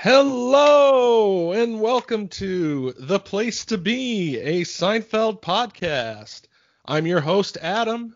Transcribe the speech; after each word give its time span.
Hello 0.00 1.50
and 1.50 1.80
welcome 1.80 2.28
to 2.28 2.94
The 3.00 3.18
Place 3.18 3.64
to 3.64 3.76
Be, 3.76 4.38
a 4.38 4.60
Seinfeld 4.60 5.42
podcast. 5.42 6.42
I'm 6.84 7.04
your 7.04 7.20
host, 7.20 7.58
Adam. 7.60 8.14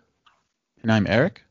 And 0.81 0.93
I'm 0.93 1.09
Eric. 1.09 1.43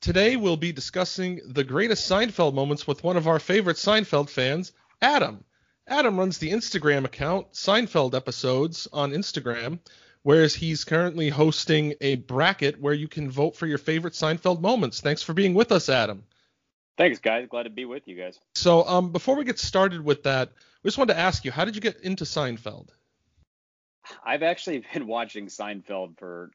Today 0.00 0.36
we'll 0.36 0.56
be 0.56 0.70
discussing 0.70 1.40
the 1.44 1.64
greatest 1.64 2.08
Seinfeld 2.08 2.54
moments 2.54 2.86
with 2.86 3.02
one 3.02 3.16
of 3.16 3.26
our 3.26 3.40
favorite 3.40 3.78
Seinfeld 3.78 4.30
fans, 4.30 4.70
Adam. 5.00 5.42
Adam 5.88 6.16
runs 6.16 6.38
the 6.38 6.52
Instagram 6.52 7.04
account 7.04 7.52
Seinfeld 7.52 8.14
Episodes 8.14 8.86
on 8.92 9.10
Instagram, 9.10 9.80
whereas 10.22 10.54
he's 10.54 10.84
currently 10.84 11.30
hosting 11.30 11.94
a 12.00 12.14
bracket 12.14 12.80
where 12.80 12.94
you 12.94 13.08
can 13.08 13.28
vote 13.28 13.56
for 13.56 13.66
your 13.66 13.78
favorite 13.78 14.14
Seinfeld 14.14 14.60
moments. 14.60 15.00
Thanks 15.00 15.24
for 15.24 15.34
being 15.34 15.54
with 15.54 15.72
us, 15.72 15.88
Adam. 15.88 16.22
Thanks, 16.98 17.18
guys. 17.18 17.46
Glad 17.48 17.64
to 17.64 17.70
be 17.70 17.84
with 17.84 18.06
you 18.06 18.16
guys. 18.16 18.38
So, 18.54 18.86
um, 18.86 19.12
before 19.12 19.36
we 19.36 19.44
get 19.44 19.58
started 19.58 20.04
with 20.04 20.24
that, 20.24 20.50
we 20.82 20.88
just 20.88 20.98
wanted 20.98 21.14
to 21.14 21.20
ask 21.20 21.44
you, 21.44 21.50
how 21.50 21.64
did 21.64 21.74
you 21.74 21.80
get 21.80 22.00
into 22.00 22.24
Seinfeld? 22.24 22.88
I've 24.24 24.42
actually 24.42 24.84
been 24.92 25.06
watching 25.06 25.46
Seinfeld 25.46 26.18
for 26.18 26.50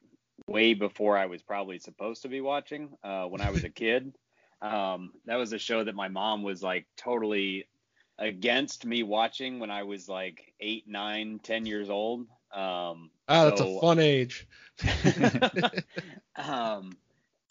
way 0.46 0.74
before 0.74 1.18
I 1.18 1.26
was 1.26 1.42
probably 1.42 1.78
supposed 1.78 2.22
to 2.22 2.28
be 2.28 2.40
watching. 2.40 2.90
Uh, 3.02 3.24
when 3.24 3.40
I 3.40 3.50
was 3.50 3.64
a 3.64 3.68
kid, 3.70 4.14
um, 4.62 5.12
that 5.26 5.36
was 5.36 5.52
a 5.52 5.58
show 5.58 5.84
that 5.84 5.94
my 5.94 6.08
mom 6.08 6.42
was 6.42 6.62
like 6.62 6.86
totally 6.96 7.66
against 8.18 8.84
me 8.84 9.02
watching 9.02 9.60
when 9.60 9.70
I 9.70 9.84
was 9.84 10.08
like 10.08 10.52
eight, 10.60 10.88
nine, 10.88 11.40
ten 11.42 11.66
years 11.66 11.90
old. 11.90 12.26
Um, 12.52 13.10
ah, 13.28 13.44
that's 13.44 13.60
so, 13.60 13.78
a 13.78 13.80
fun 13.80 13.98
age. 13.98 14.46
um, 16.36 16.96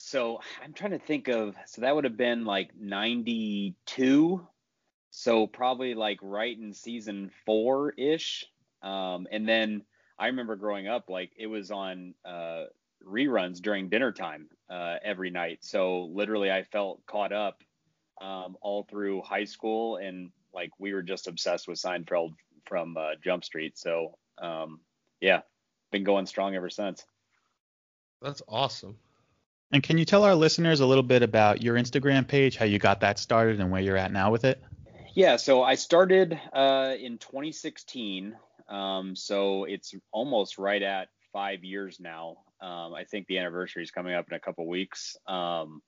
so 0.08 0.40
I'm 0.64 0.72
trying 0.72 0.92
to 0.92 1.00
think 1.00 1.28
of 1.28 1.54
so 1.66 1.82
that 1.82 1.94
would 1.94 2.06
have 2.06 2.16
been 2.16 2.46
like 2.46 2.72
92. 2.80 4.48
So 5.12 5.48
probably 5.48 5.96
like 5.96 6.20
right 6.22 6.58
in 6.58 6.74
season 6.74 7.30
four 7.46 7.92
ish. 7.92 8.46
Um, 8.82 9.28
and 9.30 9.48
then 9.48 9.84
I 10.18 10.28
remember 10.28 10.56
growing 10.56 10.88
up 10.88 11.10
like 11.10 11.32
it 11.36 11.48
was 11.48 11.72
on 11.72 12.14
uh, 12.24 12.66
reruns 13.06 13.62
during 13.62 13.90
dinner 13.90 14.14
time 14.14 14.48
uh, 14.70 14.96
every 15.04 15.30
night. 15.30 15.58
So 15.66 16.06
literally 16.06 16.52
I 16.52 16.64
felt 16.64 17.06
caught 17.06 17.34
up 17.34 17.62
um, 18.22 18.56
all 18.62 18.84
through 18.90 19.24
high 19.24 19.44
school 19.44 19.98
and 19.98 20.32
like 20.54 20.72
we 20.80 20.94
were 20.94 21.04
just 21.04 21.28
obsessed 21.28 21.68
with 21.68 21.80
Seinfeld 21.80 22.34
from 22.66 22.96
uh, 22.96 23.16
Jump 23.22 23.44
Street. 23.44 23.78
So 23.78 24.18
um, 24.42 24.80
yeah, 25.20 25.42
been 25.92 26.06
going 26.06 26.28
strong 26.28 26.56
ever 26.56 26.70
since. 26.70 27.06
That's 28.22 28.42
awesome. 28.48 28.96
And 29.72 29.84
can 29.84 29.98
you 29.98 30.06
tell 30.06 30.24
our 30.24 30.36
listeners 30.36 30.80
a 30.80 30.86
little 30.86 31.04
bit 31.04 31.24
about 31.24 31.62
your 31.62 31.76
Instagram 31.76 32.26
page, 32.28 32.56
how 32.56 32.66
you 32.66 32.80
got 32.80 33.02
that 33.02 33.20
started, 33.20 33.60
and 33.60 33.70
where 33.70 33.82
you're 33.82 33.98
at 33.98 34.14
now 34.14 34.32
with 34.32 34.46
it? 34.46 34.64
Yeah, 35.14 35.36
so 35.36 35.64
I 35.64 35.76
started 35.76 36.40
uh, 36.54 36.94
in 37.00 37.18
2016. 37.18 38.36
Um, 38.70 39.16
so 39.16 39.66
it's 39.66 39.94
almost 40.12 40.58
right 40.58 40.82
at 40.82 41.10
five 41.34 41.64
years 41.64 42.00
now. 42.00 42.38
Um, 42.62 42.94
I 42.94 43.04
think 43.04 43.28
the 43.28 43.40
anniversary 43.40 43.84
is 43.84 43.92
coming 43.92 44.14
up 44.14 44.28
in 44.30 44.36
a 44.36 44.40
couple 44.40 44.66
weeks. 44.68 45.18
Um, 45.28 45.82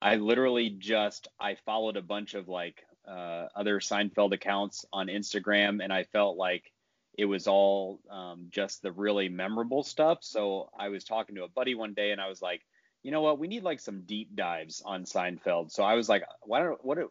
I 0.00 0.16
literally 0.16 0.70
just 0.70 1.28
I 1.40 1.56
followed 1.66 1.96
a 1.96 2.02
bunch 2.02 2.34
of 2.34 2.48
like 2.48 2.84
uh, 3.08 3.48
other 3.56 3.80
Seinfeld 3.80 4.32
accounts 4.32 4.84
on 4.92 5.08
Instagram, 5.08 5.82
and 5.82 5.92
I 5.92 6.04
felt 6.04 6.36
like 6.36 6.70
it 7.16 7.24
was 7.24 7.46
all 7.46 8.00
um, 8.10 8.46
just 8.50 8.82
the 8.82 8.92
really 8.92 9.28
memorable 9.28 9.82
stuff. 9.82 10.18
So 10.22 10.70
I 10.78 10.88
was 10.88 11.04
talking 11.04 11.36
to 11.36 11.44
a 11.44 11.48
buddy 11.48 11.74
one 11.74 11.94
day, 11.94 12.10
and 12.10 12.20
I 12.20 12.28
was 12.28 12.42
like, 12.42 12.62
you 13.04 13.10
know 13.10 13.20
what, 13.20 13.38
we 13.38 13.46
need 13.46 13.62
like 13.62 13.80
some 13.80 14.00
deep 14.00 14.34
dives 14.34 14.82
on 14.84 15.04
Seinfeld. 15.04 15.70
So 15.70 15.84
I 15.84 15.94
was 15.94 16.08
like, 16.08 16.24
why 16.42 16.60
don't 16.60 16.84
what 16.84 16.98
if, 16.98 17.06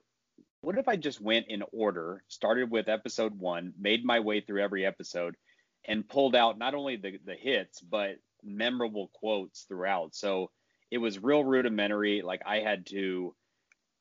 what 0.61 0.77
if 0.77 0.87
I 0.87 0.95
just 0.95 1.21
went 1.21 1.45
in 1.47 1.63
order, 1.71 2.23
started 2.27 2.71
with 2.71 2.89
episode 2.89 3.39
one, 3.39 3.73
made 3.79 4.03
my 4.03 4.19
way 4.19 4.41
through 4.41 4.63
every 4.63 4.85
episode, 4.85 5.35
and 5.85 6.07
pulled 6.07 6.35
out 6.35 6.57
not 6.57 6.73
only 6.73 6.95
the 6.97 7.19
the 7.23 7.35
hits 7.35 7.79
but 7.79 8.15
memorable 8.43 9.11
quotes 9.13 9.61
throughout. 9.61 10.15
So 10.15 10.49
it 10.89 10.97
was 10.97 11.21
real 11.21 11.43
rudimentary. 11.43 12.23
Like 12.23 12.41
I 12.45 12.59
had 12.59 12.87
to 12.87 13.35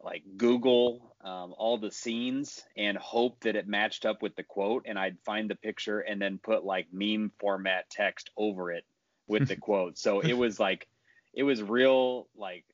like 0.01 0.23
Google 0.39 1.15
um, 1.23 1.55
all 1.59 1.77
the 1.77 1.93
scenes 1.93 2.63
and 2.75 2.97
hope 2.97 3.41
that 3.41 3.55
it 3.55 3.69
matched 3.69 4.07
up 4.07 4.23
with 4.23 4.35
the 4.35 4.43
quote, 4.43 4.87
and 4.87 4.99
I'd 4.99 5.19
find 5.27 5.49
the 5.51 5.57
picture 5.57 6.01
and 6.01 6.21
then 6.21 6.41
put 6.43 6.65
like 6.65 6.87
meme 6.91 7.33
format 7.39 7.91
text 7.91 8.31
over 8.37 8.73
it 8.73 8.85
with 9.27 9.47
the 9.47 9.57
quote. 9.69 9.99
So 9.99 10.21
it 10.21 10.33
was 10.33 10.59
like 10.59 10.89
it 11.33 11.43
was 11.43 11.63
real 11.63 12.29
like 12.37 12.65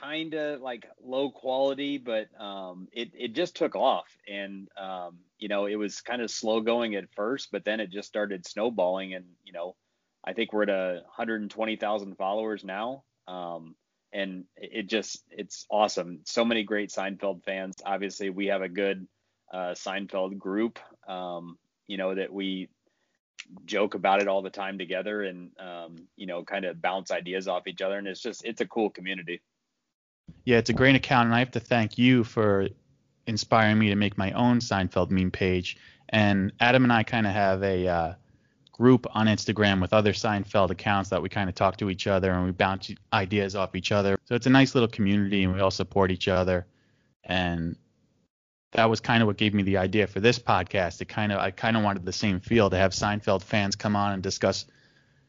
kind 0.00 0.34
of 0.34 0.60
like 0.60 0.86
low 1.02 1.30
quality, 1.30 1.98
but 1.98 2.28
um, 2.40 2.88
it 2.92 3.10
it 3.14 3.34
just 3.34 3.56
took 3.56 3.74
off, 3.74 4.08
and 4.28 4.68
um, 4.80 5.18
you 5.38 5.48
know 5.48 5.66
it 5.66 5.76
was 5.76 6.00
kind 6.00 6.22
of 6.22 6.30
slow 6.30 6.60
going 6.60 6.94
at 6.94 7.12
first, 7.14 7.48
but 7.52 7.64
then 7.64 7.80
it 7.80 7.90
just 7.90 8.08
started 8.08 8.46
snowballing, 8.46 9.14
and 9.14 9.24
you 9.44 9.52
know 9.52 9.76
I 10.24 10.32
think 10.32 10.52
we're 10.52 10.64
at 10.64 10.70
a 10.70 11.02
120,000 11.06 12.16
followers 12.16 12.64
now, 12.64 13.04
um, 13.26 13.74
and 14.12 14.44
it 14.56 14.86
just 14.88 15.22
it's 15.30 15.66
awesome. 15.70 16.20
So 16.24 16.44
many 16.44 16.62
great 16.62 16.90
Seinfeld 16.90 17.44
fans. 17.44 17.76
Obviously, 17.84 18.30
we 18.30 18.46
have 18.46 18.62
a 18.62 18.68
good 18.68 19.06
uh, 19.52 19.74
Seinfeld 19.74 20.38
group, 20.38 20.78
um, 21.08 21.58
you 21.86 21.96
know 21.96 22.14
that 22.14 22.32
we 22.32 22.68
joke 23.64 23.94
about 23.94 24.20
it 24.20 24.28
all 24.28 24.42
the 24.42 24.50
time 24.50 24.78
together 24.78 25.22
and 25.22 25.50
um, 25.58 25.96
you 26.16 26.26
know 26.26 26.44
kind 26.44 26.64
of 26.64 26.80
bounce 26.80 27.10
ideas 27.10 27.48
off 27.48 27.66
each 27.66 27.82
other. 27.82 27.98
And 27.98 28.06
it's 28.06 28.20
just 28.20 28.44
it's 28.44 28.60
a 28.60 28.66
cool 28.66 28.90
community. 28.90 29.40
Yeah 30.44 30.58
it's 30.58 30.70
a 30.70 30.74
great 30.74 30.96
account. 30.96 31.26
And 31.26 31.34
i 31.34 31.38
have 31.38 31.50
to 31.52 31.60
thank 31.60 31.98
you 31.98 32.24
for 32.24 32.68
inspiring 33.26 33.78
me 33.78 33.88
to 33.88 33.96
make 33.96 34.18
my 34.18 34.32
own 34.32 34.58
seinfeld 34.60 35.10
meme 35.10 35.30
page. 35.30 35.76
And 36.08 36.52
adam 36.60 36.84
and 36.84 36.92
i 36.92 37.02
kind 37.02 37.26
of 37.26 37.32
have 37.32 37.62
a 37.62 37.86
uh, 37.86 38.14
group 38.72 39.06
on 39.10 39.26
instagram 39.26 39.80
with 39.80 39.92
other 39.92 40.12
seinfeld 40.12 40.70
accounts 40.70 41.10
that 41.10 41.20
we 41.20 41.28
kind 41.28 41.48
of 41.48 41.54
talk 41.54 41.76
to 41.76 41.90
each 41.90 42.06
other 42.06 42.32
and 42.32 42.46
we 42.46 42.50
bounce 42.50 42.90
ideas 43.12 43.54
off 43.54 43.74
each 43.74 43.92
other. 43.92 44.16
So 44.24 44.34
it's 44.34 44.46
a 44.46 44.50
nice 44.50 44.74
little 44.74 44.88
community 44.88 45.44
and 45.44 45.52
we 45.52 45.60
all 45.60 45.70
support 45.70 46.10
each 46.10 46.28
other. 46.28 46.66
And 47.24 47.76
that 48.72 48.88
was 48.88 49.00
kind 49.00 49.22
of 49.22 49.26
what 49.26 49.36
gave 49.36 49.54
me 49.54 49.62
the 49.62 49.78
idea 49.78 50.06
for 50.06 50.20
this 50.20 50.38
podcast. 50.38 51.00
It 51.00 51.08
kind 51.08 51.32
of 51.32 51.38
I 51.38 51.50
kind 51.50 51.76
of 51.76 51.82
wanted 51.82 52.04
the 52.04 52.12
same 52.12 52.40
feel 52.40 52.70
to 52.70 52.76
have 52.76 52.92
Seinfeld 52.92 53.42
fans 53.42 53.76
come 53.76 53.96
on 53.96 54.12
and 54.12 54.22
discuss 54.22 54.66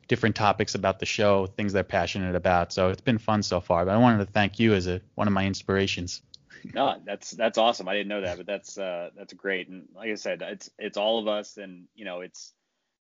different 0.07 0.35
topics 0.35 0.75
about 0.75 0.99
the 0.99 1.05
show, 1.05 1.47
things 1.47 1.73
they're 1.73 1.83
passionate 1.83 2.35
about. 2.35 2.73
So 2.73 2.89
it's 2.89 3.01
been 3.01 3.17
fun 3.17 3.43
so 3.43 3.59
far. 3.61 3.85
But 3.85 3.93
I 3.93 3.97
wanted 3.97 4.25
to 4.25 4.31
thank 4.31 4.59
you 4.59 4.73
as 4.73 4.87
a 4.87 5.01
one 5.15 5.27
of 5.27 5.33
my 5.33 5.45
inspirations. 5.45 6.21
No, 6.73 6.97
that's 7.05 7.31
that's 7.31 7.57
awesome. 7.57 7.87
I 7.87 7.93
didn't 7.93 8.09
know 8.09 8.21
that, 8.21 8.37
but 8.37 8.45
that's 8.45 8.77
uh, 8.77 9.09
that's 9.17 9.33
great. 9.33 9.67
And 9.67 9.87
like 9.95 10.09
I 10.09 10.15
said, 10.15 10.41
it's 10.41 10.69
it's 10.77 10.97
all 10.97 11.19
of 11.19 11.27
us, 11.27 11.57
and 11.57 11.85
you 11.95 12.05
know, 12.05 12.21
it's 12.21 12.53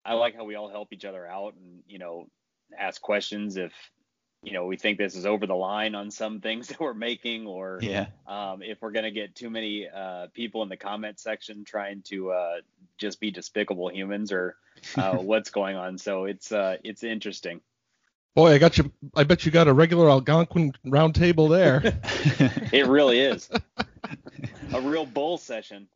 I 0.04 0.14
like 0.14 0.36
how 0.36 0.44
we 0.44 0.56
all 0.56 0.70
help 0.70 0.92
each 0.92 1.06
other 1.06 1.28
out, 1.28 1.54
and 1.54 1.84
you 1.88 2.00
know, 2.00 2.28
ask 2.78 3.02
questions 3.02 3.58
if 3.58 3.72
you 4.44 4.52
know 4.52 4.66
we 4.66 4.78
think 4.78 4.98
this 4.98 5.16
is 5.16 5.26
over 5.26 5.48
the 5.48 5.56
line 5.56 5.96
on 5.96 6.12
some 6.12 6.42
things 6.42 6.68
that 6.70 6.80
we're 6.80 6.94
making 6.94 7.48
or 7.48 7.80
yeah. 7.82 8.08
um, 8.28 8.62
if 8.62 8.82
we're 8.82 8.92
going 8.92 9.06
to 9.06 9.12
get 9.12 9.36
too 9.36 9.50
many 9.50 9.88
uh, 9.88 10.28
people 10.34 10.62
in 10.64 10.70
the 10.70 10.78
comment 10.78 11.20
section 11.20 11.64
trying 11.64 12.02
to 12.04 12.32
uh, 12.32 12.56
just 12.98 13.20
be 13.20 13.32
despicable 13.32 13.90
humans 13.90 14.32
or 14.32 14.56
uh, 14.98 15.14
what's 15.18 15.50
going 15.50 15.76
on. 15.76 15.98
So 15.98 16.26
it's 16.26 16.52
uh, 16.52 16.78
it's 16.84 17.04
interesting. 17.04 17.62
Boy 18.36 18.54
i 18.54 18.58
got 18.58 18.80
you 18.80 18.92
i 19.16 19.24
bet 19.24 19.46
you 19.46 19.52
got 19.52 19.68
a 19.68 19.74
regular 19.74 20.10
algonquin 20.10 20.74
round 20.86 21.16
table 21.16 21.48
there. 21.48 21.82
It 22.74 22.88
really 22.88 23.20
is. 23.20 23.48
A 24.74 24.82
real 24.82 25.06
bull 25.06 25.38
session. 25.38 25.88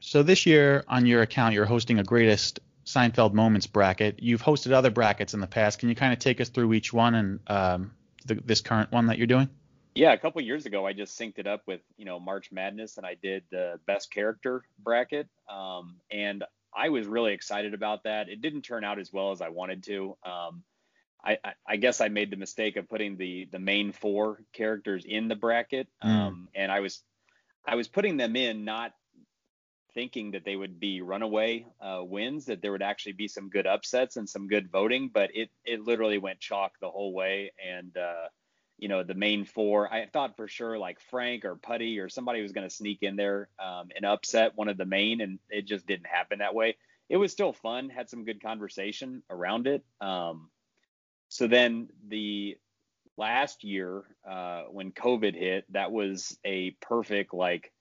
So 0.00 0.24
this 0.24 0.44
year 0.44 0.82
on 0.88 1.06
your 1.06 1.22
account 1.22 1.54
you're 1.54 1.66
hosting 1.66 2.00
a 2.00 2.02
greatest 2.02 2.58
Seinfeld 2.86 3.32
moments 3.32 3.66
bracket. 3.66 4.20
You've 4.22 4.42
hosted 4.42 4.72
other 4.72 4.90
brackets 4.90 5.34
in 5.34 5.40
the 5.40 5.46
past. 5.48 5.80
Can 5.80 5.88
you 5.88 5.96
kind 5.96 6.12
of 6.12 6.20
take 6.20 6.40
us 6.40 6.48
through 6.48 6.72
each 6.72 6.92
one 6.92 7.14
and 7.14 7.40
um, 7.48 7.92
the, 8.24 8.36
this 8.36 8.60
current 8.60 8.92
one 8.92 9.06
that 9.06 9.18
you're 9.18 9.26
doing? 9.26 9.48
Yeah, 9.96 10.12
a 10.12 10.18
couple 10.18 10.40
years 10.42 10.66
ago, 10.66 10.86
I 10.86 10.92
just 10.92 11.18
synced 11.18 11.38
it 11.38 11.46
up 11.46 11.62
with 11.66 11.80
you 11.96 12.04
know 12.04 12.20
March 12.20 12.52
Madness, 12.52 12.98
and 12.98 13.06
I 13.06 13.14
did 13.14 13.44
the 13.50 13.80
best 13.86 14.12
character 14.12 14.62
bracket, 14.78 15.26
um, 15.50 15.96
and 16.10 16.44
I 16.76 16.90
was 16.90 17.06
really 17.06 17.32
excited 17.32 17.72
about 17.72 18.04
that. 18.04 18.28
It 18.28 18.42
didn't 18.42 18.62
turn 18.62 18.84
out 18.84 18.98
as 18.98 19.10
well 19.10 19.32
as 19.32 19.40
I 19.40 19.48
wanted 19.48 19.84
to. 19.84 20.16
Um, 20.22 20.62
I, 21.24 21.38
I, 21.42 21.52
I, 21.66 21.76
guess 21.76 22.02
I 22.02 22.08
made 22.08 22.30
the 22.30 22.36
mistake 22.36 22.76
of 22.76 22.90
putting 22.90 23.16
the 23.16 23.48
the 23.50 23.58
main 23.58 23.92
four 23.92 24.42
characters 24.52 25.04
in 25.06 25.28
the 25.28 25.34
bracket, 25.34 25.88
mm. 26.04 26.08
um, 26.08 26.48
and 26.54 26.70
I 26.70 26.80
was 26.80 27.02
I 27.66 27.74
was 27.74 27.88
putting 27.88 28.18
them 28.18 28.36
in 28.36 28.66
not 28.66 28.92
thinking 29.96 30.30
that 30.32 30.44
they 30.44 30.56
would 30.56 30.78
be 30.78 31.00
runaway 31.00 31.66
uh, 31.80 32.04
wins, 32.04 32.44
that 32.44 32.60
there 32.60 32.70
would 32.70 32.82
actually 32.82 33.14
be 33.14 33.26
some 33.26 33.48
good 33.48 33.66
upsets 33.66 34.16
and 34.16 34.28
some 34.28 34.46
good 34.46 34.70
voting, 34.70 35.10
but 35.12 35.30
it 35.34 35.48
it 35.64 35.80
literally 35.80 36.18
went 36.18 36.38
chalk 36.38 36.72
the 36.80 36.90
whole 36.90 37.14
way. 37.14 37.50
And 37.66 37.96
uh, 37.96 38.28
you 38.78 38.88
know, 38.88 39.02
the 39.02 39.14
main 39.14 39.46
four, 39.46 39.90
I 39.92 40.06
thought 40.06 40.36
for 40.36 40.48
sure 40.48 40.78
like 40.78 41.00
Frank 41.10 41.46
or 41.46 41.56
Putty 41.56 41.98
or 41.98 42.10
somebody 42.10 42.42
was 42.42 42.52
going 42.52 42.68
to 42.68 42.74
sneak 42.74 42.98
in 43.00 43.16
there 43.16 43.48
um, 43.58 43.88
and 43.96 44.04
upset 44.04 44.52
one 44.54 44.68
of 44.68 44.76
the 44.76 44.84
main, 44.84 45.22
and 45.22 45.38
it 45.48 45.66
just 45.66 45.86
didn't 45.86 46.06
happen 46.06 46.40
that 46.40 46.54
way. 46.54 46.76
It 47.08 47.16
was 47.16 47.32
still 47.32 47.54
fun, 47.54 47.88
had 47.88 48.10
some 48.10 48.24
good 48.24 48.42
conversation 48.42 49.22
around 49.30 49.66
it. 49.66 49.82
Um, 50.02 50.50
so 51.28 51.46
then 51.46 51.88
the 52.06 52.58
last 53.16 53.64
year 53.64 54.04
uh, 54.28 54.64
when 54.64 54.92
COVID 54.92 55.34
hit, 55.34 55.64
that 55.72 55.90
was 55.90 56.36
a 56.44 56.72
perfect 56.82 57.32
like 57.32 57.72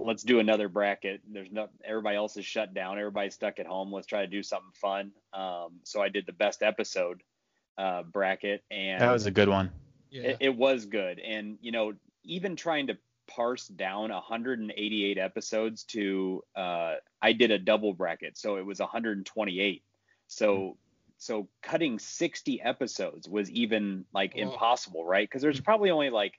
let's 0.00 0.22
do 0.22 0.38
another 0.38 0.68
bracket. 0.68 1.20
There's 1.30 1.50
no 1.50 1.68
everybody 1.84 2.16
else 2.16 2.36
is 2.36 2.44
shut 2.46 2.74
down. 2.74 2.98
Everybody's 2.98 3.34
stuck 3.34 3.58
at 3.58 3.66
home. 3.66 3.92
Let's 3.92 4.06
try 4.06 4.20
to 4.20 4.26
do 4.26 4.42
something 4.42 4.72
fun. 4.74 5.12
Um, 5.32 5.80
so 5.84 6.00
I 6.02 6.08
did 6.08 6.26
the 6.26 6.32
best 6.32 6.62
episode 6.62 7.22
uh, 7.76 8.02
bracket, 8.04 8.62
and 8.70 9.00
That 9.00 9.12
was 9.12 9.26
a 9.26 9.30
good 9.30 9.48
one. 9.48 9.70
Yeah. 10.10 10.22
it, 10.22 10.36
it 10.40 10.56
was 10.56 10.86
good. 10.86 11.18
And 11.18 11.58
you 11.60 11.72
know, 11.72 11.94
even 12.24 12.56
trying 12.56 12.86
to 12.88 12.98
parse 13.26 13.68
down 13.68 14.10
188 14.10 15.18
episodes 15.18 15.84
to 15.84 16.42
uh, 16.56 16.94
I 17.20 17.32
did 17.32 17.50
a 17.50 17.58
double 17.58 17.92
bracket, 17.92 18.38
so 18.38 18.56
it 18.56 18.64
was 18.64 18.80
128. 18.80 19.82
So 20.28 20.76
so 21.20 21.48
cutting 21.62 21.98
60 21.98 22.62
episodes 22.62 23.28
was 23.28 23.50
even 23.50 24.04
like 24.14 24.34
Oh. 24.36 24.40
impossible, 24.40 25.04
right? 25.04 25.28
Because 25.28 25.42
there's 25.42 25.60
probably 25.60 25.90
only 25.90 26.10
like 26.10 26.38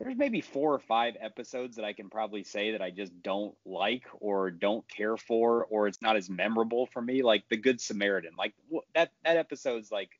there's 0.00 0.16
maybe 0.16 0.40
four 0.40 0.74
or 0.74 0.80
five 0.80 1.14
episodes 1.20 1.76
that 1.76 1.84
I 1.84 1.92
can 1.92 2.10
probably 2.10 2.42
say 2.42 2.72
that 2.72 2.82
I 2.82 2.90
just 2.90 3.12
don't 3.22 3.54
like 3.64 4.04
or 4.20 4.50
don't 4.50 4.86
care 4.88 5.16
for 5.16 5.64
or 5.64 5.86
it's 5.86 6.02
not 6.02 6.16
as 6.16 6.28
memorable 6.28 6.86
for 6.86 7.00
me. 7.00 7.22
Like 7.22 7.44
the 7.48 7.56
Good 7.56 7.80
Samaritan, 7.80 8.32
like 8.36 8.54
that 8.94 9.12
that 9.24 9.36
episode's 9.36 9.92
like 9.92 10.10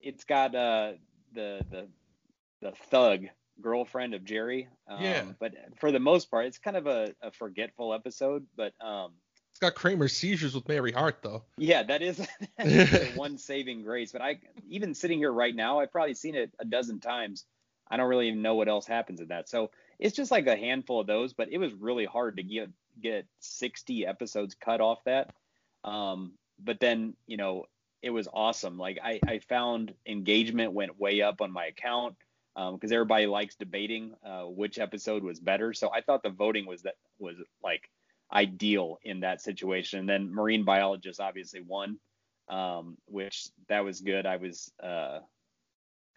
it's 0.00 0.24
got 0.24 0.54
uh 0.54 0.92
the 1.32 1.64
the 1.70 1.88
the 2.60 2.72
thug 2.90 3.26
girlfriend 3.60 4.14
of 4.14 4.24
Jerry. 4.24 4.68
Um, 4.88 5.02
Yeah. 5.02 5.24
But 5.38 5.54
for 5.78 5.92
the 5.92 6.00
most 6.00 6.30
part, 6.30 6.46
it's 6.46 6.58
kind 6.58 6.76
of 6.76 6.86
a, 6.86 7.14
a 7.22 7.30
forgetful 7.30 7.92
episode. 7.94 8.46
But 8.56 8.72
um, 8.80 9.12
It's 9.50 9.58
got 9.60 9.74
Kramer's 9.74 10.16
seizures 10.16 10.54
with 10.54 10.68
Mary 10.68 10.92
Hart 10.92 11.18
though. 11.22 11.44
yeah, 11.56 11.82
that 11.84 12.02
is 12.02 12.16
the 12.58 13.12
one 13.14 13.38
saving 13.38 13.82
grace. 13.82 14.12
But 14.12 14.22
I 14.22 14.40
even 14.68 14.94
sitting 14.94 15.18
here 15.18 15.32
right 15.32 15.54
now, 15.54 15.80
I've 15.80 15.92
probably 15.92 16.14
seen 16.14 16.34
it 16.34 16.52
a 16.58 16.64
dozen 16.64 17.00
times. 17.00 17.44
I 17.90 17.96
don't 17.96 18.08
really 18.08 18.28
even 18.28 18.42
know 18.42 18.54
what 18.54 18.68
else 18.68 18.86
happens 18.86 19.20
in 19.20 19.28
that. 19.28 19.48
So 19.48 19.70
it's 19.98 20.16
just 20.16 20.30
like 20.30 20.46
a 20.46 20.56
handful 20.56 21.00
of 21.00 21.06
those. 21.06 21.32
But 21.32 21.50
it 21.50 21.58
was 21.58 21.72
really 21.74 22.04
hard 22.04 22.36
to 22.36 22.42
get 22.42 22.70
get 23.00 23.26
60 23.40 24.06
episodes 24.06 24.54
cut 24.54 24.80
off 24.80 25.04
that. 25.04 25.32
Um, 25.84 26.32
but 26.58 26.80
then 26.80 27.14
you 27.26 27.36
know 27.36 27.64
it 28.02 28.10
was 28.10 28.28
awesome. 28.32 28.78
Like 28.78 28.98
I, 29.02 29.20
I 29.26 29.38
found 29.40 29.94
engagement 30.06 30.72
went 30.72 31.00
way 31.00 31.22
up 31.22 31.40
on 31.40 31.50
my 31.52 31.66
account 31.66 32.16
because 32.72 32.90
everybody 32.90 33.26
likes 33.26 33.54
debating 33.54 34.14
uh, 34.24 34.42
which 34.42 34.78
episode 34.78 35.22
was 35.22 35.38
better. 35.38 35.72
So 35.72 35.92
I 35.92 36.00
thought 36.00 36.22
the 36.22 36.30
voting 36.30 36.66
was 36.66 36.82
that 36.82 36.96
was 37.18 37.36
like 37.62 37.88
ideal 38.32 38.98
in 39.04 39.20
that 39.20 39.40
situation. 39.40 40.00
And 40.00 40.08
then 40.08 40.34
marine 40.34 40.64
biologist 40.64 41.20
obviously 41.20 41.60
won, 41.60 41.98
um, 42.48 42.96
which 43.06 43.48
that 43.68 43.84
was 43.84 44.00
good. 44.00 44.26
I 44.26 44.36
was 44.36 44.72
uh, 44.82 45.20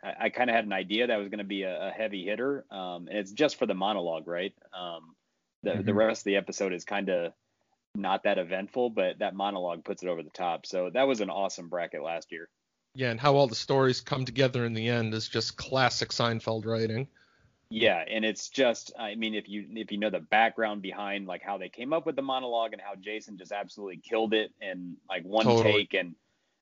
I, 0.03 0.25
I 0.25 0.30
kind 0.30 0.50
of 0.50 0.56
had 0.56 0.65
an 0.65 0.74
idea 0.74 1.07
that 1.07 1.18
was 1.18 1.30
going 1.30 1.39
to 1.39 1.44
be 1.44 1.63
a, 1.63 1.88
a 1.88 1.92
heavy 1.92 2.25
hitter, 2.25 2.65
um, 2.71 3.07
and 3.07 3.18
it's 3.18 3.31
just 3.31 3.57
for 3.57 3.65
the 3.65 3.74
monologue, 3.74 4.27
right? 4.27 4.53
Um, 4.74 5.15
the 5.63 5.81
the 5.83 5.92
Mhm. 5.92 5.95
rest 5.95 6.21
of 6.21 6.25
the 6.25 6.38
episode 6.38 6.74
is 6.74 6.86
kind 6.86 7.09
of 7.09 7.33
not 7.95 8.24
that 8.24 8.38
eventful, 8.38 8.89
but 8.92 9.19
that 9.19 9.36
monologue 9.36 9.83
puts 9.83 10.03
it 10.03 10.09
over 10.09 10.24
the 10.24 10.30
top. 10.30 10.65
So 10.65 10.89
that 10.92 11.07
was 11.07 11.21
an 11.21 11.30
awesome 11.30 11.69
bracket 11.69 12.01
last 12.03 12.31
year. 12.31 12.50
Yeah, 12.95 13.12
and 13.12 13.19
how 13.19 13.36
all 13.36 13.48
the 13.48 13.56
stories 13.56 14.01
come 14.01 14.25
together 14.25 14.65
in 14.65 14.74
the 14.74 14.89
end 14.89 15.13
is 15.13 15.27
just 15.27 15.57
classic 15.57 16.09
Seinfeld 16.09 16.65
writing. 16.65 17.07
Yeah, 17.69 18.04
and 18.06 18.25
it's 18.25 18.50
just 18.50 18.92
I 19.00 19.15
mean 19.15 19.33
if 19.33 19.47
you 19.47 19.65
if 19.75 19.92
you 19.92 19.97
know 19.97 20.09
the 20.09 20.19
background 20.19 20.81
behind 20.81 21.25
like 21.25 21.42
how 21.42 21.57
they 21.57 21.69
came 21.69 21.94
up 21.94 22.06
with 22.06 22.18
the 22.18 22.21
monologue 22.21 22.74
and 22.74 22.81
how 22.81 22.95
Jason 22.95 23.38
just 23.38 23.54
absolutely 23.54 23.97
killed 23.97 24.33
it 24.33 24.51
in 24.59 24.97
like 25.07 25.24
one 25.24 25.45
Totally. 25.45 25.74
take 25.74 25.94
and 25.94 26.15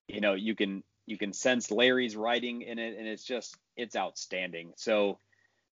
you 0.07 0.21
know 0.21 0.35
you 0.35 0.55
can 0.55 0.83
you 1.09 1.17
can 1.17 1.33
sense 1.33 1.71
Larry's 1.71 2.15
writing 2.15 2.61
in 2.61 2.77
it 2.77 2.97
and 2.97 3.07
it's 3.07 3.23
just 3.23 3.57
it's 3.75 3.95
outstanding. 3.95 4.73
So 4.75 5.17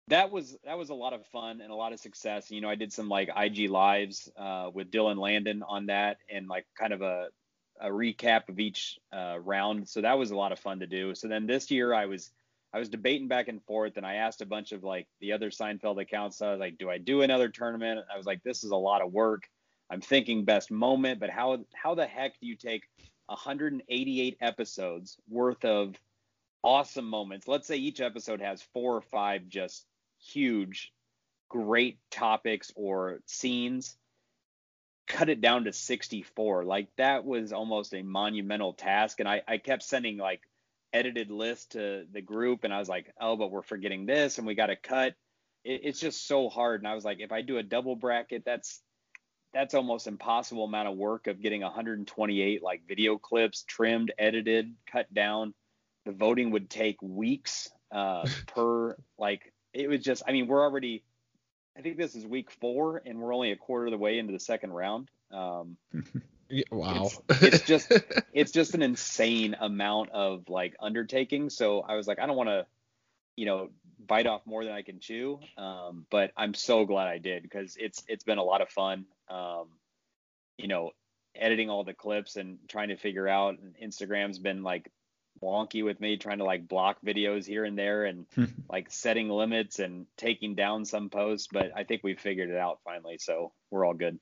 that 0.08 0.30
was 0.30 0.56
that 0.64 0.78
was 0.78 0.90
a 0.90 0.94
lot 0.94 1.12
of 1.12 1.26
fun 1.26 1.60
and 1.60 1.70
a 1.70 1.74
lot 1.74 1.92
of 1.92 2.00
success. 2.00 2.50
You 2.50 2.60
know, 2.60 2.70
I 2.70 2.74
did 2.74 2.92
some 2.92 3.08
like 3.08 3.28
IG 3.36 3.68
lives 3.68 4.30
uh, 4.36 4.70
with 4.72 4.90
Dylan 4.90 5.18
Landon 5.18 5.62
on 5.62 5.86
that 5.86 6.18
and 6.30 6.48
like 6.48 6.66
kind 6.78 6.92
of 6.92 7.02
a 7.02 7.28
a 7.80 7.88
recap 7.88 8.48
of 8.48 8.58
each 8.58 8.98
uh, 9.12 9.38
round. 9.38 9.86
So 9.88 10.00
that 10.00 10.18
was 10.18 10.30
a 10.30 10.36
lot 10.36 10.52
of 10.52 10.58
fun 10.58 10.80
to 10.80 10.86
do. 10.86 11.14
So 11.14 11.28
then 11.28 11.46
this 11.46 11.70
year 11.70 11.92
I 11.92 12.06
was 12.06 12.30
I 12.72 12.78
was 12.78 12.88
debating 12.88 13.28
back 13.28 13.48
and 13.48 13.62
forth, 13.64 13.96
and 13.96 14.06
I 14.06 14.14
asked 14.14 14.40
a 14.40 14.46
bunch 14.46 14.72
of 14.72 14.84
like 14.84 15.06
the 15.20 15.32
other 15.32 15.50
Seinfeld 15.50 16.00
accounts. 16.00 16.40
I 16.40 16.52
was 16.52 16.60
like, 16.60 16.78
do 16.78 16.88
I 16.88 16.98
do 16.98 17.22
another 17.22 17.48
tournament? 17.48 18.00
I 18.12 18.16
was 18.16 18.26
like, 18.26 18.42
this 18.42 18.64
is 18.64 18.70
a 18.70 18.76
lot 18.76 19.02
of 19.02 19.12
work. 19.12 19.48
I'm 19.90 20.00
thinking 20.00 20.44
best 20.44 20.70
moment, 20.70 21.20
but 21.20 21.30
how 21.30 21.64
how 21.74 21.94
the 21.94 22.06
heck 22.06 22.40
do 22.40 22.46
you 22.46 22.56
take 22.56 22.84
188 23.26 24.38
episodes 24.40 25.16
worth 25.28 25.64
of 25.64 25.94
awesome 26.62 27.08
moments? 27.08 27.48
Let's 27.48 27.66
say 27.66 27.76
each 27.76 28.00
episode 28.00 28.40
has 28.40 28.62
four 28.72 28.96
or 28.96 29.02
five 29.02 29.48
just 29.48 29.86
huge, 30.20 30.92
great 31.48 31.98
topics 32.10 32.72
or 32.74 33.20
scenes. 33.26 33.96
Cut 35.06 35.28
it 35.28 35.40
down 35.40 35.64
to 35.64 35.72
64. 35.72 36.64
Like 36.64 36.88
that 36.96 37.24
was 37.24 37.52
almost 37.52 37.94
a 37.94 38.02
monumental 38.02 38.72
task, 38.72 39.20
and 39.20 39.28
I 39.28 39.42
I 39.46 39.58
kept 39.58 39.84
sending 39.84 40.16
like 40.16 40.40
edited 40.96 41.30
lists 41.30 41.66
to 41.66 42.06
the 42.12 42.22
group 42.22 42.64
and 42.64 42.72
I 42.72 42.78
was 42.78 42.88
like, 42.88 43.12
oh, 43.20 43.36
but 43.36 43.50
we're 43.50 43.62
forgetting 43.62 44.06
this 44.06 44.38
and 44.38 44.46
we 44.46 44.54
got 44.54 44.66
to 44.66 44.76
cut. 44.76 45.14
It, 45.64 45.82
it's 45.84 46.00
just 46.00 46.26
so 46.26 46.48
hard. 46.48 46.80
And 46.80 46.88
I 46.88 46.94
was 46.94 47.04
like, 47.04 47.20
if 47.20 47.32
I 47.32 47.42
do 47.42 47.58
a 47.58 47.62
double 47.62 47.96
bracket, 47.96 48.44
that's 48.44 48.80
that's 49.52 49.74
almost 49.74 50.06
impossible 50.06 50.64
amount 50.64 50.88
of 50.88 50.96
work 50.96 51.26
of 51.26 51.40
getting 51.40 51.62
128 51.62 52.62
like 52.62 52.82
video 52.86 53.18
clips 53.18 53.62
trimmed, 53.62 54.12
edited, 54.18 54.74
cut 54.90 55.12
down. 55.12 55.54
The 56.04 56.12
voting 56.12 56.50
would 56.52 56.70
take 56.70 57.00
weeks 57.02 57.70
uh, 57.90 58.28
per 58.46 58.96
like 59.18 59.52
it 59.72 59.88
was 59.88 60.00
just. 60.00 60.22
I 60.26 60.32
mean, 60.32 60.46
we're 60.46 60.62
already. 60.62 61.02
I 61.76 61.82
think 61.82 61.98
this 61.98 62.14
is 62.14 62.26
week 62.26 62.50
four 62.50 63.02
and 63.04 63.18
we're 63.18 63.34
only 63.34 63.52
a 63.52 63.56
quarter 63.56 63.86
of 63.86 63.92
the 63.92 63.98
way 63.98 64.18
into 64.18 64.32
the 64.32 64.40
second 64.40 64.72
round. 64.72 65.10
Um, 65.30 65.76
wow. 66.70 67.10
it's 67.28 67.62
just 67.62 67.92
it's 68.32 68.52
just 68.52 68.74
an 68.74 68.82
insane 68.82 69.56
amount 69.60 70.10
of 70.10 70.48
like 70.48 70.74
undertaking. 70.80 71.50
So 71.50 71.80
I 71.80 71.96
was 71.96 72.06
like, 72.06 72.18
I 72.18 72.26
don't 72.26 72.36
want 72.36 72.48
to, 72.48 72.66
you 73.36 73.46
know, 73.46 73.70
bite 73.98 74.26
off 74.26 74.42
more 74.46 74.64
than 74.64 74.72
I 74.72 74.82
can 74.82 75.00
chew. 75.00 75.40
Um, 75.56 76.06
but 76.10 76.32
I'm 76.36 76.54
so 76.54 76.84
glad 76.84 77.08
I 77.08 77.18
did 77.18 77.42
because 77.42 77.76
it's 77.78 78.02
it's 78.08 78.24
been 78.24 78.38
a 78.38 78.44
lot 78.44 78.60
of 78.60 78.68
fun. 78.68 79.06
Um, 79.28 79.68
you 80.58 80.68
know, 80.68 80.90
editing 81.34 81.70
all 81.70 81.84
the 81.84 81.94
clips 81.94 82.36
and 82.36 82.58
trying 82.68 82.88
to 82.88 82.96
figure 82.96 83.28
out. 83.28 83.58
And 83.58 83.74
Instagram's 83.82 84.38
been 84.38 84.62
like 84.62 84.90
wonky 85.42 85.84
with 85.84 86.00
me 86.00 86.16
trying 86.16 86.38
to 86.38 86.44
like 86.44 86.66
block 86.66 86.98
videos 87.04 87.46
here 87.46 87.64
and 87.64 87.78
there 87.78 88.04
and 88.04 88.26
like 88.70 88.90
setting 88.90 89.28
limits 89.28 89.78
and 89.78 90.06
taking 90.16 90.54
down 90.54 90.84
some 90.84 91.10
posts. 91.10 91.48
But 91.52 91.72
I 91.76 91.84
think 91.84 92.02
we 92.02 92.14
figured 92.14 92.50
it 92.50 92.56
out 92.56 92.80
finally, 92.84 93.18
so 93.18 93.52
we're 93.70 93.84
all 93.84 93.94
good. 93.94 94.18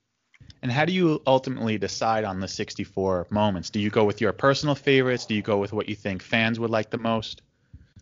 And 0.62 0.70
how 0.70 0.84
do 0.84 0.92
you 0.92 1.22
ultimately 1.26 1.78
decide 1.78 2.24
on 2.24 2.40
the 2.40 2.48
64 2.48 3.28
moments? 3.30 3.70
Do 3.70 3.80
you 3.80 3.90
go 3.90 4.04
with 4.04 4.20
your 4.20 4.32
personal 4.32 4.74
favorites? 4.74 5.26
Do 5.26 5.34
you 5.34 5.42
go 5.42 5.58
with 5.58 5.72
what 5.72 5.88
you 5.88 5.94
think 5.94 6.22
fans 6.22 6.58
would 6.60 6.70
like 6.70 6.90
the 6.90 6.98
most? 6.98 7.42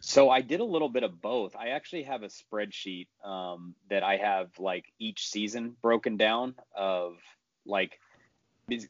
So 0.04 0.30
I 0.30 0.40
did 0.40 0.59
a 0.59 0.64
little 0.64 0.88
bit 0.88 1.04
of 1.04 1.23
both. 1.23 1.54
I 1.54 1.68
actually 1.68 2.02
have 2.02 2.25
a 2.25 2.26
spreadsheet 2.26 3.06
um, 3.25 3.76
that 3.88 4.02
I 4.02 4.16
have 4.16 4.49
like 4.59 4.92
each 4.99 5.28
season 5.28 5.76
broken 5.80 6.16
down 6.16 6.56
of 6.76 7.18
like 7.64 8.00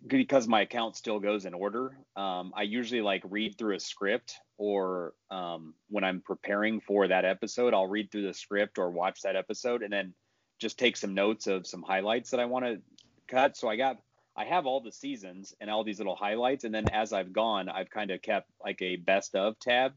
because 0.06 0.48
my 0.48 0.62
account 0.62 0.96
still 0.96 1.20
goes 1.20 1.44
in 1.44 1.52
order. 1.52 1.98
Um, 2.16 2.54
I 2.56 2.62
usually 2.62 3.02
like 3.02 3.22
read 3.28 3.58
through 3.58 3.76
a 3.76 3.80
script 3.80 4.36
or 4.56 5.12
um, 5.30 5.74
when 5.90 6.02
I'm 6.02 6.22
preparing 6.22 6.80
for 6.80 7.06
that 7.06 7.26
episode, 7.26 7.74
I'll 7.74 7.86
read 7.86 8.10
through 8.10 8.26
the 8.26 8.34
script 8.34 8.78
or 8.78 8.90
watch 8.90 9.20
that 9.20 9.36
episode 9.36 9.82
and 9.82 9.92
then 9.92 10.14
just 10.58 10.78
take 10.78 10.96
some 10.96 11.12
notes 11.12 11.46
of 11.46 11.66
some 11.66 11.82
highlights 11.82 12.30
that 12.30 12.40
I 12.40 12.46
want 12.46 12.64
to 12.64 12.80
cut. 13.28 13.58
So 13.58 13.68
I 13.68 13.76
got 13.76 13.98
I 14.34 14.46
have 14.46 14.64
all 14.64 14.80
the 14.80 14.92
seasons 14.92 15.54
and 15.60 15.68
all 15.68 15.84
these 15.84 15.98
little 15.98 16.16
highlights, 16.16 16.64
and 16.64 16.74
then 16.74 16.88
as 16.90 17.12
I've 17.12 17.34
gone, 17.34 17.68
I've 17.68 17.90
kind 17.90 18.10
of 18.10 18.22
kept 18.22 18.48
like 18.64 18.80
a 18.80 18.96
best 18.96 19.34
of 19.34 19.58
tab. 19.58 19.92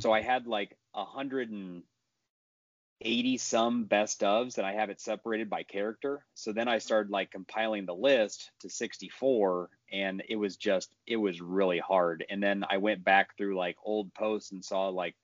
So 0.00 0.12
I 0.12 0.22
had 0.22 0.46
like 0.46 0.76
a 0.94 1.04
hundred 1.04 1.50
and 1.50 1.82
eighty 3.00 3.36
some 3.36 3.84
best 3.84 4.20
ofs, 4.20 4.58
and 4.58 4.66
I 4.66 4.72
have 4.72 4.90
it 4.90 5.00
separated 5.00 5.50
by 5.50 5.62
character. 5.62 6.24
So 6.34 6.52
then 6.52 6.68
I 6.68 6.78
started 6.78 7.10
like 7.10 7.30
compiling 7.30 7.86
the 7.86 7.94
list 7.94 8.50
to 8.60 8.70
64, 8.70 9.70
and 9.92 10.22
it 10.28 10.36
was 10.36 10.56
just 10.56 10.90
it 11.06 11.16
was 11.16 11.40
really 11.40 11.78
hard. 11.78 12.24
And 12.28 12.42
then 12.42 12.64
I 12.68 12.78
went 12.78 13.04
back 13.04 13.36
through 13.36 13.56
like 13.56 13.76
old 13.84 14.12
posts 14.14 14.52
and 14.52 14.64
saw 14.64 14.88
like 14.88 15.14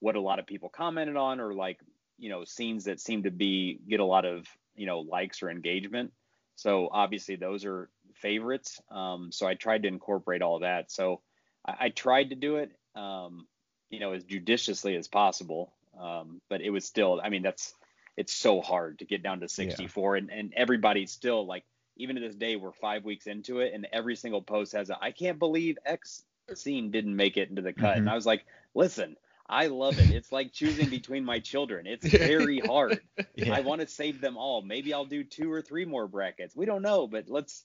what 0.00 0.16
a 0.16 0.20
lot 0.20 0.38
of 0.38 0.46
people 0.46 0.68
commented 0.68 1.16
on, 1.16 1.40
or 1.40 1.54
like 1.54 1.78
you 2.18 2.30
know 2.30 2.44
scenes 2.44 2.84
that 2.84 3.00
seem 3.00 3.22
to 3.22 3.30
be 3.30 3.80
get 3.88 4.00
a 4.00 4.04
lot 4.04 4.24
of 4.24 4.46
you 4.74 4.86
know 4.86 5.00
likes 5.00 5.42
or 5.42 5.50
engagement. 5.50 6.12
So 6.56 6.88
obviously 6.90 7.36
those 7.36 7.64
are 7.64 7.88
favorites. 8.14 8.80
Um, 8.90 9.30
so 9.30 9.46
I 9.46 9.54
tried 9.54 9.82
to 9.82 9.88
incorporate 9.88 10.42
all 10.42 10.60
that. 10.60 10.90
So 10.90 11.20
I, 11.64 11.74
I 11.80 11.88
tried 11.90 12.30
to 12.30 12.36
do 12.36 12.56
it, 12.56 12.72
um, 12.96 13.46
you 13.90 14.00
know, 14.00 14.12
as 14.12 14.24
judiciously 14.24 14.96
as 14.96 15.08
possible. 15.08 15.72
Um, 15.98 16.40
but 16.48 16.60
it 16.60 16.70
was 16.70 16.84
still, 16.84 17.20
I 17.22 17.28
mean, 17.28 17.42
that's 17.42 17.74
it's 18.16 18.32
so 18.32 18.60
hard 18.60 18.98
to 19.00 19.04
get 19.04 19.22
down 19.22 19.40
to 19.40 19.48
64, 19.48 20.16
and 20.16 20.30
and 20.30 20.52
everybody's 20.54 21.10
still 21.12 21.46
like, 21.46 21.64
even 21.96 22.16
to 22.16 22.22
this 22.22 22.34
day, 22.36 22.56
we're 22.56 22.72
five 22.72 23.04
weeks 23.04 23.26
into 23.26 23.60
it, 23.60 23.72
and 23.74 23.86
every 23.92 24.14
single 24.16 24.42
post 24.42 24.72
has 24.72 24.90
a, 24.90 24.98
I 25.00 25.10
can't 25.10 25.38
believe 25.38 25.78
X 25.84 26.22
scene 26.54 26.90
didn't 26.90 27.14
make 27.16 27.36
it 27.36 27.50
into 27.50 27.62
the 27.62 27.72
cut, 27.72 27.96
and 27.96 28.06
Mhm. 28.06 28.10
I 28.12 28.14
was 28.14 28.26
like, 28.26 28.44
listen. 28.74 29.16
I 29.50 29.68
love 29.68 29.98
it. 29.98 30.10
It's 30.10 30.30
like 30.30 30.52
choosing 30.52 30.90
between 30.90 31.24
my 31.24 31.38
children. 31.40 31.86
It's 31.86 32.06
very 32.06 32.58
hard. 32.60 33.00
Yeah. 33.34 33.54
I 33.54 33.60
want 33.60 33.80
to 33.80 33.86
save 33.86 34.20
them 34.20 34.36
all. 34.36 34.60
Maybe 34.60 34.92
I'll 34.92 35.06
do 35.06 35.24
two 35.24 35.50
or 35.50 35.62
three 35.62 35.86
more 35.86 36.06
brackets. 36.06 36.54
We 36.54 36.66
don't 36.66 36.82
know, 36.82 37.06
but 37.06 37.30
let's. 37.30 37.64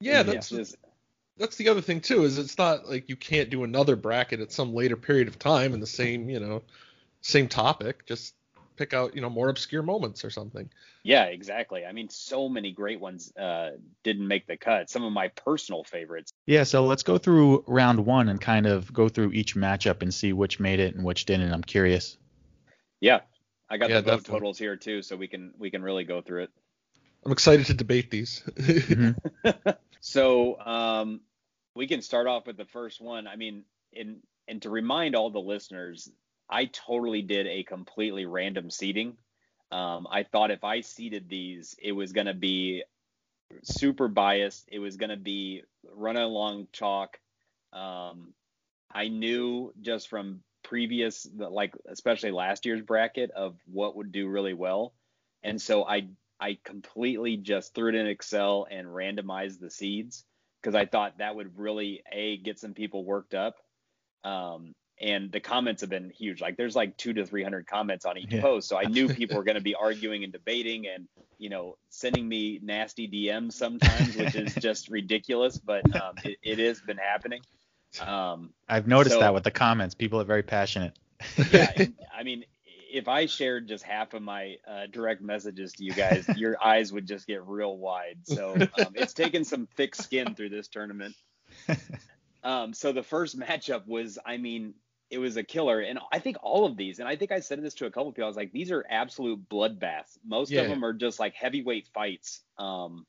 Yeah, 0.00 0.22
that's 0.22 0.48
just- 0.48 0.76
that's 1.38 1.56
the 1.56 1.68
other 1.68 1.80
thing 1.80 2.00
too. 2.00 2.24
Is 2.24 2.38
it's 2.38 2.58
not 2.58 2.88
like 2.88 3.08
you 3.08 3.16
can't 3.16 3.50
do 3.50 3.64
another 3.64 3.96
bracket 3.96 4.40
at 4.40 4.52
some 4.52 4.74
later 4.74 4.96
period 4.96 5.28
of 5.28 5.38
time 5.38 5.74
in 5.74 5.80
the 5.80 5.86
same 5.86 6.28
you 6.28 6.40
know 6.40 6.62
same 7.20 7.48
topic. 7.48 8.06
Just 8.06 8.34
pick 8.76 8.92
out 8.92 9.14
you 9.14 9.20
know 9.20 9.30
more 9.30 9.48
obscure 9.48 9.82
moments 9.82 10.24
or 10.24 10.30
something. 10.30 10.68
yeah, 11.04 11.24
exactly. 11.24 11.84
I 11.84 11.92
mean, 11.92 12.08
so 12.08 12.48
many 12.48 12.72
great 12.72 13.00
ones 13.00 13.32
uh, 13.36 13.72
didn't 14.02 14.26
make 14.26 14.46
the 14.46 14.56
cut. 14.56 14.90
Some 14.90 15.04
of 15.04 15.12
my 15.12 15.28
personal 15.28 15.84
favorites. 15.84 16.32
Yeah, 16.46 16.64
so 16.64 16.84
let's 16.84 17.02
go 17.02 17.18
through 17.18 17.64
round 17.66 18.04
one 18.04 18.28
and 18.28 18.40
kind 18.40 18.66
of 18.66 18.92
go 18.92 19.08
through 19.08 19.32
each 19.32 19.54
matchup 19.54 20.02
and 20.02 20.12
see 20.12 20.32
which 20.32 20.60
made 20.60 20.80
it 20.80 20.94
and 20.94 21.04
which 21.04 21.24
didn't. 21.24 21.52
I'm 21.52 21.62
curious. 21.62 22.16
Yeah, 23.00 23.20
I 23.68 23.76
got 23.76 23.90
Yeah, 23.90 23.96
the 23.96 24.02
vote 24.02 24.18
definitely. 24.18 24.34
totals 24.34 24.58
here 24.58 24.76
too, 24.76 25.02
so 25.02 25.16
we 25.16 25.28
can 25.28 25.52
we 25.58 25.70
can 25.70 25.82
really 25.82 26.04
go 26.04 26.20
through 26.22 26.44
it. 26.44 26.50
I'm 27.24 27.32
excited 27.32 27.66
to 27.66 27.74
debate 27.74 28.10
these. 28.10 28.42
Mhm. 28.46 29.16
So 30.06 30.60
um, 30.60 31.22
we 31.74 31.86
can 31.86 32.02
start 32.02 32.26
off 32.26 32.46
with 32.46 32.58
the 32.58 32.66
first 32.66 33.00
one. 33.00 33.26
I 33.26 33.36
mean, 33.36 33.64
in 33.90 34.18
and 34.46 34.60
to 34.60 34.68
remind 34.68 35.16
all 35.16 35.30
the 35.30 35.38
listeners, 35.40 36.10
I 36.46 36.66
totally 36.66 37.22
did 37.22 37.46
a 37.46 37.62
completely 37.62 38.26
random 38.26 38.68
seating. 38.68 39.16
Um, 39.72 40.06
I 40.10 40.24
thought 40.24 40.50
if 40.50 40.62
I 40.62 40.82
seeded 40.82 41.30
these, 41.30 41.74
it 41.80 41.92
was 41.92 42.12
going 42.12 42.26
to 42.26 42.34
be 42.34 42.84
super 43.62 44.08
biased. 44.08 44.68
It 44.70 44.78
was 44.78 44.98
going 44.98 45.08
to 45.08 45.16
be 45.16 45.62
run 45.90 46.18
along 46.18 46.68
chalk. 46.72 47.18
Um, 47.72 48.34
I 48.92 49.08
knew 49.08 49.72
just 49.80 50.08
from 50.08 50.40
previous, 50.62 51.26
like 51.34 51.74
especially 51.86 52.30
last 52.30 52.66
year's 52.66 52.82
bracket, 52.82 53.30
of 53.30 53.56
what 53.72 53.96
would 53.96 54.12
do 54.12 54.28
really 54.28 54.54
well, 54.54 54.92
and 55.42 55.60
so 55.60 55.86
I 55.86 56.08
I 56.44 56.58
completely 56.62 57.38
just 57.38 57.74
threw 57.74 57.88
it 57.88 57.94
in 57.94 58.06
Excel 58.06 58.66
and 58.70 58.86
randomized 58.86 59.60
the 59.60 59.70
seeds 59.70 60.24
because 60.60 60.74
I 60.74 60.84
thought 60.84 61.16
that 61.18 61.34
would 61.34 61.58
really 61.58 62.02
a 62.12 62.36
get 62.36 62.58
some 62.58 62.74
people 62.74 63.02
worked 63.02 63.32
up. 63.34 63.56
Um, 64.24 64.74
and 65.00 65.32
the 65.32 65.40
comments 65.40 65.80
have 65.80 65.88
been 65.88 66.10
huge. 66.10 66.42
Like 66.42 66.58
there's 66.58 66.76
like 66.76 66.98
two 66.98 67.14
to 67.14 67.24
three 67.24 67.42
hundred 67.42 67.66
comments 67.66 68.04
on 68.04 68.18
each 68.18 68.30
Yeah. 68.30 68.42
post, 68.42 68.68
so 68.68 68.76
I 68.76 68.84
knew 68.84 69.08
people 69.20 69.36
were 69.38 69.42
going 69.44 69.56
to 69.56 69.62
be 69.62 69.74
arguing 69.74 70.22
and 70.22 70.32
debating, 70.32 70.86
and 70.86 71.08
you 71.38 71.48
know, 71.48 71.78
sending 71.88 72.28
me 72.28 72.60
nasty 72.62 73.08
DMs 73.08 73.54
sometimes, 73.54 74.14
which 74.14 74.34
is 74.34 74.54
just 74.60 74.88
ridiculous. 74.90 75.56
But 75.58 75.84
um, 76.00 76.14
it, 76.24 76.36
it 76.42 76.58
has 76.58 76.80
been 76.82 76.98
happening. 76.98 77.40
Um, 78.00 78.50
I've 78.68 78.86
noticed 78.86 79.14
So- 79.16 79.20
that 79.20 79.32
with 79.32 79.44
the 79.44 79.50
comments. 79.50 79.94
People 79.94 80.20
are 80.20 80.24
very 80.24 80.42
passionate. 80.42 80.92
yeah, 81.52 81.86
I 82.14 82.22
mean, 82.22 82.44
if 82.94 83.08
I 83.08 83.26
shared 83.26 83.66
just 83.68 83.84
half 83.84 84.14
of 84.14 84.22
my 84.22 84.56
uh, 84.66 84.86
direct 84.90 85.20
messages 85.20 85.72
to 85.74 85.84
you 85.84 85.92
guys, 85.92 86.26
your 86.36 86.56
eyes 86.64 86.92
would 86.92 87.06
just 87.06 87.26
get 87.26 87.44
real 87.44 87.76
wide. 87.76 88.18
So 88.22 88.68
um, 88.78 88.92
it's 88.94 89.12
taken 89.12 89.44
some 89.44 89.66
thick 89.76 89.94
skin 89.96 90.34
through 90.34 90.50
this 90.50 90.68
tournament. 90.68 91.16
Um, 92.42 92.74
so 92.74 92.92
the 92.92 93.02
first 93.02 93.38
matchup 93.40 93.86
was, 93.86 94.18
I 94.26 94.36
mean, 94.36 94.74
it 95.08 95.16
was 95.16 95.38
a 95.38 95.42
killer, 95.42 95.80
and 95.80 95.98
I 96.12 96.18
think 96.18 96.36
all 96.42 96.66
of 96.66 96.76
these, 96.76 96.98
and 96.98 97.08
I 97.08 97.16
think 97.16 97.32
I 97.32 97.40
said 97.40 97.62
this 97.62 97.72
to 97.76 97.86
a 97.86 97.90
couple 97.90 98.10
of 98.10 98.14
people. 98.14 98.26
I 98.26 98.28
was 98.28 98.36
like, 98.36 98.52
these 98.52 98.70
are 98.70 98.84
absolute 98.90 99.48
bloodbaths. 99.48 100.18
Most 100.26 100.50
Yeah. 100.50 100.60
of 100.60 100.68
them 100.68 100.84
are 100.84 100.92
just 100.92 101.18
like 101.18 101.34
heavyweight 101.34 101.88
fights. 101.94 102.42
Um, 102.58 103.06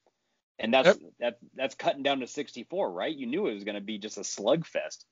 and 0.57 0.73
that's 0.73 0.97
that 1.19 1.37
that's 1.53 1.75
cutting 1.75 2.01
down 2.01 2.21
to 2.21 2.27
64, 2.27 2.91
right? 2.93 3.13
You 3.13 3.27
knew 3.27 3.47
it 3.47 3.55
was 3.55 3.65
going 3.65 3.75
to 3.75 3.81
be 3.81 3.97
just 3.97 4.17
a 4.17 4.21
slugfest. 4.21 5.03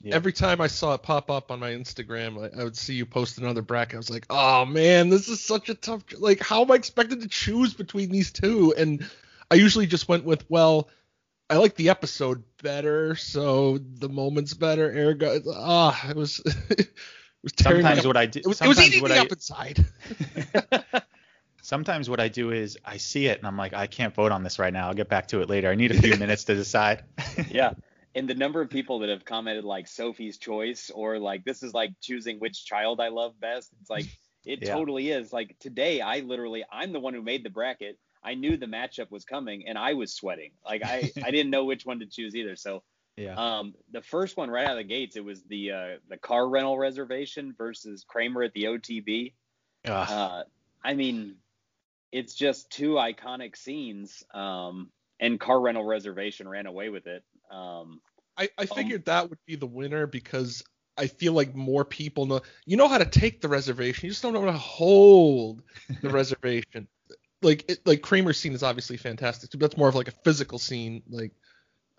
Yeah. 0.00 0.16
Every 0.16 0.32
time 0.32 0.60
I 0.60 0.66
saw 0.66 0.94
it 0.94 1.02
pop 1.02 1.30
up 1.30 1.50
on 1.52 1.60
my 1.60 1.70
Instagram, 1.70 2.52
I, 2.56 2.60
I 2.60 2.64
would 2.64 2.76
see 2.76 2.94
you 2.94 3.06
post 3.06 3.38
another 3.38 3.62
bracket. 3.62 3.94
I 3.94 3.98
was 3.98 4.10
like, 4.10 4.26
oh 4.30 4.64
man, 4.64 5.10
this 5.10 5.28
is 5.28 5.40
such 5.40 5.68
a 5.68 5.74
tough. 5.74 6.02
Like, 6.18 6.40
how 6.40 6.62
am 6.62 6.72
I 6.72 6.74
expected 6.74 7.22
to 7.22 7.28
choose 7.28 7.74
between 7.74 8.10
these 8.10 8.32
two? 8.32 8.74
And 8.76 9.08
I 9.50 9.54
usually 9.56 9.86
just 9.86 10.08
went 10.08 10.24
with, 10.24 10.44
well, 10.50 10.88
I 11.48 11.56
like 11.56 11.76
the 11.76 11.90
episode 11.90 12.42
better, 12.62 13.14
so 13.14 13.78
the 13.78 14.08
moment's 14.08 14.54
better. 14.54 14.90
Ergo, 14.90 15.40
ah, 15.54 16.08
it 16.08 16.16
was, 16.16 16.40
it 16.70 16.88
was 17.42 17.52
tearing 17.52 17.78
me 17.78 17.82
Sometimes 17.82 18.00
up. 18.00 18.06
what 18.06 18.16
I 18.16 18.26
do, 18.26 18.40
It 18.40 18.46
was, 18.46 18.60
it 18.60 18.66
was 18.66 18.76
sometimes 18.78 18.88
eating 18.88 19.02
what 19.02 19.10
me 19.10 19.18
I, 19.18 19.20
up 19.20 19.32
inside. 19.32 19.84
sometimes 21.62 22.08
what 22.08 22.20
I 22.20 22.28
do 22.28 22.50
is 22.50 22.78
I 22.84 22.96
see 22.96 23.26
it 23.26 23.38
and 23.38 23.46
I'm 23.46 23.56
like, 23.56 23.74
I 23.74 23.86
can't 23.86 24.14
vote 24.14 24.32
on 24.32 24.42
this 24.42 24.58
right 24.58 24.72
now. 24.72 24.88
I'll 24.88 24.94
get 24.94 25.08
back 25.08 25.28
to 25.28 25.42
it 25.42 25.48
later. 25.50 25.70
I 25.70 25.74
need 25.74 25.90
a 25.90 26.00
few 26.00 26.16
minutes 26.16 26.44
to 26.44 26.54
decide. 26.54 27.04
yeah. 27.50 27.74
And 28.14 28.28
the 28.28 28.34
number 28.34 28.60
of 28.60 28.68
people 28.70 28.98
that 29.00 29.08
have 29.08 29.24
commented 29.24 29.64
like 29.64 29.88
Sophie's 29.88 30.38
choice 30.38 30.90
or 30.90 31.18
like 31.18 31.44
this 31.44 31.62
is 31.62 31.72
like 31.72 31.92
choosing 32.00 32.38
which 32.38 32.64
child 32.66 33.00
I 33.00 33.08
love 33.08 33.38
best. 33.40 33.70
It's 33.80 33.90
like 33.90 34.08
it 34.44 34.62
Yeah. 34.62 34.64
totally 34.64 35.10
is. 35.10 35.32
Like 35.32 35.58
today 35.58 36.00
I 36.00 36.20
literally 36.20 36.64
I'm 36.70 36.92
the 36.92 37.00
one 37.00 37.14
who 37.14 37.22
made 37.22 37.44
the 37.44 37.50
bracket. 37.50 37.98
I 38.22 38.34
knew 38.34 38.56
the 38.56 38.66
matchup 38.66 39.10
was 39.10 39.24
coming 39.24 39.66
and 39.66 39.78
I 39.78 39.94
was 39.94 40.14
sweating. 40.14 40.52
Like 40.64 40.82
I 40.82 41.12
I 41.22 41.30
didn't 41.30 41.50
know 41.50 41.64
which 41.64 41.86
one 41.86 42.00
to 42.00 42.06
choose 42.06 42.34
either. 42.36 42.56
So 42.56 42.82
Yeah. 43.16 43.38
um 43.38 43.74
the 43.90 44.02
first 44.02 44.36
one 44.36 44.50
right 44.50 44.66
out 44.66 44.72
of 44.72 44.76
the 44.78 44.84
gates 44.84 45.16
it 45.16 45.24
was 45.24 45.42
the 45.44 45.70
uh 45.72 45.88
the 46.08 46.18
car 46.18 46.46
rental 46.48 46.76
reservation 46.76 47.54
versus 47.56 48.04
Kramer 48.06 48.42
at 48.42 48.52
the 48.52 48.64
OTB. 48.64 49.32
Ugh. 49.86 50.08
Uh 50.08 50.42
I 50.84 50.94
mean 50.94 51.36
it's 52.12 52.34
just 52.34 52.70
two 52.70 52.94
iconic 52.94 53.56
scenes 53.56 54.22
um 54.34 54.90
and 55.18 55.40
car 55.40 55.60
rental 55.60 55.84
reservation 55.84 56.48
ran 56.48 56.66
away 56.66 56.90
with 56.90 57.06
it. 57.06 57.24
Um 57.50 58.00
I, 58.36 58.48
I 58.56 58.66
figured 58.66 59.04
that 59.06 59.28
would 59.28 59.38
be 59.46 59.56
the 59.56 59.66
winner 59.66 60.06
because 60.06 60.62
I 60.96 61.06
feel 61.06 61.32
like 61.32 61.54
more 61.54 61.84
people 61.84 62.26
know. 62.26 62.40
You 62.66 62.76
know 62.76 62.88
how 62.88 62.98
to 62.98 63.04
take 63.04 63.40
the 63.40 63.48
reservation, 63.48 64.06
you 64.06 64.10
just 64.10 64.22
don't 64.22 64.32
know 64.32 64.40
how 64.40 64.46
to 64.46 64.52
hold 64.52 65.62
the 66.00 66.08
reservation. 66.10 66.88
Like 67.42 67.70
it, 67.70 67.86
like 67.86 68.02
Kramer's 68.02 68.38
scene 68.38 68.52
is 68.52 68.62
obviously 68.62 68.96
fantastic. 68.96 69.50
But 69.50 69.60
that's 69.60 69.76
more 69.76 69.88
of 69.88 69.94
like 69.94 70.08
a 70.08 70.12
physical 70.24 70.58
scene, 70.58 71.02
like 71.08 71.32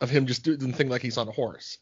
of 0.01 0.09
him 0.09 0.25
just 0.25 0.43
doing 0.43 0.59
the 0.59 0.71
thing 0.73 0.89
like 0.89 1.01
he's 1.01 1.17
on 1.17 1.27
a 1.27 1.31
horse. 1.31 1.77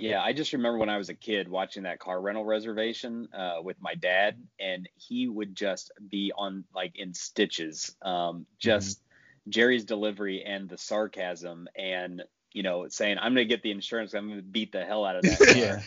Yeah, 0.00 0.22
I 0.22 0.32
just 0.32 0.52
remember 0.52 0.78
when 0.78 0.88
I 0.88 0.96
was 0.96 1.08
a 1.08 1.14
kid 1.14 1.48
watching 1.48 1.82
that 1.82 1.98
car 1.98 2.20
rental 2.20 2.44
reservation 2.44 3.28
uh, 3.36 3.56
with 3.62 3.76
my 3.80 3.96
dad, 3.96 4.36
and 4.60 4.88
he 4.94 5.26
would 5.26 5.56
just 5.56 5.90
be 6.08 6.32
on 6.36 6.64
like 6.72 6.92
in 6.94 7.14
stitches. 7.14 7.96
Um, 8.00 8.46
just 8.60 9.02
Jerry's 9.48 9.84
delivery 9.84 10.44
and 10.46 10.68
the 10.68 10.78
sarcasm, 10.78 11.66
and 11.76 12.22
you 12.52 12.62
know, 12.62 12.88
saying, 12.88 13.18
"I'm 13.18 13.32
gonna 13.32 13.44
get 13.44 13.62
the 13.62 13.70
insurance. 13.70 14.14
I'm 14.14 14.28
gonna 14.28 14.42
beat 14.42 14.72
the 14.72 14.84
hell 14.84 15.04
out 15.04 15.16
of 15.16 15.22
that. 15.22 15.54
Yeah. 15.56 15.82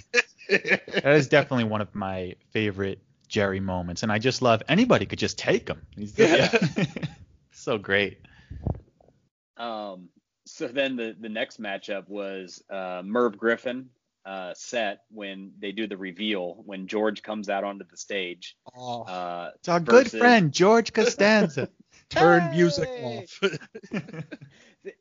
that 1.01 1.13
is 1.15 1.27
definitely 1.27 1.65
one 1.65 1.81
of 1.81 1.93
my 1.95 2.35
favorite 2.51 2.99
Jerry 3.27 3.59
moments, 3.59 4.03
and 4.03 4.11
I 4.11 4.19
just 4.19 4.41
love 4.41 4.61
anybody 4.67 5.05
could 5.05 5.19
just 5.19 5.37
take 5.37 5.67
him. 5.67 5.81
He's 5.95 6.17
Yeah. 6.17 6.51
so 7.51 7.77
great. 7.77 8.19
Um, 9.57 10.09
so 10.45 10.67
then 10.67 10.95
the 10.95 11.15
the 11.19 11.29
next 11.29 11.61
matchup 11.61 12.09
was 12.09 12.61
uh, 12.69 13.01
Merv 13.05 13.37
Griffin 13.37 13.89
uh, 14.25 14.53
set 14.55 14.99
when 15.09 15.51
they 15.59 15.71
do 15.71 15.87
the 15.87 15.97
reveal 15.97 16.61
when 16.65 16.87
George 16.87 17.23
comes 17.23 17.49
out 17.49 17.63
onto 17.63 17.85
the 17.89 17.97
stage. 17.97 18.55
oh, 18.75 19.03
Uh, 19.03 19.51
It's 19.55 19.69
our 19.69 19.79
good 19.79 20.11
friend 20.11 20.51
George 20.51 20.93
Costanza. 20.93 21.69
turn 22.09 22.51
music 22.51 22.89
off. 23.03 23.39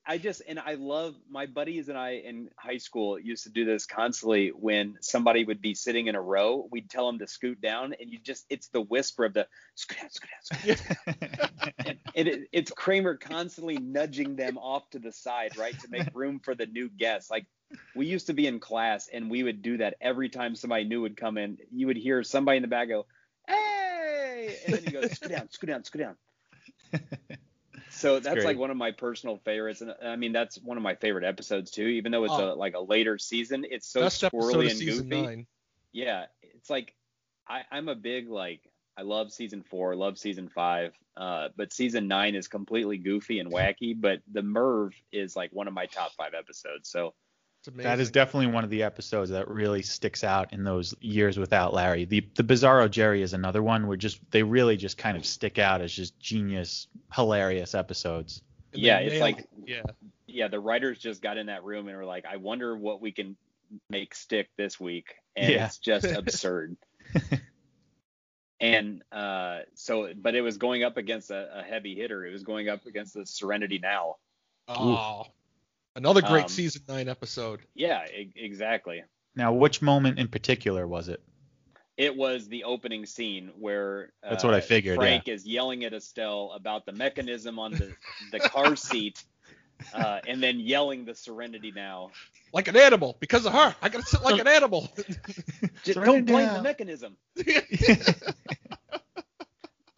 I 0.06 0.18
just 0.18 0.42
and 0.46 0.58
I 0.58 0.74
love 0.74 1.14
my 1.30 1.46
buddies 1.46 1.88
and 1.88 1.96
I 1.96 2.10
in 2.10 2.50
high 2.56 2.76
school 2.76 3.18
used 3.18 3.44
to 3.44 3.50
do 3.50 3.64
this 3.64 3.86
constantly 3.86 4.48
when 4.48 4.98
somebody 5.00 5.44
would 5.44 5.62
be 5.62 5.74
sitting 5.74 6.06
in 6.08 6.14
a 6.14 6.20
row, 6.20 6.68
we'd 6.70 6.90
tell 6.90 7.06
them 7.06 7.18
to 7.20 7.26
scoot 7.26 7.60
down 7.60 7.94
and 7.98 8.10
you 8.10 8.18
just 8.18 8.44
it's 8.50 8.68
the 8.68 8.80
whisper 8.80 9.24
of 9.24 9.32
the 9.32 9.46
scoot 9.74 9.98
down, 9.98 10.10
scoot 10.10 10.30
down, 10.30 10.76
scoot 10.76 11.38
down. 11.38 11.96
And 12.14 12.28
it, 12.28 12.48
it's 12.52 12.70
Kramer 12.72 13.16
constantly 13.16 13.78
nudging 13.78 14.36
them 14.36 14.58
off 14.58 14.90
to 14.90 14.98
the 14.98 15.12
side, 15.12 15.56
right, 15.56 15.78
to 15.80 15.88
make 15.88 16.08
room 16.12 16.40
for 16.40 16.54
the 16.54 16.66
new 16.66 16.90
guests. 16.90 17.30
Like 17.30 17.46
we 17.94 18.06
used 18.06 18.26
to 18.26 18.34
be 18.34 18.46
in 18.46 18.60
class 18.60 19.08
and 19.12 19.30
we 19.30 19.42
would 19.42 19.62
do 19.62 19.78
that 19.78 19.94
every 20.00 20.28
time 20.28 20.56
somebody 20.56 20.84
new 20.84 21.00
would 21.02 21.16
come 21.16 21.38
in. 21.38 21.56
You 21.72 21.86
would 21.86 21.96
hear 21.96 22.22
somebody 22.22 22.56
in 22.56 22.62
the 22.62 22.68
back 22.68 22.88
go, 22.88 23.06
"Hey!" 23.46 24.58
and 24.66 24.74
then 24.74 24.84
you 24.84 24.90
go, 24.90 25.06
"Scoot 25.06 25.30
down, 25.30 25.50
scoot 25.50 25.70
down, 25.70 25.84
scoot 25.84 26.02
down." 26.02 26.16
So 28.00 28.18
that's 28.18 28.34
great. 28.34 28.44
like 28.46 28.58
one 28.58 28.70
of 28.70 28.76
my 28.76 28.92
personal 28.92 29.36
favorites, 29.44 29.82
and 29.82 29.94
I 30.02 30.16
mean 30.16 30.32
that's 30.32 30.56
one 30.58 30.76
of 30.76 30.82
my 30.82 30.94
favorite 30.94 31.24
episodes 31.24 31.70
too. 31.70 31.86
Even 31.86 32.12
though 32.12 32.24
it's 32.24 32.32
Oh. 32.34 32.52
a 32.52 32.54
like 32.54 32.74
a 32.74 32.80
later 32.80 33.18
season, 33.18 33.66
it's 33.70 33.86
so 33.86 34.00
Best 34.00 34.22
squirrely 34.22 34.70
and 34.70 34.78
season 34.78 35.08
goofy. 35.08 35.22
nine. 35.22 35.46
Yeah, 35.92 36.26
it's 36.42 36.70
like 36.70 36.94
I, 37.46 37.62
I'm 37.70 37.88
a 37.88 37.94
big 37.94 38.28
like 38.28 38.62
I 38.96 39.02
love 39.02 39.32
season 39.32 39.62
four, 39.62 39.94
love 39.96 40.18
season 40.18 40.48
five, 40.48 40.94
uh, 41.16 41.48
but 41.56 41.72
season 41.72 42.08
nine 42.08 42.34
is 42.34 42.48
completely 42.48 42.96
goofy 42.96 43.38
and 43.38 43.52
wacky. 43.52 43.94
But 43.98 44.20
the 44.30 44.42
Merv 44.42 44.94
is 45.12 45.36
like 45.36 45.52
one 45.52 45.68
of 45.68 45.74
my 45.74 45.86
top 45.86 46.12
five 46.14 46.32
episodes. 46.34 46.88
So. 46.90 47.14
That 47.76 48.00
is 48.00 48.10
definitely 48.10 48.46
one 48.46 48.64
of 48.64 48.70
the 48.70 48.82
episodes 48.82 49.30
that 49.30 49.48
really 49.48 49.82
sticks 49.82 50.24
out 50.24 50.52
in 50.52 50.64
those 50.64 50.94
years 51.00 51.38
without 51.38 51.74
Larry. 51.74 52.06
The 52.06 52.26
the 52.34 52.42
Bizarro 52.42 52.90
Jerry 52.90 53.20
is 53.22 53.34
another 53.34 53.62
one 53.62 53.86
where 53.86 53.98
just 53.98 54.18
they 54.30 54.42
really 54.42 54.76
just 54.78 54.96
kind 54.96 55.16
of 55.16 55.26
stick 55.26 55.58
out 55.58 55.82
as 55.82 55.92
just 55.92 56.18
genius, 56.18 56.88
hilarious 57.12 57.74
episodes. 57.74 58.40
And 58.72 58.82
yeah, 58.82 58.98
it's 58.98 59.12
nail 59.12 59.20
like 59.20 59.38
it. 59.40 59.48
yeah. 59.66 59.82
yeah, 60.26 60.48
the 60.48 60.60
writers 60.60 60.98
just 60.98 61.20
got 61.20 61.36
in 61.36 61.46
that 61.46 61.64
room 61.64 61.88
and 61.88 61.96
were 61.96 62.06
like, 62.06 62.24
I 62.24 62.36
wonder 62.36 62.76
what 62.76 63.02
we 63.02 63.12
can 63.12 63.36
make 63.90 64.14
stick 64.14 64.48
this 64.56 64.80
week. 64.80 65.16
and 65.36 65.52
Yeah. 65.52 65.66
it's 65.66 65.78
just 65.78 66.06
absurd. 66.06 66.76
and 68.60 69.02
uh, 69.12 69.60
so, 69.74 70.12
but 70.16 70.34
it 70.34 70.40
was 70.40 70.56
going 70.56 70.82
up 70.82 70.96
against 70.96 71.30
a, 71.30 71.60
a 71.60 71.62
heavy 71.62 71.94
hitter. 71.94 72.24
It 72.24 72.32
was 72.32 72.42
going 72.42 72.68
up 72.68 72.86
against 72.86 73.14
the 73.14 73.26
Serenity 73.26 73.78
Now. 73.78 74.16
Oh, 74.68 75.26
another 75.96 76.22
great 76.22 76.44
Um, 76.44 76.48
season 76.48 76.82
nine 76.88 77.08
episode. 77.08 77.60
Yeah, 77.74 78.04
e- 78.06 78.32
exactly. 78.36 79.02
Now, 79.36 79.52
which 79.52 79.80
moment 79.82 80.18
in 80.18 80.28
particular 80.28 80.86
was 80.86 81.08
it? 81.08 81.22
It 81.96 82.16
was 82.16 82.48
the 82.48 82.64
opening 82.64 83.04
scene 83.06 83.50
where 83.58 84.12
uh, 84.24 84.30
That's 84.30 84.42
what 84.44 84.54
I 84.54 84.60
figured, 84.60 84.96
Frank 84.96 85.28
is 85.28 85.46
yelling 85.46 85.84
at 85.84 85.92
Estelle 85.92 86.52
about 86.54 86.86
the 86.86 86.92
mechanism 86.92 87.58
on 87.58 87.72
the 87.72 87.94
the 88.32 88.40
car 88.40 88.74
seat, 88.88 89.22
uh, 89.92 90.20
and 90.26 90.42
then 90.42 90.60
yelling 90.60 91.04
the 91.04 91.14
Serenity 91.14 91.72
Now. 91.74 92.10
Like 92.52 92.66
an 92.68 92.76
animal, 92.76 93.16
because 93.20 93.46
of 93.46 93.52
her. 93.52 93.76
I 93.82 93.88
gotta 93.90 94.04
sit 94.04 94.22
like 94.22 94.40
an 94.40 94.48
animal. 94.48 94.90
Just 94.96 95.14
Serenity 95.84 96.04
don't 96.04 96.24
blame 96.24 96.46
Now. 96.46 96.56
the 96.56 96.62
mechanism. 96.62 97.16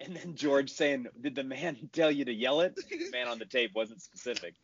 And 0.04 0.16
then 0.16 0.34
George 0.34 0.70
saying, 0.70 1.06
"Did 1.20 1.36
the 1.36 1.44
man 1.44 1.76
tell 1.92 2.10
you 2.10 2.24
to 2.24 2.32
yell 2.32 2.60
it?" 2.62 2.74
The 2.74 3.10
man 3.12 3.28
on 3.28 3.38
the 3.38 3.44
tape 3.44 3.70
wasn't 3.74 4.02
specific. 4.02 4.54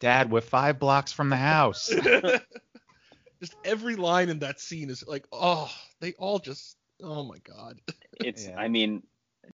Dad, 0.00 0.30
we're 0.30 0.40
five 0.40 0.78
blocks 0.78 1.12
from 1.12 1.30
the 1.30 1.36
house. 1.36 1.88
just 3.40 3.56
every 3.64 3.96
line 3.96 4.28
in 4.28 4.40
that 4.40 4.60
scene 4.60 4.90
is 4.90 5.06
like, 5.06 5.26
oh, 5.32 5.70
they 6.00 6.12
all 6.14 6.38
just, 6.38 6.76
oh 7.02 7.24
my 7.24 7.38
god. 7.38 7.80
It's, 8.20 8.46
Yeah. 8.46 8.56
I 8.56 8.68
mean, 8.68 9.02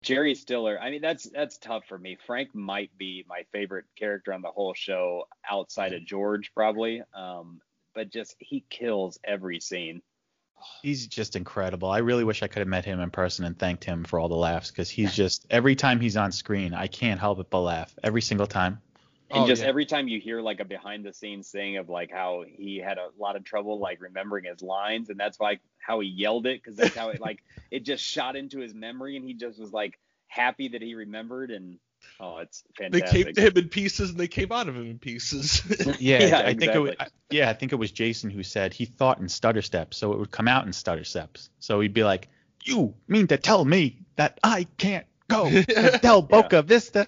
Jerry 0.02 0.36
Stiller. 0.36 0.80
I 0.80 0.90
mean, 0.90 1.02
that's 1.02 1.30
that's 1.30 1.58
tough 1.58 1.86
for 1.88 1.98
me. 1.98 2.18
Frank 2.26 2.54
might 2.54 2.96
be 2.98 3.26
my 3.28 3.46
favorite 3.52 3.86
character 3.96 4.34
on 4.34 4.42
the 4.42 4.50
whole 4.50 4.74
show, 4.74 5.28
outside 5.50 5.94
of 5.94 6.06
George, 6.06 6.52
probably. 6.54 7.04
Um, 7.14 7.62
but 7.94 8.12
just 8.12 8.36
he 8.40 8.64
kills 8.70 9.20
every 9.24 9.60
scene. 9.60 10.02
He's 10.82 11.08
just 11.08 11.36
incredible. 11.36 11.90
I 11.90 12.00
really 12.00 12.24
wish 12.24 12.42
I 12.42 12.48
could 12.48 12.60
have 12.60 12.68
met 12.68 12.86
him 12.86 13.00
in 13.00 13.12
person 13.12 13.46
and 13.46 13.58
thanked 13.58 13.84
him 13.84 14.04
for 14.04 14.20
all 14.20 14.28
the 14.28 14.36
laughs 14.36 14.72
because 14.72 14.90
he's 14.90 15.14
just 15.14 15.46
every 15.52 15.76
time 15.76 16.00
he's 16.00 16.18
on 16.18 16.32
screen, 16.32 16.74
I 16.74 16.88
can't 16.88 17.20
help 17.20 17.40
it 17.40 17.50
but 17.50 17.62
laugh 17.62 17.94
every 18.04 18.22
single 18.22 18.48
time. 18.48 18.82
And 19.30 19.44
Oh, 19.44 19.48
just 19.48 19.62
yeah. 19.62 19.68
every 19.68 19.86
time 19.86 20.08
you 20.08 20.20
hear 20.20 20.42
like 20.42 20.60
a 20.60 20.66
behind 20.66 21.06
the 21.06 21.14
scenes 21.14 21.50
thing 21.52 21.78
of 21.78 21.90
like 21.90 22.12
how 22.12 22.44
he 22.48 22.78
had 22.78 22.98
a 22.98 23.10
lot 23.20 23.36
of 23.36 23.44
trouble 23.44 23.80
like 23.80 24.00
remembering 24.02 24.46
his 24.46 24.62
lines, 24.62 25.10
and 25.10 25.20
that's 25.20 25.40
like 25.40 25.60
how 25.80 26.00
he 26.00 26.08
yelled 26.08 26.46
it 26.46 26.62
because 26.64 26.78
that's 26.78 26.96
how 26.96 27.10
it 27.10 27.20
like 27.20 27.40
it 27.72 27.84
just 27.84 28.04
shot 28.04 28.36
into 28.36 28.60
his 28.60 28.74
memory, 28.74 29.18
and 29.18 29.26
he 29.26 29.34
just 29.34 29.60
was 29.60 29.74
like 29.74 30.00
happy 30.28 30.70
that 30.70 30.82
he 30.82 30.96
remembered, 30.96 31.52
and 31.52 31.78
oh, 32.20 32.38
it's 32.38 32.64
fantastic 32.78 33.12
They 33.14 33.24
came 33.24 33.34
to 33.34 33.42
him 33.42 33.64
in 33.64 33.70
pieces 33.70 34.10
and 34.12 34.20
they 34.20 34.28
came 34.28 34.52
out 34.52 34.70
of 34.70 34.76
him 34.76 34.90
in 34.90 35.00
pieces. 35.00 35.62
Yeah, 36.00 36.20
Yeah, 36.20 36.40
I 36.40 36.54
think 36.54 36.74
it 36.76 36.80
was, 36.80 36.92
exactly. 36.92 37.18
yeah, 37.32 37.50
I 37.50 37.54
think 37.54 37.72
it 37.74 37.76
was 37.76 37.92
Jason 37.92 38.30
who 38.30 38.44
said 38.44 38.74
he 38.74 38.86
thought 38.86 39.20
in 39.20 39.28
stutter 39.28 39.62
steps, 39.62 39.98
so 39.98 40.14
it 40.14 40.20
would 40.20 40.32
come 40.32 40.48
out 40.48 40.66
in 40.66 40.74
stutter 40.74 41.04
steps. 41.04 41.50
So 41.60 41.80
he'd 41.82 41.94
be 41.94 42.04
like, 42.04 42.30
"You 42.64 42.94
mean 43.08 43.28
to 43.28 43.38
tell 43.38 43.66
me 43.66 44.00
that 44.16 44.40
I 44.44 44.66
can't 44.78 45.06
go 45.28 45.50
to 45.64 46.00
Del 46.02 46.22
Boca 46.22 46.62
Vista?" 46.62 47.08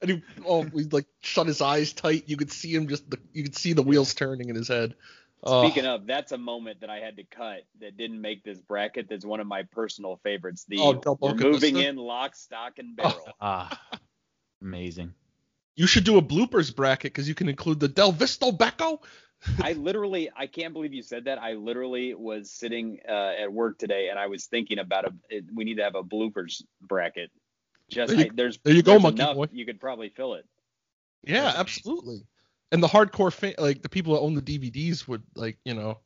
And 0.00 0.10
he, 0.10 0.22
oh, 0.46 0.62
he 0.62 0.84
like 0.84 1.06
shut 1.20 1.46
his 1.46 1.60
eyes 1.60 1.92
tight. 1.92 2.24
You 2.26 2.36
could 2.36 2.52
see 2.52 2.74
him 2.74 2.88
just, 2.88 3.08
the, 3.10 3.18
you 3.32 3.42
could 3.42 3.56
see 3.56 3.72
the 3.72 3.82
wheels 3.82 4.14
turning 4.14 4.48
in 4.48 4.56
his 4.56 4.68
head. 4.68 4.94
Oh, 5.42 5.64
Speaking 5.64 5.86
of, 5.86 6.06
that's 6.06 6.32
a 6.32 6.38
moment 6.38 6.80
that 6.80 6.90
I 6.90 6.98
had 6.98 7.16
to 7.16 7.24
cut 7.24 7.60
that 7.80 7.96
didn't 7.96 8.20
make 8.20 8.42
this 8.42 8.58
bracket. 8.58 9.06
That's 9.08 9.24
one 9.24 9.38
of 9.38 9.46
my 9.46 9.62
personal 9.62 10.18
favorites. 10.24 10.64
The 10.66 10.78
Oh, 10.80 10.94
Del 10.94 11.16
we're 11.20 11.30
Boca 11.34 11.44
moving 11.44 11.76
in 11.76 11.96
lock, 11.96 12.34
stock, 12.34 12.78
and 12.78 12.96
barrel. 12.96 13.24
ah, 13.40 13.80
amazing. 14.60 15.14
you 15.76 15.86
should 15.86 16.02
do 16.02 16.18
a 16.18 16.22
bloopers 16.22 16.74
bracket 16.74 17.12
because 17.12 17.28
you 17.28 17.36
can 17.36 17.48
include 17.48 17.78
the 17.78 17.86
Del 17.86 18.10
Visto 18.10 18.50
Becco. 18.50 19.00
I 19.62 19.74
literally, 19.74 20.28
I 20.36 20.48
can't 20.48 20.72
believe 20.72 20.92
you 20.92 21.02
said 21.02 21.26
that. 21.26 21.38
I 21.38 21.52
literally 21.52 22.14
was 22.14 22.50
sitting 22.50 22.98
uh, 23.08 23.12
at 23.40 23.52
work 23.52 23.78
today 23.78 24.08
and 24.08 24.18
I 24.18 24.26
was 24.26 24.46
thinking 24.46 24.80
about 24.80 25.04
a. 25.04 25.12
It, 25.28 25.44
we 25.54 25.62
need 25.62 25.76
to 25.76 25.84
have 25.84 25.94
a 25.94 26.02
bloopers 26.02 26.64
bracket. 26.82 27.30
Just 27.90 28.10
There 28.12 28.20
you- 28.24 28.26
I, 28.26 28.34
there's 28.34 28.58
there 28.64 28.74
you 28.74 28.82
go, 28.82 28.92
there's 28.92 29.02
Monkey 29.02 29.22
enough, 29.22 29.36
Boy. 29.36 29.46
You 29.52 29.64
could 29.66 29.80
probably 29.80 30.08
fill 30.10 30.34
it. 30.34 30.46
Yeah, 31.24 31.52
absolutely. 31.56 32.26
And 32.70 32.82
the 32.82 32.86
hardcore 32.86 33.32
fan, 33.32 33.54
like 33.58 33.82
the 33.82 33.88
people 33.88 34.14
that 34.14 34.20
own 34.20 34.34
the 34.34 34.42
DVDs 34.42 35.08
would 35.08 35.22
like, 35.34 35.58
you 35.64 35.74
know, 35.74 35.98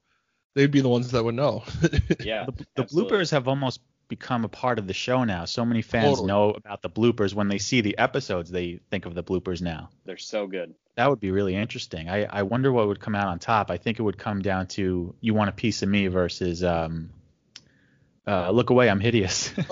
they'd 0.54 0.70
be 0.70 0.80
the 0.80 0.88
ones 0.88 1.10
that 1.10 1.22
would 1.24 1.34
know. 1.34 1.64
Yeah. 2.20 2.46
The, 2.46 2.66
the 2.76 2.84
bloopers 2.84 3.30
have 3.32 3.48
almost 3.48 3.80
become 4.08 4.44
a 4.44 4.48
part 4.48 4.78
of 4.78 4.86
the 4.86 4.92
show 4.94 5.24
now. 5.24 5.44
So 5.44 5.64
many 5.64 5.82
fans 5.82 6.10
Totally. 6.10 6.28
know 6.28 6.50
about 6.50 6.82
the 6.82 6.90
bloopers 6.90 7.34
when 7.34 7.48
they 7.48 7.58
see 7.58 7.80
the 7.80 7.98
episodes. 7.98 8.50
They 8.50 8.78
think 8.90 9.06
of 9.06 9.14
the 9.14 9.24
bloopers 9.24 9.60
now. 9.60 9.90
They're 10.04 10.16
so 10.18 10.46
good. 10.46 10.74
That 10.96 11.08
would 11.10 11.20
be 11.20 11.30
really 11.30 11.56
interesting. 11.56 12.08
I, 12.10 12.24
I 12.26 12.42
wonder 12.42 12.70
what 12.70 12.86
would 12.86 13.00
come 13.00 13.14
out 13.14 13.26
on 13.28 13.38
top. 13.38 13.70
I 13.70 13.78
think 13.78 13.98
it 13.98 14.02
would 14.02 14.18
come 14.18 14.42
down 14.42 14.66
to 14.68 15.14
"You 15.20 15.32
Want 15.34 15.48
a 15.48 15.52
Piece 15.52 15.82
of 15.82 15.88
Me" 15.88 16.06
versus 16.08 16.62
um, 16.62 17.08
uh, 18.26 18.50
"Look 18.50 18.68
Away, 18.70 18.88
I'm 18.90 19.00
Hideous." 19.00 19.52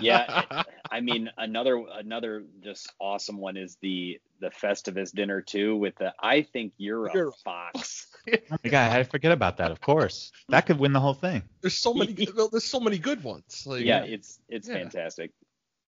Yeah. 0.00 0.44
I 0.90 1.00
mean, 1.00 1.30
another 1.36 1.82
another 1.92 2.44
just 2.62 2.92
awesome 3.00 3.38
one 3.38 3.56
is 3.56 3.76
the 3.82 4.20
the 4.40 4.48
Festivus 4.50 5.12
dinner 5.12 5.40
too 5.42 5.76
with 5.76 5.96
the 5.96 6.12
I 6.20 6.42
think 6.42 6.72
you're 6.78 7.06
a 7.06 7.14
You're 7.14 7.28
a 7.28 7.32
fox. 7.44 8.06
oh 8.32 8.56
my 8.64 8.70
god, 8.70 8.92
I 8.92 9.02
forget 9.04 9.32
about 9.32 9.56
that. 9.58 9.70
Of 9.70 9.80
course, 9.80 10.32
that 10.48 10.66
could 10.66 10.78
win 10.78 10.92
the 10.92 11.00
whole 11.00 11.14
thing. 11.14 11.42
there's 11.60 11.78
so 11.78 11.92
many, 11.94 12.12
there's 12.52 12.64
so 12.64 12.80
many 12.80 12.98
good 12.98 13.22
ones. 13.24 13.64
Like, 13.66 13.84
yeah, 13.84 14.04
it's 14.04 14.38
it's 14.48 14.68
Yeah. 14.68 14.74
fantastic. 14.74 15.32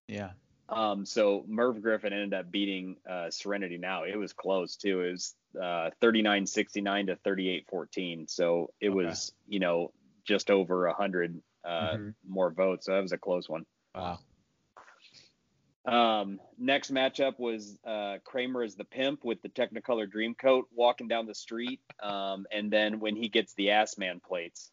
Yeah. 0.07 0.31
Um, 0.69 1.05
so 1.05 1.43
Merv 1.47 1.81
Griffin 1.81 2.13
ended 2.13 2.33
up 2.33 2.49
beating 2.49 2.95
uh, 3.09 3.29
Serenity 3.29 3.77
Now. 3.77 4.03
It 4.03 4.15
was 4.15 4.31
close 4.31 4.77
too. 4.77 5.01
It 5.01 5.11
was 5.11 5.35
uh, 5.61 5.89
39-69 6.01 7.07
to 7.07 7.15
38-14. 7.29 8.29
So 8.29 8.71
it 8.79 8.89
Okay. 8.89 8.95
was, 8.95 9.33
you 9.49 9.59
know, 9.59 9.91
just 10.23 10.49
over 10.49 10.85
a 10.87 10.93
hundred 10.93 11.41
uh, 11.65 11.95
Mhm. 11.97 12.13
more 12.25 12.51
votes. 12.51 12.85
So 12.85 12.93
that 12.93 13.01
was 13.01 13.11
a 13.11 13.17
close 13.17 13.49
one. 13.49 13.65
Wow. 13.93 14.19
Um, 15.85 16.39
next 16.59 16.93
matchup 16.93 17.39
was 17.39 17.77
uh, 17.85 18.17
Kramer 18.23 18.61
as 18.63 18.75
the 18.75 18.83
pimp 18.83 19.23
with 19.23 19.41
the 19.41 19.49
Technicolor 19.49 20.07
Dreamcoat 20.07 20.63
walking 20.75 21.07
down 21.07 21.25
the 21.25 21.33
street. 21.33 21.79
Um, 22.01 22.45
and 22.51 22.71
then 22.71 22.99
when 22.99 23.15
he 23.15 23.29
gets 23.29 23.53
the 23.55 23.71
ass 23.71 23.97
man 23.97 24.19
plates, 24.19 24.71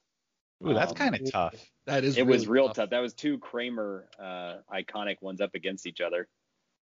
Ooh, 0.67 0.75
that's 0.75 0.91
Um, 0.91 0.97
kind 0.97 1.15
of 1.15 1.31
tough. 1.31 1.55
that 1.87 2.05
is. 2.05 2.19
it 2.19 2.27
was 2.27 2.47
real 2.49 2.69
tough. 2.71 2.91
That 2.91 3.01
was 3.01 3.15
two 3.15 3.39
Kramer 3.39 4.09
uh, 4.19 4.57
iconic 4.73 5.23
ones 5.23 5.41
up 5.41 5.55
against 5.55 5.87
each 5.87 6.01
other. 6.01 6.29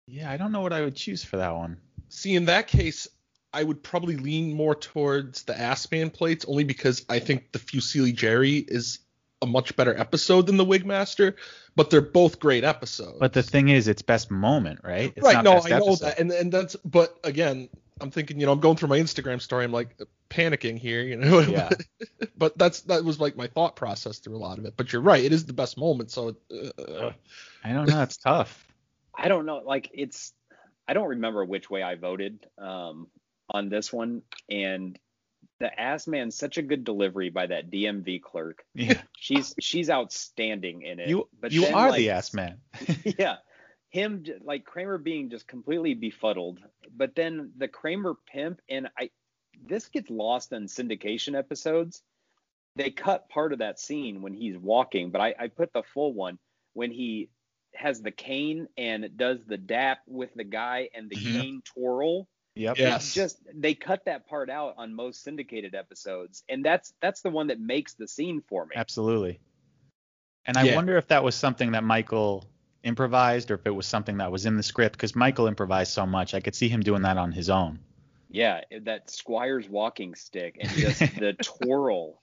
Yeah, 0.08 0.32
I 0.32 0.38
don't 0.38 0.52
know 0.52 0.62
what 0.62 0.74
I 0.74 0.82
would 0.82 0.96
choose 0.96 1.24
for 1.24 1.38
that 1.38 1.54
one. 1.54 1.78
See, 2.08 2.36
in 2.36 2.46
that 2.46 2.68
case, 2.68 3.08
I 3.54 3.64
would 3.64 3.84
probably 3.84 4.16
lean 4.18 4.54
more 4.56 4.74
towards 4.76 5.44
the 5.44 5.54
Assman 5.54 6.12
plates, 6.12 6.46
only 6.48 6.64
because 6.64 7.06
I 7.10 7.20
think 7.20 7.52
the 7.52 7.60
Fusilli 7.60 8.16
Jerry 8.16 8.58
is 8.58 9.00
a 9.42 9.46
much 9.46 9.76
better 9.76 9.98
episode 9.98 10.48
than 10.48 10.58
the 10.58 10.66
Wigmaster, 10.66 11.36
but 11.76 11.90
they're 11.90 12.02
both 12.02 12.40
great 12.40 12.64
episodes. 12.64 13.18
But 13.20 13.34
the 13.34 13.44
thing 13.44 13.70
is, 13.70 13.88
it's 13.88 14.02
best 14.02 14.32
moment, 14.32 14.82
right? 14.84 15.14
It's 15.16 15.26
right, 15.26 15.36
not 15.36 15.44
no, 15.44 15.54
best 15.54 15.66
I 15.68 15.70
know 15.70 15.88
episode. 15.88 16.06
that, 16.06 16.20
and 16.20 16.32
and 16.32 16.52
that's, 16.52 16.76
but 16.78 17.18
again, 17.24 17.70
I'm 18.02 18.12
thinking, 18.12 18.40
you 18.40 18.46
know, 18.46 18.52
I'm 18.52 18.60
going 18.60 18.78
through 18.78 18.90
my 18.90 19.00
Instagram 19.00 19.42
story, 19.42 19.66
I'm 19.66 19.72
like 19.72 19.98
panicking 20.30 20.78
here, 20.78 21.02
you 21.02 21.18
know. 21.18 21.40
Yeah. 21.40 21.70
but 22.38 22.58
that's 22.58 22.82
that 22.82 23.04
was 23.04 23.20
like 23.20 23.36
my 23.36 23.48
thought 23.48 23.76
process 23.76 24.20
through 24.20 24.38
a 24.38 24.40
lot 24.40 24.58
of 24.58 24.66
it. 24.66 24.76
But 24.78 24.92
you're 24.92 25.02
right, 25.02 25.24
it 25.24 25.34
is 25.34 25.46
the 25.46 25.54
best 25.54 25.78
moment, 25.78 26.12
so. 26.12 26.36
Uh, 26.52 27.12
I 27.64 27.74
don't 27.74 27.90
know. 27.90 28.02
It's 28.02 28.18
tough. 28.26 28.66
I 29.16 29.28
don't 29.28 29.46
know. 29.46 29.62
Like 29.66 29.90
it's, 29.94 30.34
I 30.88 30.94
don't 30.94 31.10
remember 31.10 31.44
which 31.46 31.70
way 31.70 31.84
I 31.84 31.96
voted 31.96 32.46
um, 32.58 33.08
on 33.50 33.70
this 33.70 33.92
one. 33.92 34.22
And 34.50 34.98
the 35.60 35.80
ass 35.80 36.08
man, 36.08 36.32
such 36.32 36.58
a 36.58 36.62
good 36.62 36.84
delivery 36.84 37.30
by 37.30 37.48
that 37.48 37.70
DMV 37.70 38.22
clerk. 38.22 38.64
Yeah. 38.74 39.02
She's 39.18 39.54
she's 39.60 39.90
outstanding 39.90 40.84
in 40.84 41.00
it. 41.00 41.10
You 41.10 41.28
but 41.40 41.52
you 41.52 41.62
then, 41.62 41.74
are 41.74 41.90
like, 41.90 41.98
the 41.98 42.12
ass 42.12 42.34
man. 42.34 42.60
yeah. 43.04 43.38
Him 43.90 44.24
like 44.44 44.66
Kramer 44.66 44.98
being 44.98 45.30
just 45.30 45.48
completely 45.48 45.94
befuddled, 45.96 46.60
but 46.96 47.16
then 47.16 47.52
the 47.58 47.68
Kramer 47.68 48.16
pimp 48.32 48.62
and 48.70 48.90
I 48.98 49.10
this 49.68 49.88
gets 49.90 50.10
lost 50.10 50.54
in 50.54 50.66
syndication 50.68 51.38
episodes. 51.38 52.02
They 52.76 52.92
cut 52.92 53.28
part 53.30 53.52
of 53.52 53.60
that 53.60 53.80
scene 53.80 54.22
when 54.22 54.34
he's 54.34 54.58
walking, 54.58 55.10
but 55.12 55.20
I, 55.22 55.36
I 55.38 55.48
put 55.48 55.74
the 55.74 55.84
full 55.84 56.14
one 56.14 56.38
when 56.74 56.92
he 56.92 57.30
has 57.76 58.02
the 58.02 58.12
cane 58.12 58.68
and 58.78 59.10
does 59.18 59.40
the 59.46 59.58
dap 59.58 60.00
with 60.08 60.34
the 60.36 60.44
guy 60.44 60.90
and 60.94 61.10
the 61.10 61.16
Mhm. 61.16 61.42
cane 61.42 61.62
twirl. 61.66 62.28
Yep. 62.60 62.78
Yeah. 62.78 62.96
It's 62.98 63.14
just 63.14 63.40
they 63.54 63.74
cut 63.74 64.04
that 64.06 64.28
part 64.28 64.50
out 64.50 64.74
on 64.78 64.94
most 64.94 65.24
syndicated 65.24 65.76
episodes, 65.76 66.44
and 66.50 66.64
that's 66.64 66.94
that's 67.00 67.22
the 67.22 67.30
one 67.30 67.48
that 67.48 67.60
makes 67.60 67.94
the 67.94 68.06
scene 68.08 68.44
for 68.48 68.66
me. 68.66 68.74
Absolutely. 68.76 69.40
And 70.46 70.58
I 70.58 70.64
Yeah. 70.64 70.76
wonder 70.76 70.98
if 70.98 71.08
that 71.08 71.24
was 71.24 71.36
something 71.36 71.72
that 71.72 71.86
Michael 71.86 72.46
improvised 72.84 73.50
or 73.50 73.56
if 73.56 73.66
it 73.66 73.70
was 73.70 73.86
something 73.86 74.18
that 74.18 74.30
was 74.32 74.46
in 74.46 74.58
the 74.58 74.64
script 74.64 74.94
because 74.98 75.16
Michael 75.16 75.48
improvised 75.48 75.94
so 75.94 76.06
much. 76.06 76.34
I 76.34 76.42
could 76.42 76.54
see 76.54 76.68
him 76.68 76.82
doing 76.82 77.02
that 77.04 77.18
on 77.18 77.32
his 77.32 77.50
own. 77.50 77.80
Yeah, 78.30 78.62
that 78.82 79.10
Squire's 79.10 79.70
walking 79.70 80.14
stick 80.16 80.58
and 80.60 80.70
just 80.72 81.00
the 81.18 81.34
twirl. 81.42 82.22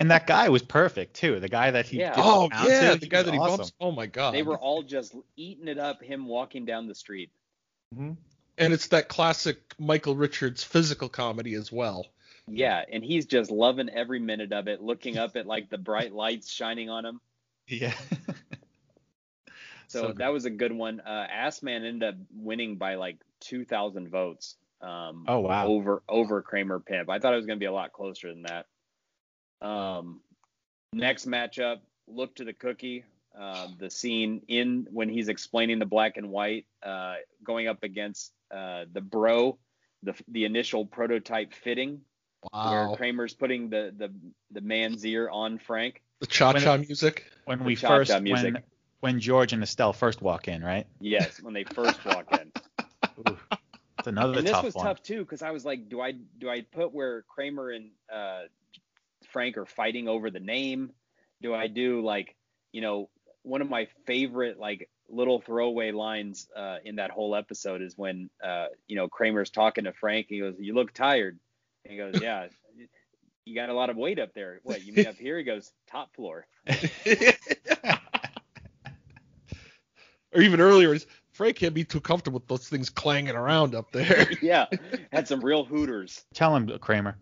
And 0.00 0.10
that 0.10 0.26
guy 0.26 0.48
was 0.48 0.62
perfect 0.62 1.14
too. 1.14 1.40
The 1.40 1.48
guy 1.48 1.70
that 1.70 1.86
he 1.86 1.98
Yeah. 1.98 2.14
oh 2.16 2.48
yeah, 2.52 2.92
he 2.94 2.98
the 3.00 3.06
guy 3.06 3.22
that 3.22 3.32
he 3.34 3.38
awesome. 3.38 3.58
bumps. 3.58 3.72
Oh 3.80 3.92
my 3.92 4.06
god. 4.06 4.32
They 4.32 4.42
were 4.42 4.58
all 4.58 4.82
just 4.82 5.14
eating 5.36 5.68
it 5.68 5.78
up, 5.78 6.02
him 6.02 6.26
walking 6.26 6.64
down 6.64 6.86
the 6.86 6.94
street. 6.94 7.30
Mm-hmm. 7.94 8.12
And 8.58 8.72
it's 8.72 8.88
that 8.88 9.08
classic 9.08 9.74
Michael 9.78 10.16
Richards 10.16 10.62
physical 10.64 11.08
comedy 11.08 11.54
as 11.54 11.70
well. 11.72 12.06
Yeah, 12.46 12.82
and 12.90 13.04
he's 13.04 13.26
just 13.26 13.50
loving 13.50 13.88
every 13.90 14.18
minute 14.18 14.52
of 14.52 14.68
it, 14.68 14.80
looking 14.82 15.18
up 15.18 15.36
at 15.36 15.46
like 15.46 15.68
the 15.70 15.78
bright 15.78 16.12
lights 16.12 16.50
shining 16.50 16.90
on 16.90 17.04
him. 17.04 17.20
Yeah. 17.66 17.94
So, 19.90 20.08
So 20.08 20.12
that 20.18 20.32
was 20.32 20.44
a 20.44 20.50
good 20.50 20.72
one. 20.72 21.00
Uh, 21.00 21.26
Assman 21.34 21.86
ended 21.86 22.02
up 22.02 22.14
winning 22.34 22.76
by 22.76 22.96
like 22.96 23.16
2,000 23.40 24.10
votes. 24.10 24.56
Um, 24.82 25.24
Oh, 25.26 25.40
wow. 25.40 25.66
Over 25.66 26.02
over 26.08 26.42
Kramer 26.42 26.78
Pimp. 26.78 27.08
I 27.08 27.18
thought 27.18 27.32
it 27.32 27.36
was 27.36 27.46
going 27.46 27.58
to 27.58 27.60
be 27.60 27.66
a 27.66 27.72
lot 27.72 27.92
closer 27.92 28.28
than 28.28 28.42
that. 28.42 28.66
Um, 29.66 30.20
next 30.92 31.26
matchup, 31.26 31.78
look 32.06 32.34
to 32.36 32.44
the 32.44 32.52
cookie. 32.52 33.04
Uh, 33.38 33.68
the 33.78 33.88
scene 33.88 34.42
in 34.48 34.86
when 34.90 35.08
he's 35.08 35.28
explaining 35.28 35.78
the 35.78 35.86
black 35.86 36.18
and 36.18 36.28
white, 36.28 36.66
uh, 36.82 37.14
going 37.42 37.66
up 37.66 37.82
against 37.82 38.32
uh, 38.54 38.84
the 38.92 39.00
bro, 39.00 39.58
the 40.02 40.14
the 40.28 40.44
initial 40.44 40.86
prototype 40.86 41.52
fitting, 41.54 42.00
where 42.52 42.88
Kramer's 42.96 43.34
putting 43.34 43.70
the 43.70 43.92
the 43.96 44.12
the 44.50 44.60
man's 44.60 45.04
ear 45.04 45.28
on 45.28 45.58
Frank. 45.58 46.02
The 46.20 46.26
cha-cha 46.26 46.76
music. 46.78 47.24
when 47.44 47.62
we 47.64 47.76
cha-cha 47.76 47.96
first 47.96 48.22
music. 48.22 48.54
when 48.54 48.62
when 49.00 49.20
George 49.20 49.52
and 49.52 49.62
Estelle 49.62 49.92
first 49.92 50.20
walk 50.20 50.48
in, 50.48 50.62
right? 50.62 50.86
Yes, 51.00 51.40
when 51.40 51.54
they 51.54 51.64
first 51.64 52.04
walk 52.04 52.32
in. 52.32 52.52
It's 53.98 54.06
another 54.06 54.38
and 54.38 54.46
this 54.46 54.62
was 54.62 54.74
one. 54.74 54.86
tough 54.86 55.02
too 55.02 55.20
because 55.20 55.42
I 55.42 55.50
was 55.50 55.64
like, 55.64 55.88
do 55.88 56.00
I 56.00 56.12
do 56.12 56.48
I 56.48 56.60
put 56.60 56.94
where 56.94 57.22
Kramer 57.22 57.70
and 57.70 57.90
uh, 58.12 58.42
Frank 59.32 59.56
are 59.56 59.66
fighting 59.66 60.08
over 60.08 60.30
the 60.30 60.40
name? 60.40 60.92
Do 61.42 61.52
I 61.52 61.66
do 61.66 62.04
like 62.04 62.36
you 62.70 62.80
know 62.80 63.10
one 63.42 63.60
of 63.60 63.68
my 63.68 63.88
favorite 64.06 64.58
like 64.58 64.88
little 65.08 65.40
throwaway 65.40 65.90
lines 65.90 66.48
uh, 66.56 66.76
in 66.84 66.96
that 66.96 67.10
whole 67.10 67.34
episode 67.34 67.82
is 67.82 67.96
when 67.96 68.30
uh, 68.44 68.66
you 68.86 68.96
know 68.96 69.08
Kramer's 69.08 69.50
talking 69.50 69.84
to 69.84 69.92
Frank 69.92 70.26
and 70.30 70.34
he 70.34 70.40
goes, 70.40 70.54
"You 70.58 70.74
look 70.74 70.92
tired," 70.92 71.38
and 71.84 71.92
he 71.92 71.98
goes, 71.98 72.18
"Yeah." 72.22 72.48
You 73.44 73.54
got 73.54 73.70
a 73.70 73.74
lot 73.74 73.88
of 73.88 73.96
weight 73.96 74.18
up 74.18 74.34
there. 74.34 74.60
What 74.62 74.84
you 74.84 74.92
mean 74.92 75.06
up 75.06 75.14
here? 75.14 75.38
He 75.38 75.42
goes 75.42 75.72
top 75.90 76.14
floor. 76.14 76.46
or 80.34 80.42
even 80.42 80.60
earlier, 80.60 80.92
is 80.92 81.06
Frank 81.32 81.56
can't 81.56 81.72
be 81.72 81.82
too 81.82 82.02
comfortable 82.02 82.40
with 82.40 82.48
those 82.48 82.68
things 82.68 82.90
clanging 82.90 83.34
around 83.34 83.74
up 83.74 83.90
there. 83.90 84.30
yeah, 84.42 84.66
had 85.10 85.26
some 85.26 85.40
real 85.40 85.64
hooters. 85.64 86.26
Tell 86.34 86.54
him, 86.54 86.78
Kramer. 86.78 87.16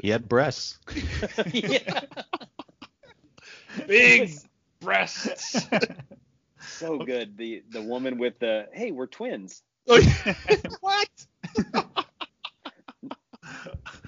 He 0.00 0.08
had 0.08 0.26
breasts. 0.28 0.78
yeah. 1.52 2.00
Big 3.86 4.32
breasts. 4.80 5.66
So 6.76 6.98
good. 6.98 7.36
The 7.36 7.62
the 7.70 7.82
woman 7.82 8.18
with 8.18 8.38
the 8.38 8.66
hey, 8.72 8.92
we're 8.92 9.06
twins. 9.06 9.62
what? 10.80 11.08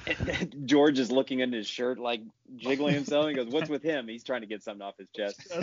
George 0.65 0.99
is 0.99 1.11
looking 1.11 1.41
into 1.41 1.57
his 1.59 1.67
shirt, 1.67 1.99
like 1.99 2.21
jiggling 2.57 2.95
himself. 2.95 3.29
He 3.29 3.35
goes, 3.35 3.49
"What's 3.49 3.69
with 3.69 3.83
him?" 3.83 4.09
He's 4.09 4.25
trying 4.25 4.41
to 4.43 4.47
get 4.47 4.63
something 4.63 4.83
off 4.83 4.95
his 4.99 5.09
chest. 5.15 5.41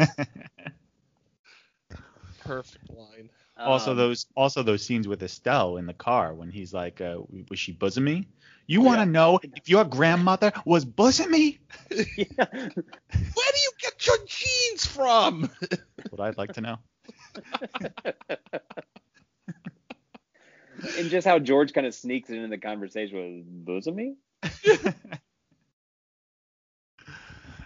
Perfect 2.40 2.90
line. 2.92 3.30
also 3.58 3.92
Um, 3.92 3.98
those 3.98 4.26
also 4.36 4.62
those 4.64 4.86
scenes 4.86 5.08
with 5.08 5.22
Estelle 5.24 5.78
in 5.78 5.86
the 5.88 5.94
car 5.94 6.34
when 6.34 6.50
he's 6.52 6.74
like, 6.74 7.02
uh, 7.02 7.18
was 7.50 7.60
she 7.60 7.72
bosom 7.72 8.04
me? 8.04 8.28
You 8.68 8.82
Oh, 8.82 8.84
want 8.84 8.98
to 8.98 9.06
yeah. 9.06 9.12
know 9.12 9.40
if 9.44 9.68
your 9.70 9.84
grandmother 9.84 10.52
was 10.66 10.86
bosom 10.86 11.32
me? 11.32 11.60
yeah. 11.92 12.46
Where 12.52 12.70
do 13.10 13.60
you 13.62 13.72
get 13.82 14.06
your 14.06 14.18
jeans 14.28 14.86
from? 14.86 15.50
That's 15.98 16.12
what 16.12 16.22
I'd 16.22 16.38
like 16.38 16.54
to 16.54 16.62
know. 16.62 16.78
and 20.98 21.10
just 21.10 21.26
how 21.28 21.40
George 21.40 21.74
kind 21.74 21.88
of 21.88 21.94
sneaks 21.96 22.30
into 22.30 22.48
the 22.48 22.58
conversation 22.58 23.18
with 23.18 23.66
bosom 23.66 23.96
me. 23.96 24.16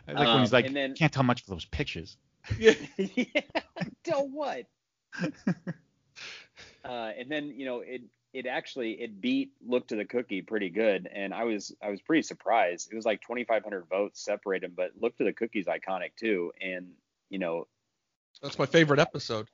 I 0.08 0.14
like 0.14 0.18
when 0.18 0.28
Um, 0.28 0.40
he's 0.42 0.54
like, 0.54 0.66
and 0.66 0.76
then- 0.76 0.94
can't 0.96 1.14
tell 1.14 1.24
much 1.24 1.44
for 1.44 1.52
those 1.52 1.66
pictures. 1.66 2.18
yeah. 2.60 2.74
yeah. 2.98 3.42
Tell 4.04 4.28
what? 4.28 4.66
uh, 5.22 5.28
and 6.88 7.30
then 7.30 7.50
you 7.50 7.66
know 7.66 7.82
it 7.82 8.02
it 8.34 8.46
actually 8.46 8.92
it 8.92 9.20
beat 9.20 9.52
look 9.68 9.88
to 9.90 9.96
the 9.96 10.06
cookie 10.06 10.42
pretty 10.42 10.70
good 10.70 11.10
and 11.14 11.34
i 11.34 11.44
was 11.44 11.74
i 11.84 11.90
was 11.90 12.00
pretty 12.02 12.22
surprised 12.22 12.90
it 12.92 12.96
was 12.96 13.06
like 13.06 13.22
2500 13.22 13.86
votes 13.90 14.24
separate 14.24 14.62
them 14.62 14.72
but 14.76 14.92
look 15.02 15.18
to 15.18 15.24
the 15.24 15.34
cookies 15.34 15.66
iconic 15.66 16.12
too 16.16 16.52
and 16.62 16.92
you 17.30 17.40
know 17.40 17.68
That's 18.42 18.58
my 18.60 18.66
favorite 18.68 19.00
episode. 19.00 19.48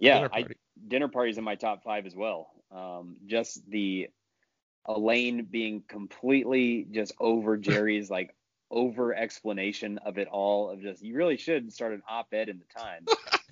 Yeah 0.00 0.14
Dinner 0.14 0.30
I, 0.32 0.46
dinner 0.88 1.08
parties 1.08 1.38
in 1.38 1.44
my 1.44 1.54
top 1.54 1.84
five 1.84 2.06
as 2.06 2.16
well 2.16 2.50
um 2.72 3.16
just 3.26 3.68
the 3.70 4.08
elaine 4.88 5.46
being 5.50 5.82
completely 5.86 6.86
just 6.90 7.12
over 7.20 7.56
jerry's 7.68 8.10
like 8.10 8.34
over 8.70 9.14
explanation 9.14 9.98
of 9.98 10.18
it 10.18 10.28
all 10.28 10.70
of 10.70 10.80
just 10.80 11.02
you 11.02 11.16
really 11.16 11.36
should 11.36 11.72
start 11.72 11.92
an 11.92 12.02
op-ed 12.08 12.48
in 12.48 12.58
the 12.58 12.80
times 12.80 13.08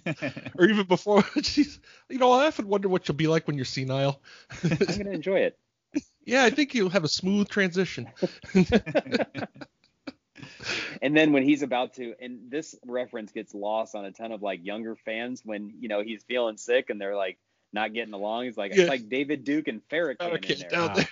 Or 0.56 0.64
even 0.64 0.86
before 0.86 1.22
she's 1.42 1.80
you 2.08 2.18
know, 2.18 2.32
I 2.32 2.46
often 2.46 2.66
wonder 2.66 2.88
what 2.88 3.06
you'll 3.06 3.16
be 3.16 3.26
like 3.26 3.46
when 3.46 3.56
you're 3.56 3.66
senile. 3.66 4.22
i'm 4.62 4.96
gonna 4.96 5.10
enjoy 5.10 5.40
it 5.40 5.58
yeah, 6.28 6.44
I 6.44 6.50
think 6.50 6.74
you'll 6.74 6.90
have 6.90 7.04
a 7.04 7.08
smooth 7.08 7.48
transition. 7.48 8.06
and 11.02 11.16
then 11.16 11.32
when 11.32 11.42
he's 11.42 11.62
about 11.62 11.94
to 11.94 12.14
and 12.20 12.50
this 12.50 12.74
reference 12.86 13.32
gets 13.32 13.54
lost 13.54 13.94
on 13.94 14.04
a 14.04 14.12
ton 14.12 14.32
of 14.32 14.42
like 14.42 14.64
younger 14.64 14.96
fans 14.96 15.42
when 15.44 15.74
you 15.80 15.88
know 15.88 16.02
he's 16.02 16.22
feeling 16.24 16.56
sick 16.56 16.90
and 16.90 17.00
they're 17.00 17.16
like 17.16 17.38
not 17.72 17.92
getting 17.92 18.14
along 18.14 18.44
he's 18.44 18.56
like 18.56 18.72
Yeah. 18.74 18.82
it's 18.82 18.88
like 18.88 19.08
david 19.08 19.44
duke 19.44 19.68
and 19.68 19.80
farrakhan 19.88 20.16
in 20.20 20.40
Farrakhan 20.40 20.58
there 20.60 20.68
down 20.70 20.94
there. 20.94 21.08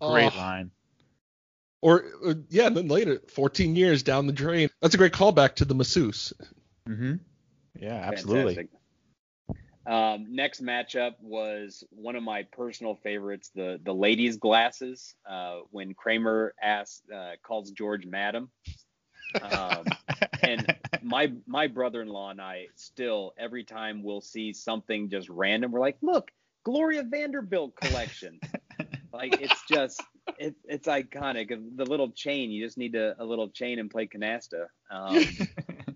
Great 0.00 0.32
Oh. 0.34 0.38
line. 0.38 0.70
Or 1.82 2.04
uh, 2.26 2.34
yeah, 2.48 2.66
and 2.66 2.76
then 2.76 2.88
later, 2.88 3.20
14 3.28 3.76
years 3.76 4.02
down 4.02 4.26
the 4.26 4.32
drain. 4.32 4.70
That's 4.80 4.94
a 4.94 4.98
great 4.98 5.12
callback 5.12 5.56
to 5.56 5.64
the 5.64 5.74
masseuse. 5.74 6.32
hmm 6.86 7.14
Yeah, 7.78 7.94
absolutely. 7.94 8.54
Fantastic. 8.56 8.80
Um, 9.86 10.26
next 10.34 10.62
matchup 10.64 11.12
was 11.20 11.84
one 11.90 12.16
of 12.16 12.22
my 12.22 12.42
personal 12.42 12.96
favorites, 12.96 13.50
the 13.54 13.78
the 13.84 13.94
ladies' 13.94 14.36
glasses. 14.36 15.14
Uh, 15.28 15.60
when 15.70 15.94
Kramer 15.94 16.54
asks, 16.62 17.02
uh, 17.14 17.32
calls 17.42 17.70
George 17.70 18.04
Madam, 18.06 18.50
um, 19.42 19.84
and 20.42 20.74
my 21.02 21.32
my 21.46 21.68
brother-in-law 21.68 22.30
and 22.30 22.40
I 22.40 22.66
still 22.74 23.32
every 23.38 23.62
time 23.64 24.02
we'll 24.02 24.20
see 24.20 24.52
something 24.52 25.08
just 25.08 25.28
random, 25.28 25.70
we're 25.70 25.80
like, 25.80 25.98
look, 26.02 26.30
Gloria 26.64 27.04
Vanderbilt 27.04 27.76
collection. 27.76 28.40
like 29.12 29.40
it's 29.40 29.62
just 29.70 30.02
it, 30.38 30.56
it's 30.64 30.88
iconic. 30.88 31.56
The 31.76 31.84
little 31.84 32.10
chain, 32.10 32.50
you 32.50 32.64
just 32.64 32.76
need 32.76 32.96
a, 32.96 33.14
a 33.22 33.24
little 33.24 33.48
chain 33.50 33.78
and 33.78 33.88
play 33.88 34.08
canasta. 34.08 34.66
Um, 34.90 35.16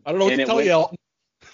I 0.07 0.13
don't 0.13 0.19
know 0.21 0.25
what 0.27 0.33
And 0.35 0.41
to 0.41 0.47
tell 0.47 0.57
went- 0.57 0.67
you, 0.67 0.73
Elton. 0.73 0.97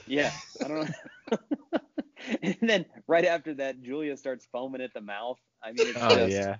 yeah, 0.06 0.30
I 0.62 0.68
don't 0.68 0.90
know. 1.32 1.38
and 2.42 2.56
then 2.62 2.84
right 3.06 3.24
after 3.24 3.54
that, 3.54 3.82
Julia 3.82 4.16
starts 4.16 4.46
foaming 4.52 4.80
at 4.80 4.92
the 4.94 5.00
mouth. 5.00 5.38
I 5.62 5.72
mean, 5.72 5.88
it's 5.88 5.98
oh 6.00 6.14
just 6.14 6.32
yeah. 6.32 6.56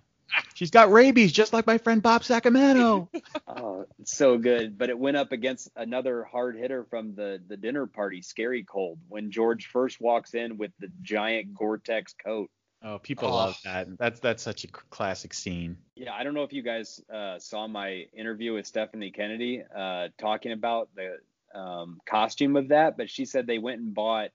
She's 0.55 0.73
got 0.73 0.91
rabies, 0.91 1.31
just 1.33 1.53
like 1.53 1.69
my 1.69 1.79
friend 1.79 2.03
Bob 2.03 2.23
Sacamano. 2.23 3.09
oh, 3.47 3.87
so 4.05 4.37
good. 4.39 4.77
But 4.77 4.91
it 4.91 4.99
went 4.99 5.17
up 5.17 5.31
against 5.31 5.69
another 5.77 6.25
hard 6.25 6.57
hitter 6.57 6.85
from 6.91 7.15
the 7.15 7.41
the 7.47 7.57
dinner 7.57 7.87
party, 7.87 8.23
Scary 8.23 8.65
Cold, 8.65 8.99
when 9.09 9.31
George 9.31 9.67
first 9.67 10.01
walks 10.01 10.35
in 10.35 10.59
with 10.59 10.73
the 10.81 10.89
giant 11.03 11.55
Gore-Tex 11.55 12.15
coat. 12.25 12.51
oh, 12.83 12.99
people 12.99 13.29
Oh. 13.29 13.35
love 13.37 13.59
that. 13.65 13.87
That's 13.99 14.19
that's 14.19 14.43
such 14.43 14.65
a 14.65 14.69
classic 14.69 15.33
scene. 15.33 15.77
Yeah, 15.95 16.13
I 16.13 16.25
don't 16.25 16.35
know 16.35 16.43
if 16.43 16.53
you 16.53 16.63
guys 16.63 17.01
uh, 17.13 17.39
saw 17.39 17.69
my 17.69 18.07
interview 18.13 18.55
with 18.55 18.67
Stephanie 18.67 19.13
Kennedy 19.13 19.63
uh, 19.77 20.09
talking 20.19 20.51
about 20.53 20.89
the 20.97 21.19
um, 21.59 22.01
costume 22.05 22.57
of 22.57 22.69
that, 22.69 22.97
but 22.97 23.09
she 23.11 23.25
said 23.27 23.47
they 23.47 23.59
went 23.59 23.81
and 23.81 23.95
bought 23.95 24.31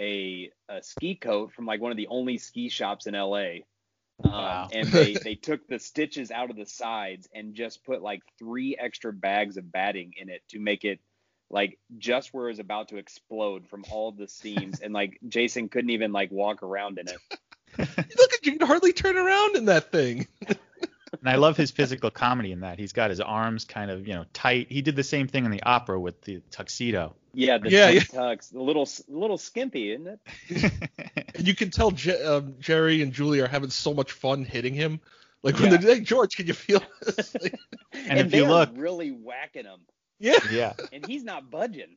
a, 0.00 0.50
a 0.68 0.82
ski 0.82 1.14
coat 1.14 1.52
from 1.52 1.66
like 1.66 1.80
one 1.80 1.90
of 1.90 1.96
the 1.96 2.08
only 2.08 2.38
ski 2.38 2.68
shops 2.68 3.06
in 3.06 3.14
LA. 3.14 3.38
Um, 4.24 4.30
Wow. 4.32 4.68
and 4.72 4.88
they, 4.92 5.14
they 5.14 5.34
took 5.34 5.66
the 5.68 5.78
stitches 5.78 6.30
out 6.30 6.50
of 6.50 6.56
the 6.56 6.66
sides 6.66 7.28
and 7.34 7.54
just 7.54 7.84
put 7.84 8.02
like 8.02 8.22
three 8.38 8.76
extra 8.78 9.12
bags 9.12 9.56
of 9.56 9.70
batting 9.70 10.14
in 10.16 10.28
it 10.28 10.42
to 10.50 10.58
make 10.58 10.84
it 10.84 11.00
like 11.50 11.78
just 11.98 12.34
where 12.34 12.46
it 12.46 12.50
was 12.52 12.58
about 12.58 12.88
to 12.88 12.96
explode 12.98 13.66
from 13.68 13.84
all 13.90 14.12
the 14.12 14.28
seams. 14.28 14.80
and 14.80 14.92
like 14.92 15.18
Jason 15.28 15.68
couldn't 15.68 15.90
even 15.90 16.12
like 16.12 16.30
walk 16.30 16.62
around 16.62 16.98
in 16.98 17.08
it. 17.08 17.18
Look 17.78 17.88
at 18.32 18.44
you, 18.46 18.52
you 18.52 18.58
can 18.58 18.66
hardly 18.66 18.92
turn 18.92 19.16
around 19.16 19.56
in 19.56 19.66
that 19.66 19.90
thing. 19.92 20.26
And 21.20 21.28
I 21.28 21.36
love 21.36 21.56
his 21.56 21.70
physical 21.70 22.10
comedy 22.10 22.52
in 22.52 22.60
that. 22.60 22.78
He's 22.78 22.92
got 22.92 23.10
his 23.10 23.20
arms 23.20 23.64
kind 23.64 23.90
of, 23.90 24.06
you 24.06 24.14
know, 24.14 24.24
tight. 24.32 24.66
He 24.70 24.82
did 24.82 24.96
the 24.96 25.02
same 25.04 25.26
thing 25.28 25.44
in 25.44 25.50
the 25.50 25.62
opera 25.62 25.98
with 25.98 26.20
the 26.22 26.40
tuxedo. 26.50 27.14
Yeah, 27.34 27.58
the 27.58 27.70
Yeah, 27.70 27.88
yeah, 27.90 28.00
tux, 28.00 28.54
a 28.54 28.60
little, 28.60 28.82
a 28.84 29.12
little 29.18 29.38
skimpy, 29.38 29.92
isn't 29.92 30.06
it? 30.48 30.72
And 31.34 31.46
you 31.46 31.54
can 31.54 31.70
tell 31.70 31.90
Je- 31.92 32.20
um, 32.22 32.56
Jerry 32.58 33.00
and 33.02 33.12
Julie 33.12 33.40
are 33.40 33.46
having 33.46 33.70
so 33.70 33.94
much 33.94 34.10
fun 34.12 34.44
hitting 34.44 34.74
him. 34.74 35.00
Like 35.44 35.54
when 35.60 35.70
Yeah. 35.70 35.76
they're 35.78 35.94
hey 35.96 36.00
George, 36.00 36.36
can 36.36 36.46
you 36.48 36.54
feel 36.54 36.82
this? 37.06 37.34
Like, 37.42 37.54
And 37.92 38.18
if 38.18 38.30
they 38.30 38.38
you 38.38 38.44
are 38.46 38.48
look- 38.50 38.70
really 38.74 39.10
whacking 39.10 39.64
him, 39.64 39.80
yeah. 40.18 40.38
yeah. 40.50 40.72
and 40.92 41.06
he's 41.06 41.22
not 41.22 41.48
budging. 41.50 41.96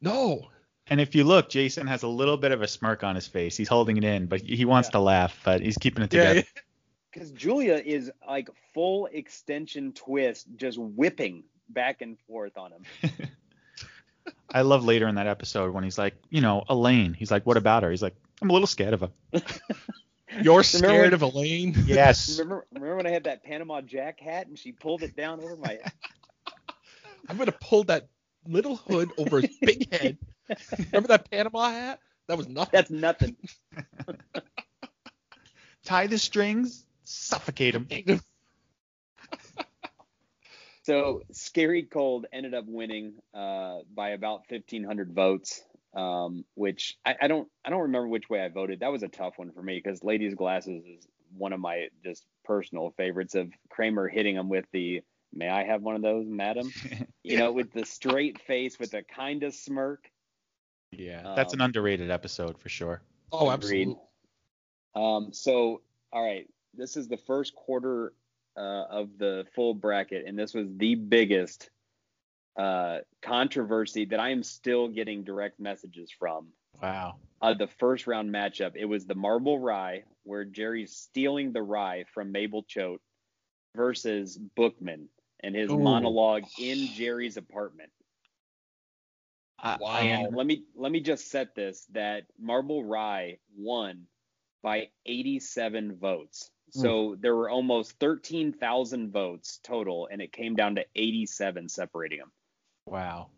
No. 0.00 0.48
And 0.86 1.00
if 1.02 1.14
you 1.14 1.24
look, 1.24 1.50
Jason 1.50 1.86
has 1.86 2.02
a 2.02 2.08
little 2.08 2.38
bit 2.38 2.50
of 2.52 2.62
a 2.62 2.68
smirk 2.68 3.04
on 3.04 3.14
his 3.14 3.26
face. 3.26 3.56
He's 3.58 3.68
holding 3.68 3.98
it 3.98 4.04
in, 4.04 4.24
but 4.26 4.40
he 4.40 4.64
wants 4.64 4.88
Yeah. 4.88 4.92
to 4.92 5.00
laugh, 5.00 5.38
but 5.44 5.60
he's 5.60 5.76
keeping 5.76 6.02
it 6.04 6.10
together. 6.10 6.34
Yeah, 6.36 6.40
together. 6.42 6.62
Because 7.12 7.30
Julia 7.32 7.74
is 7.84 8.10
like 8.26 8.48
full 8.74 9.06
extension 9.06 9.92
twist, 9.92 10.46
just 10.56 10.78
whipping 10.78 11.44
back 11.68 12.02
and 12.02 12.18
forth 12.26 12.56
on 12.56 12.72
him. 12.72 12.84
I 14.50 14.62
love 14.62 14.84
later 14.84 15.08
in 15.08 15.14
that 15.16 15.26
episode 15.26 15.72
when 15.74 15.84
he's 15.84 15.98
like, 15.98 16.14
you 16.30 16.40
know, 16.40 16.64
Elaine. 16.68 17.14
He's 17.14 17.30
like, 17.30 17.44
what 17.46 17.56
about 17.56 17.82
her? 17.82 17.90
He's 17.90 18.02
like, 18.02 18.14
I'm 18.42 18.50
a 18.50 18.52
little 18.52 18.66
scared 18.66 18.94
of 18.94 19.00
her. 19.00 19.10
You're 20.42 20.62
scared 20.62 21.12
when- 21.12 21.14
of 21.14 21.22
Elaine? 21.22 21.74
Yes. 21.86 22.38
Remember, 22.38 22.66
remember 22.72 22.96
when 22.96 23.06
I 23.06 23.10
had 23.10 23.24
that 23.24 23.42
Panama 23.42 23.80
Jack 23.80 24.20
hat 24.20 24.46
and 24.46 24.58
she 24.58 24.72
pulled 24.72 25.02
it 25.02 25.16
down 25.16 25.40
over 25.42 25.56
my? 25.56 25.78
I'm 27.28 27.36
gonna 27.36 27.52
pull 27.52 27.84
that 27.84 28.08
little 28.46 28.76
hood 28.76 29.10
over 29.18 29.40
his 29.40 29.56
big 29.60 29.92
head. 29.92 30.18
Remember 30.78 31.08
that 31.08 31.30
Panama 31.30 31.70
hat? 31.70 32.00
That 32.26 32.38
was 32.38 32.48
nothing. 32.48 32.70
That's 32.72 32.90
nothing. 32.90 33.36
Tie 35.84 36.06
the 36.06 36.18
strings, 36.18 36.84
suffocate 37.08 37.74
him. 37.74 37.88
So 40.84 41.20
Scary 41.32 41.82
Cold 41.82 42.24
ended 42.32 42.54
up 42.54 42.64
winning 42.66 43.14
uh, 43.34 43.80
by 43.94 44.10
about 44.10 44.44
1,500 44.48 45.12
votes, 45.12 45.62
um, 45.94 46.46
which 46.54 46.96
I, 47.04 47.14
I 47.20 47.28
don't 47.28 47.46
I 47.62 47.68
don't 47.68 47.82
remember 47.82 48.08
which 48.08 48.30
way 48.30 48.40
I 48.42 48.48
voted. 48.48 48.80
That 48.80 48.90
was 48.90 49.02
a 49.02 49.08
tough 49.08 49.34
one 49.36 49.52
for 49.52 49.62
me 49.62 49.78
because 49.84 50.02
Ladies 50.02 50.34
Glasses 50.34 50.82
is 50.86 51.06
one 51.36 51.52
of 51.52 51.60
my 51.60 51.88
just 52.02 52.24
personal 52.42 52.94
favorites 52.96 53.34
of 53.34 53.52
Kramer 53.68 54.08
hitting 54.08 54.36
him 54.36 54.48
with 54.48 54.64
the 54.72 55.02
"May 55.34 55.50
I 55.50 55.64
have 55.64 55.82
one 55.82 55.94
of 55.94 56.00
those, 56.00 56.26
madam?" 56.26 56.72
You 57.22 57.36
know, 57.36 57.52
with 57.52 57.70
the 57.72 57.84
straight 57.84 58.40
face 58.46 58.78
with 58.78 58.94
a 58.94 59.02
kind 59.02 59.42
of 59.42 59.52
smirk. 59.52 60.10
Yeah, 60.92 61.34
that's 61.36 61.52
an 61.52 61.60
Um, 61.60 61.66
underrated 61.66 62.10
episode 62.10 62.56
for 62.56 62.70
sure. 62.70 63.02
oh, 63.30 63.50
Agreed. 63.50 63.88
absolutely. 63.88 63.96
Um, 64.94 65.32
so, 65.34 65.82
all 66.10 66.24
right, 66.24 66.48
this 66.78 66.96
is 66.96 67.08
the 67.08 67.16
first 67.16 67.54
quarter 67.54 68.14
uh, 68.56 68.84
of 68.90 69.18
the 69.18 69.44
full 69.54 69.74
bracket, 69.74 70.24
and 70.26 70.38
this 70.38 70.54
was 70.54 70.68
the 70.76 70.94
biggest 70.94 71.70
uh, 72.56 72.98
controversy 73.20 74.04
that 74.06 74.20
I 74.20 74.30
am 74.30 74.42
still 74.42 74.88
getting 74.88 75.24
direct 75.24 75.60
messages 75.60 76.10
from. 76.16 76.46
Wow. 76.82 77.16
Uh, 77.42 77.54
the 77.54 77.68
first 77.78 78.06
round 78.06 78.30
matchup, 78.30 78.72
it 78.74 78.84
was 78.84 79.04
the 79.04 79.14
Marble 79.14 79.58
Rye, 79.58 80.04
where 80.22 80.44
Jerry's 80.44 80.96
stealing 80.96 81.52
the 81.52 81.62
rye 81.62 82.04
from 82.14 82.32
Mabel 82.32 82.62
Choate 82.62 83.00
versus 83.76 84.38
Bookman 84.56 85.08
and 85.40 85.54
his 85.54 85.70
Ooh. 85.70 85.78
monologue 85.78 86.44
in 86.58 86.86
Jerry's 86.94 87.36
apartment. 87.36 87.90
I, 89.60 89.76
Wow. 89.80 89.96
And 89.98 90.36
let 90.36 90.46
me 90.46 90.64
let 90.76 90.92
me 90.92 91.00
just 91.00 91.30
set 91.30 91.54
this 91.54 91.86
that 91.92 92.24
Marble 92.40 92.84
Rye 92.84 93.38
won 93.56 94.06
by 94.62 94.88
87 95.06 95.96
votes. 95.96 96.50
Hmm. 96.74 96.80
So 96.80 97.16
there 97.18 97.34
were 97.34 97.48
almost 97.50 97.98
13,000 97.98 99.10
votes 99.10 99.58
total, 99.62 100.08
and 100.10 100.20
it 100.20 100.32
came 100.32 100.54
down 100.54 100.76
to 100.76 100.84
87 100.94 101.68
separating 101.68 102.18
them. 102.18 102.32
wow. 102.86 103.28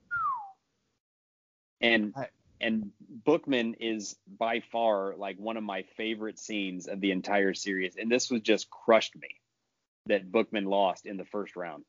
And 1.80 2.12
I- 2.14 2.28
and 2.60 2.92
Bookman 3.24 3.74
is 3.74 4.16
by 4.26 4.60
far 4.60 5.16
like 5.16 5.38
one 5.38 5.56
of 5.56 5.62
my 5.64 5.82
favorite 5.96 6.38
scenes 6.38 6.86
of 6.88 7.00
the 7.00 7.10
entire 7.10 7.54
series, 7.54 7.96
and 7.96 8.10
this 8.10 8.30
was 8.30 8.42
just 8.42 8.68
crushed 8.68 9.16
me 9.16 9.28
that 10.06 10.30
Bookman 10.30 10.66
lost 10.66 11.06
in 11.06 11.16
the 11.16 11.24
first 11.24 11.56
round. 11.56 11.84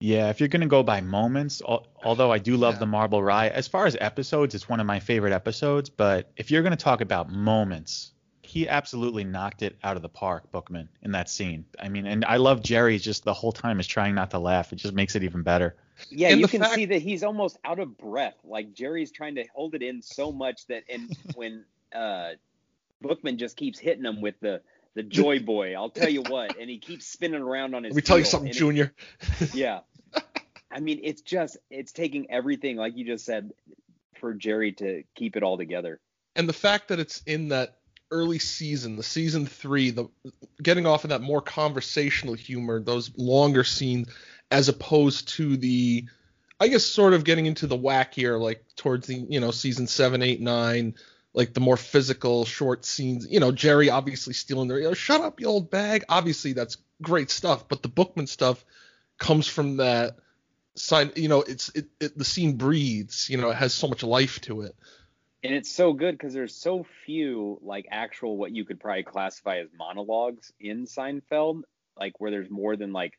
Yeah, 0.00 0.28
if 0.30 0.38
you're 0.40 0.48
gonna 0.50 0.66
go 0.66 0.82
by 0.82 1.00
moments, 1.00 1.62
al- 1.66 1.86
although 2.04 2.30
I 2.30 2.38
do 2.38 2.56
love 2.56 2.74
Yeah. 2.74 2.80
the 2.80 2.86
Marble 2.86 3.22
Rye, 3.22 3.48
as 3.48 3.68
far 3.68 3.86
as 3.86 3.96
episodes, 4.00 4.54
it's 4.54 4.68
one 4.68 4.80
of 4.80 4.86
my 4.86 5.00
favorite 5.00 5.32
episodes. 5.32 5.88
But 5.90 6.30
if 6.36 6.50
you're 6.50 6.62
gonna 6.62 6.76
talk 6.76 7.00
about 7.00 7.30
moments, 7.30 8.12
he 8.50 8.68
absolutely 8.68 9.22
knocked 9.22 9.62
it 9.62 9.78
out 9.84 9.94
of 9.94 10.02
the 10.02 10.08
park, 10.08 10.50
Bookman, 10.50 10.88
in 11.02 11.12
that 11.12 11.30
scene. 11.30 11.64
I 11.78 11.88
mean, 11.88 12.04
and 12.06 12.24
I 12.24 12.36
love 12.36 12.62
Jerry 12.62 12.98
just 12.98 13.22
the 13.22 13.32
whole 13.32 13.52
time 13.52 13.78
is 13.78 13.86
trying 13.86 14.14
not 14.16 14.32
to 14.32 14.38
laugh. 14.40 14.72
It 14.72 14.76
just 14.76 14.92
makes 14.92 15.14
it 15.14 15.22
even 15.22 15.42
better. 15.42 15.76
Yeah, 16.10 16.30
And 16.30 16.40
you 16.40 16.48
can 16.48 16.60
fact- 16.62 16.74
see 16.74 16.86
that 16.86 17.00
he's 17.00 17.22
almost 17.22 17.58
out 17.64 17.78
of 17.78 17.96
breath. 17.96 18.34
Like 18.42 18.72
Jerry's 18.74 19.12
trying 19.12 19.36
to 19.36 19.44
hold 19.54 19.74
it 19.76 19.82
in 19.82 20.02
so 20.02 20.32
much 20.32 20.66
that, 20.66 20.82
and 20.92 21.16
when 21.36 21.64
uh, 21.94 22.30
Bookman 23.00 23.38
just 23.38 23.56
keeps 23.56 23.78
hitting 23.78 24.04
him 24.04 24.20
with 24.20 24.34
the 24.40 24.62
the 24.94 25.04
Joy 25.04 25.38
Boy, 25.38 25.74
I'll 25.76 25.88
tell 25.90 26.08
you 26.08 26.22
what, 26.22 26.58
and 26.58 26.68
he 26.68 26.78
keeps 26.78 27.06
spinning 27.06 27.40
around 27.42 27.76
on 27.76 27.84
his. 27.84 27.92
Let 27.92 27.96
me 27.96 28.02
tell 28.02 28.18
you 28.18 28.24
something, 28.24 28.48
and 28.48 28.56
it- 28.56 28.58
Junior. 28.58 28.92
yeah, 29.54 29.80
I 30.72 30.80
mean, 30.80 31.00
it's 31.04 31.22
just 31.22 31.56
it's 31.70 31.92
taking 31.92 32.28
everything, 32.30 32.76
like 32.76 32.96
you 32.96 33.04
just 33.04 33.24
said, 33.24 33.52
for 34.18 34.34
Jerry 34.34 34.72
to 34.72 35.04
keep 35.14 35.36
it 35.36 35.44
all 35.44 35.56
together. 35.56 36.00
and 36.34 36.48
the 36.48 36.52
fact 36.52 36.88
that 36.88 36.98
it's 36.98 37.22
in 37.26 37.48
that 37.50 37.76
early 38.10 38.38
season, 38.38 38.96
the 38.96 39.02
season 39.02 39.46
three, 39.46 39.90
the 39.90 40.08
getting 40.62 40.86
off 40.86 41.04
of 41.04 41.10
that 41.10 41.22
more 41.22 41.40
conversational 41.40 42.34
humor, 42.34 42.80
those 42.80 43.10
longer 43.16 43.64
scenes, 43.64 44.08
as 44.50 44.68
opposed 44.68 45.28
to 45.28 45.56
the, 45.56 46.06
I 46.58 46.68
guess, 46.68 46.84
sort 46.84 47.14
of 47.14 47.24
getting 47.24 47.46
into 47.46 47.66
the 47.66 47.78
wackier, 47.78 48.40
like 48.40 48.64
towards 48.76 49.06
the, 49.06 49.14
you 49.14 49.40
know, 49.40 49.50
season 49.50 49.86
seven, 49.86 50.22
eight, 50.22 50.40
nine, 50.40 50.94
like 51.32 51.54
the 51.54 51.60
more 51.60 51.76
physical 51.76 52.44
short 52.44 52.84
scenes. 52.84 53.26
You 53.30 53.40
know, 53.40 53.52
Jerry 53.52 53.90
obviously 53.90 54.34
stealing 54.34 54.68
their, 54.68 54.78
you 54.78 54.84
know, 54.84 54.94
shut 54.94 55.20
up, 55.20 55.40
you 55.40 55.46
old 55.46 55.70
bag. 55.70 56.04
Obviously, 56.08 56.52
that's 56.52 56.78
great 57.00 57.30
stuff, 57.30 57.68
but 57.68 57.82
the 57.82 57.88
Bookman 57.88 58.26
stuff 58.26 58.64
comes 59.18 59.46
from 59.46 59.76
that 59.78 60.16
sign. 60.74 61.12
You 61.14 61.28
know, 61.28 61.42
it's 61.42 61.70
it, 61.70 61.86
it 62.00 62.18
the 62.18 62.24
scene 62.24 62.56
breathes. 62.56 63.28
You 63.30 63.36
know, 63.36 63.50
it 63.50 63.56
has 63.56 63.72
so 63.72 63.88
much 63.88 64.02
life 64.02 64.40
to 64.42 64.62
it. 64.62 64.74
And 65.42 65.54
it's 65.54 65.70
so 65.70 65.92
good 65.92 66.12
because 66.12 66.34
there's 66.34 66.54
so 66.54 66.84
few 67.04 67.58
like 67.62 67.86
actual 67.90 68.36
what 68.36 68.54
you 68.54 68.64
could 68.64 68.80
probably 68.80 69.02
classify 69.02 69.58
as 69.58 69.68
monologues 69.76 70.52
in 70.60 70.86
Seinfeld, 70.86 71.62
like 71.98 72.20
where 72.20 72.30
there's 72.30 72.50
more 72.50 72.76
than 72.76 72.92
like 72.92 73.18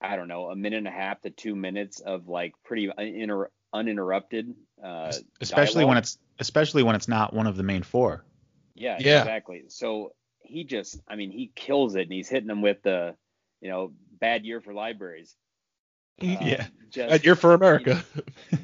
I 0.00 0.16
don't 0.16 0.28
know 0.28 0.46
a 0.46 0.56
minute 0.56 0.78
and 0.78 0.88
a 0.88 0.92
half 0.92 1.20
to 1.22 1.30
two 1.30 1.54
minutes 1.54 2.00
of 2.00 2.28
like 2.28 2.54
pretty 2.64 2.88
uninter- 2.88 3.48
uninterrupted. 3.72 4.54
Uh, 4.82 5.12
especially 5.40 5.84
when 5.84 5.96
it's 5.96 6.18
especially 6.38 6.82
when 6.82 6.94
it's 6.96 7.08
not 7.08 7.32
one 7.32 7.46
of 7.46 7.56
the 7.56 7.62
main 7.62 7.82
four. 7.82 8.24
yeah, 8.74 8.96
Yeah. 8.98 9.20
exactly. 9.20 9.64
So 9.68 10.14
he 10.40 10.64
just, 10.64 11.00
I 11.08 11.16
mean, 11.16 11.30
he 11.30 11.52
kills 11.54 11.94
it, 11.94 12.02
and 12.02 12.12
he's 12.12 12.28
hitting 12.28 12.48
them 12.48 12.62
with 12.62 12.82
the, 12.82 13.14
you 13.60 13.70
know, 13.70 13.92
bad 14.18 14.44
year 14.44 14.60
for 14.60 14.74
libraries. 14.74 15.36
Uh, 16.20 16.26
Yeah. 16.26 16.66
just 16.90 17.08
Bad 17.08 17.24
year 17.24 17.34
for 17.36 17.54
America. 17.54 18.04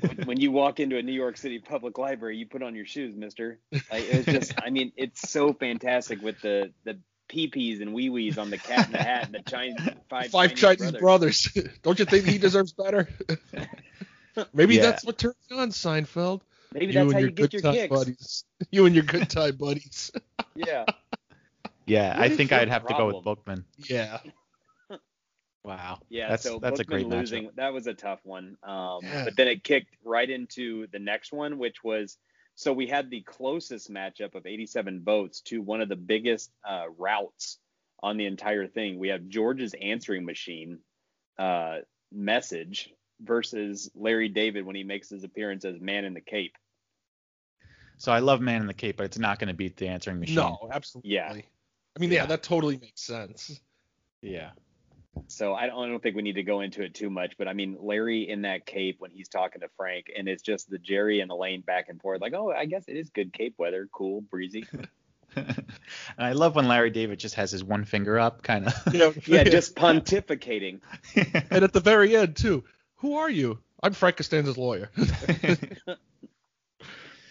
when- 0.00 0.26
when 0.26 0.40
you 0.40 0.52
walk 0.52 0.80
into 0.80 0.98
a 0.98 1.02
New 1.02 1.12
York 1.12 1.36
City 1.36 1.58
public 1.58 1.96
library, 1.98 2.36
you 2.36 2.46
put 2.46 2.62
on 2.62 2.74
your 2.74 2.84
shoes, 2.84 3.16
Mister. 3.16 3.58
Like, 3.72 4.04
it 4.04 4.26
was 4.26 4.26
just, 4.26 4.54
I 4.62 4.70
mean, 4.70 4.92
it's 4.96 5.28
so 5.30 5.52
fantastic 5.52 6.20
with 6.22 6.40
the 6.42 6.72
the 6.84 6.98
pee-pees 7.28 7.80
and 7.82 7.92
wee-wees 7.92 8.38
on 8.38 8.48
the 8.50 8.56
cat 8.58 8.86
in 8.86 8.92
the 8.92 8.98
hat 9.02 9.26
and 9.26 9.34
the 9.34 9.42
Chinese 9.50 9.76
five, 10.08 10.30
Five 10.30 10.54
Chinese, 10.54 10.92
brothers. 10.92 11.46
Don't 11.82 11.98
you 11.98 12.04
think 12.06 12.24
he 12.26 12.38
deserves 12.38 12.72
better? 12.72 13.06
Maybe 14.54 14.76
Yeah. 14.76 14.82
that's 14.82 15.04
what 15.04 15.18
turns 15.18 15.36
you 15.50 15.58
on 15.58 15.70
Seinfeld. 15.70 16.40
Maybe 16.72 16.86
you 16.86 16.92
that's 16.92 17.02
and 17.04 17.12
how 17.12 17.18
your 17.18 17.28
you 17.28 17.34
get 17.34 17.50
good 17.50 17.62
your 17.64 17.72
kicks. 17.72 17.94
buddies. 17.94 18.44
You 18.70 18.86
and 18.86 18.94
your 18.94 19.04
good 19.04 19.28
time 19.30 19.56
buddies. 19.56 20.10
Yeah. 20.54 20.86
Yeah, 21.86 22.16
What 22.18 22.32
I 22.32 22.36
think 22.36 22.50
I'd 22.52 22.68
have 22.68 22.86
to 22.88 22.94
go 22.94 23.06
with? 23.14 23.24
Bookman. 23.24 23.64
Yeah. 23.88 24.18
Wow. 25.68 25.98
Yeah, 26.08 26.30
that's 26.30 26.44
so 26.44 26.58
that's 26.58 26.80
a 26.80 26.84
great 26.84 27.06
losing 27.06 27.44
matchup. 27.48 27.54
that 27.56 27.72
was 27.74 27.86
a 27.86 27.92
tough 27.94 28.20
one. 28.24 28.56
Um, 28.62 29.00
Yeah. 29.02 29.24
But 29.24 29.36
then 29.36 29.48
it 29.48 29.62
kicked 29.62 29.94
right 30.02 30.28
into 30.28 30.86
the 30.92 30.98
next 30.98 31.30
one, 31.30 31.58
which 31.58 31.84
was 31.84 32.16
so 32.54 32.72
we 32.72 32.86
had 32.86 33.10
the 33.10 33.20
closest 33.20 33.90
matchup 33.92 34.34
of 34.34 34.46
87 34.46 35.02
votes 35.04 35.42
to 35.42 35.60
one 35.60 35.80
of 35.82 35.88
the 35.90 35.96
biggest 35.96 36.50
uh, 36.68 36.86
routes 36.96 37.58
on 38.02 38.16
the 38.16 38.24
entire 38.26 38.66
thing. 38.66 38.98
We 38.98 39.08
have 39.08 39.28
George's 39.28 39.74
answering 39.80 40.24
machine 40.24 40.78
uh, 41.38 41.80
message 42.10 42.90
versus 43.20 43.90
Larry 43.94 44.28
David 44.30 44.64
when 44.64 44.74
he 44.74 44.84
makes 44.84 45.10
his 45.10 45.22
appearance 45.22 45.64
as 45.66 45.78
Man 45.80 46.04
in 46.06 46.14
the 46.14 46.20
Cape. 46.22 46.56
So 47.98 48.10
I 48.10 48.20
love 48.20 48.40
Man 48.40 48.60
in 48.62 48.66
the 48.68 48.74
Cape, 48.74 48.96
but 48.96 49.04
it's 49.04 49.18
not 49.18 49.38
going 49.38 49.48
to 49.48 49.54
beat 49.54 49.76
the 49.76 49.88
answering 49.88 50.18
machine. 50.20 50.36
No, 50.36 50.68
absolutely. 50.72 51.12
Yeah. 51.12 51.30
I 51.32 52.00
mean, 52.00 52.10
yeah, 52.10 52.22
Yeah. 52.22 52.26
that 52.26 52.42
totally 52.42 52.78
makes 52.78 53.02
sense. 53.02 53.60
Yeah. 54.22 54.50
So 55.26 55.54
I 55.54 55.66
don't, 55.66 55.84
I 55.84 55.88
don't 55.88 56.02
think 56.02 56.16
we 56.16 56.22
need 56.22 56.34
to 56.34 56.42
go 56.42 56.60
into 56.60 56.82
it 56.82 56.94
too 56.94 57.10
much, 57.10 57.34
but 57.38 57.48
I 57.48 57.52
mean 57.52 57.76
Larry 57.80 58.28
in 58.28 58.42
that 58.42 58.66
cape 58.66 58.96
when 59.00 59.10
he's 59.10 59.28
talking 59.28 59.60
to 59.60 59.68
Frank, 59.76 60.06
and 60.16 60.28
it's 60.28 60.42
just 60.42 60.70
the 60.70 60.78
Jerry 60.78 61.20
and 61.20 61.30
Elaine 61.30 61.62
back 61.62 61.88
and 61.88 62.00
forth, 62.00 62.20
like, 62.20 62.34
oh, 62.34 62.50
I 62.50 62.66
guess 62.66 62.84
it 62.88 62.96
is 62.96 63.10
good 63.10 63.32
cape 63.32 63.54
weather, 63.58 63.88
cool, 63.92 64.20
breezy. 64.20 64.66
and 65.36 65.64
I 66.18 66.32
love 66.32 66.54
when 66.54 66.68
Larry 66.68 66.90
David 66.90 67.18
just 67.18 67.34
has 67.34 67.50
his 67.50 67.64
one 67.64 67.84
finger 67.84 68.18
up, 68.18 68.42
kind 68.42 68.66
of. 68.66 68.94
Yeah, 68.94 69.10
yeah, 69.26 69.44
just 69.44 69.74
pontificating. 69.74 70.80
and 71.50 71.64
at 71.64 71.72
the 71.72 71.80
very 71.80 72.16
end 72.16 72.36
too. 72.36 72.64
Who 72.96 73.16
are 73.16 73.30
you? 73.30 73.58
I'm 73.82 73.92
Frank 73.92 74.16
Costanza's 74.16 74.58
lawyer. 74.58 74.90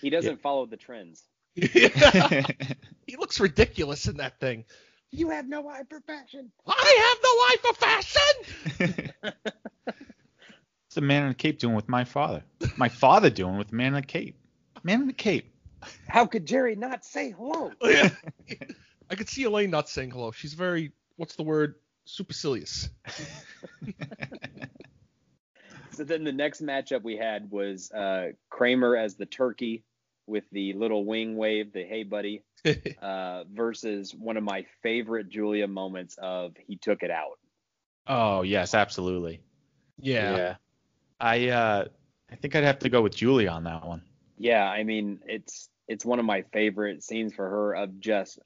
He 0.01 0.09
doesn't 0.09 0.41
follow 0.41 0.65
the 0.65 0.77
trends. 0.77 1.23
he 1.55 3.17
looks 3.17 3.39
ridiculous 3.39 4.07
in 4.07 4.17
that 4.17 4.39
thing. 4.39 4.65
You 5.11 5.29
have 5.29 5.47
no 5.47 5.67
eye 5.67 5.83
for 5.89 5.99
fashion. 6.01 6.51
I 6.67 7.07
have 7.07 7.17
no 7.23 7.29
eye 7.39 7.57
for 7.61 7.73
fashion. 7.73 9.11
What's 9.85 10.95
the 10.95 11.01
man 11.01 11.23
in 11.23 11.29
the 11.29 11.35
cape 11.35 11.59
doing 11.59 11.75
with 11.75 11.89
my 11.89 12.03
father? 12.03 12.43
My 12.75 12.89
father 12.89 13.29
doing 13.29 13.57
with 13.57 13.69
the 13.69 13.75
man 13.75 13.87
in 13.87 13.93
the 13.93 14.01
cape? 14.01 14.37
Man 14.83 15.01
in 15.01 15.07
the 15.07 15.13
cape. 15.13 15.53
How 16.07 16.25
could 16.25 16.45
Jerry 16.45 16.75
not 16.75 17.05
say 17.05 17.31
hello? 17.31 17.71
I 19.09 19.15
could 19.15 19.29
see 19.29 19.43
Elaine 19.43 19.69
not 19.69 19.89
saying 19.89 20.11
hello. 20.11 20.31
She's 20.31 20.53
very 20.53 20.91
what's 21.15 21.35
the 21.35 21.43
word? 21.43 21.75
Supercilious. 22.05 22.89
So 25.97 26.03
then 26.03 26.23
the 26.23 26.31
next 26.31 26.61
matchup 26.61 27.01
we 27.01 27.17
had 27.17 27.49
was 27.49 27.91
uh, 27.91 28.33
Kramer 28.51 28.95
as 28.95 29.15
the 29.15 29.25
turkey 29.25 29.83
with 30.27 30.43
the 30.51 30.73
little 30.73 31.03
wing 31.03 31.35
wave, 31.35 31.73
the 31.73 31.83
hey 31.83 32.03
buddy, 32.03 32.43
uh, 33.01 33.43
versus 33.53 34.13
one 34.13 34.37
of 34.37 34.43
my 34.43 34.65
favorite 34.81 35.29
Julia 35.29 35.67
moments 35.67 36.17
of 36.21 36.55
he 36.65 36.77
took 36.77 37.03
it 37.03 37.11
out. 37.11 37.39
Oh 38.07 38.41
yes, 38.41 38.73
absolutely. 38.73 39.41
yeah. 40.37 40.55
I 41.19 41.49
uh, 41.49 41.85
I 42.31 42.35
think 42.35 42.55
I'd 42.55 42.63
have 42.63 42.79
to 42.79 42.89
go 42.89 43.01
with 43.01 43.15
Julia 43.15 43.49
on 43.49 43.63
that 43.65 43.85
one. 43.85 44.01
Yeah, 44.37 44.63
I 44.63 44.83
mean 44.83 45.19
it's 45.25 45.69
it's 45.87 46.05
one 46.05 46.19
of 46.19 46.25
my 46.25 46.43
favorite 46.53 47.03
scenes 47.03 47.33
for 47.33 47.49
her 47.49 47.75
of 47.75 47.99
just 47.99 48.39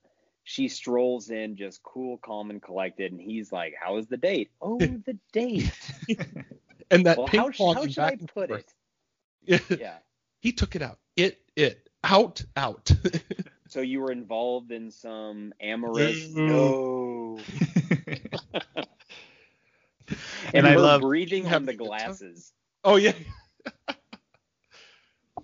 she 0.43 0.67
strolls 0.67 1.29
in 1.29 1.55
just 1.55 1.83
cool, 1.83 2.17
calm, 2.17 2.49
and 2.49 2.61
collected, 2.61 3.11
and 3.11 3.21
he's 3.21 3.51
like, 3.51 3.75
"How 3.79 3.95
was 3.95 4.07
the 4.07 4.17
date? 4.17 4.51
Oh, 4.61 4.77
the 4.79 5.17
date. 5.31 5.71
And 6.91 7.05
that 7.05 7.17
well, 7.17 7.27
ping 7.27 7.39
how, 7.39 7.49
pong 7.51 7.75
how 7.75 7.87
should 7.87 7.99
I 7.99 8.09
back 8.09 8.19
and 8.19 8.27
put 8.27 8.51
it? 8.51 8.65
Yeah. 9.43 9.59
Yeah. 9.69 9.97
he 10.41 10.51
took 10.51 10.75
it 10.75 10.81
out. 10.81 10.99
It 11.15 11.39
it 11.55 11.89
out 12.03 12.43
out. 12.57 12.91
So 13.71 13.79
you 13.79 14.01
were 14.01 14.11
involved 14.11 14.71
in 14.71 14.91
some 14.91 15.53
amorous? 15.61 16.29
No. 16.33 17.37
No. 17.37 17.39
And 20.53 20.65
and 20.65 20.67
I 20.67 20.75
love- 20.75 21.01
breathing 21.01 21.47
on 21.47 21.65
the 21.65 21.71
a 21.71 21.75
good 21.75 21.87
glasses. 21.87 22.51
oh 22.83 22.97
yeah. 22.97 23.13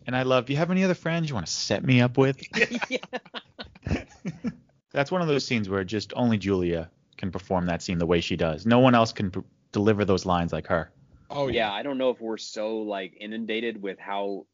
And 0.05 0.15
I 0.15 0.23
love. 0.23 0.45
Do 0.45 0.53
you 0.53 0.57
have 0.59 0.71
any 0.71 0.85
other 0.85 0.93
friends 0.93 1.27
you 1.27 1.35
want 1.35 1.47
to 1.47 1.51
set 1.51 1.83
me 1.83 1.99
up 1.99 2.17
with? 2.17 2.41
yeah. 2.89 4.03
That's 4.93 5.11
one 5.11 5.21
of 5.21 5.27
those 5.27 5.45
scenes 5.45 5.67
where 5.67 5.83
just 5.83 6.13
only 6.15 6.37
Julia 6.37 6.89
can 7.17 7.29
perform 7.29 7.65
that 7.65 7.81
scene 7.81 7.97
the 7.97 8.05
way 8.05 8.21
she 8.21 8.37
does. 8.37 8.65
No 8.65 8.79
one 8.79 8.95
else 8.95 9.11
can 9.11 9.31
pr- 9.31 9.41
deliver 9.73 10.05
those 10.05 10.25
lines 10.25 10.53
like 10.53 10.67
her. 10.67 10.91
Oh 11.29 11.47
yeah, 11.49 11.67
yeah. 11.67 11.73
I 11.73 11.83
don't 11.83 11.97
know 11.97 12.09
if 12.09 12.21
we're 12.21 12.37
so 12.37 12.77
like 12.79 13.17
inundated 13.19 13.81
with 13.81 13.99
how 13.99 14.45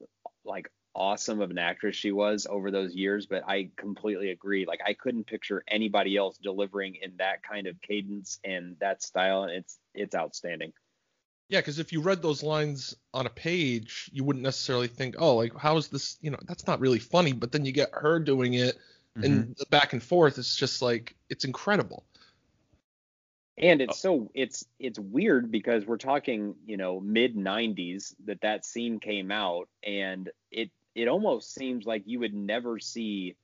like 0.44 0.72
awesome 0.96 1.42
of 1.42 1.52
an 1.52 1.58
actress 1.58 1.96
she 1.96 2.12
was 2.12 2.48
over 2.50 2.72
those 2.72 2.94
years, 2.96 3.26
but 3.26 3.44
I 3.48 3.70
completely 3.76 4.32
agree. 4.32 4.66
Like 4.66 4.82
I 4.86 4.94
couldn't 4.94 5.26
picture 5.26 5.64
anybody 5.68 6.18
else 6.18 6.38
delivering 6.38 6.96
in 7.02 7.18
that 7.18 7.44
kind 7.44 7.68
of 7.68 7.82
cadence 7.82 8.40
and 8.44 8.76
that 8.80 9.02
style, 9.02 9.44
and 9.44 9.52
it's 9.52 9.78
it's 9.94 10.16
outstanding. 10.16 10.74
Yeah, 11.50 11.60
because 11.60 11.78
if 11.80 11.92
you 11.92 12.02
read 12.02 12.22
those 12.22 12.42
lines 12.42 12.96
on 13.14 13.28
a 13.28 13.30
page, 13.30 14.10
you 14.14 14.24
wouldn't 14.24 14.44
necessarily 14.44 14.88
think, 14.88 15.16
oh, 15.20 15.36
like 15.36 15.56
how 15.58 15.78
is 15.78 15.88
this? 15.90 16.18
You 16.22 16.32
know, 16.32 16.40
that's 16.48 16.68
not 16.68 16.80
really 16.80 17.00
funny. 17.00 17.34
But 17.34 17.52
then 17.52 17.66
you 17.66 17.72
get 17.72 17.90
her 17.94 18.20
doing 18.20 18.54
it, 18.54 18.78
Mm-hmm. 19.18 19.26
and 19.26 19.56
the 19.58 19.66
back 19.68 19.94
and 19.94 20.02
forth 20.02 20.38
is 20.38 20.56
just 20.56 20.82
like 20.82 21.16
it's 21.30 21.46
incredible. 21.46 22.04
And 23.60 23.82
it's 23.82 24.00
so 24.00 24.32
it's 24.34 24.66
it's 24.80 24.98
weird 24.98 25.52
because 25.52 25.86
we're 25.86 25.98
talking, 25.98 26.56
you 26.66 26.78
know, 26.78 27.00
mid 27.00 27.36
90s 27.36 28.16
that 28.26 28.42
that 28.42 28.66
scene 28.66 29.00
came 29.00 29.32
out 29.32 29.70
and 29.86 30.32
it 30.50 30.72
it 30.96 31.08
almost 31.08 31.54
seems 31.54 31.86
like 31.86 32.04
you 32.06 32.20
would 32.20 32.34
never 32.34 32.80
see 32.80 33.36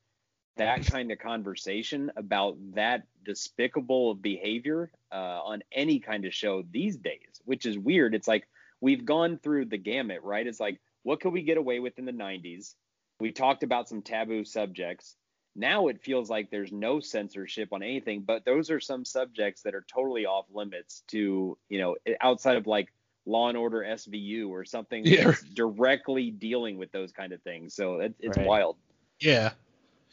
that 0.58 0.86
kind 0.92 1.12
of 1.12 1.20
conversation 1.20 2.12
about 2.16 2.58
that 2.76 3.04
despicable 3.26 4.14
behavior 4.16 4.92
uh, 5.12 5.16
on 5.44 5.62
any 5.72 6.00
kind 6.00 6.26
of 6.26 6.34
show 6.34 6.64
these 6.72 6.98
days, 6.98 7.42
which 7.46 7.66
is 7.66 7.78
weird. 7.78 8.14
It's 8.16 8.28
like 8.28 8.48
we've 8.82 9.06
gone 9.06 9.40
through 9.42 9.66
the 9.66 9.78
gamut, 9.78 10.22
right? 10.24 10.46
It's 10.46 10.60
like 10.60 10.80
what 11.04 11.22
could 11.22 11.34
we 11.34 11.44
get 11.44 11.58
away 11.58 11.80
with 11.80 11.98
in 11.98 12.06
the 12.06 12.12
90s? 12.12 12.76
We 13.20 13.32
talked 13.32 13.64
about 13.64 13.90
some 13.90 14.02
taboo 14.02 14.46
subjects. 14.46 15.16
Now 15.56 15.88
it 15.88 16.02
feels 16.02 16.30
like 16.30 16.52
there's 16.52 16.72
no 16.72 17.00
censorship 17.00 17.70
on 17.74 17.84
anything, 17.84 18.22
but 18.22 18.46
those 18.46 18.70
are 18.70 18.80
some 18.80 19.04
subjects 19.04 19.64
that 19.64 19.76
are 19.76 19.86
totally 19.92 20.26
off 20.26 20.46
limits 20.54 21.04
to, 21.10 21.58
you 21.68 21.80
know, 21.80 21.96
outside 22.22 22.58
of 22.58 22.68
like 22.68 22.94
Law 23.30 23.50
and 23.50 23.58
Order 23.58 23.84
SVU 23.84 24.50
or 24.50 24.66
something 24.66 25.06
Yeah. 25.06 25.26
that's 25.26 25.44
directly 25.44 26.32
dealing 26.32 26.78
with 26.78 26.92
those 26.92 27.12
kind 27.12 27.32
of 27.34 27.42
things. 27.44 27.74
So 27.74 28.00
it, 28.00 28.14
it's 28.20 28.38
Right. 28.38 28.48
wild. 28.48 28.78
Yeah. 29.20 29.52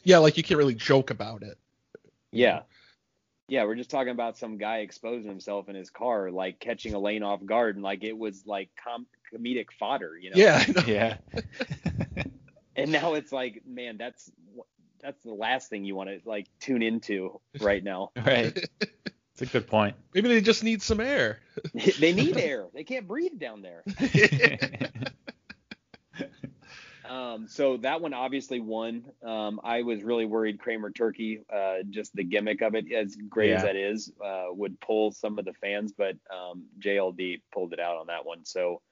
Yeah, 0.04 0.18
like 0.18 0.36
you 0.36 0.42
can't 0.42 0.58
really 0.58 0.74
joke 0.74 1.10
about 1.10 1.42
it. 1.42 1.58
Yeah. 2.30 2.60
Yeah, 3.48 3.64
we're 3.64 3.76
just 3.76 3.90
talking 3.90 4.10
about 4.12 4.36
some 4.36 4.58
guy 4.58 4.78
exposing 4.78 5.28
himself 5.30 5.68
in 5.68 5.76
his 5.76 5.88
car, 5.90 6.30
like 6.30 6.58
catching 6.58 6.94
a 6.94 6.98
lane 6.98 7.22
off 7.22 7.44
guard, 7.44 7.76
and 7.76 7.82
like 7.84 8.02
it 8.04 8.16
was 8.16 8.44
like 8.46 8.70
com- 8.82 9.06
comedic 9.32 9.70
fodder, 9.78 10.16
you 10.18 10.30
know. 10.30 10.36
Yeah. 10.36 10.64
Know. 10.74 10.82
Yeah. 10.86 11.16
And 12.78 12.92
now 12.92 13.14
it's 13.14 13.32
like, 13.32 13.62
man, 13.66 13.96
that's 13.96 14.30
that's 15.00 15.22
the 15.24 15.32
last 15.32 15.70
thing 15.70 15.84
you 15.86 15.94
want 15.94 16.10
to 16.10 16.20
like 16.28 16.46
tune 16.60 16.82
into 16.82 17.40
right 17.60 17.82
now. 17.82 18.10
right. 18.24 18.68
It's 19.38 19.42
a 19.42 19.52
good 19.52 19.66
point. 19.66 19.96
Maybe 20.14 20.28
they 20.28 20.40
just 20.40 20.64
need 20.64 20.80
some 20.80 20.98
air. 20.98 21.40
they 21.98 22.14
need 22.14 22.38
air. 22.38 22.68
They 22.72 22.84
can't 22.84 23.06
breathe 23.06 23.38
down 23.38 23.60
there. 23.60 23.84
Um, 27.08 27.46
so 27.48 27.76
that 27.78 28.00
one 28.00 28.14
obviously 28.14 28.60
won. 28.60 29.04
Um, 29.24 29.60
I 29.62 29.82
was 29.82 30.02
really 30.02 30.24
worried 30.24 30.58
Kramer 30.58 30.90
Turkey, 30.90 31.40
uh, 31.54 31.76
just 31.88 32.14
the 32.14 32.24
gimmick 32.24 32.62
of 32.62 32.74
it, 32.74 32.92
as 32.92 33.16
great 33.28 33.52
as 33.52 33.62
that 33.62 33.76
is, 33.76 34.12
uh, 34.24 34.46
would 34.50 34.80
pull 34.80 35.12
some 35.12 35.38
of 35.38 35.44
the 35.44 35.52
fans, 35.52 35.92
but 35.96 36.16
um, 36.34 36.64
JLD 36.80 37.42
pulled 37.52 37.72
it 37.72 37.80
out 37.80 37.96
on 37.96 38.08
that 38.08 38.24
one. 38.24 38.44
So 38.44 38.82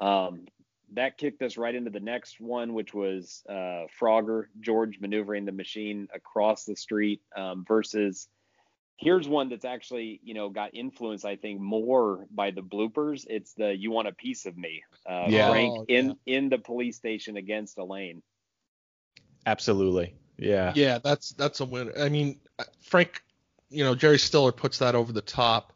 um, 0.00 0.46
that 0.94 1.18
kicked 1.18 1.42
us 1.42 1.56
right 1.56 1.74
into 1.74 1.90
the 1.90 2.00
next 2.00 2.40
one, 2.40 2.72
which 2.72 2.94
was 2.94 3.42
uh, 3.48 3.84
Frogger 4.00 4.46
George 4.60 4.98
maneuvering 5.00 5.44
the 5.44 5.52
machine 5.52 6.08
across 6.14 6.64
the 6.64 6.76
street 6.76 7.20
um, 7.36 7.64
versus. 7.66 8.28
Here's 8.98 9.28
one 9.28 9.48
that's 9.48 9.64
actually, 9.64 10.20
you 10.24 10.34
know, 10.34 10.48
got 10.48 10.74
influenced, 10.74 11.24
I 11.24 11.36
think, 11.36 11.60
more 11.60 12.26
by 12.32 12.50
the 12.50 12.62
bloopers. 12.62 13.24
It's 13.28 13.54
the 13.54 13.74
"You 13.74 13.92
Want 13.92 14.08
a 14.08 14.12
Piece 14.12 14.44
of 14.44 14.56
Me." 14.56 14.82
Uh, 15.08 15.26
Yeah. 15.28 15.48
Frank 15.50 15.74
Oh, 15.78 15.84
in 15.88 16.06
yeah. 16.26 16.36
in 16.36 16.48
the 16.48 16.58
police 16.58 16.96
station 16.96 17.36
against 17.36 17.78
Elaine. 17.78 18.22
Absolutely. 19.46 20.14
Yeah. 20.36 20.72
Yeah, 20.74 20.98
that's 20.98 21.30
that's 21.30 21.60
a 21.60 21.64
win. 21.64 21.92
I 21.98 22.08
mean, 22.08 22.40
Frank, 22.82 23.22
you 23.70 23.84
know, 23.84 23.94
Jerry 23.94 24.18
Stiller 24.18 24.52
puts 24.52 24.78
that 24.78 24.94
over 24.94 25.12
the 25.12 25.22
top. 25.22 25.72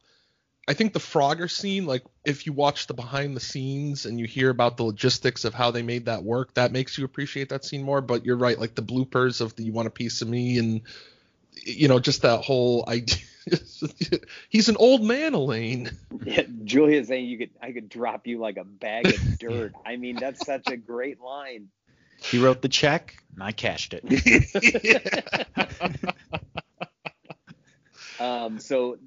I 0.68 0.74
think 0.74 0.92
the 0.92 1.00
Frogger 1.00 1.50
scene, 1.50 1.86
like 1.86 2.02
if 2.24 2.46
you 2.46 2.52
watch 2.52 2.86
the 2.86 2.94
behind 2.94 3.36
the 3.36 3.40
scenes 3.40 4.06
and 4.06 4.18
you 4.18 4.26
hear 4.26 4.50
about 4.50 4.76
the 4.76 4.84
logistics 4.84 5.44
of 5.44 5.54
how 5.54 5.70
they 5.70 5.82
made 5.82 6.06
that 6.06 6.22
work, 6.22 6.54
that 6.54 6.70
makes 6.72 6.96
you 6.98 7.04
appreciate 7.04 7.48
that 7.48 7.64
scene 7.64 7.82
more. 7.82 8.00
But 8.00 8.24
you're 8.24 8.36
right, 8.36 8.58
like 8.58 8.74
the 8.74 8.82
bloopers 8.82 9.40
of 9.40 9.54
the 9.56 9.64
"You 9.64 9.72
Want 9.72 9.88
a 9.88 9.90
Piece 9.92 10.22
of 10.22 10.28
Me" 10.28 10.58
and 10.58 10.82
you 11.64 11.88
know, 11.88 11.98
just 11.98 12.22
that 12.22 12.40
whole 12.40 12.84
idea. 12.88 13.18
He's 14.48 14.68
an 14.68 14.76
old 14.76 15.02
man, 15.02 15.34
Elaine. 15.34 15.90
Yeah, 16.24 16.42
Julia 16.64 17.04
saying 17.04 17.26
you 17.26 17.38
could 17.38 17.50
I 17.60 17.72
could 17.72 17.88
drop 17.88 18.26
you 18.26 18.38
like 18.38 18.56
a 18.56 18.64
bag 18.64 19.06
of 19.06 19.20
dirt. 19.38 19.72
I 19.84 19.96
mean, 19.96 20.16
that's 20.16 20.44
such 20.44 20.68
a 20.68 20.76
great 20.76 21.20
line. 21.20 21.68
He 22.20 22.38
wrote 22.38 22.62
the 22.62 22.68
check 22.68 23.16
and 23.34 23.42
I 23.42 23.52
cashed 23.52 23.94
it. 23.94 24.04
Um, 28.20 28.60
so 28.60 28.98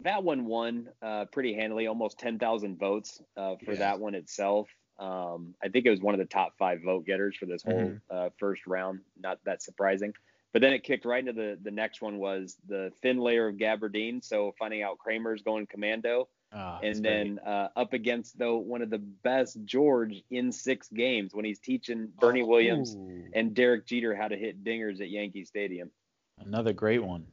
that 0.00 0.24
one 0.24 0.46
won 0.46 0.88
uh, 1.02 1.26
pretty 1.26 1.54
handily, 1.54 1.86
almost 1.86 2.18
10,000 2.18 2.78
votes 2.78 3.20
uh, 3.36 3.56
for 3.64 3.72
Yeah. 3.72 3.78
that 3.80 4.00
one 4.00 4.14
itself. 4.14 4.68
Um, 4.98 5.54
I 5.62 5.68
think 5.68 5.86
it 5.86 5.90
was 5.90 6.00
one 6.00 6.14
of 6.14 6.18
the 6.18 6.24
top 6.26 6.56
five 6.58 6.80
vote 6.82 7.04
getters 7.04 7.36
for 7.36 7.46
this 7.46 7.62
whole 7.62 7.98
uh, 8.10 8.30
first 8.38 8.66
round. 8.66 9.00
Not 9.20 9.38
that 9.44 9.62
surprising. 9.62 10.14
But 10.54 10.62
then 10.62 10.72
it 10.72 10.84
kicked 10.84 11.04
right 11.04 11.18
into 11.18 11.32
the 11.32 11.58
the 11.60 11.72
next 11.72 12.00
one 12.00 12.18
was 12.18 12.56
the 12.68 12.92
thin 13.02 13.18
layer 13.18 13.48
of 13.48 13.56
Gabardine. 13.56 14.24
So 14.24 14.54
finding 14.56 14.82
out 14.82 14.98
Kramer's 14.98 15.42
going 15.42 15.66
commando, 15.66 16.28
that's 16.52 16.96
and 16.96 17.04
then 17.04 17.40
uh, 17.44 17.68
up 17.74 17.92
against 17.92 18.38
though 18.38 18.58
one 18.58 18.80
of 18.80 18.88
the 18.88 18.98
best 18.98 19.58
George 19.64 20.22
in 20.30 20.52
six 20.52 20.88
games 20.88 21.34
when 21.34 21.44
he's 21.44 21.58
teaching 21.58 22.08
Bernie 22.20 22.44
Williams 22.44 22.94
Ooh, 22.94 23.24
and 23.34 23.52
Derek 23.52 23.84
Jeter 23.84 24.14
how 24.14 24.28
to 24.28 24.36
hit 24.36 24.62
dingers 24.62 25.00
at 25.00 25.10
Yankee 25.10 25.44
Stadium. 25.44 25.90
another 26.38 26.72
great 26.72 27.02
one. 27.02 27.26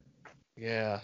Yeah. 0.57 1.01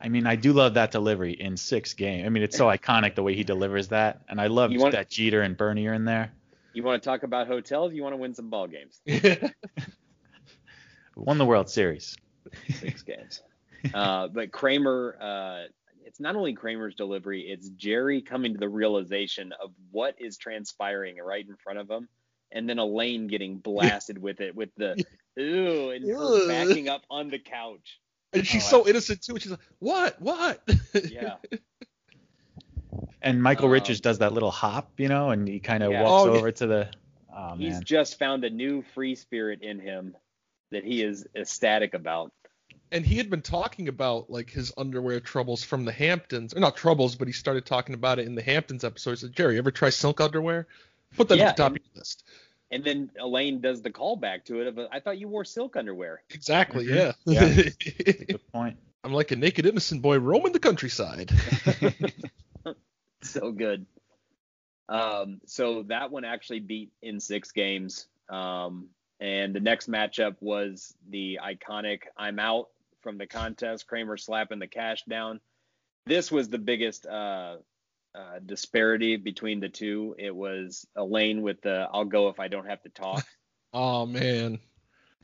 I 0.00 0.08
mean, 0.10 0.26
I 0.26 0.36
do 0.36 0.52
love 0.52 0.74
that 0.74 0.90
delivery 0.90 1.32
in 1.32 1.56
six 1.56 1.94
game. 1.94 2.26
I 2.26 2.28
mean, 2.28 2.42
it's 2.42 2.56
so 2.56 2.66
iconic 2.76 3.14
the 3.14 3.22
way 3.22 3.34
he 3.34 3.44
delivers 3.44 3.88
that, 3.88 4.20
and 4.28 4.38
I 4.38 4.48
love 4.48 4.72
You 4.72 4.80
want- 4.80 4.92
that 4.92 5.08
Jeter 5.08 5.40
and 5.40 5.56
Bernie 5.56 5.86
are 5.86 5.94
in 5.94 6.04
there. 6.04 6.32
You 6.74 6.82
want 6.82 7.02
to 7.02 7.08
talk 7.08 7.22
about 7.22 7.46
hotels? 7.48 7.94
You 7.94 8.02
want 8.02 8.12
to 8.12 8.18
win 8.18 8.34
some 8.34 8.50
ball 8.50 8.68
games? 8.68 9.00
Won 11.18 11.38
the 11.38 11.44
World 11.44 11.68
Series. 11.68 12.16
Six 12.70 13.02
games. 13.02 13.42
Uh, 13.92 14.28
but 14.28 14.50
Kramer, 14.52 15.16
uh, 15.20 15.64
it's 16.04 16.20
not 16.20 16.36
only 16.36 16.54
Kramer's 16.54 16.94
delivery, 16.94 17.42
it's 17.42 17.68
Jerry 17.70 18.22
coming 18.22 18.54
to 18.54 18.58
the 18.58 18.68
realization 18.68 19.52
of 19.62 19.72
what 19.90 20.14
is 20.18 20.36
transpiring 20.38 21.16
right 21.18 21.46
in 21.46 21.56
front 21.56 21.78
of 21.78 21.90
him, 21.90 22.08
and 22.52 22.68
then 22.68 22.78
Elaine 22.78 23.26
getting 23.26 23.58
blasted 23.58 24.16
with 24.22 24.40
it 24.40 24.54
with 24.54 24.70
the 24.76 25.04
ooh 25.38 25.90
and 25.90 26.08
her 26.08 26.42
Ugh. 26.42 26.48
backing 26.48 26.88
up 26.88 27.02
on 27.10 27.28
the 27.30 27.38
couch. 27.38 28.00
and 28.32 28.46
she's 28.46 28.64
Oh, 28.66 28.82
so 28.84 28.88
innocent 28.88 29.22
too. 29.22 29.38
She's 29.38 29.50
like, 29.50 29.60
"What? 29.80 30.20
What?" 30.20 30.62
Yeah. 31.10 31.34
And 33.20 33.42
Michael 33.42 33.66
Um, 33.66 33.72
Richards 33.72 34.00
does 34.00 34.18
that 34.18 34.32
little 34.32 34.50
hop, 34.52 34.92
you 34.98 35.08
know, 35.08 35.30
and 35.30 35.46
he 35.46 35.58
kind 35.58 35.82
of 35.82 35.90
Yeah. 35.90 36.02
walks 36.04 36.22
Oh, 36.22 36.32
yeah. 36.32 36.38
over 36.38 36.52
to 36.52 36.66
the. 36.66 36.88
Oh 37.36 37.54
He's 37.56 37.74
man, 37.74 37.84
just 37.84 38.18
found 38.18 38.44
a 38.44 38.50
new 38.50 38.82
free 38.94 39.16
spirit 39.16 39.60
in 39.62 39.80
him 39.80 40.16
that 40.70 40.84
he 40.84 41.02
is 41.02 41.26
ecstatic 41.34 41.94
about. 41.94 42.32
and 42.92 43.04
he 43.04 43.16
had 43.16 43.28
been 43.30 43.42
talking 43.42 43.88
about 43.88 44.30
like 44.30 44.48
his 44.50 44.72
underwear 44.78 45.20
troubles 45.20 45.62
from 45.64 45.84
the 45.84 45.92
Hamptons, 45.92 46.54
or 46.54 46.60
not 46.60 46.76
troubles, 46.76 47.16
but 47.16 47.28
he 47.28 47.32
started 47.32 47.66
talking 47.66 47.94
about 47.94 48.18
it 48.18 48.26
in 48.26 48.34
the 48.34 48.42
Hamptons 48.42 48.84
episode. 48.84 49.10
He 49.10 49.16
said, 49.16 49.32
Jerry, 49.34 49.58
ever 49.58 49.70
try 49.70 49.90
silk 49.90 50.20
underwear? 50.20 50.66
Put 51.16 51.28
that 51.28 51.38
Yeah, 51.38 51.48
at 51.50 51.56
the 51.56 51.62
top 51.62 51.72
and- 51.72 51.80
of 51.80 51.82
your 51.86 51.98
list. 52.00 52.24
And 52.70 52.84
then 52.84 53.10
Elaine 53.18 53.62
does 53.62 53.80
the 53.80 53.90
callback 53.90 54.44
to 54.44 54.60
it. 54.60 54.74
But 54.76 54.88
I 54.92 55.00
thought 55.00 55.16
you 55.18 55.26
wore 55.26 55.44
silk 55.46 55.74
underwear. 55.76 56.22
Exactly, 56.30 56.84
Mhm. 56.86 57.14
yeah. 57.24 58.24
Good 58.26 58.52
point. 58.52 58.76
I'm 59.04 59.12
like 59.14 59.30
a 59.30 59.36
naked 59.36 59.64
innocent 59.64 60.02
boy 60.02 60.18
roaming 60.18 60.52
the 60.52 60.58
countryside. 60.58 61.30
so 63.22 63.52
good. 63.52 63.86
Um, 64.88 65.40
so 65.46 65.82
that 65.84 66.10
one 66.10 66.24
actually 66.24 66.60
beat 66.60 66.90
in 67.02 67.20
six 67.20 67.52
games. 67.52 68.06
Um, 68.28 68.88
and 69.20 69.54
the 69.54 69.60
next 69.60 69.88
matchup 69.90 70.36
was 70.40 70.94
the 71.10 71.38
iconic 71.42 72.02
I'm 72.16 72.38
out 72.38 72.68
from 73.02 73.18
the 73.18 73.26
contest, 73.26 73.86
Kramer 73.86 74.16
slapping 74.16 74.58
the 74.58 74.66
cash 74.66 75.02
down. 75.08 75.40
This 76.06 76.30
was 76.32 76.48
the 76.48 76.58
biggest 76.58 77.06
uh, 77.06 77.56
uh, 78.14 78.38
disparity 78.44 79.16
between 79.16 79.60
the 79.60 79.68
two. 79.68 80.14
It 80.18 80.34
was 80.34 80.86
Elaine 80.96 81.42
with 81.42 81.60
the 81.62 81.88
I'll 81.92 82.04
go 82.04 82.28
if 82.28 82.40
I 82.40 82.48
don't 82.48 82.66
have 82.66 82.82
to 82.82 82.88
talk. 82.88 83.24
oh 83.72 84.06
man. 84.06 84.58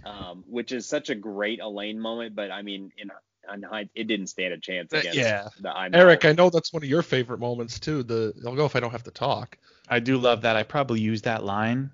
um, 0.05 0.45
which 0.47 0.73
is 0.73 0.87
such 0.87 1.09
a 1.11 1.15
great 1.15 1.61
Elaine 1.61 1.99
moment. 2.01 2.35
But 2.37 2.51
I 2.51 2.63
mean, 2.63 2.91
in 2.99 3.11
on 3.51 3.63
hind- 3.63 3.91
it 3.95 4.05
didn't 4.05 4.29
stand 4.29 4.55
a 4.55 4.59
chance 4.59 4.93
Uh, 4.93 4.99
against 4.99 5.19
yeah. 5.19 5.49
the 5.61 5.71
I'm 5.71 5.95
Eric, 5.95 6.25
out. 6.25 6.31
I 6.31 6.33
know 6.33 6.51
that's 6.51 6.73
one 6.73 6.83
of 6.83 6.89
your 6.89 7.03
favorite 7.03 7.41
moments 7.41 7.79
too. 7.79 8.03
The 8.03 8.33
I'll 8.47 8.55
go 8.57 8.65
if 8.67 8.77
I 8.77 8.81
don't 8.81 8.93
have 8.93 9.03
to 9.05 9.11
talk. 9.11 9.59
I 9.89 10.01
do 10.01 10.17
love 10.19 10.43
that. 10.43 10.57
I 10.57 10.63
probably 10.63 11.01
use 11.01 11.23
that 11.23 11.45
line 11.45 11.91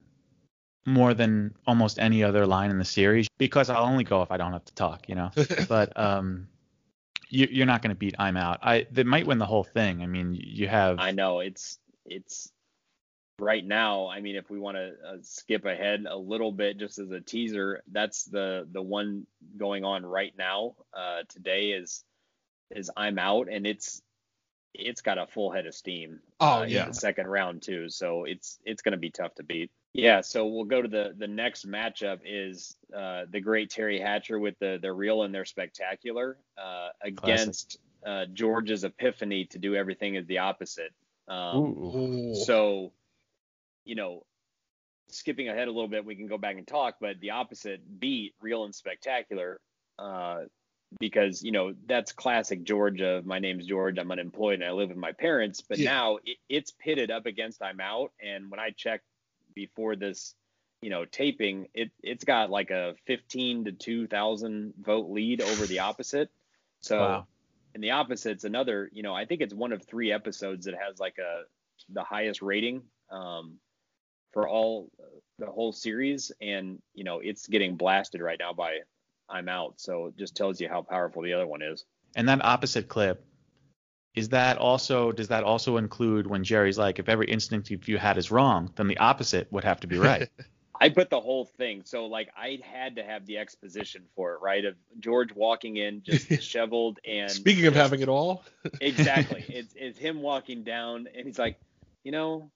more 0.86 1.14
than 1.14 1.54
almost 1.66 1.98
any 1.98 2.24
other 2.24 2.46
line 2.46 2.70
in 2.70 2.78
the 2.78 2.84
series 2.84 3.28
because 3.38 3.70
I'll 3.70 3.84
only 3.84 4.04
go 4.04 4.22
if 4.22 4.30
I 4.30 4.36
don't 4.36 4.52
have 4.52 4.64
to 4.64 4.74
talk, 4.74 5.08
you 5.08 5.14
know. 5.14 5.30
but 5.68 5.98
um, 5.98 6.48
you, 7.28 7.48
you're 7.50 7.66
not 7.66 7.82
going 7.82 7.90
to 7.90 7.98
beat 7.98 8.14
I'm 8.18 8.36
out. 8.36 8.60
I 8.62 8.86
they 8.90 9.04
might 9.04 9.26
win 9.26 9.38
the 9.38 9.46
whole 9.46 9.64
thing. 9.64 10.02
I 10.02 10.06
mean, 10.06 10.34
you 10.38 10.68
have 10.68 10.98
I 10.98 11.12
know 11.12 11.40
it's 11.40 11.78
it's 12.06 12.50
right 13.38 13.64
now. 13.64 14.08
I 14.08 14.20
mean, 14.20 14.36
if 14.36 14.50
we 14.50 14.58
want 14.58 14.76
to 14.76 14.88
uh, 15.06 15.16
skip 15.22 15.64
ahead 15.64 16.04
a 16.08 16.16
little 16.16 16.52
bit, 16.52 16.78
just 16.78 16.98
as 16.98 17.10
a 17.10 17.20
teaser, 17.20 17.82
that's 17.90 18.24
the 18.24 18.66
the 18.70 18.82
one 18.82 19.26
going 19.56 19.84
on 19.84 20.04
right 20.04 20.32
now. 20.36 20.74
Uh, 20.94 21.22
today 21.28 21.70
is 21.70 22.04
is 22.70 22.90
I'm 22.96 23.18
out, 23.18 23.48
and 23.50 23.66
it's 23.66 24.02
it's 24.74 25.00
got 25.00 25.18
a 25.18 25.26
full 25.26 25.50
head 25.50 25.66
of 25.66 25.74
steam. 25.74 26.20
Oh, 26.38 26.60
uh, 26.60 26.62
in 26.62 26.70
yeah. 26.70 26.86
the 26.86 26.94
second 26.94 27.26
round 27.26 27.62
too. 27.62 27.88
So 27.88 28.24
it's 28.24 28.58
it's 28.64 28.82
going 28.82 28.92
to 28.92 28.98
be 28.98 29.10
tough 29.10 29.34
to 29.36 29.42
beat. 29.42 29.70
Yeah. 29.93 30.20
So 30.20 30.47
we'll 30.47 30.64
go 30.64 30.82
to 30.82 30.88
the 30.88 31.14
the 31.18 31.26
next 31.26 31.68
matchup 31.68 32.20
is 32.24 32.76
uh, 32.97 33.24
the 33.30 33.41
great 33.41 33.70
Teri 33.70 34.01
Hatcher 34.01 34.38
with 34.38 34.59
the 34.61 34.78
the 34.80 34.93
real 34.93 35.22
and 35.24 35.34
their 35.34 35.45
spectacular 35.45 36.38
uh, 36.57 36.88
against 37.03 37.78
uh, 38.07 38.26
George's 38.32 38.84
epiphany 38.84 39.45
to 39.47 39.59
do 39.59 39.74
everything 39.74 40.14
is 40.14 40.26
the 40.26 40.38
opposite. 40.38 40.93
Um, 41.28 42.34
so, 42.34 42.93
you 43.84 43.95
know, 43.95 44.24
skipping 45.09 45.49
ahead 45.49 45.68
a 45.68 45.70
little 45.70 45.88
bit, 45.88 46.05
we 46.05 46.16
can 46.16 46.26
go 46.26 46.38
back 46.38 46.57
and 46.57 46.66
talk, 46.66 46.97
but 47.01 47.20
the 47.20 47.30
opposite 47.30 47.80
beat, 48.01 48.34
real 48.41 48.64
and 48.64 48.74
spectacular, 48.74 49.61
uh, 49.99 50.41
because 50.99 51.43
you 51.43 51.53
know 51.53 51.74
that's 51.86 52.12
classic 52.12 52.64
Georgia. 52.64 53.22
my 53.24 53.38
name's 53.38 53.66
George, 53.66 53.99
I'm 53.99 54.11
unemployed 54.11 54.55
and 54.55 54.64
I 54.64 54.72
live 54.72 54.88
with 54.88 54.99
my 54.99 55.12
parents. 55.12 55.61
But 55.61 55.78
Yeah. 55.78 55.91
now 55.91 56.16
it, 56.24 56.38
it's 56.49 56.72
pitted 56.72 57.11
up 57.11 57.26
against 57.26 57.62
I'm 57.62 57.80
out, 57.80 58.12
and 58.20 58.51
when 58.51 58.61
I 58.61 58.70
checked 58.70 59.05
before 59.55 59.96
this, 59.96 60.34
you 60.82 60.90
know, 60.90 61.05
taping, 61.05 61.68
it 61.74 61.90
it's 62.03 62.24
got 62.24 62.51
like 62.51 62.70
a 62.70 62.94
15 63.07 63.66
to 63.66 63.72
2,000 63.72 64.74
vote 64.80 65.11
lead 65.11 65.40
over 65.40 65.66
the 65.66 65.80
opposite. 65.80 66.30
So 66.80 66.98
Wow. 66.98 67.26
and 67.74 67.84
the 67.84 67.90
opposite's 67.90 68.44
another, 68.44 68.90
you 68.92 69.03
know, 69.03 69.14
I 69.14 69.26
think 69.26 69.40
it's 69.40 69.55
one 69.55 69.72
of 69.72 69.84
three 69.84 70.12
episodes 70.12 70.66
that 70.66 70.74
has 70.74 70.98
like 70.98 71.18
a 71.18 71.42
the 71.88 72.03
highest 72.03 72.42
rating 72.42 72.82
um, 73.11 73.59
for 74.32 74.48
all 74.48 74.90
the 75.38 75.46
whole 75.46 75.72
series, 75.72 76.30
and 76.40 76.80
you 76.94 77.05
know, 77.05 77.20
it's 77.20 77.46
getting 77.46 77.76
blasted 77.76 78.20
right 78.20 78.38
now 78.38 78.53
by 78.53 78.78
I'm 79.28 79.48
out. 79.48 79.74
So 79.80 80.07
it 80.07 80.16
just 80.16 80.36
tells 80.36 80.61
you 80.61 80.68
how 80.68 80.82
powerful 80.82 81.22
the 81.22 81.32
other 81.32 81.46
one 81.46 81.62
is. 81.62 81.84
And 82.16 82.28
that 82.28 82.44
opposite 82.44 82.88
clip, 82.88 83.24
is 84.14 84.30
that 84.30 84.58
also 84.58 85.12
does 85.12 85.28
that 85.28 85.44
also 85.44 85.76
include 85.76 86.26
when 86.26 86.44
Jerry's 86.44 86.78
like, 86.78 86.98
if 86.98 87.08
every 87.08 87.26
instinct 87.26 87.70
you 87.70 87.98
had 87.98 88.18
is 88.18 88.30
wrong, 88.30 88.72
then 88.76 88.88
the 88.88 88.98
opposite 88.98 89.50
would 89.52 89.64
have 89.64 89.80
to 89.80 89.86
be 89.86 89.98
right. 89.98 90.28
I 90.82 90.88
put 90.88 91.11
the 91.11 91.20
whole 91.20 91.44
thing. 91.44 91.82
So 91.84 92.06
like 92.06 92.30
I 92.34 92.58
had 92.62 92.96
to 92.96 93.04
have 93.04 93.26
the 93.26 93.36
exposition 93.36 94.04
for 94.16 94.34
it, 94.34 94.40
right? 94.40 94.64
Of 94.64 94.76
George 94.98 95.32
walking 95.34 95.76
in 95.76 96.02
just 96.02 96.28
disheveled 96.28 96.98
and 97.04 97.30
Speaking 97.30 97.66
of 97.66 97.74
having 97.74 98.00
it 98.00 98.08
all, 98.08 98.44
exactly. 98.80 99.44
It's 99.48 99.74
it's 99.76 99.98
him 99.98 100.22
walking 100.22 100.64
down 100.64 101.06
and 101.14 101.26
he's 101.26 101.38
like, 101.38 101.61
you 102.02 102.12
know, 102.12 102.50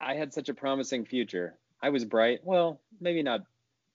I 0.00 0.14
had 0.14 0.32
such 0.32 0.48
a 0.48 0.54
promising 0.54 1.04
future. 1.04 1.58
I 1.82 1.90
was 1.90 2.04
bright. 2.04 2.40
Well, 2.44 2.80
maybe 3.00 3.22
not, 3.22 3.42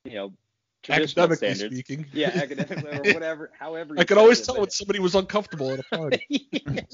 you 0.03 0.15
know, 0.15 0.34
traditional 0.49 0.49
academically 0.88 1.36
standards. 1.36 1.75
speaking. 1.75 2.05
Yeah, 2.13 2.30
academically 2.34 2.91
or 2.91 3.13
whatever. 3.13 3.51
However, 3.57 3.95
I 3.97 4.03
could 4.03 4.17
always 4.17 4.39
phrase 4.39 4.49
it, 4.49 4.51
tell 4.53 4.61
when 4.61 4.69
somebody 4.69 4.99
was 4.99 5.15
uncomfortable 5.15 5.71
at 5.71 5.80
a 5.80 5.84
party. 5.84 6.49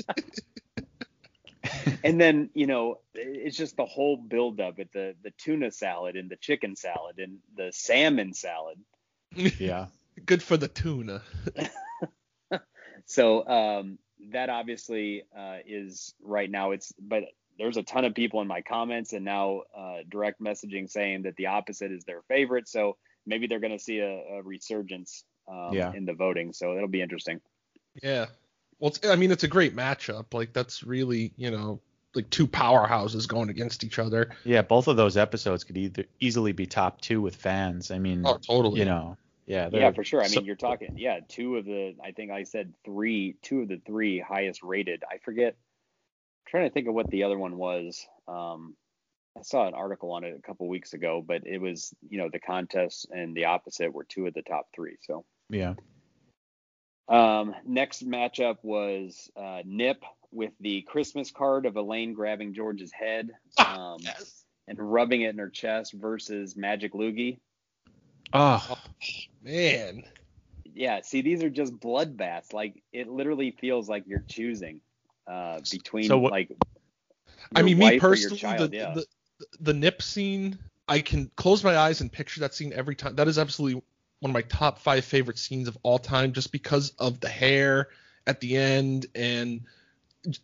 and 2.04 2.20
then 2.22 2.50
you 2.54 2.68
know 2.68 3.00
it's 3.14 3.58
just 3.58 3.76
the 3.78 3.86
whole 3.86 4.18
buildup 4.18 4.80
at 4.80 4.92
the 4.92 5.16
the 5.24 5.32
tuna 5.38 5.72
salad 5.72 6.16
and 6.16 6.30
the 6.30 6.36
chicken 6.38 6.76
salad 6.76 7.20
and 7.20 7.40
the 7.56 7.72
salmon 7.74 8.34
salad. 8.34 8.80
yeah. 9.36 9.88
Good 10.26 10.42
for 10.42 10.56
the 10.56 10.70
tuna. 10.70 11.22
So 13.06 13.48
um, 13.48 14.00
that 14.32 14.50
obviously 14.50 15.24
uh, 15.38 15.58
is 15.66 16.14
right 16.22 16.50
now. 16.50 16.72
It's 16.72 16.92
but 17.00 17.24
there's 17.58 17.78
a 17.78 17.84
ton 17.84 18.04
of 18.06 18.14
people 18.14 18.42
in 18.42 18.48
my 18.48 18.62
comments 18.62 19.14
and 19.14 19.24
now 19.24 19.62
uh, 19.78 19.98
direct 20.10 20.42
messaging 20.42 20.90
saying 20.90 21.24
that 21.24 21.36
the 21.38 21.48
opposite 21.48 21.92
is 21.92 22.04
their 22.04 22.22
favorite. 22.28 22.68
So 22.68 22.98
maybe 23.26 23.48
they're 23.48 23.60
going 23.60 23.78
to 23.78 23.84
see 23.84 24.00
a, 24.00 24.38
a 24.38 24.42
resurgence 24.44 25.24
um, 25.48 25.74
Yeah. 25.74 25.92
in 25.94 26.06
the 26.06 26.14
voting. 26.14 26.54
So 26.54 26.76
it'll 26.76 26.88
be 26.88 27.02
interesting. 27.02 27.42
Yeah. 28.02 28.26
Well, 28.80 28.90
it's, 28.90 29.08
I 29.08 29.16
mean, 29.16 29.32
it's 29.32 29.44
a 29.44 29.48
great 29.48 29.76
matchup. 29.76 30.34
Like 30.34 30.54
that's 30.54 30.84
really, 30.84 31.34
you 31.38 31.52
know, 31.52 31.80
like 32.14 32.30
two 32.30 32.48
powerhouses 32.48 33.28
going 33.28 33.50
against 33.50 33.84
each 33.84 34.00
other. 34.00 34.32
Yeah, 34.44 34.62
both 34.62 34.88
of 34.88 34.98
those 34.98 35.18
episodes 35.18 35.64
could 35.64 35.78
either 35.78 36.06
easily 36.20 36.52
be 36.54 36.66
top 36.66 37.02
two 37.02 37.22
with 37.22 37.36
fans. 37.36 37.92
I 37.92 38.00
mean, 38.00 38.24
Oh, 38.26 38.38
totally. 38.38 38.80
you 38.80 38.86
know, 38.86 39.18
yeah, 39.46 39.70
Yeah, 39.72 39.92
for 39.92 40.04
sure. 40.04 40.22
I 40.22 40.26
mean, 40.26 40.34
so- 40.34 40.42
you're 40.42 40.56
talking, 40.56 40.98
yeah, 40.98 41.20
two 41.28 41.58
of 41.58 41.66
the, 41.66 41.96
I 42.04 42.12
think 42.12 42.32
I 42.32 42.44
said 42.44 42.74
three, 42.84 43.36
two 43.42 43.62
of 43.62 43.68
the 43.68 43.82
three 43.86 44.20
highest 44.20 44.64
rated. 44.64 45.04
I 45.10 45.18
forget. 45.20 45.54
I'm 45.56 46.50
trying 46.52 46.68
to 46.70 46.74
think 46.74 46.88
of 46.88 46.94
what 46.96 47.10
the 47.10 47.24
other 47.24 47.38
one 47.38 47.58
was. 47.58 48.06
Um, 48.28 48.76
I 49.38 49.42
saw 49.42 49.68
an 49.68 49.74
article 49.74 50.12
on 50.12 50.24
it 50.24 50.36
a 50.38 50.42
couple 50.42 50.68
weeks 50.68 50.94
ago, 50.94 51.24
but 51.26 51.46
it 51.46 51.60
was, 51.60 51.94
you 52.10 52.18
know, 52.18 52.30
the 52.32 52.40
contest 52.40 53.08
and 53.12 53.36
the 53.36 53.46
opposite 53.46 53.94
were 53.94 54.06
two 54.06 54.28
of 54.28 54.34
the 54.34 54.42
top 54.42 54.68
three. 54.74 54.96
So, 55.02 55.26
yeah. 55.50 55.74
um, 57.08 57.54
next 57.66 58.08
matchup 58.08 58.58
was 58.64 59.30
uh, 59.36 59.62
Nip 59.66 60.04
with 60.32 60.54
the 60.60 60.82
Christmas 60.84 61.32
card 61.32 61.66
of 61.66 61.76
Elaine 61.76 62.14
grabbing 62.14 62.54
George's 62.54 62.92
head 62.92 63.32
um, 63.58 63.98
Yes. 64.00 64.44
and 64.68 64.78
rubbing 64.80 65.22
it 65.22 65.30
in 65.32 65.38
her 65.38 65.50
chest 65.50 65.94
versus 65.94 66.56
Magic 66.56 66.94
Loogie. 66.94 67.40
Oh, 68.34 68.78
Man. 69.44 70.04
yeah 70.74 71.00
see 71.02 71.22
these 71.22 71.44
are 71.44 71.50
just 71.50 71.80
bloodbaths 71.80 72.52
like 72.52 72.82
it 72.92 73.08
literally 73.08 73.52
feels 73.52 73.88
like 73.88 74.04
you're 74.08 74.26
choosing 74.28 74.82
uh 75.32 75.60
between 75.72 76.06
So 76.06 76.18
what- 76.18 76.32
like 76.32 76.50
I 77.56 77.62
mean, 77.62 77.78
me 77.78 77.86
wife 77.86 78.04
or 78.04 78.16
your 78.16 78.30
personally, 78.32 78.38
child, 78.58 78.72
the, 78.72 78.76
yeah. 78.76 78.94
the 78.96 79.06
the 79.60 79.74
nip 79.74 80.02
scene, 80.02 80.60
I 80.88 81.00
can 81.00 81.32
close 81.36 81.64
my 81.64 81.78
eyes 81.78 82.02
and 82.02 82.12
picture 82.12 82.42
that 82.42 82.54
scene 82.54 82.74
every 82.74 82.96
time. 82.96 83.16
That 83.16 83.28
is 83.28 83.40
absolutely 83.40 83.82
one 84.20 84.32
of 84.32 84.34
my 84.34 84.42
top 84.42 84.80
five 84.80 85.06
favorite 85.06 85.38
scenes 85.38 85.68
of 85.68 85.78
all 85.84 86.00
time, 86.00 86.34
just 86.34 86.52
because 86.52 86.92
of 87.00 87.20
the 87.20 87.30
hair 87.30 87.90
at 88.28 88.40
the 88.40 88.58
end 88.58 89.06
and 89.14 89.62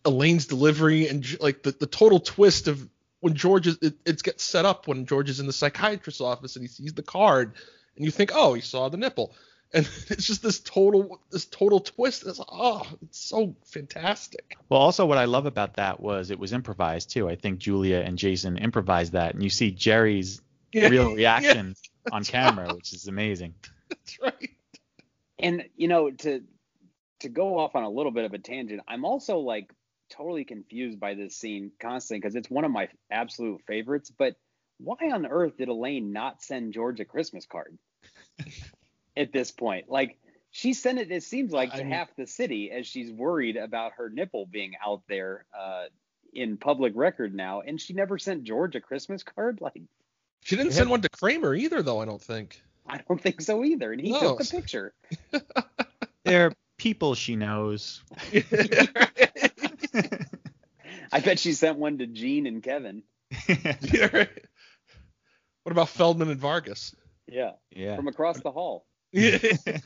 Elaine's 0.06 0.46
delivery 0.46 1.08
and 1.08 1.40
like 1.42 1.64
the, 1.64 1.72
the 1.72 1.88
total 1.88 2.20
twist 2.20 2.68
of 2.68 2.88
when 3.20 3.36
George 3.36 3.68
is 3.68 3.78
it, 3.82 3.96
it 4.06 4.22
gets 4.22 4.44
set 4.44 4.66
up 4.66 4.88
when 4.88 5.06
George 5.06 5.30
is 5.30 5.40
in 5.40 5.48
the 5.48 5.54
psychiatrist's 5.54 6.22
office 6.22 6.56
and 6.56 6.64
he 6.64 6.68
sees 6.68 6.94
the 6.94 7.04
card 7.04 7.54
and 7.96 8.06
you 8.06 8.12
think, 8.12 8.32
oh, 8.34 8.54
he 8.54 8.62
saw 8.62 8.90
the 8.90 8.98
nipple. 8.98 9.34
And 9.74 9.86
it's 10.10 10.26
just 10.28 10.44
this 10.44 10.60
total 10.60 11.22
this 11.32 11.46
total 11.46 11.80
twist. 11.80 12.26
It's 12.26 12.40
oh, 12.50 12.86
it's 13.04 13.20
so 13.20 13.56
fantastic. 13.66 14.58
well, 14.70 14.82
also 14.82 15.06
what 15.06 15.18
I 15.18 15.26
love 15.26 15.46
about 15.46 15.76
that 15.76 16.00
was 16.00 16.32
it 16.32 16.40
was 16.40 16.54
improvised 16.54 17.10
too. 17.12 17.30
I 17.30 17.36
think 17.36 17.60
Julia 17.60 18.00
and 18.00 18.18
Jason 18.18 18.58
improvised 18.58 19.14
that, 19.14 19.34
and 19.34 19.44
you 19.44 19.50
see 19.50 19.72
Jerry's 19.72 20.42
Yeah, 20.74 20.88
real 20.88 21.14
reaction 21.14 21.76
on 22.14 22.24
camera, 22.24 22.74
which 22.74 22.94
is 22.94 23.08
amazing. 23.10 23.56
that's 23.90 24.22
right. 24.22 24.50
and 25.38 25.64
you 25.76 25.90
know 25.90 26.12
to 26.12 26.42
to 27.20 27.30
go 27.30 27.60
off 27.60 27.76
on 27.76 27.84
a 27.84 27.90
little 27.90 28.12
bit 28.12 28.24
of 28.26 28.34
a 28.34 28.38
tangent 28.38 28.82
i'm 28.88 29.04
also 29.04 29.40
like 29.40 29.70
totally 30.10 30.46
confused 30.46 30.98
by 31.00 31.14
this 31.14 31.36
scene 31.36 31.72
constantly 31.82 32.20
because 32.22 32.36
it's 32.36 32.50
one 32.50 32.64
of 32.64 32.72
my 32.72 32.88
absolute 33.12 33.62
favorites 33.68 34.12
but 34.18 34.36
why 34.80 34.96
on 35.12 35.26
earth 35.26 35.58
did 35.58 35.68
elaine 35.68 36.14
not 36.14 36.42
send 36.42 36.74
george 36.74 37.00
a 37.02 37.06
christmas 37.06 37.46
card 37.46 37.78
at 39.18 39.32
this 39.34 39.52
point 39.52 39.90
like 39.90 40.18
she 40.54 40.74
sent 40.74 41.00
it. 41.00 41.10
It 41.12 41.24
seems 41.24 41.54
like 41.54 41.74
I 41.74 41.78
to 41.78 41.84
mean- 41.84 41.94
half 41.94 42.14
the 42.18 42.28
city 42.28 42.72
as 42.72 42.86
she's 42.86 43.10
worried 43.12 43.56
about 43.56 43.94
her 43.94 44.10
nipple 44.10 44.46
being 44.46 44.74
out 44.86 45.02
there 45.08 45.46
uh, 45.58 45.86
in 46.34 46.58
public 46.58 46.92
record 46.96 47.34
now, 47.34 47.62
and 47.62 47.80
she 47.80 47.94
never 47.94 48.18
sent 48.18 48.44
George 48.44 48.76
a 48.76 48.82
Christmas 48.82 49.24
card. 49.24 49.60
Like 49.62 49.82
She 50.44 50.58
didn't 50.58 50.74
send 50.74 50.90
one 50.90 51.00
to 51.04 51.10
Kramer 51.10 51.56
either, 51.56 51.82
though. 51.82 52.02
I 52.02 52.06
don't 52.06 52.22
think. 52.22 52.62
I 52.86 52.98
don't 53.08 53.22
think 53.22 53.40
so 53.40 53.64
either, 53.64 53.94
and 53.94 54.02
he 54.02 54.12
No. 54.12 54.20
took 54.20 54.40
the 54.40 54.46
picture. 54.46 54.94
there 56.26 56.48
are 56.48 56.54
people 56.78 57.16
she 57.16 57.38
knows. 57.38 58.04
I 61.14 61.20
bet 61.20 61.40
she 61.40 61.54
sent 61.54 61.78
one 61.78 61.98
to 62.00 62.08
Gene 62.08 62.46
and 62.48 62.62
Kevin. 62.64 63.04
Yeah, 63.82 64.10
right. 64.12 64.30
What 65.64 65.72
about 65.72 65.90
Feldman 65.90 66.30
and 66.30 66.40
Vargas? 66.40 66.96
Yeah, 67.28 67.52
yeah. 67.70 67.96
from 67.96 68.08
across 68.08 68.40
the 68.42 68.52
hall. 68.52 68.86
Yeah. 69.12 69.38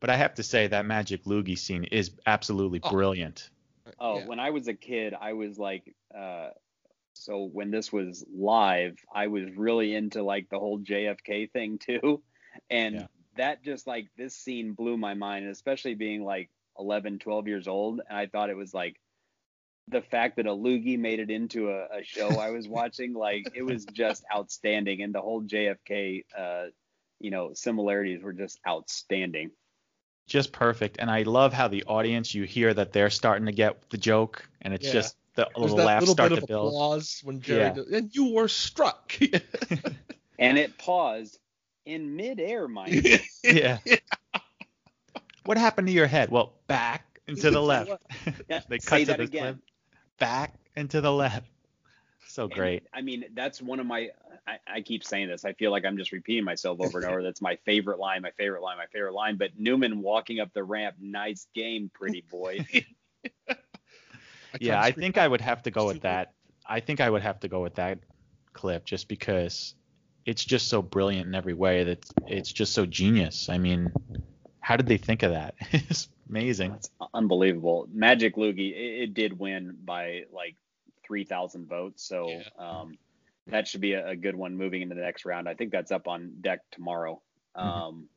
But 0.00 0.08
I 0.08 0.16
have 0.16 0.32
to 0.36 0.42
say 0.42 0.66
that 0.66 0.86
Magic 0.86 1.24
Loogie 1.24 1.58
scene 1.58 1.84
is 1.84 2.12
absolutely 2.26 2.80
Oh. 2.82 2.90
brilliant. 2.90 3.50
Oh, 3.98 4.20
Yeah. 4.20 4.26
when 4.28 4.40
I 4.40 4.48
was 4.48 4.66
a 4.66 4.72
kid, 4.72 5.12
I 5.12 5.34
was 5.34 5.58
like, 5.58 5.94
uh, 6.14 6.52
so 7.12 7.44
when 7.44 7.70
this 7.70 7.92
was 7.92 8.24
live, 8.34 8.96
I 9.12 9.26
was 9.26 9.50
really 9.56 9.94
into 9.94 10.22
like 10.22 10.48
the 10.48 10.58
whole 10.58 10.78
JFK 10.80 11.52
thing 11.52 11.76
too. 11.78 12.22
And 12.70 12.94
Yeah. 12.94 13.06
that 13.36 13.62
just 13.62 13.86
like 13.86 14.08
this 14.16 14.34
scene 14.34 14.72
blew 14.72 14.96
my 14.96 15.12
mind, 15.12 15.46
especially 15.48 15.94
being 15.94 16.24
like 16.24 16.48
11, 16.78 17.18
12 17.18 17.46
years 17.46 17.68
old. 17.68 18.00
And 18.08 18.16
I 18.16 18.24
thought 18.26 18.48
it 18.48 18.56
was 18.56 18.72
like 18.72 18.98
the 19.88 20.00
fact 20.00 20.36
that 20.36 20.46
a 20.46 20.50
loogie 20.50 20.98
made 20.98 21.20
it 21.20 21.30
into 21.30 21.68
a, 21.68 21.98
a 21.98 22.04
show 22.04 22.38
I 22.38 22.50
was 22.52 22.66
watching, 22.68 23.12
like 23.12 23.50
it 23.54 23.62
was 23.64 23.84
just 23.92 24.24
outstanding. 24.34 25.02
And 25.02 25.14
the 25.14 25.20
whole 25.20 25.42
JFK, 25.42 26.24
uh, 26.34 26.66
you 27.20 27.30
know, 27.30 27.52
similarities 27.54 28.22
were 28.22 28.32
just 28.32 28.58
outstanding. 28.66 29.50
Just 30.26 30.52
perfect. 30.52 30.96
And 30.98 31.10
I 31.10 31.22
love 31.22 31.52
how 31.52 31.68
the 31.68 31.84
audience, 31.84 32.34
you 32.34 32.44
hear 32.44 32.72
that 32.74 32.92
they're 32.92 33.10
starting 33.10 33.46
to 33.46 33.52
get 33.52 33.88
the 33.90 33.98
joke, 33.98 34.48
and 34.62 34.72
it's 34.74 34.86
Yeah. 34.86 34.92
just 34.92 35.16
the 35.34 35.44
There's 35.44 35.56
little 35.60 35.76
that 35.78 35.84
laughs 35.86 36.00
little 36.02 36.14
start 36.14 36.30
bit 36.30 36.36
to 36.36 36.42
of 36.42 36.48
build. 36.48 36.72
applause 36.74 37.20
when 37.24 37.40
Jerry 37.40 37.60
Yeah. 37.60 37.70
did, 37.70 37.86
and 37.88 38.14
you 38.14 38.32
were 38.32 38.48
struck. 38.48 39.12
And 40.38 40.56
it 40.56 40.78
paused 40.78 41.38
in 41.84 42.16
midair, 42.16 42.66
mind 42.66 43.04
you. 43.04 43.18
Yeah. 43.44 43.78
What 45.44 45.58
happened 45.58 45.88
to 45.88 45.92
your 45.92 46.06
head? 46.06 46.30
Well, 46.30 46.54
back 46.66 47.20
and 47.28 47.38
to 47.40 47.50
the 47.50 47.60
left. 47.60 47.90
Yeah, 48.48 48.62
they 48.68 48.78
say 48.78 48.88
cut 48.88 48.98
to 49.00 49.04
that 49.06 49.18
this 49.18 49.28
again. 49.28 49.54
clip. 49.54 49.58
Back 50.18 50.54
and 50.76 50.88
to 50.90 51.00
the 51.00 51.12
left. 51.12 51.50
So 52.28 52.44
And, 52.44 52.52
great. 52.52 52.82
I 52.94 53.02
mean, 53.02 53.24
that's 53.34 53.60
one 53.60 53.80
of 53.80 53.86
my. 53.86 54.10
I, 54.50 54.58
I 54.76 54.80
keep 54.80 55.04
saying 55.04 55.28
this. 55.28 55.44
I 55.44 55.52
feel 55.52 55.70
like 55.70 55.84
I'm 55.84 55.96
just 55.96 56.12
repeating 56.12 56.44
myself 56.44 56.80
over 56.80 56.98
and 56.98 57.06
over. 57.10 57.22
That's 57.22 57.40
my 57.40 57.56
favorite 57.64 57.98
line, 57.98 58.22
my 58.22 58.32
favorite 58.32 58.62
line, 58.62 58.76
my 58.76 58.86
favorite 58.86 59.14
line. 59.14 59.36
But 59.36 59.50
Newman 59.58 60.02
walking 60.02 60.40
up 60.40 60.52
the 60.52 60.64
ramp, 60.64 60.96
nice 61.00 61.46
game, 61.54 61.90
pretty 61.92 62.24
boy. 62.30 62.66
Yeah, 64.58 64.82
I 64.82 64.90
to 64.90 64.98
think 64.98 65.16
I 65.16 65.28
would 65.28 65.40
have 65.40 65.62
to 65.62 65.70
go 65.70 65.86
with 65.86 66.00
that. 66.02 66.32
I 66.66 66.80
think 66.80 67.00
I 67.00 67.08
would 67.08 67.22
have 67.22 67.40
to 67.40 67.48
go 67.48 67.62
with 67.62 67.76
that 67.76 68.00
clip 68.52 68.84
just 68.84 69.08
because 69.08 69.74
it's 70.26 70.44
just 70.44 70.68
so 70.68 70.82
brilliant 70.82 71.28
in 71.28 71.34
every 71.34 71.54
way 71.54 71.84
that 71.84 72.04
it's 72.26 72.52
just 72.52 72.72
so 72.72 72.84
genius. 72.84 73.48
I 73.48 73.58
mean, 73.58 73.92
how 74.60 74.76
did 74.76 74.86
they 74.86 74.96
think 74.98 75.22
of 75.22 75.32
that? 75.32 75.54
It's 75.72 76.08
amazing. 76.28 76.72
It's 76.72 76.90
unbelievable. 77.14 77.88
Magic 77.92 78.36
Loogie, 78.36 78.72
it, 78.72 79.02
it 79.02 79.14
did 79.14 79.38
win 79.38 79.76
by 79.84 80.24
like 80.32 80.56
3,000 81.04 81.68
votes. 81.68 82.04
So 82.04 82.28
Yeah. 82.28 82.42
um, 82.58 82.98
that 83.46 83.66
should 83.68 83.80
be 83.80 83.94
a, 83.94 84.08
a 84.08 84.16
good 84.16 84.36
one 84.36 84.56
moving 84.56 84.82
into 84.82 84.94
the 84.94 85.00
next 85.00 85.24
round. 85.24 85.48
I 85.48 85.54
think 85.54 85.72
that's 85.72 85.90
up 85.92 86.08
on 86.08 86.32
deck 86.40 86.60
tomorrow. 86.70 87.20
Mhm. 87.56 87.62
Um, 87.62 88.08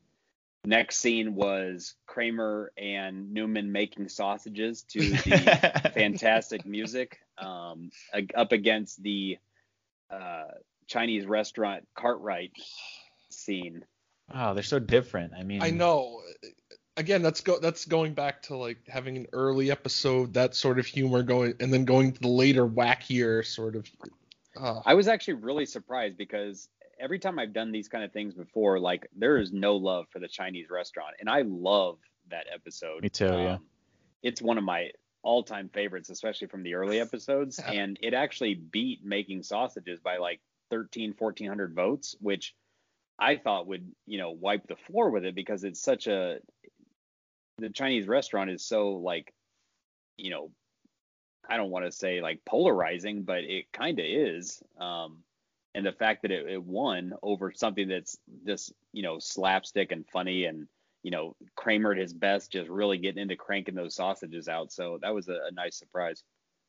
next 0.64 0.98
scene 0.98 1.34
was 1.34 1.94
Kramer 2.06 2.72
and 2.76 3.32
Newman 3.32 3.72
making 3.72 4.08
sausages 4.08 4.82
to 4.90 5.00
the 5.00 5.90
fantastic 5.94 6.64
music 6.64 7.18
um, 7.38 7.90
ag- 8.12 8.32
up 8.36 8.52
against 8.52 9.02
the 9.02 9.38
uh, 10.10 10.44
Chinese 10.86 11.26
restaurant 11.26 11.86
Cartwright 11.94 12.52
scene. 13.30 13.84
oh, 14.32 14.54
they're 14.54 14.62
so 14.62 14.78
different. 14.78 15.32
I 15.36 15.42
mean, 15.42 15.62
I 15.62 15.70
know. 15.70 16.20
Again, 16.96 17.22
that's 17.22 17.40
go 17.40 17.58
that's 17.58 17.86
going 17.86 18.14
back 18.14 18.42
to 18.42 18.56
like 18.56 18.78
having 18.86 19.16
an 19.16 19.26
early 19.32 19.70
episode, 19.72 20.34
that 20.34 20.54
sort 20.54 20.78
of 20.78 20.86
humor 20.86 21.24
going, 21.24 21.54
and 21.58 21.72
then 21.72 21.84
going 21.84 22.12
to 22.12 22.20
the 22.20 22.28
later 22.28 22.66
wackier 22.66 23.44
sort 23.44 23.74
of. 23.74 23.90
Uh, 24.56 24.80
I 24.84 24.94
was 24.94 25.08
actually 25.08 25.34
really 25.34 25.66
surprised 25.66 26.16
because 26.16 26.68
every 26.98 27.18
time 27.18 27.38
I've 27.38 27.52
done 27.52 27.72
these 27.72 27.88
kind 27.88 28.04
of 28.04 28.12
things 28.12 28.34
before, 28.34 28.78
like 28.78 29.08
there 29.16 29.38
is 29.38 29.52
no 29.52 29.76
love 29.76 30.06
for 30.10 30.18
the 30.18 30.28
Chinese 30.28 30.70
restaurant, 30.70 31.14
and 31.20 31.28
I 31.28 31.42
love 31.42 31.98
that 32.30 32.46
episode. 32.52 33.02
Me 33.02 33.08
too, 33.08 33.26
yeah. 33.26 33.54
Um, 33.54 33.66
It's 34.22 34.40
one 34.40 34.58
of 34.58 34.64
my 34.64 34.90
all-time 35.22 35.70
favorites, 35.70 36.10
especially 36.10 36.48
from 36.48 36.62
the 36.62 36.74
early 36.74 37.00
episodes, 37.00 37.58
Yeah. 37.58 37.72
and 37.82 37.98
it 38.02 38.14
actually 38.14 38.54
beat 38.54 39.04
making 39.04 39.42
sausages 39.42 40.00
by 40.00 40.18
like 40.18 40.40
13, 40.70 41.14
1400 41.18 41.74
votes, 41.74 42.16
which 42.20 42.54
I 43.18 43.36
thought 43.36 43.66
would, 43.66 43.90
you 44.06 44.18
know, 44.18 44.30
wipe 44.30 44.66
the 44.66 44.76
floor 44.76 45.10
with 45.10 45.24
it 45.24 45.34
because 45.34 45.64
it's 45.64 45.80
such 45.80 46.06
a 46.06 46.38
the 47.58 47.70
Chinese 47.70 48.08
restaurant 48.08 48.50
is 48.50 48.64
so 48.64 48.94
like, 48.94 49.32
you 50.16 50.30
know, 50.30 50.50
I 51.48 51.56
don't 51.56 51.70
want 51.70 51.84
to 51.84 51.92
say 51.92 52.20
like 52.20 52.44
polarizing, 52.44 53.22
but 53.22 53.44
it 53.44 53.72
kind 53.72 53.98
of 53.98 54.04
is. 54.04 54.62
Um, 54.78 55.18
and 55.74 55.84
the 55.84 55.92
fact 55.92 56.22
that 56.22 56.30
it, 56.30 56.48
it 56.48 56.62
won 56.62 57.14
over 57.22 57.52
something 57.52 57.88
that's 57.88 58.16
just, 58.46 58.72
you 58.92 59.02
know, 59.02 59.18
slapstick 59.18 59.92
and 59.92 60.06
funny 60.12 60.44
and, 60.44 60.68
you 61.02 61.10
know, 61.10 61.34
Kramer 61.56 61.92
at 61.92 61.98
his 61.98 62.12
best, 62.12 62.52
just 62.52 62.70
really 62.70 62.98
getting 62.98 63.22
into 63.22 63.36
cranking 63.36 63.74
those 63.74 63.94
sausages 63.94 64.48
out. 64.48 64.72
So 64.72 64.98
that 65.02 65.14
was 65.14 65.28
a, 65.28 65.38
a 65.48 65.52
nice 65.52 65.76
surprise. 65.76 66.22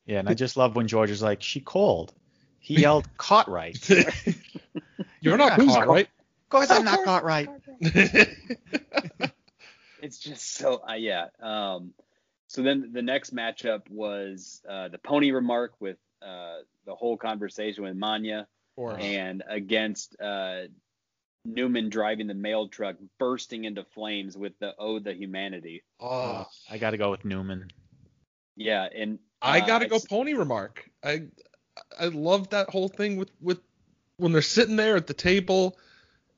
yeah, 0.05 0.19
and 0.19 0.27
I 0.29 0.33
just 0.33 0.57
love 0.57 0.75
when 0.75 0.87
George 0.87 1.11
is 1.11 1.21
like, 1.21 1.41
she 1.41 1.61
called. 1.61 2.13
He 2.59 2.73
yelled, 2.81 3.07
Cartwright. 3.17 3.87
You're 5.21 5.37
not 5.37 5.53
Who's 5.53 5.71
Cartwright? 5.73 6.07
Of 6.07 6.49
course 6.49 6.71
I'm 6.71 6.85
not 6.85 7.03
Cartwright. 7.03 7.49
It's 10.05 10.19
just 10.19 10.53
so, 10.53 10.83
uh, 10.87 10.93
yeah. 10.93 11.29
Um, 11.41 11.95
so 12.47 12.61
then 12.61 12.91
the 12.93 13.01
next 13.01 13.35
matchup 13.35 13.89
was 13.89 14.61
uh, 14.69 14.87
the 14.89 14.97
pony 14.97 15.31
remark 15.31 15.73
with 15.79 15.97
uh, 16.21 16.57
the 16.85 16.95
whole 16.95 17.17
conversation 17.17 17.83
with 17.83 17.95
Manya. 17.95 18.47
and 18.99 19.43
against 19.47 20.19
uh, 20.19 20.63
Newman 21.45 21.89
driving 21.89 22.27
the 22.27 22.33
mail 22.33 22.67
truck 22.67 22.95
bursting 23.19 23.63
into 23.65 23.83
flames 23.83 24.35
with 24.37 24.57
the 24.59 24.73
"Oh, 24.77 24.99
the 24.99 25.13
humanity." 25.13 25.83
oh, 25.99 26.45
I 26.69 26.77
got 26.77 26.91
to 26.91 26.97
go 26.97 27.11
with 27.11 27.23
Newman. 27.23 27.69
Yeah, 28.55 28.87
and 28.93 29.19
I 29.41 29.61
uh, 29.61 29.65
gotta 29.65 29.87
go 29.87 29.95
it's- 29.97 30.07
pony 30.07 30.33
remark. 30.33 30.89
I 31.03 31.23
I 31.99 32.05
love 32.05 32.49
that 32.49 32.69
whole 32.69 32.89
thing 32.89 33.17
with 33.17 33.31
with 33.39 33.59
when 34.17 34.31
they're 34.31 34.41
sitting 34.41 34.75
there 34.75 34.95
at 34.95 35.07
the 35.07 35.13
table 35.13 35.77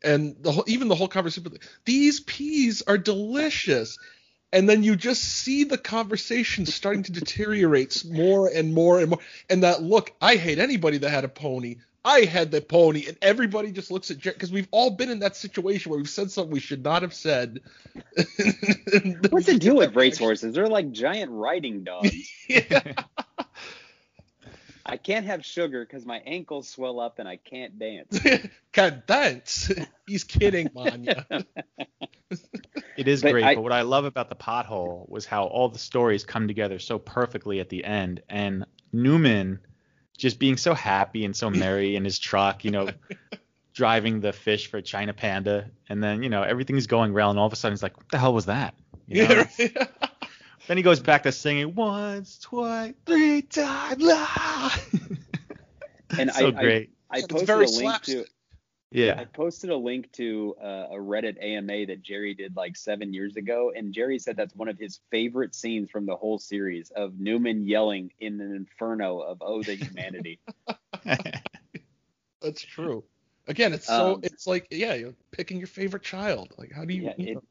and 0.04 0.36
the 0.42 0.52
whole, 0.52 0.64
even 0.68 0.88
the 0.88 0.96
whole 0.96 1.08
conversation. 1.08 1.58
These 1.86 2.20
peas 2.22 2.82
are 2.86 2.98
delicious, 2.98 3.98
and 4.54 4.68
then 4.68 4.84
you 4.84 4.96
just 4.96 5.24
see 5.24 5.64
the 5.64 5.78
conversation 5.78 6.66
starting 6.66 7.04
to 7.04 7.12
deteriorate 7.12 8.04
more 8.10 8.50
and 8.54 8.74
more 8.74 9.00
and 9.00 9.10
more. 9.10 9.20
And 9.50 9.64
that 9.64 9.82
look, 9.84 10.14
I 10.22 10.36
hate 10.36 10.60
anybody 10.60 10.98
that 11.00 11.10
had 11.10 11.24
a 11.24 11.30
pony. 11.30 11.78
I 12.06 12.22
had 12.22 12.52
the 12.52 12.62
pony, 12.62 13.06
and 13.06 13.18
everybody 13.22 13.74
just 13.74 13.92
looks 13.92 14.10
at 14.12 14.18
Jerry 14.18 14.36
because 14.36 14.52
we've 14.52 14.70
all 14.72 14.92
been 14.92 15.10
in 15.10 15.20
that 15.20 15.36
situation 15.36 15.90
where 15.90 15.98
we've 15.98 16.08
said 16.08 16.32
something 16.32 16.54
we 16.54 16.62
should 16.62 16.82
not 16.82 17.02
have 17.02 17.14
said. 17.14 17.60
What's 19.30 19.48
the 19.48 19.58
deal 19.60 19.76
with 19.76 19.94
racehorses? 19.94 20.56
They're 20.56 20.68
like 20.68 20.92
giant 20.92 21.32
riding 21.32 21.84
dogs. 21.84 22.12
Yeah. 22.48 22.94
I 24.90 24.96
can't 24.96 25.26
have 25.26 25.46
sugar 25.46 25.84
because 25.84 26.06
my 26.06 26.20
ankles 26.26 26.70
swell 26.70 27.02
up 27.02 27.20
and 27.20 27.28
I 27.28 27.36
can't 27.36 27.78
dance. 27.78 28.18
Can't 28.72 29.06
dance. 29.06 29.70
He's 30.08 30.24
kidding, 30.24 30.70
Manya. 30.74 31.26
It 32.98 33.08
is 33.08 33.22
But 33.22 33.32
great, 33.34 33.44
I- 33.46 33.56
but 33.56 33.62
what 33.62 33.72
I 33.72 33.82
love 33.84 34.06
about 34.06 34.30
the 34.30 34.36
pothole 34.36 35.08
was 35.08 35.26
how 35.26 35.46
all 35.46 35.70
the 35.70 35.80
stories 35.80 36.24
come 36.26 36.48
together 36.48 36.80
so 36.80 36.98
perfectly 37.00 37.60
at 37.60 37.70
the 37.70 37.84
end, 37.86 38.22
and 38.28 38.66
Newman 38.92 39.60
just 40.18 40.40
being 40.40 40.58
so 40.58 40.74
happy 40.74 41.24
and 41.26 41.36
so 41.36 41.50
merry 41.52 41.96
in 41.96 42.04
his 42.04 42.18
truck, 42.20 42.66
you 42.66 42.72
know, 42.72 42.90
driving 43.74 44.20
the 44.20 44.34
fish 44.34 44.68
for 44.70 44.82
China 44.82 45.14
Panda, 45.14 45.70
and 45.90 46.04
then 46.04 46.24
you 46.24 46.30
know 46.30 46.42
everything's 46.42 46.88
going 46.88 47.14
well, 47.14 47.30
and 47.30 47.38
all 47.38 47.46
of 47.46 47.54
a 47.54 47.56
sudden 47.56 47.74
he's 47.76 47.84
like, 47.84 47.96
"What 47.98 48.10
the 48.10 48.18
hell 48.18 48.34
was 48.34 48.48
that?" 48.48 48.74
You 49.08 49.28
know? 49.28 49.46
Yeah. 49.60 49.88
Then 50.68 50.76
he 50.76 50.84
goes 50.84 51.00
back 51.00 51.24
to 51.24 51.32
singing 51.32 51.76
once, 51.76 52.40
twice, 52.40 52.94
three 53.06 53.42
times. 53.44 54.04
Ah! 54.06 54.78
La! 54.92 55.00
And 56.20 56.32
so 56.32 56.48
I- 56.48 56.48
I- 56.50 56.52
great. 56.52 56.90
I 57.10 57.18
It's 57.20 57.28
posted 57.28 57.48
very 57.48 57.66
a 57.66 57.70
link 57.70 58.02
to 58.04 58.26
slapstick. 58.94 59.20
I 59.20 59.26
posted 59.26 59.70
a 59.70 59.78
link 59.78 60.12
to 60.14 60.56
uh, 60.62 60.88
a 60.92 60.96
Reddit 60.96 61.44
AMA 61.44 61.88
that 61.88 62.02
Jerry 62.02 62.34
did 62.34 62.56
like 62.56 62.76
seven 62.76 63.14
years 63.14 63.36
ago, 63.36 63.72
and 63.76 63.94
Jerry 63.94 64.20
said 64.20 64.38
that's 64.38 64.56
one 64.56 64.68
of 64.68 64.78
his 64.80 65.00
favorite 65.12 65.56
scenes 65.56 65.90
from 65.90 66.06
the 66.06 66.16
whole 66.16 66.40
series 66.40 66.92
of 66.92 67.20
Newman 67.20 67.66
yelling 67.66 68.12
in 68.20 68.40
an 68.40 68.56
inferno 68.56 69.20
of 69.20 69.40
"Oh, 69.42 69.62
the 69.64 69.76
humanity." 69.76 70.40
That's 72.42 72.62
true. 72.62 73.04
Again, 73.48 73.74
it's 73.74 73.88
so 73.88 74.16
Um, 74.16 74.20
it's 74.24 74.46
like 74.46 74.68
yeah, 74.72 74.94
you're 74.94 75.16
picking 75.32 75.58
your 75.58 75.68
favorite 75.68 76.04
child. 76.04 76.54
Like 76.58 76.72
how 76.72 76.86
do 76.86 76.94
you, 76.94 77.04
yeah, 77.04 77.14
you 77.18 77.38
it, 77.38 77.44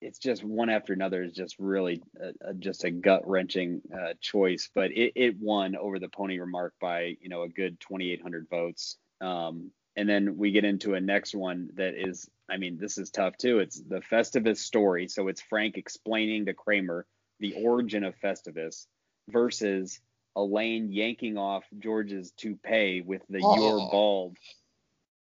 it's 0.00 0.18
just 0.18 0.44
one 0.44 0.68
after 0.68 0.92
another 0.92 1.22
is 1.22 1.32
just 1.32 1.56
really 1.58 2.02
a, 2.20 2.50
a, 2.50 2.54
just 2.54 2.84
a 2.84 2.90
gut 2.90 3.26
wrenching 3.26 3.80
uh, 3.94 4.14
choice. 4.20 4.70
But 4.74 4.90
it, 4.90 5.12
it 5.14 5.36
won 5.40 5.76
over 5.76 5.98
the 5.98 6.08
pony 6.08 6.38
remark 6.38 6.74
by 6.80 7.16
you 7.20 7.28
know 7.28 7.42
a 7.42 7.48
good 7.48 7.78
2,800 7.80 8.48
votes. 8.48 8.96
Um, 9.20 9.70
and 9.96 10.08
then 10.08 10.36
we 10.36 10.50
get 10.52 10.64
into 10.64 10.94
a 10.94 11.00
next 11.00 11.34
one 11.34 11.70
that 11.74 11.94
is, 11.94 12.28
I 12.50 12.58
mean, 12.58 12.78
this 12.78 12.98
is 12.98 13.10
tough 13.10 13.36
too. 13.38 13.60
It's 13.60 13.80
the 13.80 14.00
Festivus 14.00 14.58
story. 14.58 15.08
So 15.08 15.28
it's 15.28 15.40
Frank 15.40 15.78
explaining 15.78 16.46
to 16.46 16.54
Kramer 16.54 17.06
the 17.40 17.54
origin 17.64 18.04
of 18.04 18.14
Festivus 18.22 18.86
versus 19.28 20.00
Elaine 20.36 20.92
yanking 20.92 21.38
off 21.38 21.64
George's 21.78 22.30
toupee 22.32 23.00
with 23.00 23.22
the 23.28 23.40
Oh. 23.42 23.56
"You're 23.56 23.90
bald." 23.90 24.36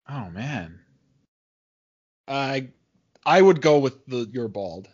Oh 0.08 0.28
man. 0.30 0.80
I 2.26 2.68
I 3.24 3.40
would 3.40 3.60
go 3.60 3.78
with 3.78 4.04
the 4.06 4.28
you're 4.32 4.48
bald. 4.48 4.88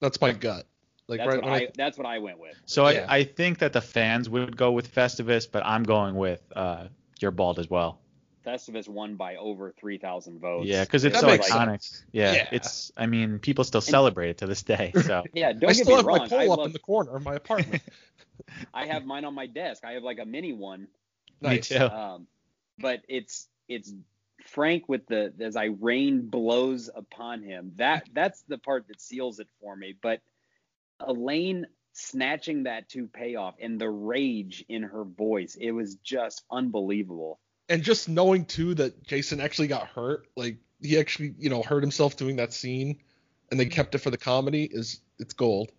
That's 0.00 0.20
my 0.20 0.32
gut. 0.32 0.66
Like 1.08 1.18
That's 1.18 1.28
right 1.28 1.42
what 1.42 1.50
when 1.50 1.62
I, 1.62 1.68
that's 1.76 1.98
what 1.98 2.06
I 2.06 2.18
went 2.18 2.38
with. 2.38 2.56
So 2.66 2.88
Yeah. 2.88 3.06
I, 3.08 3.18
I 3.18 3.24
think 3.24 3.58
that 3.58 3.72
the 3.72 3.80
fans 3.80 4.28
would 4.28 4.56
go 4.56 4.72
with 4.72 4.92
Festivus, 4.92 5.50
but 5.50 5.64
I'm 5.64 5.84
going 5.84 6.14
with 6.16 6.42
uh, 6.54 6.88
You're 7.20 7.30
Bald 7.30 7.58
as 7.58 7.70
well. 7.70 8.00
Festivus 8.46 8.88
won 8.88 9.16
by 9.16 9.36
over 9.36 9.72
3,000 9.72 10.38
votes. 10.40 10.68
Yeah, 10.68 10.84
because 10.84 11.04
it's 11.04 11.20
That 11.20 11.40
so 11.42 11.50
iconic. 11.54 12.02
Yeah, 12.12 12.32
Yeah. 12.34 12.48
it's. 12.52 12.92
I 12.96 13.06
mean, 13.06 13.38
people 13.40 13.64
still 13.64 13.80
celebrate 13.80 14.30
it 14.30 14.38
to 14.38 14.46
this 14.46 14.62
day. 14.62 14.92
So 14.94 15.24
Yeah, 15.34 15.52
don't 15.52 15.70
I 15.70 15.72
get 15.72 15.82
still 15.82 15.86
me 15.88 15.94
have 15.96 16.04
wrong. 16.06 16.28
my 16.30 16.36
I, 16.36 16.46
up 16.46 16.58
love, 16.58 16.66
in 16.66 16.72
the 16.72 16.78
corner 16.78 17.16
of 17.16 17.24
my 17.24 17.34
apartment. 17.34 17.82
I 18.74 18.86
have 18.86 19.04
mine 19.04 19.24
on 19.24 19.34
my 19.34 19.46
desk. 19.46 19.84
I 19.84 19.92
have 19.92 20.04
like 20.04 20.18
a 20.20 20.24
mini 20.24 20.52
one. 20.52 20.86
nice. 21.40 21.68
too. 21.68 21.78
Um, 21.84 22.26
but 22.78 23.02
it's 23.08 23.48
it's 23.68 23.92
Frank 24.44 24.88
with 24.88 25.06
the 25.06 25.32
as 25.40 25.56
I 25.56 25.64
rain 25.64 26.26
blows 26.28 26.88
upon 26.94 27.42
him. 27.42 27.72
That 27.76 28.08
that's 28.12 28.42
the 28.42 28.58
part 28.58 28.86
that 28.88 29.00
seals 29.00 29.40
it 29.40 29.48
for 29.60 29.74
me. 29.74 29.94
But 30.00 30.20
Elaine 31.00 31.66
snatching 31.94 32.64
that 32.64 32.88
toupee 32.88 33.36
off 33.36 33.56
and 33.60 33.80
the 33.80 33.88
rage 33.90 34.64
in 34.68 34.82
her 34.84 35.02
voice, 35.04 35.56
it 35.58 35.72
was 35.72 35.96
just 35.96 36.44
unbelievable. 36.50 37.40
And 37.68 37.82
just 37.82 38.08
knowing 38.08 38.44
too 38.44 38.74
that 38.74 39.02
Jason 39.04 39.40
actually 39.40 39.68
got 39.68 39.88
hurt, 39.88 40.26
like 40.36 40.58
he 40.80 40.98
actually, 40.98 41.34
you 41.38 41.50
know, 41.50 41.62
hurt 41.62 41.82
himself 41.82 42.16
doing 42.16 42.36
that 42.36 42.52
scene, 42.52 42.98
and 43.50 43.58
they 43.58 43.66
kept 43.66 43.94
it 43.94 43.98
for 43.98 44.10
the 44.10 44.18
comedy 44.18 44.68
is 44.70 45.00
it's 45.18 45.34
gold. 45.34 45.72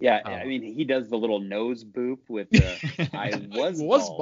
Yeah, 0.00 0.20
Oh. 0.24 0.30
I 0.30 0.44
mean 0.44 0.62
he 0.62 0.84
does 0.84 1.08
the 1.08 1.16
little 1.16 1.40
nose 1.40 1.84
boop 1.84 2.18
with 2.28 2.50
the 2.50 3.08
I 3.12 3.30
was, 3.56 3.80
was 3.80 4.08
bald. 4.08 4.18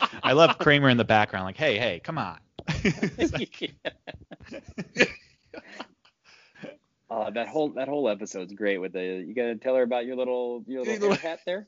bald. 0.00 0.10
I 0.22 0.32
love 0.32 0.58
Kramer 0.58 0.88
in 0.88 0.96
the 0.96 1.04
background, 1.04 1.44
like, 1.46 1.56
hey, 1.56 1.78
hey, 1.78 2.00
come 2.02 2.18
on. 2.18 2.38
Uh, 7.10 7.28
that 7.30 7.46
whole 7.46 7.68
that 7.74 7.88
whole 7.88 8.08
episode's 8.08 8.54
great 8.54 8.78
with 8.78 8.94
the 8.94 9.22
you 9.26 9.34
gotta 9.34 9.56
tell 9.56 9.74
her 9.76 9.82
about 9.82 10.06
your 10.06 10.16
little 10.16 10.64
your 10.66 10.82
Your 10.84 10.94
little 10.94 11.10
little- 11.10 11.22
hat 11.28 11.40
there. 11.44 11.66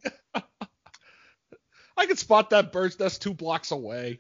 I 1.96 2.06
could 2.06 2.18
spot 2.18 2.50
that 2.50 2.72
bird's 2.72 2.98
nest 2.98 3.22
two 3.22 3.34
blocks 3.34 3.70
away. 3.70 4.18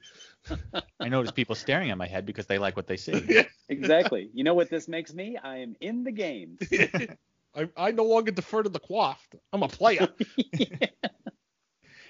I 1.00 1.08
notice 1.08 1.32
people 1.32 1.54
staring 1.54 1.90
at 1.90 1.98
my 1.98 2.06
head 2.06 2.26
because 2.26 2.46
they 2.46 2.58
like 2.58 2.76
what 2.76 2.86
they 2.86 2.96
see. 2.96 3.46
Exactly. 3.68 4.28
You 4.34 4.44
know 4.44 4.52
what 4.52 4.68
this 4.68 4.88
makes 4.88 5.14
me? 5.14 5.38
I 5.42 5.58
am 5.58 5.74
in 5.80 6.04
the 6.04 6.12
game. 6.12 6.58
I, 7.56 7.68
I 7.76 7.92
no 7.92 8.04
longer 8.04 8.30
defer 8.30 8.62
to 8.62 8.68
the 8.68 8.78
coiffed. 8.78 9.36
I'm 9.52 9.62
a 9.62 9.68
player. 9.68 10.08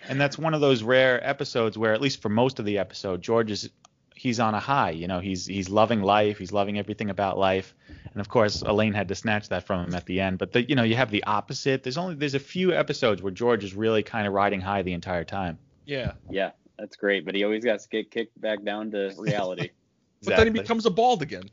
And 0.08 0.20
that's 0.20 0.36
one 0.36 0.52
of 0.52 0.60
those 0.60 0.82
rare 0.82 1.24
episodes 1.26 1.78
where, 1.78 1.94
at 1.94 2.00
least 2.00 2.20
for 2.22 2.28
most 2.28 2.58
of 2.58 2.64
the 2.64 2.78
episode, 2.78 3.22
George 3.22 3.50
is 3.50 3.70
he's 4.14 4.40
on 4.40 4.54
a 4.54 4.60
high. 4.60 4.90
You 4.90 5.06
know, 5.06 5.20
he's 5.20 5.46
he's 5.46 5.68
loving 5.68 6.02
life. 6.02 6.38
He's 6.38 6.52
loving 6.52 6.78
everything 6.78 7.10
about 7.10 7.38
life. 7.38 7.74
And 8.14 8.20
of 8.20 8.28
course, 8.28 8.62
Elaine 8.62 8.94
had 8.94 9.08
to 9.08 9.14
snatch 9.14 9.48
that 9.48 9.66
from 9.66 9.86
him 9.86 9.94
at 9.94 10.06
the 10.06 10.20
end. 10.20 10.38
But 10.38 10.52
the, 10.52 10.62
you 10.62 10.76
know, 10.76 10.84
you 10.84 10.94
have 10.94 11.10
the 11.10 11.24
opposite. 11.24 11.82
There's 11.82 11.98
only 11.98 12.14
there's 12.14 12.34
a 12.34 12.40
few 12.40 12.72
episodes 12.72 13.20
where 13.20 13.32
George 13.32 13.64
is 13.64 13.74
really 13.74 14.04
kind 14.04 14.26
of 14.26 14.32
riding 14.32 14.60
high 14.60 14.82
the 14.82 14.92
entire 14.92 15.24
time. 15.24 15.58
yeah. 15.84 16.12
yeah, 16.30 16.52
that's 16.78 16.96
great. 16.96 17.24
But 17.24 17.34
he 17.34 17.42
always 17.42 17.64
got 17.64 17.80
to 17.80 17.88
get 17.88 18.10
kicked 18.12 18.40
back 18.40 18.62
down 18.62 18.92
to 18.92 19.12
reality. 19.18 19.70
But 20.24 20.36
then 20.36 20.46
he 20.46 20.52
becomes 20.52 20.86
a 20.86 20.90
bald 20.90 21.20
again. 21.20 21.50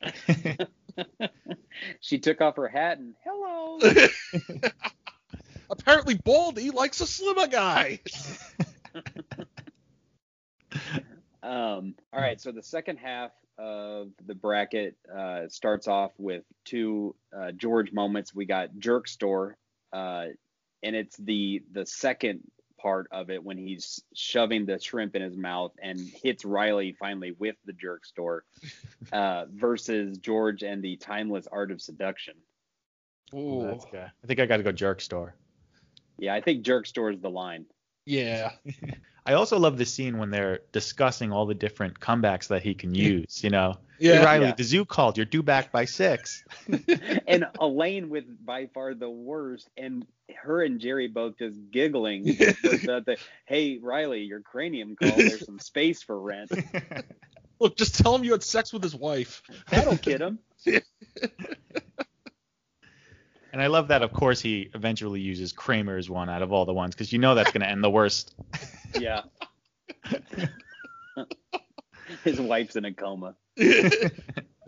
she 2.00 2.18
took 2.18 2.40
off 2.40 2.56
her 2.56 2.66
hat 2.66 2.98
and 2.98 3.14
hello. 3.24 3.78
Apparently, 5.70 6.14
Baldy 6.14 6.70
likes 6.70 7.00
a 7.00 7.06
slimmer 7.06 7.46
guy. 7.46 8.00
Um, 11.42 11.94
all 12.12 12.20
right, 12.20 12.40
so 12.40 12.52
the 12.52 12.62
second 12.62 12.98
half 12.98 13.30
of 13.58 14.08
the 14.26 14.34
bracket 14.34 14.96
uh, 15.14 15.48
starts 15.48 15.88
off 15.88 16.12
with 16.18 16.44
two 16.64 17.14
uh, 17.36 17.52
George 17.52 17.92
moments. 17.92 18.34
We 18.34 18.46
got 18.46 18.78
Jerk 18.78 19.08
Store, 19.08 19.56
uh, 19.92 20.26
and 20.82 20.96
it's 20.96 21.16
the 21.16 21.62
the 21.72 21.86
second 21.86 22.40
part 22.80 23.08
of 23.12 23.30
it 23.30 23.44
when 23.44 23.58
he's 23.58 24.02
shoving 24.14 24.64
the 24.64 24.80
shrimp 24.80 25.14
in 25.14 25.22
his 25.22 25.36
mouth 25.36 25.72
and 25.82 26.00
hits 26.00 26.44
Riley 26.44 26.96
finally 26.98 27.32
with 27.38 27.56
the 27.66 27.74
Jerk 27.74 28.06
Store, 28.06 28.44
uh, 29.12 29.46
versus 29.50 30.18
George 30.18 30.62
and 30.62 30.82
the 30.82 30.96
Timeless 30.96 31.46
Art 31.50 31.70
of 31.70 31.82
Seduction. 31.82 32.34
Ooh. 33.34 33.62
That's 33.64 33.84
good. 33.84 34.00
I 34.00 34.26
think 34.26 34.40
I 34.40 34.46
got 34.46 34.56
to 34.56 34.62
go 34.62 34.72
jerk 34.72 35.00
store. 35.00 35.34
Yeah, 36.18 36.34
I 36.34 36.40
think 36.40 36.62
Jerk 36.62 36.86
Store 36.86 37.10
is 37.10 37.20
the 37.20 37.30
line. 37.30 37.66
Yeah. 38.10 38.52
I 39.26 39.34
also 39.34 39.58
love 39.58 39.76
the 39.78 39.84
scene 39.84 40.18
when 40.18 40.30
they're 40.30 40.60
discussing 40.72 41.30
all 41.30 41.46
the 41.46 41.54
different 41.54 42.00
comebacks 42.00 42.48
that 42.48 42.62
he 42.62 42.74
can 42.74 42.94
use. 42.94 43.44
You 43.44 43.50
know, 43.50 43.76
Yeah. 43.98 44.18
hey 44.18 44.24
Riley, 44.24 44.46
Yeah. 44.46 44.54
the 44.56 44.64
zoo 44.64 44.84
called. 44.84 45.16
You're 45.16 45.26
due 45.26 45.42
back 45.42 45.70
by 45.70 45.84
six. 45.84 46.42
and 47.28 47.46
Elaine 47.60 48.08
with 48.08 48.24
by 48.44 48.66
far 48.74 48.94
the 48.94 49.10
worst, 49.10 49.68
and 49.76 50.06
her 50.42 50.62
and 50.62 50.80
Jerry 50.80 51.06
both 51.08 51.38
just 51.38 51.58
giggling. 51.70 52.24
with 52.24 52.38
the, 52.62 53.02
the, 53.06 53.16
hey 53.46 53.78
Riley, 53.80 54.22
your 54.22 54.40
cranium 54.40 54.96
called. 54.96 55.14
There's 55.16 55.44
some 55.46 55.58
space 55.58 56.02
for 56.02 56.18
rent. 56.18 56.50
Look, 57.60 57.76
just 57.76 57.96
tell 57.98 58.14
him 58.14 58.24
you 58.24 58.32
had 58.32 58.42
sex 58.42 58.72
with 58.72 58.82
his 58.82 58.94
wife. 58.94 59.42
That'll 59.70 59.98
kid 59.98 60.22
him. 60.22 60.38
And 63.52 63.60
I 63.60 63.66
love 63.66 63.88
that, 63.88 64.02
of 64.02 64.12
course, 64.12 64.40
he 64.40 64.70
eventually 64.74 65.20
uses 65.20 65.52
Kramer's 65.52 66.08
one 66.08 66.30
out 66.30 66.42
of 66.42 66.52
all 66.52 66.64
the 66.64 66.72
ones 66.72 66.94
because 66.94 67.12
you 67.12 67.18
know 67.18 67.34
that's 67.34 67.50
going 67.50 67.62
to 67.62 67.68
end 67.68 67.82
the 67.82 67.90
worst. 67.90 68.34
Yeah. 68.98 69.22
His 72.24 72.40
wife's 72.40 72.74
in 72.74 72.84
a 72.84 72.92
coma. 72.92 73.36
the 73.56 74.10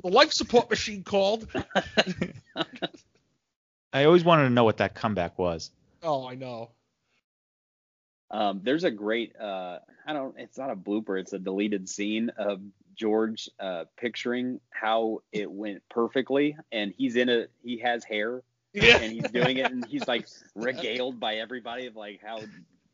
life 0.05 0.33
support 0.33 0.71
machine 0.71 1.03
called. 1.03 1.49
I 3.93 4.05
always 4.05 4.23
wanted 4.23 4.45
to 4.45 4.51
know 4.51 4.63
what 4.63 4.77
that 4.77 4.95
comeback 4.95 5.41
was. 5.41 5.73
Oh, 6.05 6.25
I 6.25 6.37
know. 6.37 6.71
Um, 8.31 8.61
there's 8.63 8.85
a 8.85 8.93
great 8.93 9.35
uh, 9.37 9.81
I 10.07 10.13
don't 10.13 10.39
it's 10.39 10.57
not 10.57 10.71
a 10.71 10.77
blooper, 10.77 11.21
it's 11.21 11.33
a 11.33 11.39
deleted 11.41 11.89
scene 11.89 12.31
of 12.39 12.61
George 12.95 13.51
uh, 13.59 13.87
picturing 13.97 14.61
how 14.71 15.23
it 15.33 15.51
went 15.51 15.83
perfectly 15.91 16.57
and 16.71 16.95
he's 16.97 17.17
in 17.17 17.29
a 17.29 17.47
he 17.63 17.79
has 17.79 18.05
hair 18.05 18.45
Yeah. 18.75 18.99
and 18.99 19.13
he's 19.13 19.31
doing 19.31 19.59
it 19.59 19.71
and 19.71 19.85
he's 19.87 20.07
like 20.09 20.27
regaled 20.55 21.21
by 21.21 21.37
everybody 21.37 21.87
of 21.87 21.97
like 21.97 22.21
how 22.25 22.41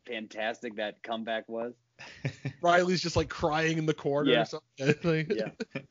fantastic 0.05 0.75
that 0.75 1.01
comeback 1.03 1.47
was. 1.47 1.73
Riley's 2.61 3.01
just 3.01 3.15
like 3.15 3.29
crying 3.29 3.77
in 3.77 3.85
the 3.85 3.93
corner 3.93 4.31
Yeah. 4.31 4.41
or 4.41 4.45
something. 4.45 5.27
Yeah. 5.29 5.49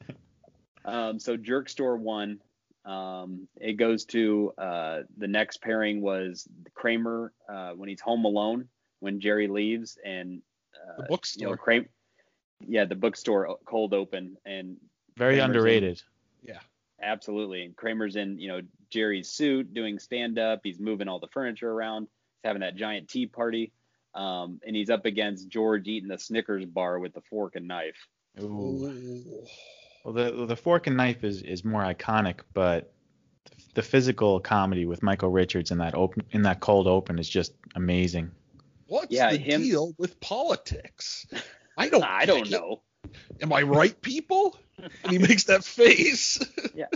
Um, 0.84 1.18
so 1.18 1.36
Jerk 1.36 1.68
Store 1.68 1.98
won. 1.98 2.40
Um, 2.86 3.46
it 3.60 3.74
goes 3.74 4.06
to 4.06 4.54
uh, 4.56 5.00
the 5.18 5.28
next 5.28 5.60
pairing 5.60 6.00
was 6.00 6.48
Kramer 6.72 7.32
uh, 7.46 7.72
when 7.72 7.90
he's 7.90 8.00
home 8.00 8.24
alone 8.24 8.68
when 9.00 9.20
Jerry 9.20 9.48
leaves 9.48 9.98
and 10.02 10.40
uh, 10.74 10.78
The 10.78 11.02
you 11.02 11.02
know 11.02 11.06
bookstore. 11.08 11.56
Kramer. 11.58 11.86
Yeah, 12.66 12.86
the 12.86 12.94
bookstore 12.94 13.58
cold 13.66 13.92
open 13.92 14.38
and 14.46 14.76
Very 15.18 15.34
Kramer's 15.34 15.44
in- 15.44 15.50
underrated. 15.56 16.02
yeah. 16.42 16.60
absolutely. 17.02 17.64
And 17.64 17.76
Kramer's 17.76 18.16
in 18.16 18.38
you 18.38 18.48
know 18.48 18.60
Jerry's 18.90 19.28
suit 19.30 19.74
doing 19.74 19.98
stand 19.98 20.38
up. 20.38 20.60
He's 20.64 20.78
moving 20.80 21.08
all 21.08 21.18
the 21.20 21.28
furniture 21.28 21.70
around. 21.70 22.02
He's 22.02 22.48
having 22.48 22.60
that 22.60 22.76
giant 22.76 23.08
tea 23.08 23.26
party. 23.26 23.72
Um, 24.14 24.60
and 24.66 24.74
he's 24.74 24.90
up 24.90 25.04
against 25.04 25.48
George 25.48 25.86
eating 25.86 26.08
the 26.08 26.18
Snickers 26.18 26.64
bar 26.64 26.98
with 26.98 27.12
the 27.14 27.20
fork 27.30 27.56
and 27.56 27.68
knife. 27.68 27.96
Ooh. 28.40 28.44
Ooh. 28.86 29.46
Well, 30.04 30.14
the 30.14 30.46
the 30.46 30.56
fork 30.56 30.86
and 30.86 30.96
knife 30.96 31.24
is 31.24 31.42
is 31.42 31.64
more 31.64 31.82
iconic, 31.82 32.40
but 32.54 32.92
the 33.74 33.82
physical 33.82 34.40
comedy 34.40 34.86
with 34.86 35.02
Michael 35.02 35.28
Richards 35.30 35.70
in 35.70 35.78
that 35.78 35.94
open 35.94 36.22
in 36.30 36.42
that 36.42 36.60
cold 36.60 36.86
open 36.86 37.18
is 37.18 37.28
just 37.28 37.52
amazing. 37.74 38.30
What's 38.86 39.12
Yeah, 39.12 39.30
the 39.32 39.36
him- 39.36 39.62
deal 39.62 39.92
with 39.98 40.18
politics? 40.20 41.26
I 41.76 41.88
don't. 41.88 42.02
I 42.08 42.24
don't 42.24 42.44
get 42.44 42.46
it. 42.46 42.50
know. 42.52 42.82
Am 43.42 43.52
I 43.52 43.62
right, 43.62 44.00
people? 44.00 44.58
And 44.78 45.12
he 45.12 45.18
makes 45.18 45.44
that 45.44 45.64
face. 45.64 46.38
Yeah, 46.74 46.86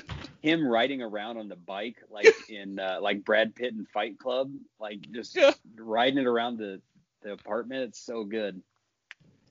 him 0.42 0.64
riding 0.64 1.02
around 1.02 1.38
on 1.38 1.48
the 1.48 1.56
bike 1.56 1.96
like 2.08 2.32
in 2.48 2.78
uh, 2.78 2.98
like 3.02 3.24
Brad 3.24 3.52
Pitt 3.56 3.74
in 3.74 3.84
Fight 3.92 4.16
Club, 4.16 4.52
like 4.78 5.00
just 5.10 5.34
Yeah. 5.34 5.50
riding 5.76 6.18
it 6.18 6.26
around 6.26 6.58
the 6.58 6.80
the 7.22 7.32
apartment. 7.32 7.82
It's 7.82 7.98
so 7.98 8.22
good. 8.22 8.62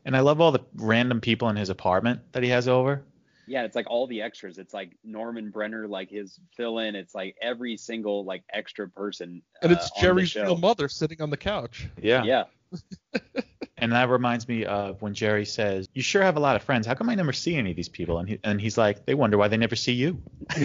And 0.06 0.16
I 0.16 0.22
love 0.22 0.40
all 0.40 0.54
the 0.54 0.62
random 0.76 1.20
people 1.20 1.50
in 1.50 1.58
his 1.58 1.70
apartment 1.70 2.22
that 2.32 2.44
he 2.44 2.50
has 2.50 2.70
over. 2.70 3.04
Yeah, 3.46 3.64
it's 3.64 3.76
like 3.76 3.90
all 3.90 4.08
the 4.08 4.22
extras. 4.22 4.58
It's 4.58 4.74
like 4.74 4.96
Norman 5.04 5.50
Brenner, 5.50 5.86
like 5.86 6.10
his 6.10 6.40
fill-in. 6.56 6.96
It's 6.96 7.14
like 7.14 7.36
every 7.42 7.76
single 7.76 8.24
like 8.24 8.44
extra 8.54 8.88
person. 8.88 9.42
And 9.62 9.72
it's 9.72 9.92
uh, 9.98 10.00
Jerry's 10.00 10.34
real 10.36 10.58
mother 10.58 10.88
sitting 10.88 11.22
on 11.22 11.30
the 11.30 11.38
couch. 11.38 11.90
Yeah. 12.02 12.24
Yeah. 12.24 12.44
And 13.82 13.92
that 13.92 14.10
reminds 14.10 14.48
me 14.48 14.64
of 14.66 15.02
when 15.02 15.14
Jerry 15.14 15.46
says, 15.46 15.90
"You 15.94 16.02
sure 16.04 16.22
have 16.22 16.38
a 16.38 16.40
lot 16.40 16.56
of 16.56 16.64
friends. 16.64 16.88
How 16.88 16.94
come 16.94 17.10
I 17.10 17.16
never 17.16 17.34
see 17.34 17.56
any 17.56 17.72
of 17.72 17.76
these 17.76 17.90
people?" 17.90 18.20
And 18.20 18.30
he, 18.30 18.40
and 18.44 18.62
he's 18.62 18.78
like, 18.78 19.06
"They 19.06 19.16
wonder 19.16 19.38
why 19.38 19.48
they 19.48 19.58
never 19.58 19.76
see 19.76 19.94
you." 19.94 20.22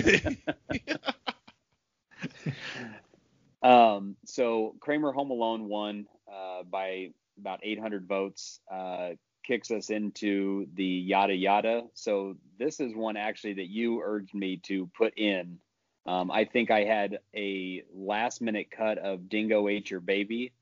Um, 3.63 4.15
so 4.25 4.77
Kramer 4.79 5.11
Home 5.11 5.33
Alone 5.33 5.69
won 5.69 6.07
uh, 6.33 6.63
by 6.63 7.11
about 7.37 7.61
800 7.65 8.07
votes. 8.07 8.61
Uh, 8.71 9.11
kicks 9.47 9.71
us 9.71 9.91
into 9.91 10.67
the 10.75 10.85
yada 10.85 11.35
yada. 11.35 11.83
So 11.95 12.37
this 12.59 12.81
is 12.81 12.95
one 12.95 13.17
actually 13.17 13.55
that 13.55 13.69
you 13.69 14.03
urged 14.05 14.35
me 14.35 14.59
to 14.65 14.89
put 14.97 15.17
in. 15.17 15.59
Um, 16.05 16.31
I 16.31 16.45
think 16.45 16.71
I 16.71 16.85
had 16.85 17.21
a 17.35 17.83
last 17.95 18.41
minute 18.41 18.71
cut 18.71 18.99
of 18.99 19.29
Dingo 19.29 19.69
Ate 19.69 19.91
Your 19.91 20.01
Baby 20.01 20.53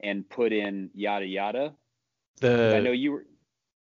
and 0.00 0.28
put 0.28 0.52
in 0.52 0.90
yada 0.94 1.26
yada. 1.26 1.74
The 2.40 2.76
I 2.76 2.80
know 2.80 2.92
you 2.92 3.12
were. 3.12 3.26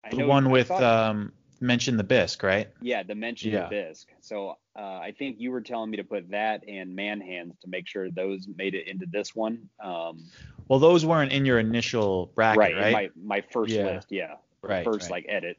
I 0.04 0.10
the 0.10 0.26
one 0.26 0.50
with 0.50 0.70
um, 0.70 1.32
mention 1.60 1.96
the 1.96 2.04
bisque, 2.04 2.42
right? 2.42 2.68
yeah, 2.80 3.02
the 3.02 3.14
mention 3.14 3.52
Yeah. 3.52 3.64
of 3.64 3.70
bisque. 3.70 4.08
So 4.20 4.56
uh, 4.78 4.78
I 4.78 5.14
think 5.18 5.40
you 5.40 5.50
were 5.50 5.60
telling 5.60 5.90
me 5.90 5.96
to 5.96 6.04
put 6.04 6.30
that 6.30 6.62
and 6.68 6.94
man 6.94 7.20
hands 7.20 7.56
to 7.62 7.68
make 7.68 7.88
sure 7.88 8.10
those 8.10 8.46
made 8.56 8.74
it 8.74 8.86
into 8.86 9.06
this 9.06 9.34
one. 9.34 9.68
Um, 9.82 10.24
Well, 10.68 10.78
those 10.78 11.04
weren't 11.04 11.32
in 11.32 11.44
your 11.44 11.58
initial 11.58 12.26
bracket, 12.34 12.58
right, 12.58 12.76
right? 12.76 12.92
my 12.92 13.10
my 13.16 13.40
first 13.52 13.74
Yeah. 13.74 13.86
list, 13.86 14.12
yeah, 14.12 14.36
right. 14.62 14.84
first 14.84 15.10
right. 15.10 15.24
like 15.24 15.26
edit. 15.28 15.58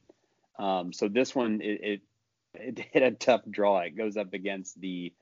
Um, 0.60 0.94
so 0.94 1.08
this 1.08 1.36
one 1.36 1.62
it, 1.62 1.82
it 1.84 2.02
it 2.54 2.80
hit 2.94 3.04
a 3.04 3.12
tough 3.12 3.42
draw. 3.50 3.80
It 3.80 3.96
goes 3.98 4.18
up 4.18 4.34
against 4.34 4.80
the 4.80 5.14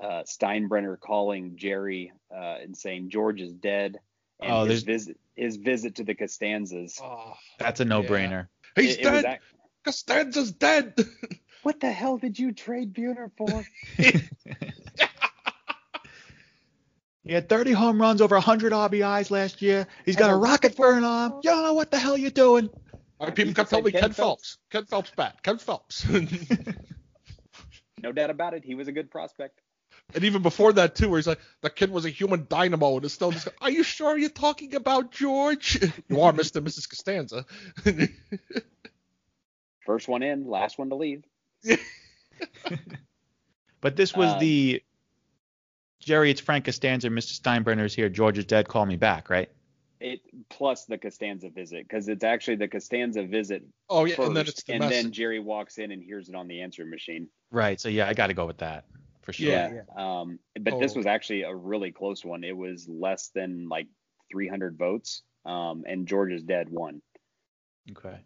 uh, 0.00 0.22
Steinbrenner 0.24 0.98
calling 0.98 1.56
Jerry 1.56 2.12
uh, 2.34 2.56
and 2.62 2.76
saying 2.76 3.10
George 3.10 3.40
is 3.40 3.52
dead, 3.52 3.98
and 4.42 4.52
Oh, 4.52 4.64
his 4.64 4.84
there's- 4.84 5.02
visit 5.04 5.16
his 5.36 5.56
visit 5.56 5.94
to 5.96 6.04
the 6.04 6.14
Costanzas. 6.14 7.00
Oh, 7.02 7.34
That's 7.58 7.80
a 7.80 7.84
no-brainer. 7.84 8.48
he's 8.76 8.96
It- 8.96 9.06
it 9.06 9.10
was 9.10 9.22
dead. 9.22 9.32
ac- 9.34 9.56
Costanza's 9.84 10.52
dead. 10.52 10.94
what 11.62 11.80
the 11.80 11.90
hell 11.90 12.18
did 12.18 12.38
you 12.38 12.52
trade 12.52 12.92
Buhner 12.94 13.30
for? 13.36 13.64
He 17.24 17.34
had 17.34 17.48
30 17.50 17.72
home 17.72 18.00
runs, 18.00 18.20
over 18.22 18.34
100 18.34 18.72
RBIs 18.72 19.30
last 19.30 19.60
year. 19.62 19.86
He's 20.06 20.16
got 20.16 20.30
a 20.30 20.34
rocket 20.36 20.74
for 20.74 20.94
an 20.96 21.04
arm. 21.04 21.34
You 21.44 21.50
don't 21.50 21.62
know 21.62 21.74
what 21.74 21.90
the 21.90 21.98
hell 21.98 22.16
you're 22.16 22.30
doing. 22.30 22.68
All 23.20 23.26
right, 23.26 23.34
people 23.36 23.50
He 23.50 23.54
kept 23.54 23.68
telling 23.70 23.84
me 23.84 23.92
Ken 23.92 24.00
Ken 24.00 24.12
Phelps. 24.12 24.56
Ken 24.70 24.86
Phelps 24.86 25.12
bat. 25.14 25.40
Ken 25.42 25.58
Phelps. 25.58 26.06
no 28.02 28.10
doubt 28.12 28.30
about 28.30 28.54
it, 28.54 28.64
he 28.64 28.74
was 28.74 28.88
a 28.88 28.92
good 28.92 29.10
prospect. 29.10 29.60
And 30.14 30.24
even 30.24 30.42
before 30.42 30.72
that 30.74 30.94
too, 30.94 31.08
where 31.08 31.18
he's 31.18 31.26
like, 31.26 31.40
the 31.62 31.70
kid 31.70 31.90
was 31.90 32.04
a 32.04 32.10
human 32.10 32.46
dynamo, 32.48 32.96
and 32.96 33.04
it's 33.04 33.14
still 33.14 33.30
just, 33.32 33.48
are 33.60 33.70
you 33.70 33.82
sure 33.82 34.16
you're 34.18 34.30
talking 34.30 34.74
about 34.74 35.12
George? 35.12 35.80
you 36.08 36.20
are, 36.20 36.32
Mister 36.32 36.58
and 36.58 36.68
Mrs. 36.68 36.88
Costanza. 36.88 37.44
First 39.86 40.08
one 40.08 40.22
in, 40.22 40.46
last 40.48 40.78
one 40.78 40.88
to 40.90 40.96
leave. 40.96 41.24
But 43.80 43.96
this 43.96 44.14
was 44.14 44.32
Um, 44.34 44.38
the 44.40 44.82
Jerry, 46.00 46.30
it's 46.30 46.40
Frank 46.40 46.64
Costanza, 46.66 47.08
Mr. 47.08 47.38
Steinbrenner's 47.40 47.94
here. 47.94 48.08
George 48.08 48.38
is 48.38 48.44
dead. 48.44 48.68
Call 48.68 48.84
me 48.86 48.96
back, 48.96 49.30
right? 49.30 49.50
It 50.00 50.20
plus 50.48 50.86
the 50.86 50.96
Costanza 50.96 51.50
visit 51.50 51.86
because 51.86 52.08
it's 52.08 52.24
actually 52.24 52.56
the 52.56 52.68
Costanza 52.68 53.22
visit 53.22 53.62
oh 53.90 54.06
yeah, 54.06 54.14
first, 54.16 54.28
and 54.28 54.36
then 54.36 54.46
it's 54.46 54.62
the 54.62 54.72
and 54.72 54.80
message. 54.80 55.02
then 55.02 55.12
Jerry 55.12 55.40
walks 55.40 55.76
in 55.76 55.92
and 55.92 56.02
hears 56.02 56.30
it 56.30 56.34
on 56.34 56.48
the 56.48 56.62
answering 56.62 56.88
machine. 56.88 57.28
Right. 57.50 57.78
So 57.78 57.90
yeah, 57.90 58.08
I 58.08 58.14
got 58.14 58.28
to 58.28 58.34
go 58.34 58.46
with 58.46 58.58
that 58.58 58.84
for 59.30 59.42
sure. 59.42 59.48
Yeah. 59.50 59.82
Um, 59.96 60.38
but 60.60 60.78
this 60.80 60.94
Oh. 60.94 60.98
was 60.98 61.06
actually 61.06 61.42
a 61.42 61.54
really 61.54 61.92
close 61.92 62.24
one. 62.24 62.44
It 62.44 62.56
was 62.56 62.88
less 62.88 63.28
than 63.34 63.68
like 63.68 63.86
300 64.32 64.76
votes, 64.76 65.22
um, 65.44 65.84
and 65.86 66.06
George 66.06 66.32
is 66.32 66.42
dead 66.42 66.68
won. 66.68 67.02
Okay. 67.92 68.18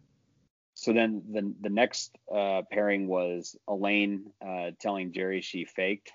So 0.73 0.91
then 0.93 1.23
the 1.31 1.53
the 1.61 1.69
next 1.69 2.15
uh, 2.33 2.63
pairing 2.69 3.07
was 3.07 3.55
Elaine 3.67 4.31
uh, 4.45 4.71
telling 4.79 5.13
Jerry 5.13 5.41
she 5.41 5.65
faked. 5.65 6.11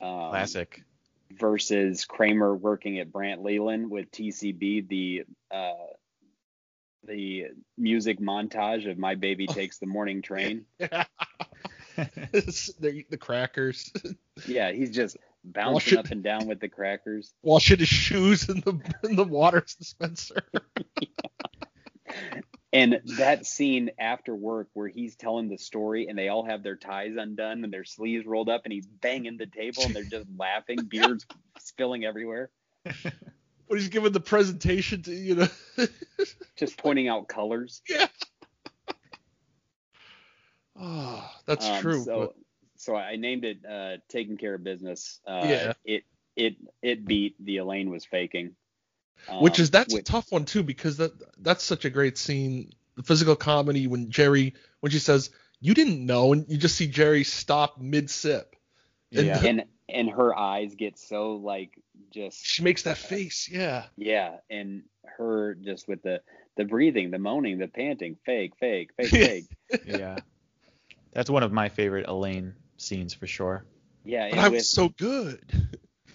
Um, 0.00 0.30
Classic. 0.30 0.82
versus 1.32 2.04
Kramer 2.04 2.54
working 2.54 2.98
at 2.98 3.10
Brandt 3.12 3.42
Leland 3.42 3.90
with 3.90 4.10
TCB, 4.10 4.88
the 4.88 5.24
uh, 5.50 5.72
the 7.06 7.46
music 7.76 8.18
montage 8.20 8.90
of 8.90 8.96
My 8.98 9.14
Baby 9.14 9.46
Takes 9.58 9.78
the 9.78 9.86
Morning 9.86 10.22
Train. 10.22 10.64
They're 12.80 12.90
eating 12.90 13.04
the 13.10 13.16
crackers, 13.18 13.92
Yeah, 14.46 14.72
he's 14.72 14.90
just 14.90 15.16
bouncing 15.44 15.72
Wash 15.74 15.92
it. 15.92 15.98
up 15.98 16.06
and 16.10 16.22
down 16.22 16.46
with 16.46 16.60
the 16.60 16.68
crackers. 16.68 17.32
washing 17.42 17.78
his 17.78 17.88
shoes 17.88 18.48
in 18.48 18.60
the 18.60 18.80
in 19.04 19.16
the 19.16 19.24
water 19.24 19.64
dispenser. 19.78 20.42
And 22.72 23.00
that 23.18 23.46
scene 23.46 23.90
after 24.00 24.34
work 24.34 24.68
where 24.74 24.88
he's 24.88 25.14
telling 25.14 25.48
the 25.48 25.58
story 25.58 26.08
and 26.08 26.18
they 26.18 26.26
all 26.28 26.44
have 26.44 26.64
their 26.64 26.74
ties 26.74 27.12
undone 27.16 27.62
and 27.62 27.72
their 27.72 27.84
sleeves 27.84 28.26
rolled 28.26 28.48
up 28.48 28.62
and 28.64 28.72
he's 28.72 28.84
banging 28.86 29.36
the 29.36 29.46
table 29.46 29.84
and 29.84 29.94
they're 29.94 30.02
just 30.02 30.26
laughing, 30.36 30.78
beers 30.88 31.24
spilling 31.60 32.04
everywhere, 32.04 32.50
when 32.82 33.78
he's 33.78 33.88
giving 33.90 34.10
the 34.10 34.18
presentation 34.18 35.02
to 35.02 35.12
you 35.14 35.36
know. 35.36 35.86
just 36.56 36.76
pointing 36.76 37.06
out 37.06 37.28
colors. 37.28 37.80
yeah. 37.88 38.08
Oh, 40.78 41.30
that's 41.46 41.66
Um, 41.66 41.80
true. 41.80 42.02
So, 42.04 42.18
but- 42.20 42.34
so 42.76 42.96
I 42.96 43.16
named 43.16 43.44
it 43.44 43.64
uh, 43.64 43.98
"Taking 44.08 44.36
Care 44.36 44.54
of 44.54 44.64
Business." 44.64 45.20
Uh, 45.26 45.46
Yeah. 45.48 45.72
It 45.84 46.04
it 46.36 46.56
it 46.82 47.04
beat 47.04 47.36
the 47.38 47.58
Elaine 47.58 47.90
was 47.90 48.04
faking. 48.04 48.56
which 49.40 49.58
Um, 49.58 49.62
is 49.62 49.70
that's 49.70 49.94
which- 49.94 50.00
a 50.02 50.04
tough 50.04 50.30
one 50.32 50.44
too 50.44 50.62
because 50.62 50.96
that 50.98 51.12
that's 51.42 51.62
such 51.64 51.84
a 51.84 51.90
great 51.90 52.18
scene. 52.18 52.72
The 52.96 53.02
physical 53.04 53.36
comedy 53.36 53.86
when 53.86 54.10
Jerry 54.10 54.54
when 54.80 54.90
she 54.92 54.98
says 54.98 55.30
you 55.60 55.72
didn't 55.74 56.04
know 56.04 56.32
and 56.32 56.44
you 56.48 56.58
just 56.58 56.76
see 56.76 56.86
Jerry 56.88 57.24
stop 57.24 57.80
mid 57.80 58.10
sip. 58.10 58.56
And 59.12 59.26
Yeah. 59.26 59.40
and 59.46 59.64
and 59.88 60.10
her 60.10 60.36
eyes 60.36 60.74
get 60.74 60.98
so 60.98 61.36
like 61.36 61.78
just 62.10 62.44
She 62.44 62.62
makes 62.64 62.82
that 62.82 62.98
face. 62.98 63.48
Yeah. 63.50 63.86
yeah, 63.96 64.38
and 64.50 64.82
her 65.04 65.54
just 65.54 65.86
with 65.88 66.02
the 66.02 66.20
the 66.56 66.64
breathing, 66.64 67.10
the 67.10 67.18
moaning, 67.18 67.58
the 67.58 67.68
panting, 67.68 68.16
fake, 68.26 68.56
fake, 68.58 68.90
fake, 68.96 69.08
fake. 69.70 69.82
yeah. 69.86 70.18
That's 71.14 71.30
one 71.30 71.42
of 71.42 71.52
my 71.52 71.68
favorite 71.68 72.06
Elaine 72.08 72.54
scenes 72.76 73.14
for 73.14 73.26
sure. 73.26 73.64
Yeah, 74.04 74.28
But 74.28 74.32
and 74.32 74.40
I 74.40 74.48
with, 74.48 74.58
was 74.58 74.68
so 74.70 74.88
good. 74.90 75.40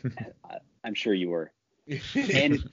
I'm 0.84 0.94
sure 0.94 1.14
you 1.14 1.30
were. 1.30 1.52
And 2.16 2.70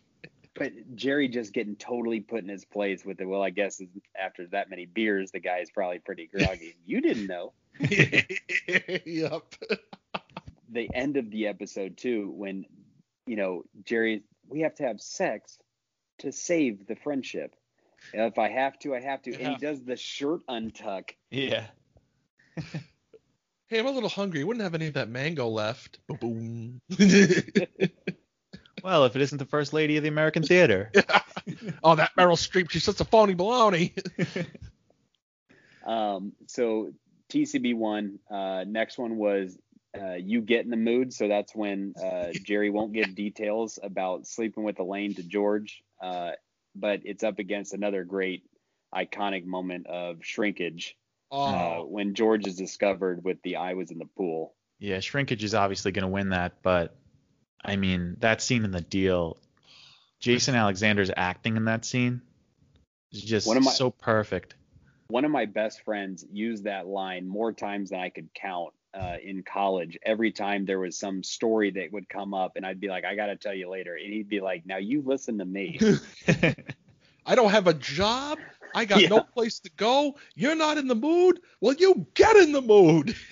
but 0.55 0.73
Jerry 0.95 1.29
just 1.29 1.53
getting 1.53 1.77
totally 1.77 2.21
put 2.21 2.43
in 2.43 2.49
his 2.49 2.65
place 2.65 3.05
with 3.05 3.21
it. 3.21 3.27
Well, 3.27 3.43
I 3.43 3.51
guess 3.51 3.81
after 4.19 4.47
that 4.49 4.71
many 4.71 4.87
beers, 4.87 5.31
the 5.31 5.41
guy 5.41 5.59
is 5.59 5.71
probably 5.71 5.99
pretty 5.99 6.27
groggy. 6.27 6.77
you 6.87 7.01
didn't 7.01 7.27
know. 7.27 7.53
yep. 7.79 9.43
the 10.71 10.89
end 10.95 11.17
of 11.17 11.31
the 11.31 11.47
episode 11.47 11.97
too 11.97 12.33
when 12.35 12.65
you 13.27 13.37
know 13.37 13.63
jerry 13.85 14.23
we 14.49 14.61
have 14.61 14.75
to 14.75 14.83
have 14.83 15.01
sex 15.01 15.59
to 16.19 16.33
save 16.33 16.87
the 16.87 16.97
friendship 16.97 17.55
if 18.13 18.39
i 18.39 18.49
have 18.49 18.79
to 18.79 18.95
i 18.95 19.01
have 19.01 19.21
to 19.23 19.33
and 19.35 19.49
he 19.49 19.57
does 19.57 19.83
the 19.85 19.97
shirt 19.97 20.41
untuck 20.49 21.11
Yeah. 21.31 21.67
Hey, 23.69 23.81
I'm 23.81 23.87
a 23.87 23.91
little 23.91 24.09
hungry. 24.09 24.45
Wouldn't 24.45 24.63
have 24.63 24.77
any 24.77 24.87
of 24.87 24.95
that 24.95 25.09
mango 25.09 25.49
left. 25.49 25.99
Boom. 26.07 26.81
Well, 28.83 29.05
if 29.07 29.17
it 29.17 29.23
isn't 29.23 29.39
the 29.39 29.47
first 29.47 29.73
lady 29.73 29.97
of 29.97 30.05
the 30.05 30.09
American 30.09 30.45
theater. 30.45 30.93
oh, 31.83 31.97
that 31.97 32.13
Meryl 32.17 32.37
Streep. 32.37 32.71
She's 32.71 32.85
such 32.85 33.01
a 33.01 33.05
phony 33.05 33.35
baloney. 33.35 33.93
um 35.87 36.33
so 36.47 36.93
tcb 37.31 37.75
one 37.75 38.19
uh 38.31 38.65
next 38.67 38.99
one 38.99 39.17
was 39.17 39.57
uh, 39.97 40.15
you 40.15 40.43
get 40.43 40.65
in 40.65 40.71
the 40.71 40.77
mood 40.77 41.13
so 41.13 41.27
that's 41.27 41.55
when 41.55 41.95
uh, 42.03 42.27
jerry 42.45 42.71
won't 42.71 42.93
give 42.93 43.15
details 43.15 43.79
about 43.83 44.27
sleeping 44.27 44.63
with 44.63 44.79
elaine 44.79 45.15
to 45.15 45.23
george 45.23 45.83
uh, 46.03 46.33
but 46.75 47.01
it's 47.05 47.25
up 47.25 47.39
against 47.39 47.73
another 47.73 48.05
great 48.05 48.43
iconic 48.95 49.45
moment 49.47 49.87
of 49.87 50.19
shrinkage 50.23 50.97
uh, 51.33 51.35
Oh, 51.81 51.87
when 51.89 52.15
george 52.15 52.47
is 52.47 52.57
discovered 52.57 53.25
with 53.25 53.41
the 53.43 53.57
i 53.57 53.75
was 53.75 53.91
in 53.91 53.99
the 53.99 54.07
pool 54.17 54.55
Yeah, 54.79 55.01
Shrinkage 55.01 55.43
is 55.45 55.55
obviously 55.55 55.93
going 55.93 56.03
to 56.05 56.09
win 56.09 56.29
that, 56.31 56.63
but 56.63 56.95
I 57.65 57.77
mean, 57.77 58.17
that 58.21 58.41
scene 58.43 58.65
in 58.65 58.71
the 58.71 58.81
deal, 58.83 59.39
Jason 60.21 60.55
Alexander's 60.55 61.11
acting 61.17 61.57
in 61.57 61.65
that 61.65 61.85
scene 61.85 62.21
is 63.11 63.23
just 63.23 63.47
One 63.49 63.57
of 63.57 63.65
my- 63.65 63.73
so 63.73 63.91
perfect. 63.91 64.55
one 65.09 65.25
of 65.25 65.31
my 65.31 65.47
best 65.47 65.83
friends 65.83 66.25
used 66.31 66.65
that 66.65 66.87
line 66.87 67.27
more 67.27 67.53
times 67.53 67.91
than 67.91 68.01
I 68.01 68.11
could 68.11 68.29
count 68.35 68.73
uh, 68.95 69.17
in 69.23 69.43
college. 69.43 69.99
Every 70.05 70.31
time 70.33 70.65
there 70.67 70.79
was 70.79 70.97
some 70.99 71.23
story 71.23 71.71
that 71.73 71.91
would 71.93 72.09
come 72.09 72.35
up, 72.35 72.53
and 72.57 72.65
I'd 72.65 72.81
be 72.81 72.89
like, 72.89 73.05
"I 73.05 73.15
got 73.17 73.27
to 73.27 73.37
tell 73.37 73.55
you 73.55 73.69
later," 73.69 73.95
and 73.95 74.13
he'd 74.13 74.29
be 74.29 74.41
like, 74.41 74.65
"Now 74.67 74.79
you 74.79 75.03
listen 75.03 75.39
to 75.39 75.45
me." 75.45 75.79
I 77.27 77.35
don't 77.35 77.51
have 77.51 77.67
a 77.67 77.75
job. 77.75 78.39
I 78.77 78.85
got 78.85 79.01
Yeah. 79.01 79.09
no 79.09 79.23
place 79.23 79.59
to 79.61 79.71
go. 79.77 80.17
You're 80.35 80.55
not 80.55 80.77
in 80.79 80.87
the 80.87 80.95
mood. 80.95 81.41
Well, 81.61 81.75
you 81.75 82.07
get 82.15 82.37
in 82.37 82.53
the 82.53 82.63
mood. 82.63 83.17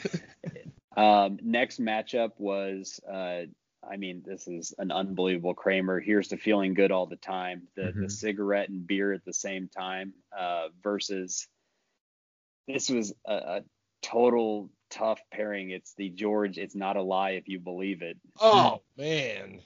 Um, 0.97 1.41
next 1.43 1.81
matchup 1.81 2.31
was, 2.39 3.01
uh, 3.13 3.47
I 3.83 3.97
mean, 3.97 4.23
this 4.25 4.47
is 4.47 4.73
an 4.79 4.93
unbelievable 4.93 5.53
Kramer. 5.53 5.99
Here's 5.99 6.29
to 6.29 6.37
feeling 6.37 6.73
good 6.73 6.93
all 6.93 7.07
the 7.07 7.17
time. 7.17 7.67
The 7.75 7.87
the 7.87 8.07
Mhm. 8.07 8.11
cigarette 8.13 8.69
and 8.69 8.87
beer 8.87 9.13
at 9.13 9.25
the 9.25 9.33
same 9.33 9.67
time 9.67 10.15
uh, 10.31 10.69
versus 10.85 11.49
this 12.69 12.89
was 12.89 13.13
a, 13.27 13.35
a 13.35 13.65
total 14.03 14.71
tough 14.89 15.21
pairing. 15.33 15.71
It's 15.71 15.95
the 15.95 16.11
George. 16.11 16.59
It's 16.59 16.77
not 16.77 16.97
a 16.97 17.03
lie 17.03 17.31
if 17.31 17.49
you 17.49 17.59
believe 17.59 18.03
it, 18.03 18.17
Oh 18.41 18.83
man. 18.97 19.61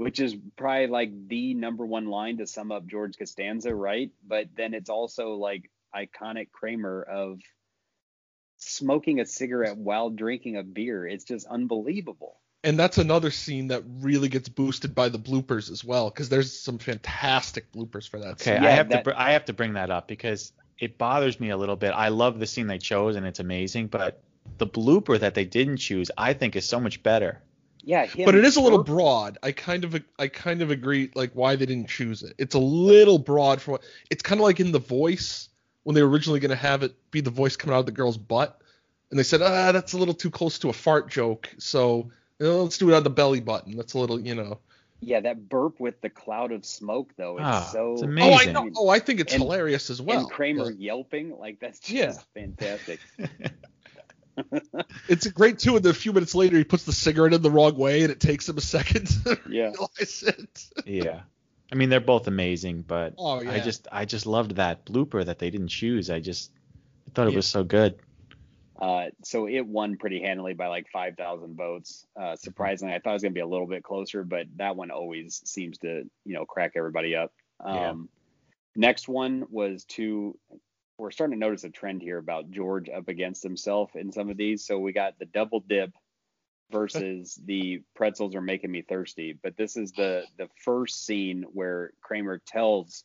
Which 0.00 0.18
is 0.18 0.34
probably 0.56 0.86
like 0.86 1.28
the 1.28 1.52
number 1.52 1.84
one 1.84 2.06
line 2.06 2.38
to 2.38 2.46
sum 2.46 2.72
up 2.72 2.86
George 2.86 3.18
Costanza, 3.18 3.74
right? 3.74 4.10
But 4.26 4.46
then 4.56 4.72
it's 4.72 4.88
also 4.88 5.34
like 5.34 5.70
iconic 5.94 6.50
Kramer 6.52 7.02
of 7.02 7.38
smoking 8.56 9.20
a 9.20 9.26
cigarette 9.26 9.76
while 9.76 10.08
drinking 10.08 10.56
a 10.56 10.62
beer. 10.62 11.06
It's 11.06 11.24
just 11.24 11.46
unbelievable. 11.46 12.38
And 12.64 12.78
that's 12.78 12.96
another 12.96 13.30
scene 13.30 13.68
that 13.68 13.82
really 14.00 14.30
gets 14.30 14.48
boosted 14.48 14.94
by 14.94 15.10
the 15.10 15.18
bloopers 15.18 15.70
as 15.70 15.84
well, 15.84 16.08
because 16.08 16.30
there's 16.30 16.58
some 16.58 16.78
fantastic 16.78 17.70
bloopers 17.70 18.08
for 18.08 18.20
that. 18.20 18.40
Okay, 18.40 18.54
scene. 18.56 18.64
I 18.64 18.70
have 18.70 18.88
that- 18.88 19.04
to 19.04 19.10
br- 19.10 19.16
I 19.18 19.32
have 19.32 19.44
to 19.46 19.52
bring 19.52 19.74
that 19.74 19.90
up 19.90 20.08
because 20.08 20.54
it 20.78 20.96
bothers 20.96 21.38
me 21.38 21.50
a 21.50 21.58
little 21.58 21.76
bit. 21.76 21.90
I 21.90 22.08
love 22.08 22.38
the 22.38 22.46
scene 22.46 22.68
they 22.68 22.78
chose 22.78 23.16
and 23.16 23.26
it's 23.26 23.40
amazing, 23.40 23.88
but 23.88 24.22
the 24.56 24.66
blooper 24.66 25.20
that 25.20 25.34
they 25.34 25.44
didn't 25.44 25.76
choose, 25.76 26.10
I 26.16 26.32
think, 26.32 26.56
is 26.56 26.66
so 26.66 26.80
much 26.80 27.02
better. 27.02 27.42
Yeah, 27.82 28.06
him 28.06 28.24
But 28.26 28.34
it 28.34 28.44
is 28.44 28.56
a 28.56 28.60
little 28.60 28.82
broad. 28.82 29.38
I 29.42 29.52
kind 29.52 29.84
of 29.84 30.02
I 30.18 30.28
kind 30.28 30.62
of 30.62 30.70
agree 30.70 31.10
like 31.14 31.32
why 31.32 31.56
they 31.56 31.66
didn't 31.66 31.88
choose 31.88 32.22
it. 32.22 32.34
It's 32.38 32.54
a 32.54 32.58
little 32.58 33.18
broad 33.18 33.60
for 33.62 33.72
what 33.72 33.82
it's 34.10 34.22
kind 34.22 34.40
of 34.40 34.44
like 34.44 34.60
in 34.60 34.72
the 34.72 34.78
voice 34.78 35.48
when 35.84 35.94
they 35.94 36.02
were 36.02 36.08
originally 36.10 36.40
going 36.40 36.50
to 36.50 36.56
have 36.56 36.82
it 36.82 36.94
be 37.10 37.20
the 37.20 37.30
voice 37.30 37.56
coming 37.56 37.74
out 37.74 37.80
of 37.80 37.86
the 37.86 37.92
girl's 37.92 38.18
butt, 38.18 38.60
and 39.10 39.18
they 39.18 39.22
said 39.22 39.40
ah 39.42 39.72
that's 39.72 39.92
a 39.94 39.98
little 39.98 40.14
too 40.14 40.30
close 40.30 40.58
to 40.60 40.68
a 40.68 40.72
fart 40.72 41.08
joke, 41.10 41.48
so 41.58 42.10
you 42.38 42.46
know, 42.46 42.62
let's 42.62 42.78
do 42.78 42.90
it 42.90 42.94
on 42.94 43.02
the 43.02 43.10
belly 43.10 43.40
button. 43.40 43.76
That's 43.76 43.94
a 43.94 43.98
little 43.98 44.20
you 44.20 44.34
know. 44.34 44.58
Yeah, 45.02 45.20
that 45.20 45.48
burp 45.48 45.80
with 45.80 45.98
the 46.02 46.10
cloud 46.10 46.52
of 46.52 46.66
smoke 46.66 47.12
though. 47.16 47.38
It's 47.38 47.46
Ah, 47.46 47.70
so 47.72 47.94
it's 47.94 48.02
Oh 48.02 48.34
I 48.34 48.52
know. 48.52 48.68
Oh 48.76 48.88
I 48.90 48.98
think 48.98 49.20
it's 49.20 49.32
And- 49.32 49.42
hilarious 49.42 49.88
as 49.88 50.02
well. 50.02 50.18
and 50.20 50.30
Kramer 50.30 50.66
but 50.66 50.78
yelping 50.78 51.38
like 51.38 51.58
that's 51.60 51.80
just 51.80 51.90
Yeah. 51.90 52.12
fantastic. 52.34 53.00
It's 55.08 55.26
a 55.26 55.30
great 55.30 55.58
too. 55.58 55.76
And 55.76 55.84
then 55.84 55.90
a 55.90 55.94
few 55.94 56.12
minutes 56.12 56.34
later, 56.34 56.56
he 56.56 56.64
puts 56.64 56.84
the 56.84 56.92
cigarette 56.92 57.32
in 57.34 57.42
the 57.42 57.50
wrong 57.50 57.76
way, 57.76 58.02
and 58.02 58.10
it 58.10 58.20
takes 58.20 58.48
him 58.48 58.56
a 58.58 58.60
second 58.60 59.06
to 59.24 59.38
Yeah. 59.48 59.70
realize 59.70 60.24
it. 60.26 60.64
yeah. 60.86 61.22
I 61.72 61.76
mean, 61.76 61.88
they're 61.88 62.00
both 62.00 62.26
amazing, 62.26 62.82
but 62.82 63.14
Oh 63.18 63.40
yeah. 63.42 63.52
I 63.52 63.60
just 63.60 63.86
I 63.92 64.04
just 64.04 64.26
loved 64.26 64.56
that 64.56 64.84
blooper 64.84 65.24
that 65.24 65.38
they 65.38 65.50
didn't 65.50 65.68
choose. 65.68 66.10
I 66.10 66.20
just 66.20 66.50
I 67.06 67.10
thought 67.14 67.26
it 67.28 67.30
Yeah. 67.30 67.36
was 67.36 67.46
so 67.46 67.64
good. 67.64 67.96
Uh, 68.80 69.10
so 69.22 69.46
it 69.46 69.66
won 69.66 69.98
pretty 69.98 70.22
handily 70.22 70.54
by 70.54 70.68
like 70.68 70.86
5,000 70.90 71.54
votes. 71.54 72.06
Uh, 72.18 72.34
surprisingly, 72.36 72.94
I 72.94 72.98
thought 72.98 73.10
it 73.10 73.12
was 73.14 73.22
going 73.22 73.32
to 73.32 73.38
be 73.38 73.40
a 73.42 73.46
little 73.46 73.66
bit 73.66 73.82
closer, 73.84 74.24
but 74.24 74.46
that 74.56 74.74
one 74.74 74.90
always 74.90 75.42
seems 75.44 75.76
to, 75.78 76.04
you 76.24 76.34
know, 76.34 76.46
crack 76.46 76.72
everybody 76.76 77.14
up. 77.14 77.30
Um, 77.62 77.74
Yeah. 77.76 77.92
Next 78.76 79.06
one 79.06 79.44
was 79.50 79.84
to, 79.90 80.38
we're 81.00 81.10
starting 81.10 81.38
to 81.38 81.40
notice 81.40 81.64
a 81.64 81.70
trend 81.70 82.02
here 82.02 82.18
about 82.18 82.50
George 82.50 82.88
up 82.88 83.08
against 83.08 83.42
himself 83.42 83.96
in 83.96 84.12
some 84.12 84.30
of 84.30 84.36
these. 84.36 84.64
So 84.64 84.78
we 84.78 84.92
got 84.92 85.18
the 85.18 85.24
double 85.24 85.60
dip 85.60 85.90
versus 86.70 87.40
the 87.44 87.82
pretzels 87.96 88.34
are 88.34 88.42
making 88.42 88.70
me 88.70 88.82
thirsty. 88.82 89.36
But 89.42 89.56
this 89.56 89.76
is 89.76 89.92
the 89.92 90.24
the 90.36 90.48
first 90.64 91.04
scene 91.06 91.44
where 91.52 91.92
Kramer 92.02 92.40
tells 92.46 93.04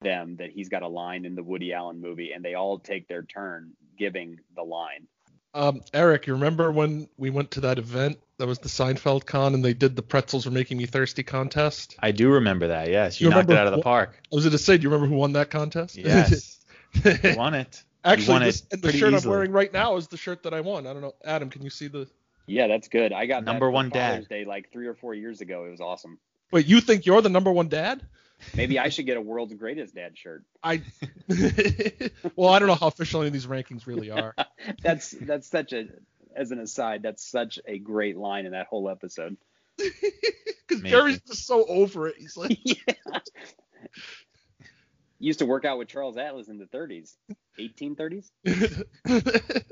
them 0.00 0.36
that 0.36 0.50
he's 0.50 0.68
got 0.68 0.82
a 0.82 0.88
line 0.88 1.24
in 1.24 1.34
the 1.34 1.42
Woody 1.42 1.72
Allen 1.72 2.00
movie, 2.00 2.32
and 2.32 2.44
they 2.44 2.54
all 2.54 2.78
take 2.78 3.06
their 3.06 3.22
turn 3.22 3.72
giving 3.96 4.40
the 4.56 4.62
line. 4.62 5.06
Um, 5.54 5.82
Eric, 5.92 6.26
you 6.26 6.32
remember 6.32 6.72
when 6.72 7.08
we 7.16 7.30
went 7.30 7.52
to 7.52 7.60
that 7.60 7.78
event 7.78 8.18
that 8.38 8.48
was 8.48 8.58
the 8.58 8.68
Seinfeld 8.68 9.24
con 9.24 9.54
and 9.54 9.64
they 9.64 9.72
did 9.72 9.94
the 9.94 10.02
pretzels 10.02 10.46
were 10.46 10.50
making 10.50 10.78
me 10.78 10.86
thirsty 10.86 11.22
contest? 11.22 11.94
I 12.00 12.10
do 12.10 12.30
remember 12.30 12.66
that. 12.68 12.90
Yes, 12.90 13.20
you, 13.20 13.28
You 13.28 13.34
knocked 13.34 13.50
it 13.50 13.56
out 13.56 13.68
of 13.68 13.76
the 13.76 13.82
park. 13.82 14.20
I 14.20 14.34
was 14.34 14.44
going 14.44 14.50
to 14.52 14.58
say, 14.58 14.76
do 14.76 14.82
you 14.82 14.88
remember 14.90 15.06
who 15.06 15.14
won 15.14 15.34
that 15.34 15.50
contest? 15.50 15.96
Yes, 15.96 16.58
you 17.04 17.36
won 17.36 17.54
it. 17.54 17.82
Actually, 18.04 18.32
won 18.32 18.42
it 18.42 18.46
this, 18.46 18.62
and 18.70 18.82
the 18.82 18.86
pretty 18.86 18.98
shirt 18.98 19.14
I'm 19.14 19.28
wearing 19.28 19.52
right 19.52 19.72
now 19.72 19.96
is 19.96 20.08
the 20.08 20.16
shirt 20.16 20.42
that 20.42 20.54
I 20.54 20.60
won. 20.60 20.86
I 20.86 20.92
don't 20.92 21.02
know, 21.02 21.14
Adam. 21.24 21.50
Can 21.50 21.62
you 21.62 21.70
see 21.70 21.88
the? 21.88 22.06
Yeah, 22.46 22.66
that's 22.66 22.88
good. 22.88 23.12
I 23.12 23.26
got 23.26 23.44
Number 23.44 23.66
for 23.66 23.70
one 23.70 23.88
dad. 23.88 24.28
Day 24.28 24.44
like 24.44 24.70
three 24.70 24.86
or 24.86 24.94
four 24.94 25.14
years 25.14 25.40
ago. 25.40 25.64
It 25.64 25.70
was 25.70 25.80
awesome. 25.80 26.18
Wait, 26.50 26.66
you 26.66 26.80
think 26.80 27.06
you're 27.06 27.22
the 27.22 27.30
number 27.30 27.50
one 27.50 27.68
dad? 27.68 28.02
Maybe 28.54 28.78
I 28.78 28.88
should 28.90 29.06
get 29.06 29.16
a 29.16 29.20
world's 29.20 29.54
greatest 29.54 29.94
dad 29.94 30.18
shirt. 30.18 30.44
I. 30.62 30.82
well, 32.36 32.50
I 32.50 32.58
don't 32.58 32.68
know 32.68 32.74
how 32.74 32.88
official 32.88 33.20
any 33.20 33.28
of 33.28 33.32
these 33.32 33.46
rankings 33.46 33.86
really 33.86 34.10
are. 34.10 34.34
That's 34.82 35.12
that's 35.12 35.48
such 35.48 35.72
a 35.72 35.88
as 36.36 36.50
an 36.50 36.58
aside, 36.58 37.02
that's 37.02 37.24
such 37.24 37.58
a 37.66 37.78
great 37.78 38.16
line 38.16 38.46
in 38.46 38.52
that 38.52 38.66
whole 38.66 38.88
episode. 38.88 39.36
Because 39.76 40.80
Amazing. 40.80 40.90
Jerry's 40.90 41.20
just 41.20 41.46
so 41.46 41.64
over 41.64 42.08
it. 42.08 42.16
He's 42.18 42.36
like, 42.36 42.58
yeah. 42.62 42.94
Used 45.24 45.38
to 45.38 45.46
work 45.46 45.64
out 45.64 45.78
with 45.78 45.88
Charles 45.88 46.18
Atlas 46.18 46.48
in 46.48 46.58
the 46.58 46.66
30s, 46.66 47.16
1830s. 47.58 48.30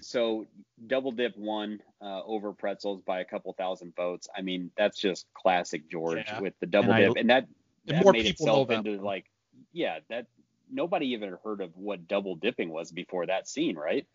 So 0.00 0.46
double 0.86 1.12
dip 1.12 1.36
won 1.36 1.80
uh, 2.00 2.22
over 2.24 2.52
pretzels 2.54 3.02
by 3.02 3.20
a 3.20 3.26
couple 3.26 3.52
thousand 3.52 3.94
votes. 3.94 4.26
I 4.34 4.40
mean, 4.40 4.70
that's 4.74 4.98
just 4.98 5.26
classic 5.34 5.90
George 5.90 6.24
Yeah. 6.26 6.40
with 6.40 6.54
the 6.60 6.66
double 6.66 6.92
And 6.92 6.94
I- 6.94 7.06
dip, 7.08 7.16
and 7.18 7.28
that 7.30 7.46
And 7.88 7.98
that 7.98 8.02
more 8.04 8.12
made 8.14 8.24
people 8.24 8.46
know 8.46 8.52
itself 8.62 8.68
that. 8.68 8.86
into 8.86 9.02
like, 9.04 9.26
yeah, 9.72 9.98
that 10.08 10.26
nobody 10.70 11.08
even 11.08 11.36
heard 11.44 11.60
of 11.60 11.76
what 11.76 12.08
double 12.08 12.36
dipping 12.36 12.70
was 12.70 12.90
before 12.90 13.26
that 13.26 13.48
scene, 13.48 13.76
right? 13.76 14.06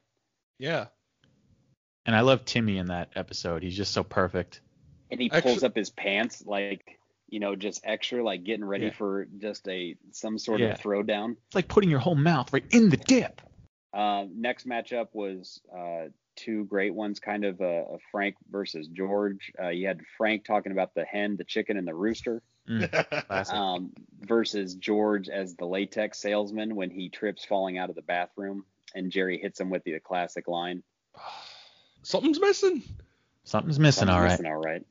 yeah. 0.57 0.87
And 2.07 2.15
I 2.15 2.21
love 2.21 2.43
Timmy 2.43 2.79
in 2.79 2.87
that 2.87 3.11
episode. 3.15 3.61
He's 3.61 3.77
just 3.77 3.93
so 3.93 4.03
perfect. 4.03 4.61
And 5.11 5.21
he 5.21 5.29
pulls 5.29 5.43
Actually- 5.45 5.65
up 5.67 5.75
his 5.75 5.89
pants 5.91 6.43
like, 6.45 6.99
you 7.34 7.39
know, 7.39 7.55
just 7.55 7.81
extra, 7.84 8.23
like 8.23 8.43
getting 8.43 8.63
ready 8.63 8.86
Yeah. 8.86 8.93
for 8.93 9.25
just 9.39 9.67
a 9.67 9.95
some 10.11 10.38
sort 10.38 10.59
Yeah. 10.61 10.67
of 10.73 10.79
throwdown. 10.79 11.31
It's 11.47 11.55
like 11.55 11.67
putting 11.67 11.89
your 11.89 11.99
whole 11.99 12.13
mouth 12.15 12.53
right 12.53 12.63
in 12.69 12.89
the 12.89 12.97
dip. 12.97 13.41
Uh, 13.91 14.25
next 14.31 14.67
matchup 14.67 15.07
was 15.13 15.59
uh, 15.75 16.09
two 16.36 16.65
great 16.65 16.93
ones, 16.93 17.19
kind 17.19 17.43
of 17.43 17.59
a, 17.61 17.86
a 17.95 17.97
Frank 18.11 18.36
versus 18.51 18.88
George. 18.88 19.51
Uh, 19.59 19.69
you 19.69 19.88
had 19.88 20.01
Frank 20.17 20.45
talking 20.45 20.71
about 20.71 20.93
the 20.93 21.05
hen, 21.05 21.36
the 21.38 21.43
chicken, 21.43 21.75
and 21.77 21.88
the 21.88 21.95
rooster, 21.95 22.43
Mm, 22.69 23.51
um, 23.53 23.91
versus 24.21 24.75
George 24.75 25.27
as 25.27 25.55
the 25.55 25.65
latex 25.65 26.19
salesman 26.19 26.75
when 26.75 26.89
he 26.91 27.09
trips 27.09 27.43
falling 27.43 27.77
out 27.77 27.89
of 27.89 27.95
the 27.95 28.01
bathroom, 28.03 28.63
and 28.95 29.11
Jerry 29.11 29.38
hits 29.38 29.59
him 29.59 29.69
with 29.71 29.84
the 29.84 29.99
classic 29.99 30.47
line. 30.47 30.81
Something's 32.03 32.39
missing. 32.39 32.84
Something's 33.43 33.79
missing, 33.79 34.07
all 34.07 34.21
right. 34.21 34.29
Missing 34.29 34.45
all 34.45 34.61
right. 34.61 34.86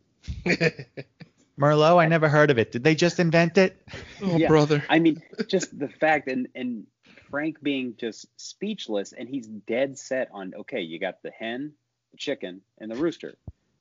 Merlot, 1.58 1.98
I 1.98 2.06
never 2.06 2.28
heard 2.28 2.50
of 2.50 2.58
it. 2.58 2.72
Did 2.72 2.82
they 2.84 2.94
just 2.94 3.20
invent 3.20 3.58
it? 3.58 3.76
oh, 4.22 4.36
Yeah. 4.36 4.48
brother. 4.48 4.82
I 4.88 4.98
mean, 4.98 5.22
just 5.48 5.76
the 5.78 5.88
fact 5.88 6.28
and 6.28 6.48
and 6.54 6.86
Frank 7.30 7.62
being 7.62 7.94
just 7.98 8.26
speechless, 8.36 9.12
and 9.12 9.28
he's 9.28 9.46
dead 9.46 9.98
set 9.98 10.28
on 10.32 10.54
okay, 10.60 10.80
you 10.80 10.98
got 10.98 11.22
the 11.22 11.30
hen, 11.30 11.72
the 12.10 12.16
chicken, 12.18 12.60
and 12.78 12.90
the 12.90 12.96
rooster. 12.96 13.36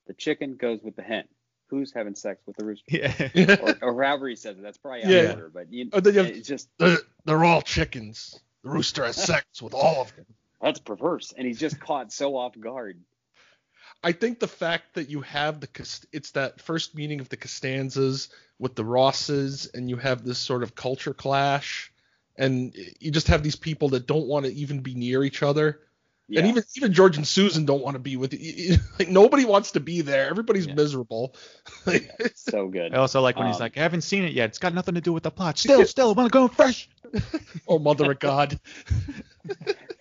The 0.08 0.14
chicken 0.14 0.56
goes 0.56 0.82
with 0.82 0.96
the 0.96 1.02
hen. 1.04 1.26
Who's 1.68 1.94
having 1.94 2.16
sex 2.16 2.42
with 2.46 2.58
the 2.58 2.66
rooster? 2.66 2.84
Yeah. 2.90 3.58
or, 3.62 3.78
or 3.94 4.04
however 4.04 4.28
he 4.28 4.36
says 4.36 4.58
it. 4.58 4.62
That's 4.62 4.78
probably 4.78 5.04
out 5.04 5.10
Yeah. 5.12 5.20
of 5.22 5.36
order, 5.36 5.52
but 5.54 5.72
you, 5.72 5.90
Oh, 5.94 6.00
then 6.02 6.14
you 6.14 6.20
have- 6.24 6.30
it's 6.36 6.48
just 6.48 6.68
they're, 6.78 6.98
they're 7.26 7.44
all 7.46 7.62
chickens. 7.62 8.38
The 8.64 8.70
rooster 8.70 9.06
has 9.06 9.16
sex 9.16 9.62
with 9.62 9.74
all 9.74 10.02
of 10.02 10.14
them. 10.16 10.26
that's 10.62 10.80
perverse, 10.80 11.34
and 11.36 11.48
he's 11.48 11.60
just 11.60 11.80
caught 11.80 12.12
so 12.12 12.36
off 12.36 12.60
guard. 12.60 13.00
I 14.04 14.12
think 14.14 14.40
the 14.40 14.48
fact 14.48 14.96
that 14.96 15.10
you 15.10 15.22
have 15.22 15.60
the 15.60 15.68
it's 16.12 16.32
that 16.32 16.60
first 16.60 16.96
meeting 16.96 17.20
of 17.20 17.30
the 17.30 17.38
Costanzas 17.38 18.30
with 18.58 18.76
the 18.76 18.86
Rosses, 18.86 19.70
and 19.74 19.90
you 19.90 19.98
have 19.98 20.24
this 20.24 20.40
sort 20.40 20.64
of 20.64 20.76
culture 20.76 21.14
clash, 21.14 21.92
and 22.36 22.74
you 23.00 23.12
just 23.12 23.28
have 23.28 23.44
these 23.44 23.56
people 23.56 23.90
that 23.90 24.08
don't 24.08 24.28
want 24.28 24.46
to 24.46 24.54
even 24.54 24.80
be 24.80 24.96
near 24.96 25.24
each 25.24 25.44
other, 25.44 25.82
Yeah. 26.28 26.40
and 26.40 26.50
even 26.50 26.64
even 26.76 26.94
George 26.94 27.18
and 27.18 27.28
Susan 27.28 27.66
don't 27.66 27.84
want 27.84 27.94
to 27.96 28.00
be 28.00 28.18
with 28.18 28.34
you. 28.34 28.78
Like 29.00 29.10
nobody 29.10 29.46
wants 29.46 29.72
to 29.74 29.80
be 29.80 30.02
there. 30.02 30.30
Everybody's 30.30 30.68
Yeah. 30.68 30.74
miserable. 30.76 31.36
so 32.36 32.68
good. 32.70 32.94
I 32.96 32.98
also 32.98 33.22
like 33.22 33.38
when 33.38 33.48
he's 33.48 33.58
Um, 33.58 33.62
like, 33.62 33.78
I 33.78 33.82
haven't 33.82 34.02
seen 34.02 34.24
it 34.24 34.34
yet. 34.34 34.50
It's 34.50 34.60
got 34.60 34.74
nothing 34.74 34.96
to 34.96 35.02
do 35.02 35.14
with 35.14 35.24
the 35.24 35.32
plot. 35.32 35.60
Still, 35.60 35.86
still, 35.86 36.10
I 36.10 36.14
want 36.14 36.32
to 36.32 36.38
go 36.38 36.48
fresh. 36.48 36.90
oh 37.68 37.78
mother 37.78 38.12
of 38.12 38.20
God. 38.20 38.60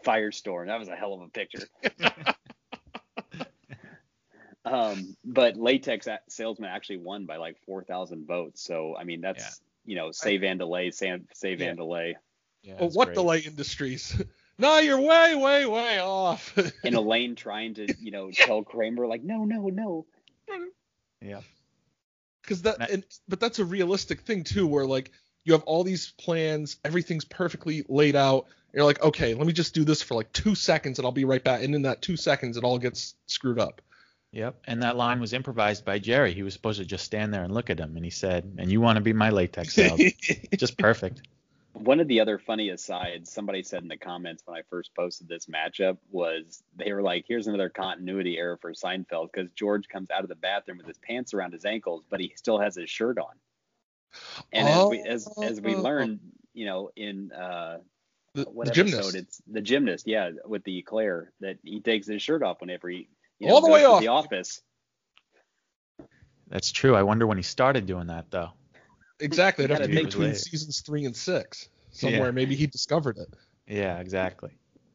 Firestorm. 0.07 0.67
That 0.67 0.79
was 0.79 0.89
a 0.89 0.97
hell 0.97 1.13
of 1.13 1.21
a 1.21 1.29
picture. 1.29 1.69
Um, 4.65 5.17
but 5.25 5.57
latex 5.57 6.07
salesman 6.29 6.71
actually 6.71 6.99
won 6.99 7.27
by 7.27 7.37
like 7.37 7.57
four 7.67 7.83
thousand 7.85 8.27
votes. 8.27 8.63
So 8.63 8.97
I 8.97 9.05
mean, 9.05 9.21
that's 9.21 9.61
you 9.87 9.97
know, 9.97 10.11
save 10.13 10.43
and 10.45 10.59
delay, 10.59 10.91
save, 10.91 11.23
save 11.35 11.61
Yeah. 11.61 11.69
and 11.69 11.79
delay. 11.79 12.17
Yeah, 12.63 12.75
Well, 12.79 12.91
what 12.91 13.07
great. 13.07 13.15
delay 13.15 13.39
industries? 13.41 14.23
no, 14.59 14.79
you're 14.79 15.01
way, 15.01 15.35
way, 15.35 15.65
way 15.67 15.99
off. 16.01 16.55
And 16.85 16.95
Elaine 16.95 17.35
trying 17.35 17.75
to 17.75 17.87
you 17.99 18.11
know 18.11 18.31
tell 18.31 18.63
Kramer 18.63 19.07
like, 19.07 19.23
no, 19.25 19.45
no, 19.45 19.69
no. 19.69 20.07
Yeah. 21.23 21.41
because 22.43 22.63
that 22.63 22.79
That- 22.79 22.91
and, 22.91 23.05
but 23.29 23.41
that's 23.41 23.59
a 23.59 23.65
realistic 23.65 24.21
thing 24.23 24.45
too 24.45 24.67
where 24.67 24.87
like 24.87 25.11
you 25.45 25.55
have 25.55 25.63
all 25.65 25.85
these 25.85 26.13
plans, 26.19 26.77
everything's 26.85 27.25
perfectly 27.25 27.85
laid 27.89 28.15
out. 28.17 28.47
You're 28.75 28.85
like, 28.85 29.03
okay, 29.03 29.35
let 29.35 29.47
me 29.47 29.53
just 29.53 29.75
do 29.75 29.85
this 29.85 30.03
for 30.03 30.15
like 30.15 30.33
two 30.33 30.55
seconds 30.55 30.99
and 30.99 31.07
I'll 31.07 31.13
be 31.13 31.25
right 31.25 31.43
back. 31.43 31.63
And 31.63 31.75
in 31.75 31.83
that 31.83 32.03
two 32.03 32.17
seconds, 32.17 32.57
it 32.59 32.65
all 32.65 32.79
gets 32.79 33.15
screwed 33.27 33.59
up. 33.59 33.81
Yep. 34.33 34.63
And 34.67 34.83
that 34.83 34.97
line 34.97 35.21
was 35.21 35.33
improvised 35.33 35.85
by 35.85 35.99
Jerry. 35.99 36.33
He 36.33 36.43
was 36.43 36.55
supposed 36.55 36.79
to 36.79 36.85
just 36.85 37.05
stand 37.05 37.35
there 37.35 37.43
and 37.43 37.53
look 37.53 37.69
at 37.69 37.81
him, 37.81 37.97
and 37.97 38.05
he 38.05 38.11
said, 38.11 38.45
"And 38.59 38.71
you 38.71 38.81
want 38.81 38.97
to 38.97 39.01
be 39.03 39.13
my 39.13 39.31
latex 39.31 39.75
salve?" 39.75 40.01
just 40.57 40.79
perfect. 40.79 41.23
One 41.73 41.99
of 42.01 42.09
the 42.09 42.21
other 42.21 42.39
funny 42.39 42.69
asides 42.71 43.31
somebody 43.31 43.63
said 43.63 43.83
in 43.83 43.89
the 43.89 43.97
comments 43.97 44.43
when 44.45 44.57
I 44.57 44.63
first 44.71 44.95
posted 44.95 45.29
this 45.29 45.47
matchup 45.47 45.99
was 46.11 46.63
they 46.77 46.93
were 46.93 47.03
like, 47.03 47.25
"Here's 47.27 47.49
another 47.49 47.69
continuity 47.69 48.39
error 48.39 48.57
for 48.57 48.73
Seinfeld 48.73 49.31
because 49.33 49.51
George 49.57 49.89
comes 49.89 50.11
out 50.11 50.23
of 50.23 50.29
the 50.29 50.37
bathroom 50.37 50.79
with 50.79 50.87
his 50.87 50.99
pants 50.99 51.35
around 51.35 51.53
his 51.53 51.65
ankles, 51.65 52.05
but 52.09 52.21
he 52.21 52.33
still 52.37 52.59
has 52.61 52.77
his 52.77 52.89
shirt 52.91 53.19
on." 53.19 53.35
And 54.53 54.69
as 54.69 54.87
we 54.91 55.01
as 55.03 55.29
as 55.43 55.61
we 55.61 55.75
Oh. 55.75 55.83
learned, 55.83 56.21
you 56.55 56.67
know, 56.67 56.91
in 56.97 57.33
uh, 57.33 57.79
the, 58.35 58.45
what 58.45 58.73
the 58.73 58.81
episode 58.81 58.97
gymnast. 58.97 59.15
it's 59.17 59.43
the 59.49 59.61
gymnast, 59.61 60.07
yeah, 60.07 60.31
with 60.45 60.63
the 60.65 60.79
eclair 60.79 61.33
that 61.41 61.59
he 61.65 61.81
takes 61.81 62.07
his 62.07 62.23
shirt 62.23 62.43
off 62.45 62.61
whenever 62.61 62.89
he 62.89 63.09
you 63.41 63.49
All 63.49 63.61
know, 63.61 63.67
the 63.67 63.73
way 63.73 63.81
goes 63.83 63.91
off. 63.95 64.01
the 64.01 64.09
office. 64.09 64.63
That's 66.49 66.71
true. 66.73 66.95
I 66.95 67.03
wonder 67.03 67.27
when 67.27 67.37
he 67.37 67.43
started 67.43 67.87
doing 67.87 68.07
that 68.09 68.31
though. 68.31 68.51
Exactly. 69.21 69.65
It'd 69.65 69.77
have 69.77 69.87
to 69.87 69.93
gotta 69.93 69.97
be 69.97 70.05
take- 70.05 70.13
between 70.19 70.35
seasons 70.35 70.81
three 70.81 71.05
and 71.05 71.17
six. 71.17 71.69
Somewhere, 71.91 72.27
Yeah. 72.27 72.31
maybe 72.31 72.55
he 72.55 72.67
discovered 72.67 73.19
it. 73.19 73.29
Yeah, 73.67 73.99
exactly. 73.99 74.51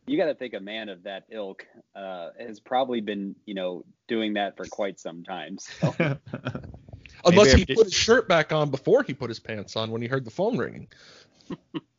You 0.07 0.17
got 0.17 0.25
to 0.27 0.35
think 0.35 0.53
a 0.53 0.59
man 0.59 0.87
of 0.89 1.03
that 1.03 1.23
ilk 1.31 1.65
uh, 1.95 2.29
has 2.39 2.59
probably 2.59 3.01
been, 3.01 3.35
you 3.45 3.53
know, 3.55 3.83
doing 4.07 4.33
that 4.35 4.55
for 4.55 4.65
quite 4.65 4.99
some 4.99 5.23
time. 5.23 5.57
So. 5.59 5.93
Unless 7.25 7.53
he 7.53 7.61
after- 7.63 7.75
put 7.75 7.85
his 7.85 7.93
shirt 7.93 8.27
back 8.27 8.51
on 8.53 8.69
before 8.69 9.03
he 9.03 9.13
put 9.13 9.29
his 9.29 9.39
pants 9.39 9.75
on 9.75 9.91
when 9.91 10.01
he 10.01 10.07
heard 10.07 10.23
the 10.25 10.31
phone 10.31 10.57
ringing. 10.57 10.87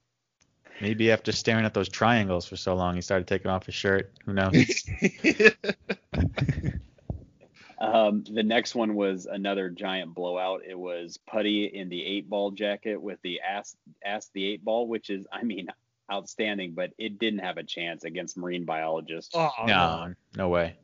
Maybe 0.81 1.11
after 1.11 1.33
staring 1.33 1.65
at 1.65 1.75
those 1.75 1.89
triangles 1.89 2.47
for 2.47 2.57
so 2.57 2.75
long, 2.75 2.95
he 2.95 3.01
started 3.01 3.27
taking 3.27 3.51
off 3.51 3.67
his 3.67 3.75
shirt. 3.75 4.13
Who 4.25 4.35
knows? 4.35 4.85
Um, 7.79 8.25
the 8.33 8.43
next 8.43 8.75
one 8.75 8.95
was 8.95 9.27
another 9.27 9.69
giant 9.69 10.15
blowout. 10.15 10.63
It 10.67 10.79
was 10.79 11.19
Puddy 11.27 11.67
in 11.67 11.89
the 11.89 12.03
eight 12.05 12.29
ball 12.29 12.51
jacket 12.51 13.01
with 13.01 13.21
the 13.23 13.41
ask 13.41 13.77
ask 14.05 14.33
the 14.33 14.47
eight 14.47 14.65
ball, 14.65 14.89
which 14.89 15.11
is, 15.11 15.27
I 15.31 15.43
mean, 15.43 15.69
outstanding, 16.11 16.73
but 16.73 16.93
it 16.99 17.19
didn't 17.19 17.41
have 17.41 17.59
a 17.59 17.63
chance 17.63 18.05
against 18.05 18.37
marine 18.37 18.65
biologist. 18.65 19.33
oh, 19.35 19.51
no, 19.67 20.15
no 20.37 20.49
way. 20.49 20.77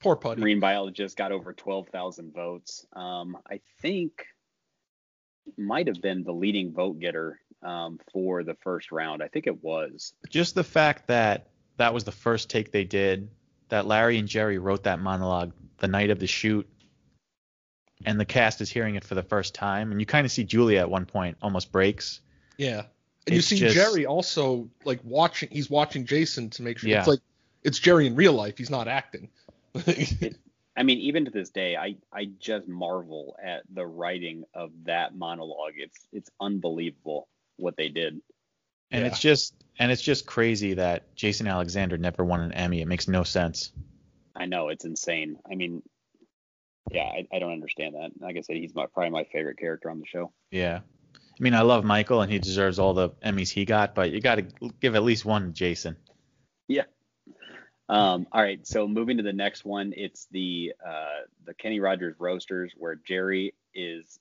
Poor 0.00 0.16
Puddy. 0.16 0.40
Marine 0.40 0.60
biologist 0.60 1.16
got 1.16 1.32
over 1.32 1.52
twelve 1.52 1.88
thousand 1.88 2.34
votes. 2.34 2.86
Um, 2.92 3.38
I 3.48 3.60
think 3.80 4.26
might 5.56 5.86
have 5.86 6.00
been 6.02 6.24
the 6.24 6.32
leading 6.32 6.72
vote 6.72 6.98
getter 6.98 7.40
um, 7.62 7.98
for 8.12 8.42
the 8.44 8.54
first 8.54 8.92
round. 8.92 9.22
I 9.22 9.28
think 9.28 9.46
it 9.46 9.62
was. 9.62 10.12
Just 10.28 10.54
the 10.54 10.64
fact 10.64 11.08
that 11.08 11.48
that 11.76 11.94
was 11.94 12.04
the 12.04 12.12
first 12.12 12.50
take 12.50 12.72
they 12.72 12.84
did, 12.84 13.28
that 13.68 13.86
Larry 13.86 14.18
and 14.18 14.28
Jerry 14.28 14.58
wrote 14.58 14.84
that 14.84 15.00
monologue 15.00 15.52
the 15.78 15.88
night 15.88 16.10
of 16.10 16.18
the 16.18 16.26
shoot, 16.26 16.68
and 18.04 18.18
the 18.18 18.24
cast 18.24 18.60
is 18.60 18.70
hearing 18.70 18.94
it 18.96 19.04
for 19.04 19.14
the 19.14 19.22
first 19.22 19.54
time, 19.54 19.90
and 19.92 20.00
you 20.00 20.06
kind 20.06 20.24
of 20.24 20.30
see 20.32 20.44
Julia 20.44 20.80
at 20.80 20.90
one 20.90 21.06
point 21.06 21.36
almost 21.42 21.72
breaks. 21.72 22.20
Yeah. 22.56 22.84
And 23.26 23.34
you 23.36 23.42
see 23.42 23.58
just- 23.58 23.74
Jerry 23.74 24.06
also 24.06 24.68
like 24.84 25.00
watching 25.04 25.50
he's 25.50 25.68
watching 25.68 26.06
Jason 26.06 26.50
to 26.50 26.62
make 26.62 26.78
sure 26.78 26.88
Yeah. 26.90 27.00
it's 27.00 27.08
like 27.08 27.20
it's 27.62 27.78
Jerry 27.78 28.06
in 28.06 28.14
real 28.14 28.32
life, 28.32 28.56
he's 28.56 28.70
not 28.70 28.88
acting. 28.88 29.28
I 30.76 30.84
mean, 30.84 30.98
even 30.98 31.24
to 31.24 31.30
this 31.30 31.50
day, 31.50 31.76
I 31.76 31.96
I 32.12 32.26
just 32.38 32.68
marvel 32.68 33.36
at 33.42 33.62
the 33.72 33.84
writing 33.86 34.44
of 34.54 34.70
that 34.84 35.14
monologue. 35.14 35.74
It's 35.76 36.06
it's 36.12 36.30
unbelievable 36.40 37.28
what 37.58 37.76
they 37.76 37.88
did. 37.88 38.20
And 38.90 39.02
Yeah. 39.02 39.06
it's 39.08 39.20
just 39.20 39.54
and 39.78 39.92
it's 39.92 40.02
just 40.02 40.26
crazy 40.26 40.74
that 40.74 41.14
Jason 41.14 41.46
Alexander 41.46 41.96
never 41.98 42.24
won 42.24 42.40
an 42.40 42.52
Emmy. 42.52 42.80
It 42.80 42.88
makes 42.88 43.06
no 43.06 43.22
sense. 43.22 43.72
I 44.34 44.46
know 44.46 44.68
it's 44.70 44.84
insane. 44.84 45.38
I 45.50 45.54
mean, 45.54 45.82
yeah, 46.90 47.02
I, 47.04 47.26
I 47.32 47.38
don't 47.38 47.52
understand 47.52 47.94
that. 47.94 48.10
Like 48.20 48.36
I 48.36 48.40
said, 48.40 48.56
he's 48.56 48.74
my, 48.74 48.86
probably 48.86 49.10
my 49.10 49.24
favorite 49.24 49.58
character 49.58 49.90
on 49.90 50.00
the 50.00 50.06
show. 50.06 50.32
Yeah. 50.50 50.80
I 51.14 51.42
mean, 51.42 51.54
I 51.54 51.60
love 51.60 51.84
Michael 51.84 52.22
and 52.22 52.32
he 52.32 52.40
deserves 52.40 52.78
all 52.80 52.94
the 52.94 53.10
Emmys 53.24 53.50
he 53.50 53.64
got, 53.64 53.94
but 53.94 54.10
you 54.10 54.20
got 54.20 54.36
to 54.36 54.70
give 54.80 54.96
at 54.96 55.04
least 55.04 55.24
one 55.24 55.46
to 55.46 55.52
Jason. 55.52 55.96
Yeah. 56.66 56.84
Um, 57.88 58.26
all 58.32 58.42
right, 58.42 58.66
so 58.66 58.86
moving 58.86 59.16
to 59.16 59.22
the 59.22 59.32
next 59.32 59.64
one, 59.64 59.94
it's 59.96 60.26
the 60.30 60.72
uh, 60.86 61.22
the 61.46 61.54
Kenny 61.54 61.80
Rogers 61.80 62.16
roasters 62.18 62.74
where 62.76 62.96
Jerry 62.96 63.54
is 63.74 64.18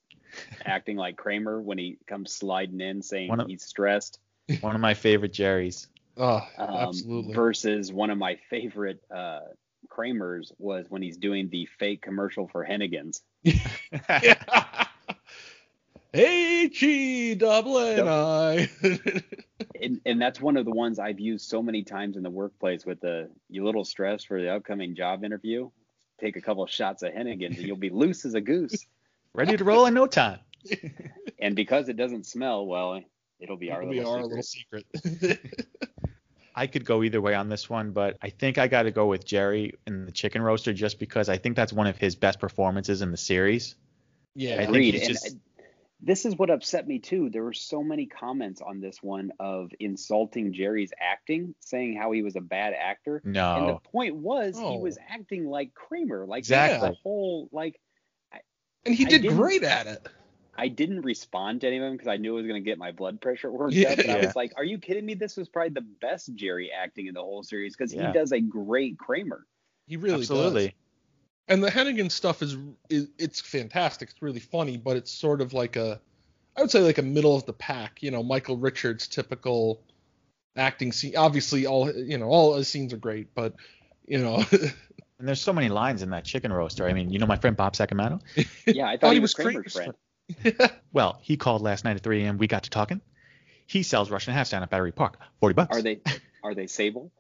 acting 0.65 0.97
like 0.97 1.15
Kramer 1.17 1.61
when 1.61 1.77
he 1.77 1.97
comes 2.07 2.33
sliding 2.33 2.81
in 2.81 3.01
saying 3.01 3.29
One 3.29 3.39
of- 3.39 3.47
he's 3.47 3.63
stressed. 3.63 4.19
One 4.61 4.75
of 4.75 4.81
my 4.81 4.93
favorite 4.93 5.33
Jerrys. 5.33 5.87
oh, 6.17 6.41
Um, 6.57 6.69
absolutely. 6.69 7.33
Versus 7.33 7.91
one 7.91 8.09
of 8.09 8.17
my 8.17 8.37
favorite 8.49 9.01
uh, 9.13 9.41
Kramers 9.89 10.51
was 10.57 10.85
when 10.89 11.01
he's 11.01 11.17
doing 11.17 11.49
the 11.49 11.67
fake 11.79 12.01
commercial 12.01 12.47
for 12.47 12.65
Hennigan's. 12.65 13.21
H 16.13 16.81
E 16.83 17.35
double 17.35 17.77
N 17.79 18.07
I. 18.07 18.69
and, 19.81 19.99
and 20.05 20.21
that's 20.21 20.39
one 20.39 20.55
of 20.57 20.65
the 20.65 20.71
ones 20.71 20.99
I've 20.99 21.19
used 21.19 21.47
so 21.49 21.61
many 21.61 21.83
times 21.83 22.15
in 22.15 22.23
the 22.23 22.29
workplace 22.29 22.85
with 22.85 23.01
the 23.01 23.29
you 23.49 23.65
little 23.65 23.83
stressed 23.85 24.27
for 24.27 24.41
the 24.41 24.55
upcoming 24.55 24.95
job 24.95 25.23
interview. 25.23 25.69
Take 26.19 26.37
a 26.37 26.41
couple 26.41 26.63
of 26.63 26.71
shots 26.71 27.03
of 27.03 27.11
Hennigan's 27.13 27.57
and 27.57 27.67
you'll 27.67 27.77
be 27.77 27.89
loose 27.89 28.25
as 28.25 28.33
a 28.33 28.41
goose. 28.41 28.85
Ready 29.37 29.55
to 29.55 29.63
roll 29.63 29.85
in 29.85 29.93
no 29.93 30.07
time. 30.07 30.39
And 31.39 31.55
because 31.55 31.87
it 31.87 31.95
doesn't 31.97 32.25
smell, 32.25 32.65
well, 32.65 32.99
it'll 33.39 33.57
be 33.57 33.69
our 33.71 33.83
It'll 33.83 33.91
be 33.93 33.97
little 33.99 34.13
our 34.13 34.41
secret. 34.41 34.85
little 34.91 35.11
secret. 35.11 35.65
I 36.55 36.65
could 36.65 36.83
go 36.83 37.03
either 37.03 37.21
way 37.21 37.35
on 37.35 37.47
this 37.47 37.69
one, 37.69 37.91
but 37.91 38.17
I 38.23 38.29
think 38.31 38.57
I 38.57 38.67
got 38.67 38.83
to 38.83 38.91
go 38.91 39.05
with 39.05 39.23
Jerry 39.23 39.73
in 39.85 40.05
the 40.07 40.11
chicken 40.11 40.41
roaster 40.41 40.73
just 40.73 40.97
because 40.97 41.29
I 41.29 41.37
think 41.37 41.55
that's 41.55 41.71
one 41.71 41.85
of 41.85 41.95
his 41.95 42.15
best 42.15 42.39
performances 42.39 43.03
in 43.03 43.11
the 43.11 43.17
series. 43.17 43.75
yeah. 44.33 44.55
I 44.55 44.57
think 44.65 44.69
Agreed. 44.69 44.93
he's 44.95 45.03
And 45.03 45.13
just- 45.13 45.27
I- 45.35 45.39
this 46.01 46.25
is 46.25 46.35
what 46.35 46.49
upset 46.49 46.87
me 46.87 46.97
too. 46.99 47.29
There 47.29 47.43
were 47.43 47.53
so 47.53 47.83
many 47.83 48.05
comments 48.07 48.61
on 48.61 48.79
this 48.81 49.01
one 49.03 49.31
of 49.39 49.71
insulting 49.79 50.53
Jerry's 50.53 50.91
acting, 50.99 51.53
saying 51.59 51.95
how 51.97 52.11
he 52.11 52.21
was 52.23 52.35
a 52.35 52.41
bad 52.41 52.73
actor. 52.73 53.21
No. 53.23 53.55
And 53.57 53.69
the 53.69 53.79
point 53.79 54.15
was 54.15 54.57
he 54.57 54.63
Oh. 54.63 54.79
was 54.79 54.97
acting 55.09 55.45
like 55.47 55.73
Kramer, 55.75 56.25
like 56.27 56.39
Exactly. 56.39 56.89
the 56.89 56.95
whole 57.03 57.49
like 57.51 57.79
and 58.87 58.95
he 58.95 59.05
did 59.05 59.27
great 59.27 59.63
at 59.63 59.85
it. 59.87 60.07
I 60.57 60.69
didn't 60.69 61.01
respond 61.01 61.61
to 61.61 61.67
any 61.67 61.77
of 61.77 61.83
them 61.83 61.93
because 61.93 62.07
I 62.07 62.17
knew 62.17 62.33
it 62.33 62.41
was 62.41 62.47
going 62.47 62.63
to 62.63 62.65
get 62.67 62.79
my 62.79 62.91
blood 62.91 63.21
pressure 63.21 63.51
worked 63.51 63.75
Yeah. 63.75 63.91
up. 63.91 63.97
But 63.97 64.09
I 64.09 64.17
was 64.17 64.35
like, 64.35 64.53
"Are 64.57 64.63
you 64.63 64.79
kidding 64.79 65.05
me? 65.05 65.13
This 65.13 65.37
was 65.37 65.47
probably 65.47 65.69
the 65.69 65.85
best 66.01 66.33
Jerry 66.33 66.71
acting 66.71 67.05
in 67.05 67.13
the 67.13 67.21
whole 67.21 67.43
series 67.43 67.75
because 67.75 67.93
Yeah. 67.93 68.07
he 68.07 68.13
does 68.13 68.31
a 68.31 68.39
great 68.39 68.97
Kramer." 68.97 69.45
He 69.85 69.97
really 69.97 70.21
Absolutely. 70.21 70.67
does. 70.67 70.73
And 71.49 71.63
the 71.63 71.69
Hennigan 71.69 72.11
stuff 72.11 72.41
is, 72.41 72.57
is 72.89 73.07
it's 73.19 73.39
fantastic. 73.39 74.09
It's 74.09 74.21
really 74.21 74.39
funny, 74.39 74.77
but 74.77 74.97
it's 74.97 75.11
sort 75.11 75.41
of 75.41 75.53
like 75.53 75.75
a 75.75 76.01
I 76.57 76.61
would 76.61 76.71
say 76.71 76.79
like 76.79 76.97
a 76.97 77.03
middle 77.03 77.35
of 77.35 77.45
the 77.45 77.53
pack, 77.53 78.01
you 78.01 78.09
know, 78.09 78.23
Michael 78.23 78.57
Richards 78.57 79.07
typical 79.07 79.83
acting 80.55 80.91
scene. 80.91 81.15
Obviously 81.15 81.67
all 81.67 81.91
you 81.91 82.17
know, 82.17 82.27
all 82.27 82.55
his 82.55 82.67
scenes 82.67 82.93
are 82.93 82.97
great, 82.97 83.35
but 83.35 83.53
you 84.07 84.17
know, 84.17 84.43
And 85.19 85.27
there's 85.27 85.41
so 85.41 85.53
many 85.53 85.69
lines 85.69 86.03
in 86.03 86.11
that 86.11 86.25
chicken 86.25 86.53
roaster. 86.53 86.87
I 86.87 86.93
mean, 86.93 87.09
you 87.09 87.17
know 87.19 87.25
my 87.25 87.37
friend 87.37 87.57
Bob 87.57 87.73
Sacamano? 87.73 88.21
Yeah, 88.67 88.87
I 88.87 88.97
thought 88.97 89.07
Oh, 89.07 89.09
he 89.09 89.15
he 89.15 89.19
was 89.19 89.35
was 89.35 89.45
Kramer's 89.45 89.73
Kramer's 89.73 89.93
friend. 90.43 90.71
Well, 90.93 91.17
he 91.21 91.37
called 91.37 91.61
last 91.61 91.83
night 91.85 91.95
at 91.95 92.03
3 92.03 92.23
a.m. 92.23 92.37
We 92.37 92.47
got 92.47 92.63
to 92.63 92.69
talking. 92.69 93.01
He 93.65 93.83
sells 93.83 94.09
Russian 94.11 94.33
half 94.33 94.49
down 94.49 94.63
at 94.63 94.69
Battery 94.69 94.91
Park. 94.91 95.19
40 95.39 95.53
bucks. 95.53 95.77
Are 95.77 95.81
they 95.81 96.01
are 96.43 96.53
they 96.55 96.67
Sable? 96.67 97.11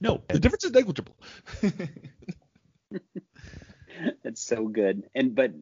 No. 0.00 0.22
the 0.28 0.38
difference 0.38 0.64
is 0.64 0.72
negligible. 0.72 1.16
That's 4.22 4.40
so 4.42 4.68
good. 4.68 5.04
And 5.14 5.34
but 5.34 5.52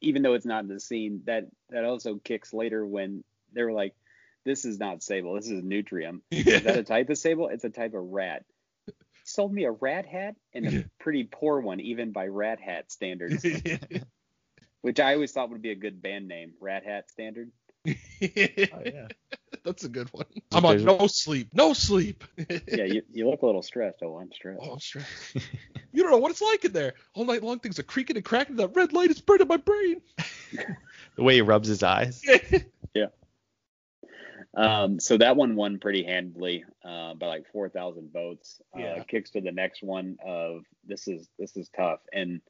even 0.00 0.22
though 0.22 0.34
it's 0.34 0.44
not 0.46 0.62
in 0.62 0.68
the 0.68 0.80
scene, 0.80 1.22
that 1.26 1.46
that 1.70 1.84
also 1.84 2.16
kicks 2.16 2.52
later 2.52 2.84
when 2.84 3.24
they 3.54 3.62
were 3.62 3.72
like, 3.72 3.94
"This 4.44 4.64
is 4.64 4.78
not 4.78 5.02
Sable. 5.02 5.34
This 5.34 5.48
is 5.48 5.62
Nutria." 5.62 6.12
Is 6.30 6.64
that 6.64 6.76
a 6.76 6.82
type 6.82 7.08
of 7.08 7.16
Sable? 7.18 7.48
It's 7.48 7.64
a 7.64 7.70
type 7.70 7.94
of 7.94 8.02
rat. 8.04 8.44
He 9.28 9.32
sold 9.32 9.52
me 9.52 9.64
a 9.64 9.70
rat 9.70 10.06
hat 10.06 10.36
and 10.54 10.66
a 10.66 10.84
pretty 10.98 11.24
poor 11.24 11.60
one, 11.60 11.80
even 11.80 12.12
by 12.12 12.28
rat 12.28 12.60
hat 12.60 12.90
standards, 12.90 13.44
which 14.80 15.00
I 15.00 15.12
always 15.12 15.32
thought 15.32 15.50
would 15.50 15.60
be 15.60 15.70
a 15.70 15.74
good 15.74 16.00
band 16.00 16.28
name, 16.28 16.54
Rat 16.60 16.84
Hat 16.84 17.10
Standard. 17.10 17.50
Oh, 18.20 18.82
yeah. 18.84 19.08
That's 19.64 19.84
a 19.84 19.88
good 19.88 20.08
one. 20.12 20.26
I'm 20.52 20.64
on 20.64 20.82
no 20.84 21.06
sleep. 21.06 21.50
No 21.52 21.72
sleep. 21.74 22.24
Yeah, 22.68 22.84
you, 22.84 23.02
you 23.12 23.28
look 23.28 23.42
a 23.42 23.46
little 23.46 23.62
stressed. 23.62 23.98
Oh, 24.02 24.18
I'm 24.18 24.32
stressed. 24.32 24.60
Oh, 24.62 24.72
I'm 24.72 24.80
stressed. 24.80 25.36
you 25.92 26.02
don't 26.02 26.10
know 26.10 26.18
what 26.18 26.30
it's 26.30 26.42
like 26.42 26.64
in 26.64 26.72
there. 26.72 26.94
All 27.14 27.24
night 27.24 27.42
long, 27.42 27.60
things 27.60 27.78
are 27.78 27.84
creaking 27.84 28.16
and 28.16 28.24
cracking. 28.24 28.56
That 28.56 28.74
red 28.74 28.92
light 28.92 29.10
is 29.10 29.20
burning 29.20 29.46
my 29.46 29.58
brain. 29.58 30.00
The 31.16 31.22
way 31.22 31.34
he 31.34 31.42
rubs 31.42 31.68
his 31.68 31.82
eyes. 31.82 32.22
Um, 34.56 34.98
so 34.98 35.16
that 35.18 35.36
one 35.36 35.56
won 35.56 35.78
pretty 35.78 36.02
handily 36.04 36.64
uh, 36.84 37.14
by 37.14 37.26
like 37.26 37.46
4,000 37.52 38.12
votes. 38.12 38.60
Yeah. 38.76 38.94
Uh, 39.00 39.04
kicks 39.04 39.30
to 39.30 39.40
the 39.40 39.52
next 39.52 39.82
one 39.82 40.16
of 40.24 40.62
this 40.86 41.06
is 41.06 41.28
this 41.38 41.56
is 41.56 41.68
tough, 41.76 42.00
and 42.12 42.40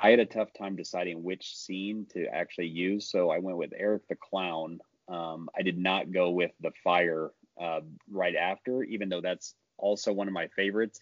I 0.00 0.10
had 0.10 0.20
a 0.20 0.26
tough 0.26 0.48
time 0.56 0.76
deciding 0.76 1.22
which 1.22 1.54
scene 1.56 2.06
to 2.14 2.26
actually 2.26 2.68
use. 2.68 3.10
So 3.10 3.30
I 3.30 3.38
went 3.38 3.58
with 3.58 3.72
Eric 3.76 4.08
the 4.08 4.16
Clown 4.16 4.80
Um, 5.08 5.48
I 5.58 5.62
did 5.62 5.76
not 5.76 6.10
go 6.12 6.30
with 6.30 6.52
the 6.60 6.70
fire 6.84 7.30
uh, 7.60 7.80
right 8.10 8.36
after, 8.36 8.82
even 8.84 9.08
though 9.08 9.20
that's 9.20 9.54
also 9.76 10.12
one 10.12 10.28
of 10.28 10.32
my 10.32 10.46
favorites. 10.56 11.00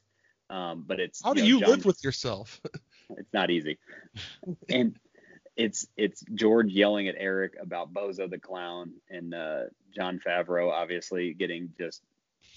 Um, 0.48 0.84
but 0.86 0.98
it's 0.98 1.22
How 1.22 1.34
do 1.34 1.42
know, 1.42 1.46
you 1.46 1.60
John- 1.60 1.70
live 1.70 1.84
with 1.84 2.02
yourself? 2.02 2.60
It's 3.18 3.32
not 3.32 3.50
easy, 3.50 3.76
and 4.68 4.96
it's 5.60 5.86
it's 5.96 6.24
George 6.34 6.72
yelling 6.72 7.08
at 7.08 7.16
Eric 7.18 7.54
about 7.60 7.92
Bozo 7.92 8.28
the 8.28 8.38
clown, 8.38 8.92
and 9.10 9.34
uh, 9.34 9.64
Jon 9.94 10.18
Favreau 10.26 10.72
obviously 10.72 11.34
getting 11.34 11.72
just 11.78 12.02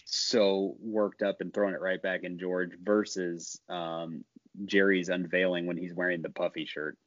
so 0.05 0.75
worked 0.79 1.21
up 1.21 1.41
and 1.41 1.53
throwing 1.53 1.73
it 1.73 1.81
right 1.81 2.01
back 2.01 2.23
in 2.23 2.39
George 2.39 2.71
versus 2.81 3.59
um, 3.67 4.23
Jerry's 4.65 5.09
unveiling 5.09 5.65
when 5.65 5.75
he's 5.77 5.93
wearing 5.93 6.21
the 6.21 6.29
puffy 6.29 6.65
shirt. 6.65 6.97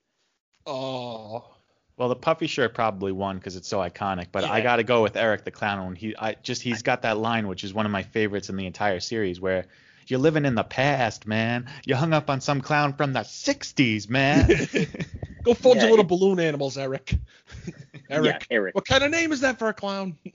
oh, 0.67 1.55
Well, 1.97 2.11
the 2.11 2.17
puffy 2.17 2.47
shirt 2.47 2.75
probably 2.75 3.13
won 3.13 3.39
because 3.39 3.57
it's 3.57 3.69
so 3.69 3.79
iconic, 3.79 4.27
but 4.33 4.45
I 4.45 4.61
got 4.61 4.77
to 4.77 4.85
go 4.85 5.03
with 5.03 5.17
Eric 5.17 5.45
the 5.45 5.51
Clown. 5.51 5.87
When 5.87 5.97
he, 5.97 6.15
I 6.19 6.35
just 6.43 6.61
he's 6.61 6.83
got 6.83 7.03
that 7.03 7.17
line 7.17 7.49
which 7.49 7.65
is 7.65 7.73
one 7.73 7.87
of 7.87 7.93
my 7.93 8.03
favorites 8.03 8.51
in 8.51 8.57
the 8.57 8.67
entire 8.67 9.01
series, 9.01 9.41
where 9.41 9.67
you're 10.11 10.21
living 10.21 10.45
in 10.45 10.55
the 10.55 10.65
past, 10.65 11.27
man. 11.27 11.69
You 11.85 11.95
hung 11.97 12.13
up 12.13 12.31
on 12.31 12.41
some 12.41 12.61
clown 12.61 12.93
from 12.95 13.13
the 13.13 13.21
'60s, 13.21 14.09
man. 14.09 14.49
go 15.43 15.55
fold 15.55 15.77
Yeah, 15.77 15.83
your 15.83 15.91
little 15.91 16.05
it- 16.05 16.09
balloon 16.09 16.41
animals, 16.41 16.77
Eric. 16.79 17.15
Eric, 18.11 18.27
Yeah, 18.27 18.39
Eric. 18.51 18.75
what 18.75 18.87
kind 18.87 19.03
of 19.05 19.11
name 19.11 19.33
is 19.33 19.41
that 19.41 19.59
for 19.59 19.69
a 19.69 19.75
clown? 19.75 20.17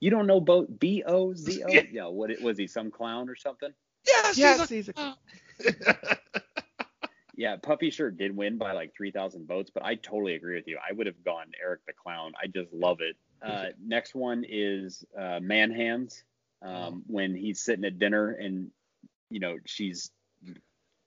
You 0.00 0.10
don't 0.10 0.26
know 0.26 0.38
Bo 0.40 0.66
B 0.66 1.02
O 1.06 1.32
Z 1.34 1.62
O? 1.62 1.68
Yeah. 1.72 1.82
Yeah. 1.90 2.06
What 2.08 2.30
it, 2.30 2.42
was 2.42 2.58
he? 2.58 2.66
Some 2.66 2.90
clown 2.90 3.30
or 3.30 3.36
something? 3.36 3.70
yes, 4.06 4.36
yes, 4.36 4.68
he's 4.68 4.86
he's 4.86 4.88
a 4.88 4.90
a 4.90 4.94
clown. 4.94 5.14
Yeah, 7.36 7.56
Puffy 7.56 7.90
shirt 7.90 8.16
did 8.16 8.36
win 8.36 8.58
by 8.58 8.72
like 8.72 8.94
3,000 8.96 9.46
votes, 9.48 9.70
but 9.72 9.82
I 9.84 9.96
totally 9.96 10.34
agree 10.34 10.54
with 10.54 10.68
you. 10.68 10.78
I 10.78 10.92
would 10.92 11.06
have 11.06 11.24
gone 11.24 11.46
Eric 11.60 11.80
the 11.86 11.92
Clown. 11.92 12.32
I 12.40 12.46
just 12.46 12.72
love 12.72 12.98
it. 13.00 13.16
Uh, 13.42 13.66
next 13.84 14.14
one 14.14 14.44
is 14.48 15.04
uh, 15.18 15.40
Man 15.40 15.70
Hands. 15.72 16.22
Um, 16.64 17.02
when 17.06 17.34
he's 17.34 17.60
sitting 17.60 17.84
at 17.84 17.98
dinner 17.98 18.30
and, 18.30 18.70
you 19.28 19.38
know, 19.38 19.58
she's 19.66 20.10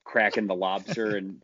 cracking 0.03 0.45
the 0.45 0.55
lobster 0.55 1.15
and 1.17 1.41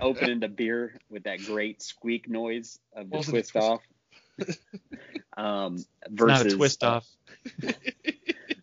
opening 0.00 0.40
the 0.40 0.48
beer 0.48 0.98
with 1.08 1.24
that 1.24 1.38
great 1.46 1.80
squeak 1.82 2.28
noise 2.28 2.78
of 2.94 3.08
the 3.10 3.22
twist 3.22 3.52
twist- 3.52 3.56
off. 3.56 3.80
um, 5.36 5.76
It's 5.76 5.86
versus 6.10 6.44
not 6.44 6.52
a 6.52 6.56
twist 6.56 6.84
uh, 6.84 6.86
off. 6.88 7.06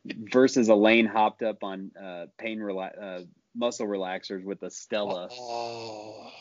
versus 0.05 0.69
Elaine 0.69 1.05
hopped 1.07 1.41
up 1.41 1.63
on 1.63 1.91
uh, 1.99 2.27
pain 2.37 2.59
rela- 2.59 3.01
uh, 3.01 3.21
muscle 3.55 3.87
relaxers 3.87 4.43
with 4.43 4.61
a 4.63 4.69
Stella. 4.69 5.29
Oh, 5.31 6.31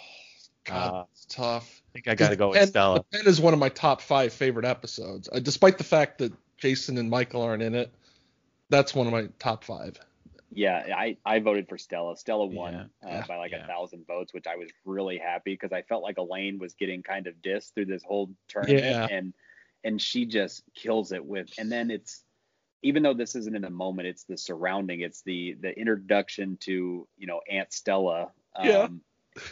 God, 0.65 0.95
Uh, 0.95 1.05
it's 1.13 1.25
tough. 1.27 1.83
I 1.89 1.93
think 1.93 2.09
I 2.09 2.15
got 2.15 2.31
to 2.31 2.37
go 2.37 2.51
with 2.51 2.59
And 2.59 2.69
Stella. 2.69 2.99
The 3.11 3.19
Pen 3.19 3.27
is 3.27 3.41
one 3.41 3.55
of 3.55 3.59
my 3.61 3.69
top 3.71 4.01
five 4.01 4.33
favorite 4.33 4.67
episodes, 4.67 5.29
uh, 5.33 5.39
despite 5.39 5.79
the 5.79 5.85
fact 5.85 6.19
that 6.19 6.33
Jason 6.59 6.99
and 6.99 7.09
Michael 7.09 7.43
aren't 7.43 7.63
in 7.63 7.75
it. 7.75 7.93
That's 8.71 8.95
one 8.95 9.07
of 9.07 9.13
my 9.13 9.29
top 9.39 9.65
five. 9.65 9.99
Yeah, 10.51 10.85
I, 10.97 11.17
I 11.27 11.41
voted 11.41 11.69
for 11.69 11.77
Stella. 11.77 12.17
Stella 12.17 12.47
won 12.47 12.73
Yeah, 12.73 13.09
uh, 13.09 13.13
yeah, 13.15 13.27
by 13.27 13.37
like 13.37 13.53
a 13.53 13.67
thousand 13.67 14.07
votes, 14.07 14.33
which 14.33 14.47
I 14.47 14.57
was 14.57 14.71
really 14.85 15.19
happy 15.19 15.53
because 15.53 15.73
I 15.73 15.83
felt 15.83 16.03
like 16.03 16.17
Elaine 16.19 16.59
was 16.59 16.75
getting 16.75 17.03
kind 17.03 17.27
of 17.27 17.35
dissed 17.43 17.75
through 17.75 17.87
this 17.87 18.05
whole 18.05 18.31
tournament, 18.49 18.85
Yeah. 18.85 19.09
and 19.11 19.35
and 19.83 20.01
she 20.01 20.27
just 20.27 20.63
kills 20.75 21.13
it 21.13 21.25
with. 21.25 21.49
And 21.59 21.71
then 21.71 21.91
it's 21.91 22.23
even 22.83 23.03
though 23.03 23.15
this 23.15 23.35
isn't 23.35 23.57
in 23.57 23.63
the 23.63 23.71
moment, 23.71 24.07
it's 24.07 24.25
the 24.25 24.39
surrounding, 24.39 25.01
it's 25.01 25.23
the 25.23 25.57
the 25.61 25.77
introduction 25.79 26.57
to 26.61 27.09
you 27.17 27.27
know 27.27 27.41
Aunt 27.51 27.73
Stella. 27.73 28.31
Um, 28.55 28.67
Yeah. 28.67 28.89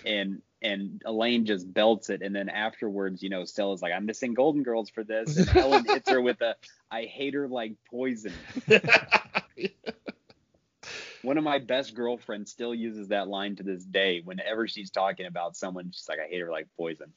And 0.06 0.42
and 0.62 1.02
Elaine 1.04 1.44
just 1.44 1.72
belts 1.72 2.08
it, 2.08 2.22
and 2.22 2.34
then 2.34 2.48
afterwards, 2.48 3.22
you 3.22 3.28
know, 3.28 3.44
Stella's 3.44 3.82
like, 3.82 3.92
"I'm 3.92 4.06
missing 4.06 4.34
Golden 4.34 4.62
Girls 4.62 4.90
for 4.90 5.02
this," 5.02 5.36
and 5.36 5.48
Ellen 5.56 5.84
hits 5.84 6.08
her 6.08 6.20
with 6.20 6.40
a, 6.40 6.56
"I 6.90 7.02
hate 7.04 7.34
her 7.34 7.48
like 7.48 7.74
poison." 7.90 8.32
One 11.22 11.38
of 11.38 11.44
my 11.44 11.58
best 11.60 11.94
girlfriends 11.94 12.50
still 12.50 12.74
uses 12.74 13.08
that 13.08 13.28
line 13.28 13.56
to 13.56 13.62
this 13.62 13.84
day. 13.84 14.22
Whenever 14.24 14.66
she's 14.66 14.90
talking 14.90 15.26
about 15.26 15.56
someone, 15.56 15.92
she's 15.92 16.08
like, 16.08 16.18
I 16.18 16.26
hate 16.26 16.40
her 16.40 16.50
like 16.50 16.66
poison. 16.76 17.12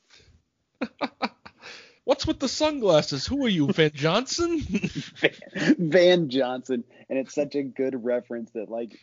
What's 2.04 2.28
with 2.28 2.40
the 2.40 2.48
sunglasses? 2.48 3.26
Who 3.26 3.44
are 3.46 3.50
you, 3.50 3.66
Van 3.72 3.90
Johnson? 3.92 4.60
Van, 4.60 5.32
Van 5.80 6.30
Johnson. 6.30 6.84
And 7.10 7.18
it's 7.18 7.34
such 7.34 7.56
a 7.56 7.64
good 7.64 8.06
reference 8.06 8.52
that, 8.52 8.70
like, 8.70 8.96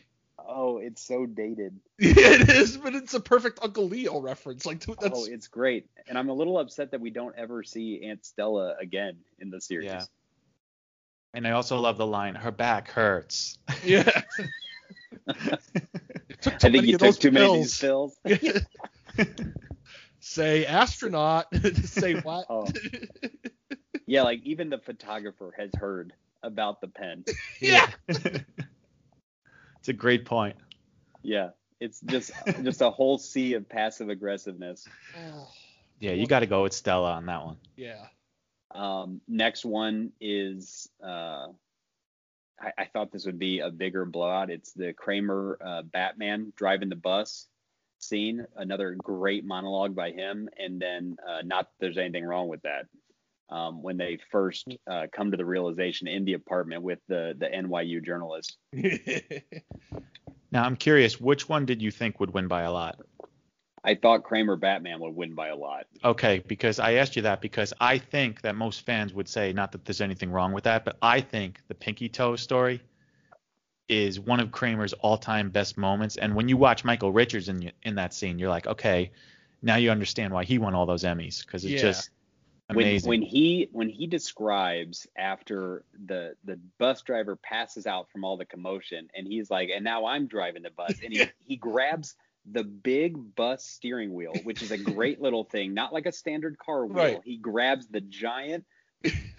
oh, 0.54 0.78
it's 0.78 1.02
so 1.06 1.26
dated. 1.26 1.78
it 1.98 2.48
is, 2.48 2.76
but 2.76 2.94
it's 2.94 3.14
a 3.14 3.20
perfect 3.20 3.60
Uncle 3.62 3.88
Leo 3.88 4.20
reference. 4.20 4.66
Like 4.66 4.80
dude, 4.80 4.98
that's 5.00 5.18
Oh, 5.18 5.26
it's 5.30 5.48
great. 5.48 5.88
And 6.08 6.18
I'm 6.18 6.28
a 6.28 6.32
little 6.32 6.58
upset 6.58 6.90
that 6.92 7.00
we 7.00 7.10
don't 7.10 7.34
ever 7.36 7.62
see 7.62 8.04
Aunt 8.04 8.24
Stella 8.24 8.74
again 8.80 9.16
in 9.38 9.50
the 9.50 9.60
series. 9.60 9.86
Yeah. 9.86 10.04
And 11.34 11.46
I 11.46 11.52
also 11.52 11.78
love 11.78 11.96
the 11.96 12.06
line, 12.06 12.34
"Her 12.34 12.50
back 12.50 12.90
hurts." 12.90 13.58
yeah. 13.84 14.02
Took 15.28 16.58
too 16.58 16.66
I 16.66 16.70
think 16.70 16.74
many 16.74 16.86
you 16.88 16.92
took 16.92 17.00
those 17.00 17.18
too 17.18 17.30
many 17.30 17.46
of 17.46 17.54
these 17.54 17.78
pills. 17.78 18.16
pills. 18.24 18.48
Say 20.20 20.66
astronaut. 20.66 21.46
Say 21.84 22.14
what? 22.14 22.46
Oh. 22.48 22.66
Yeah, 24.06 24.22
like 24.22 24.40
even 24.44 24.68
the 24.68 24.78
photographer 24.78 25.54
has 25.56 25.70
heard 25.74 26.12
about 26.42 26.80
the 26.80 26.88
pen. 26.88 27.24
yeah. 27.60 27.90
It's 29.82 29.88
a 29.88 29.92
great 29.92 30.24
point. 30.24 30.54
Yeah. 31.22 31.50
It's 31.80 32.00
just 32.02 32.30
just 32.62 32.82
a 32.82 32.90
whole 32.90 33.18
sea 33.18 33.54
of 33.54 33.68
passive 33.68 34.08
aggressiveness. 34.08 34.88
Yeah, 35.98 36.14
you 36.14 36.26
got 36.26 36.40
to 36.40 36.46
go 36.46 36.64
with 36.64 36.72
Stella 36.72 37.12
on 37.12 37.26
that 37.26 37.44
one. 37.44 37.58
Yeah. 37.76 38.06
Um, 38.72 39.20
next 39.28 39.64
one 39.64 40.10
is 40.20 40.88
uh, 41.00 41.46
I, 42.60 42.72
I 42.76 42.84
thought 42.92 43.12
this 43.12 43.24
would 43.24 43.38
be 43.38 43.60
a 43.60 43.70
bigger 43.70 44.04
blowout. 44.04 44.50
It's 44.50 44.72
the 44.72 44.92
Kramer 44.94 45.58
uh, 45.64 45.82
Batman 45.82 46.52
driving 46.56 46.88
the 46.88 46.96
bus 46.96 47.46
scene. 48.00 48.44
Another 48.56 48.96
great 48.98 49.44
monologue 49.44 49.94
by 49.94 50.10
him, 50.10 50.48
and 50.58 50.82
then 50.82 51.18
uh, 51.24 51.42
not 51.44 51.66
that 51.66 51.74
there's 51.78 51.98
anything 51.98 52.24
wrong 52.24 52.48
with 52.48 52.62
that. 52.62 52.86
Um, 53.50 53.82
when 53.82 53.98
they 53.98 54.18
first 54.30 54.66
uh, 54.90 55.08
come 55.14 55.30
to 55.30 55.36
the 55.36 55.44
realization 55.44 56.08
in 56.08 56.24
the 56.24 56.32
apartment 56.34 56.82
with 56.82 57.00
the 57.08 57.34
the 57.38 57.46
NYU 57.46 58.04
journalist. 58.04 58.56
Now 60.52 60.64
I'm 60.64 60.76
curious, 60.76 61.18
which 61.18 61.48
one 61.48 61.64
did 61.64 61.80
you 61.80 61.90
think 61.90 62.20
would 62.20 62.32
win 62.34 62.46
by 62.46 62.62
a 62.62 62.70
lot? 62.72 63.00
I 63.84 63.94
thought 63.94 64.22
Kramer 64.22 64.56
Batman 64.56 65.00
would 65.00 65.14
win 65.16 65.34
by 65.34 65.48
a 65.48 65.56
lot. 65.56 65.86
Okay, 66.04 66.44
because 66.46 66.78
I 66.78 66.94
asked 66.94 67.16
you 67.16 67.22
that 67.22 67.40
because 67.40 67.72
I 67.80 67.98
think 67.98 68.42
that 68.42 68.54
most 68.54 68.84
fans 68.84 69.12
would 69.14 69.28
say 69.28 69.52
not 69.52 69.72
that 69.72 69.84
there's 69.84 70.00
anything 70.02 70.30
wrong 70.30 70.52
with 70.52 70.64
that, 70.64 70.84
but 70.84 70.98
I 71.02 71.20
think 71.20 71.60
the 71.68 71.74
Pinky 71.74 72.08
Toe 72.08 72.36
story 72.36 72.80
is 73.88 74.20
one 74.20 74.40
of 74.40 74.52
Kramer's 74.52 74.92
all-time 74.92 75.50
best 75.50 75.76
moments. 75.76 76.16
And 76.16 76.34
when 76.34 76.48
you 76.48 76.56
watch 76.56 76.84
Michael 76.84 77.12
Richards 77.12 77.48
in 77.48 77.72
in 77.82 77.94
that 77.96 78.14
scene, 78.14 78.38
you're 78.38 78.50
like, 78.50 78.66
okay, 78.66 79.10
now 79.62 79.76
you 79.76 79.90
understand 79.90 80.32
why 80.32 80.44
he 80.44 80.58
won 80.58 80.74
all 80.74 80.86
those 80.86 81.02
Emmys 81.02 81.44
because 81.44 81.64
it's 81.64 81.74
Yeah. 81.74 81.90
just 81.90 82.10
when 82.12 82.21
amazing. 82.80 83.08
when 83.08 83.22
he 83.22 83.68
when 83.72 83.88
he 83.88 84.06
describes 84.06 85.06
after 85.16 85.84
the 86.06 86.34
the 86.44 86.58
bus 86.78 87.02
driver 87.02 87.36
passes 87.36 87.86
out 87.86 88.10
from 88.10 88.24
all 88.24 88.36
the 88.36 88.44
commotion 88.44 89.08
and 89.14 89.26
he's 89.26 89.50
like 89.50 89.68
and 89.74 89.84
now 89.84 90.06
I'm 90.06 90.26
driving 90.26 90.62
the 90.62 90.70
bus 90.70 90.98
and 91.04 91.12
he 91.12 91.22
he 91.44 91.56
grabs 91.56 92.14
the 92.50 92.64
big 92.64 93.34
bus 93.36 93.64
steering 93.64 94.12
wheel 94.14 94.40
which 94.42 94.62
is 94.62 94.70
a 94.72 94.78
great 94.78 95.20
little 95.20 95.44
thing 95.44 95.74
not 95.74 95.92
like 95.92 96.06
a 96.06 96.12
standard 96.12 96.58
car 96.58 96.86
wheel 96.86 96.96
Right. 96.96 97.20
he 97.24 97.36
grabs 97.36 97.86
the 97.88 98.00
giant 98.00 98.64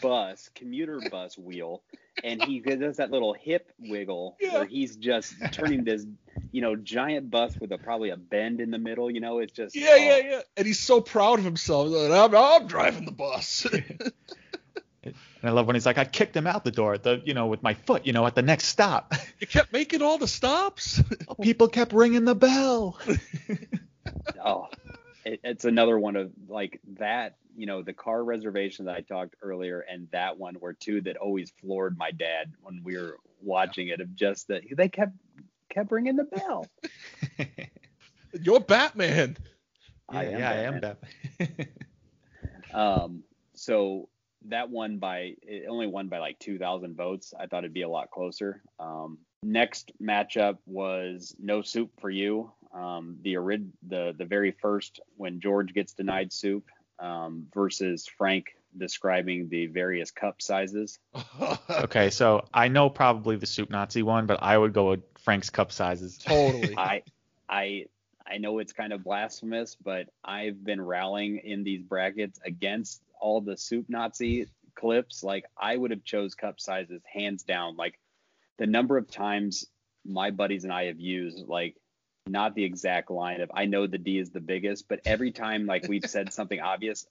bus 0.01 0.49
commuter 0.55 1.01
bus 1.01 1.37
wheel 1.37 1.83
and 2.23 2.41
he 2.41 2.59
does 2.61 2.97
that 2.97 3.11
little 3.11 3.33
hip 3.33 3.71
wiggle 3.79 4.37
Yeah. 4.41 4.53
where 4.59 4.65
he's 4.65 4.95
just 4.97 5.35
turning 5.51 5.83
this 5.83 6.05
you 6.53 6.61
know 6.61 6.75
giant 6.75 7.29
bus 7.29 7.57
with 7.59 7.71
a 7.73 7.77
probably 7.77 8.11
a 8.11 8.15
bend 8.15 8.61
in 8.61 8.71
the 8.71 8.77
middle 8.77 9.11
you 9.11 9.19
know 9.19 9.39
it's 9.39 9.51
just 9.51 9.75
Yeah, 9.75 9.89
oh, 9.91 9.95
yeah, 9.95 10.17
yeah. 10.17 10.41
And 10.55 10.65
he's 10.65 10.79
so 10.79 11.01
proud 11.01 11.39
of 11.39 11.45
himself. 11.45 11.89
Like, 11.89 12.11
I'm, 12.11 12.35
I'm 12.35 12.67
driving 12.67 13.05
the 13.05 13.11
bus. 13.11 13.67
and 15.03 15.15
I 15.43 15.49
love 15.49 15.67
when 15.67 15.75
he's 15.75 15.85
like, 15.85 15.97
I 15.97 16.05
kicked 16.05 16.37
him 16.37 16.47
out 16.47 16.63
the 16.63 16.71
door 16.71 16.93
at 16.93 17.03
the, 17.03 17.21
you 17.25 17.33
know, 17.33 17.47
with 17.47 17.63
my 17.63 17.73
foot, 17.73 18.05
you 18.05 18.13
know, 18.13 18.25
at 18.25 18.35
the 18.35 18.41
next 18.41 18.67
stop. 18.67 19.13
you 19.39 19.47
kept 19.47 19.73
making 19.73 20.01
all 20.01 20.17
the 20.17 20.27
stops. 20.27 21.01
People 21.41 21.67
kept 21.67 21.91
ringing 21.91 22.23
the 22.23 22.35
bell. 22.35 22.99
oh 24.45 24.67
it, 25.25 25.39
it's 25.43 25.65
another 25.65 25.97
one 25.97 26.15
of 26.15 26.31
like 26.47 26.79
that 26.99 27.35
you 27.55 27.65
know 27.65 27.81
the 27.81 27.93
car 27.93 28.23
reservation 28.23 28.85
that 28.85 28.95
i 28.95 29.01
talked 29.01 29.35
earlier 29.41 29.79
and 29.79 30.07
that 30.11 30.37
one 30.37 30.55
were 30.59 30.73
two 30.73 31.01
that 31.01 31.17
always 31.17 31.51
floored 31.61 31.97
my 31.97 32.11
dad 32.11 32.51
when 32.61 32.81
we 32.83 32.97
were 32.97 33.17
watching 33.41 33.89
it 33.89 34.01
of 34.01 34.15
just 34.15 34.47
that 34.47 34.63
they 34.75 34.89
kept 34.89 35.13
kept 35.69 35.91
ringing 35.91 36.15
the 36.15 36.23
bell 36.25 36.67
You're 38.41 38.61
Batman. 38.61 39.37
I 40.09 40.25
am 40.25 40.39
yeah, 40.39 40.49
I 40.49 40.53
am 40.55 40.79
Batman. 40.79 40.97
Batman. 41.39 41.67
um 42.73 43.23
so 43.53 44.09
that 44.47 44.69
one 44.69 44.97
by 44.97 45.35
it 45.43 45.65
only 45.69 45.87
won 45.87 46.07
by 46.07 46.17
like 46.17 46.37
2000 46.39 46.95
votes 46.95 47.33
i 47.39 47.45
thought 47.45 47.59
it'd 47.59 47.73
be 47.73 47.83
a 47.83 47.89
lot 47.89 48.09
closer 48.09 48.61
um 48.79 49.19
next 49.43 49.91
matchup 50.01 50.57
was 50.65 51.35
no 51.39 51.61
soup 51.61 51.91
for 52.01 52.09
you 52.09 52.51
um 52.73 53.17
the 53.21 53.37
orig- 53.37 53.71
the 53.87 54.13
the 54.17 54.25
very 54.25 54.51
first 54.51 54.99
when 55.17 55.39
george 55.39 55.73
gets 55.73 55.93
denied 55.93 56.33
soup 56.33 56.65
um 56.99 57.45
versus 57.53 58.07
frank 58.17 58.55
describing 58.77 59.49
the 59.49 59.67
various 59.67 60.11
cup 60.11 60.41
sizes. 60.41 60.99
Okay, 61.69 62.09
so 62.09 62.45
I 62.53 62.69
know 62.69 62.89
probably 62.89 63.35
the 63.35 63.45
soup 63.45 63.69
Nazi 63.69 64.03
one, 64.03 64.25
but 64.25 64.41
I 64.41 64.57
would 64.57 64.73
go 64.73 64.91
with 64.91 65.01
Frank's 65.23 65.49
cup 65.49 65.71
sizes. 65.71 66.17
totally. 66.17 66.75
I 66.77 67.03
I 67.49 67.85
I 68.25 68.37
know 68.37 68.59
it's 68.59 68.73
kind 68.73 68.93
of 68.93 69.03
blasphemous, 69.03 69.75
but 69.75 70.07
I've 70.23 70.63
been 70.63 70.81
rallying 70.81 71.37
in 71.37 71.63
these 71.63 71.81
brackets 71.81 72.39
against 72.45 73.01
all 73.19 73.41
the 73.41 73.57
soup 73.57 73.85
Nazi 73.89 74.47
clips. 74.75 75.23
Like 75.23 75.45
I 75.57 75.75
would 75.75 75.91
have 75.91 76.03
chose 76.03 76.35
cup 76.35 76.59
sizes 76.59 77.01
hands 77.11 77.43
down. 77.43 77.77
Like 77.77 77.99
the 78.57 78.67
number 78.67 78.97
of 78.97 79.09
times 79.09 79.65
my 80.05 80.31
buddies 80.31 80.65
and 80.65 80.73
I 80.73 80.85
have 80.85 80.99
used 80.99 81.47
like 81.47 81.77
not 82.27 82.55
the 82.55 82.63
exact 82.63 83.09
line 83.09 83.41
of 83.41 83.51
I 83.53 83.65
know 83.65 83.87
the 83.87 83.97
D 83.97 84.17
is 84.17 84.31
the 84.31 84.41
biggest, 84.41 84.87
but 84.87 84.99
every 85.05 85.31
time 85.31 85.65
like 85.65 85.87
we've 85.87 86.05
said 86.05 86.33
something 86.33 86.59
obvious, 86.59 87.05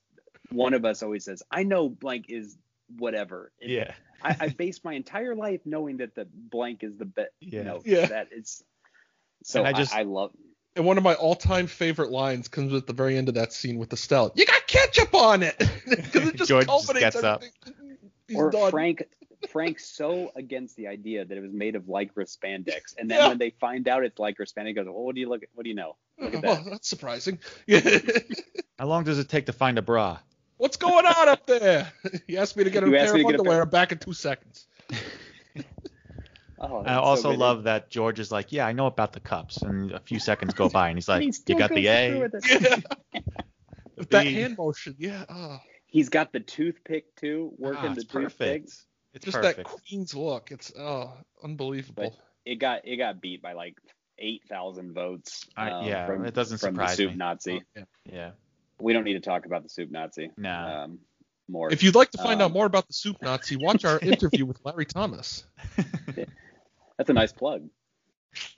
one 0.51 0.75
of 0.75 0.85
us 0.85 1.03
always 1.03 1.25
says, 1.25 1.43
I 1.51 1.63
know 1.63 1.89
blank 1.89 2.27
is 2.29 2.57
whatever. 2.99 3.53
It- 3.61 3.71
Yeah. 3.71 3.95
I, 4.25 4.37
I 4.39 4.49
based 4.51 4.85
my 4.85 4.93
entire 4.95 5.35
life 5.35 5.61
knowing 5.65 5.97
that 5.97 6.15
the 6.15 6.27
blank 6.33 6.85
is 6.85 6.97
the 6.97 7.05
best. 7.07 7.31
Yeah. 7.41 7.59
You 7.59 7.65
know, 7.65 7.83
Yeah. 7.85 8.07
that 8.07 8.29
it's 8.31 8.63
so 9.43 9.61
And 9.61 9.69
I 9.69 9.71
I, 9.71 9.73
just- 9.83 9.95
I 9.95 10.03
love 10.03 10.31
and 10.75 10.87
one 10.87 10.97
of 10.97 11.05
my 11.05 11.13
all-time 11.15 11.67
favorite 11.67 12.11
lines 12.11 12.49
comes 12.49 12.73
at 12.73 12.87
the 12.87 12.95
very 12.95 13.19
end 13.19 13.29
of 13.29 13.35
that 13.35 13.53
scene 13.53 13.77
with 13.79 13.93
Estelle. 13.93 14.33
You 14.37 14.47
got 14.47 14.67
ketchup 14.67 15.15
on 15.15 15.43
it 15.43 15.59
because 15.89 16.29
it 16.29 16.37
just 16.37 16.49
George 16.49 16.67
just 16.67 16.87
culminates 16.87 17.15
gets 17.17 17.25
up. 17.25 17.43
everything. 17.43 18.09
He's 18.29 18.37
or 18.39 18.51
done. 18.51 18.71
Frank 18.71 19.03
Frank's 19.51 19.85
so 19.85 20.31
against 20.37 20.77
the 20.77 20.87
idea 20.87 21.25
that 21.27 21.37
it 21.37 21.41
was 21.43 21.53
made 21.53 21.75
of 21.77 21.83
lycra 21.83 22.25
spandex, 22.25 22.95
and 22.97 23.11
then 23.11 23.19
Yeah. 23.19 23.29
when 23.29 23.39
they 23.39 23.51
find 23.51 23.87
out 23.89 24.05
it's 24.05 24.17
lycra 24.19 24.51
spandex, 24.51 24.77
goes, 24.77 24.87
"Well, 24.87 24.95
what 25.03 25.15
do 25.17 25.21
you 25.21 25.29
look? 25.29 25.43
What 25.53 25.65
do 25.65 25.69
you 25.69 25.75
know? 25.75 25.97
Look 26.19 26.35
at 26.37 26.45
Oh, 26.47 26.55
that." 26.55 26.65
that's 26.71 26.89
surprising. 26.89 27.39
Yeah. 27.67 27.81
How 28.79 28.87
long 28.87 29.03
does 29.05 29.19
it 29.19 29.29
take 29.29 29.47
to 29.47 29.53
find 29.53 29.77
a 29.79 29.83
bra? 29.83 30.21
What's 30.63 30.77
going 30.77 31.07
on 31.07 31.29
up 31.29 31.45
there? 31.45 31.93
He 32.29 32.39
asked 32.39 32.57
me 32.57 32.63
to 32.63 32.71
get 32.71 32.85
a 32.85 32.87
You 32.87 32.93
pair 32.93 33.07
of 33.07 33.13
to 33.17 33.19
get 33.25 33.35
a 33.35 33.39
underwear. 33.41 33.63
I'm 33.63 33.69
back 33.69 33.91
in 33.91 33.99
two 33.99 34.13
seconds. 34.13 34.67
Oh, 36.65 36.77
I 36.79 36.85
that's 36.85 36.95
so 36.95 37.01
also 37.03 37.31
love 37.33 37.65
that 37.65 37.91
George 37.91 38.21
is 38.21 38.31
like, 38.31 38.53
yeah, 38.53 38.65
I 38.65 38.71
know 38.73 38.87
about 38.87 39.13
the 39.13 39.19
cups, 39.19 39.57
and 39.63 39.91
a 39.91 39.99
few 39.99 40.21
seconds 40.21 40.55
go 40.55 40.69
by, 40.69 40.91
and 40.91 40.97
he's 40.97 41.09
like, 41.15 41.23
He 41.23 41.33
you 41.49 41.59
got 41.59 41.71
the 41.71 41.89
A, 41.89 42.21
with. 42.21 42.33
Yeah. 42.49 42.77
the 43.97 44.07
that 44.11 44.23
B. 44.23 44.35
hand 44.35 44.57
motion. 44.57 44.95
Yeah. 44.97 45.25
Oh, 45.29 45.59
He's 45.89 46.09
got 46.09 46.33
the 46.33 46.39
toothpick 46.39 47.17
too, 47.17 47.53
working 47.59 47.81
Ah, 47.91 47.95
the 47.95 48.01
it's 48.03 48.05
toothpick. 48.05 48.63
perfect. 48.63 48.73
It's 49.13 49.25
just 49.25 49.37
perfect. 49.39 49.57
that 49.57 49.65
queen's 49.67 50.15
look. 50.15 50.53
It's 50.53 50.73
oh, 50.79 51.13
unbelievable. 51.43 52.17
It 52.47 52.61
got 52.61 52.87
it 52.87 52.97
got 52.97 53.21
beat 53.21 53.43
by 53.43 53.55
like 53.55 53.75
eight 54.21 54.43
thousand 54.49 54.95
votes. 54.95 55.45
I- 55.57 55.71
um, 55.73 55.87
yeah, 55.89 56.07
from, 56.07 56.25
it 56.25 56.33
doesn't 56.35 56.59
from 56.59 56.77
the 56.77 56.83
surprise 56.83 56.97
soup 56.97 57.11
me. 57.11 57.17
Nazi. 57.17 57.61
Oh, 57.61 57.67
yeah. 57.75 57.85
yeah. 58.13 58.31
We 58.83 58.93
don't 58.93 59.05
need 59.05 59.15
to 59.15 59.21
talk 59.21 59.47
about 59.47 59.63
the 59.63 59.69
soup 59.69 59.91
Nazi. 59.91 60.31
No. 60.37 60.51
Um, 60.51 60.99
more. 61.49 61.73
If 61.73 61.83
you'd 61.83 61.95
like 61.95 62.11
to 62.13 62.19
find 62.19 62.41
out 62.41 62.47
Um, 62.47 62.53
more 62.53 62.67
about 62.67 62.87
the 62.87 62.93
soup 62.93 63.17
Nazi, 63.23 63.57
watch 63.57 63.85
our 63.85 63.99
interview 64.03 64.45
with 64.47 64.59
Larry 64.65 64.87
Thomas. 64.87 65.45
That's 66.97 67.11
a 67.11 67.13
nice 67.13 67.33
plug. 67.33 67.69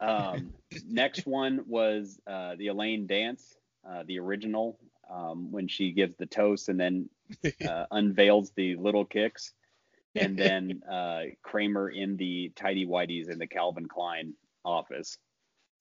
Um, 0.00 0.52
next 0.86 1.26
one 1.26 1.64
was 1.66 2.20
uh, 2.26 2.54
the 2.56 2.68
Elaine 2.68 3.06
dance, 3.06 3.56
uh, 3.88 4.04
the 4.06 4.18
original, 4.18 4.78
um, 5.10 5.50
when 5.50 5.68
she 5.68 5.92
gives 5.92 6.16
the 6.16 6.26
toast 6.26 6.68
and 6.68 6.78
then 6.78 7.08
uh, 7.68 7.86
unveils 7.90 8.52
the 8.56 8.76
little 8.76 9.04
kicks, 9.04 9.52
and 10.14 10.36
then 10.38 10.82
uh, 10.90 11.22
Kramer 11.42 11.88
in 11.88 12.16
the 12.16 12.52
tidy 12.54 12.86
whities 12.86 13.28
in 13.30 13.38
the 13.38 13.46
Calvin 13.46 13.86
Klein 13.88 14.34
office. 14.64 15.18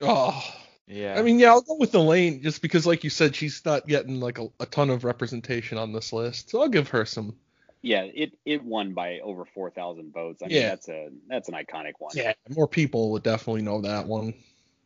Oh, 0.02 0.44
yeah. 0.88 1.15
I 1.18 1.22
mean, 1.22 1.39
yeah, 1.39 1.49
I'll 1.49 1.61
go 1.61 1.76
with 1.77 1.93
Elaine 1.95 2.41
just 2.41 2.61
because, 2.61 2.85
like 2.85 3.03
you 3.03 3.10
said, 3.10 3.35
she's 3.35 3.64
not 3.65 3.88
getting 3.88 4.19
like 4.19 4.39
a, 4.39 4.47
a 4.60 4.65
ton 4.65 4.89
of 4.89 5.03
representation 5.03 5.77
on 5.77 5.93
this 5.93 6.14
list. 6.14 6.49
So 6.49 6.61
I'll 6.61 6.69
give 6.69 6.89
her 6.89 7.05
some. 7.05 7.35
Yeah, 7.81 8.03
it 8.03 8.34
it 8.45 8.64
won 8.64 8.93
by 8.93 9.19
over 9.19 9.43
four 9.45 9.69
thousand 9.69 10.14
votes. 10.14 10.41
I 10.41 10.47
mean, 10.47 10.61
Yeah. 10.61 10.69
that's 10.69 10.88
a 10.89 11.10
that's 11.27 11.49
an 11.49 11.55
iconic 11.55 11.93
one. 11.99 12.11
Yeah, 12.15 12.34
more 12.49 12.68
people 12.68 13.11
would 13.11 13.23
definitely 13.23 13.61
know 13.61 13.81
that 13.81 14.07
one. 14.07 14.34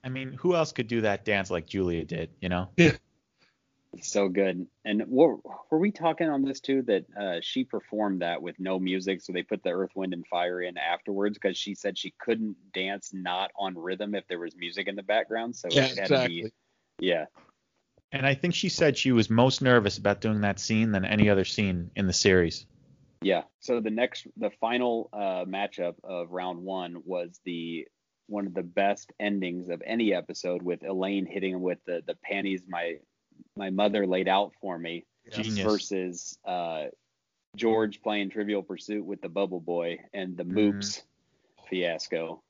I 0.03 0.09
mean, 0.09 0.33
who 0.33 0.55
else 0.55 0.71
could 0.71 0.87
do 0.87 1.01
that 1.01 1.25
dance 1.25 1.51
like 1.51 1.65
Julia 1.67 2.05
did, 2.05 2.29
you 2.41 2.49
know? 2.49 2.69
So 4.01 4.29
good. 4.29 4.67
And 4.85 5.03
were, 5.07 5.37
were 5.71 5.79
we 5.79 5.91
talking 5.91 6.29
on 6.29 6.43
this 6.43 6.59
too 6.59 6.83
that 6.83 7.05
uh, 7.19 7.39
she 7.41 7.63
performed 7.63 8.21
that 8.21 8.41
with 8.41 8.59
no 8.59 8.79
music, 8.79 9.21
so 9.21 9.33
they 9.33 9.43
put 9.43 9.63
the 9.63 9.69
Earth, 9.71 9.91
Wind, 9.95 10.13
and 10.13 10.27
Fire 10.27 10.61
in 10.61 10.77
afterwards 10.77 11.37
because 11.37 11.57
she 11.57 11.73
said 11.75 11.97
she 11.97 12.13
couldn't 12.19 12.55
dance 12.73 13.11
not 13.13 13.51
on 13.57 13.77
rhythm 13.77 14.13
if 14.15 14.27
there 14.27 14.39
was 14.39 14.55
music 14.55 14.87
in 14.87 14.95
the 14.95 15.03
background. 15.03 15.55
So 15.55 15.69
Yeah, 15.71 15.85
it 15.85 15.97
had 15.97 16.11
exactly. 16.11 16.43
to 16.43 16.51
be, 16.99 17.05
yeah, 17.07 17.25
And 18.11 18.25
I 18.25 18.35
think 18.35 18.53
she 18.55 18.69
said 18.69 18.97
she 18.97 19.11
was 19.11 19.29
most 19.29 19.61
nervous 19.61 19.97
about 19.97 20.21
doing 20.21 20.41
that 20.41 20.59
scene 20.59 20.91
than 20.91 21.05
any 21.05 21.29
other 21.29 21.45
scene 21.45 21.91
in 21.95 22.07
the 22.07 22.13
series. 22.13 22.65
yeah. 23.21 23.43
So 23.59 23.81
the 23.81 23.89
next, 23.89 24.27
the 24.37 24.51
final 24.61 25.09
uh, 25.13 25.45
matchup 25.45 25.95
of 26.03 26.31
round 26.31 26.59
one 26.63 27.01
was 27.05 27.39
the 27.45 27.87
one 28.27 28.45
of 28.47 28.53
the 28.53 28.63
best 28.63 29.11
endings 29.19 29.69
of 29.69 29.81
any 29.85 30.13
episode 30.13 30.61
with 30.61 30.83
Elaine 30.83 31.25
hitting 31.25 31.61
with 31.61 31.79
the 31.85 32.03
the 32.05 32.15
panties 32.15 32.63
my 32.67 32.97
my 33.55 33.69
mother 33.69 34.05
laid 34.07 34.27
out 34.27 34.53
for 34.61 34.77
me. 34.77 35.05
Genius. 35.31 35.59
versus 35.59 36.37
uh, 36.45 36.85
George 37.55 38.01
playing 38.01 38.29
Trivial 38.29 38.63
Pursuit 38.63 39.05
with 39.05 39.21
the 39.21 39.29
Bubble 39.29 39.59
Boy 39.59 39.99
and 40.13 40.37
the 40.37 40.43
Mm-hmm. 40.43 40.79
Moops 40.79 41.01
fiasco. 41.69 42.41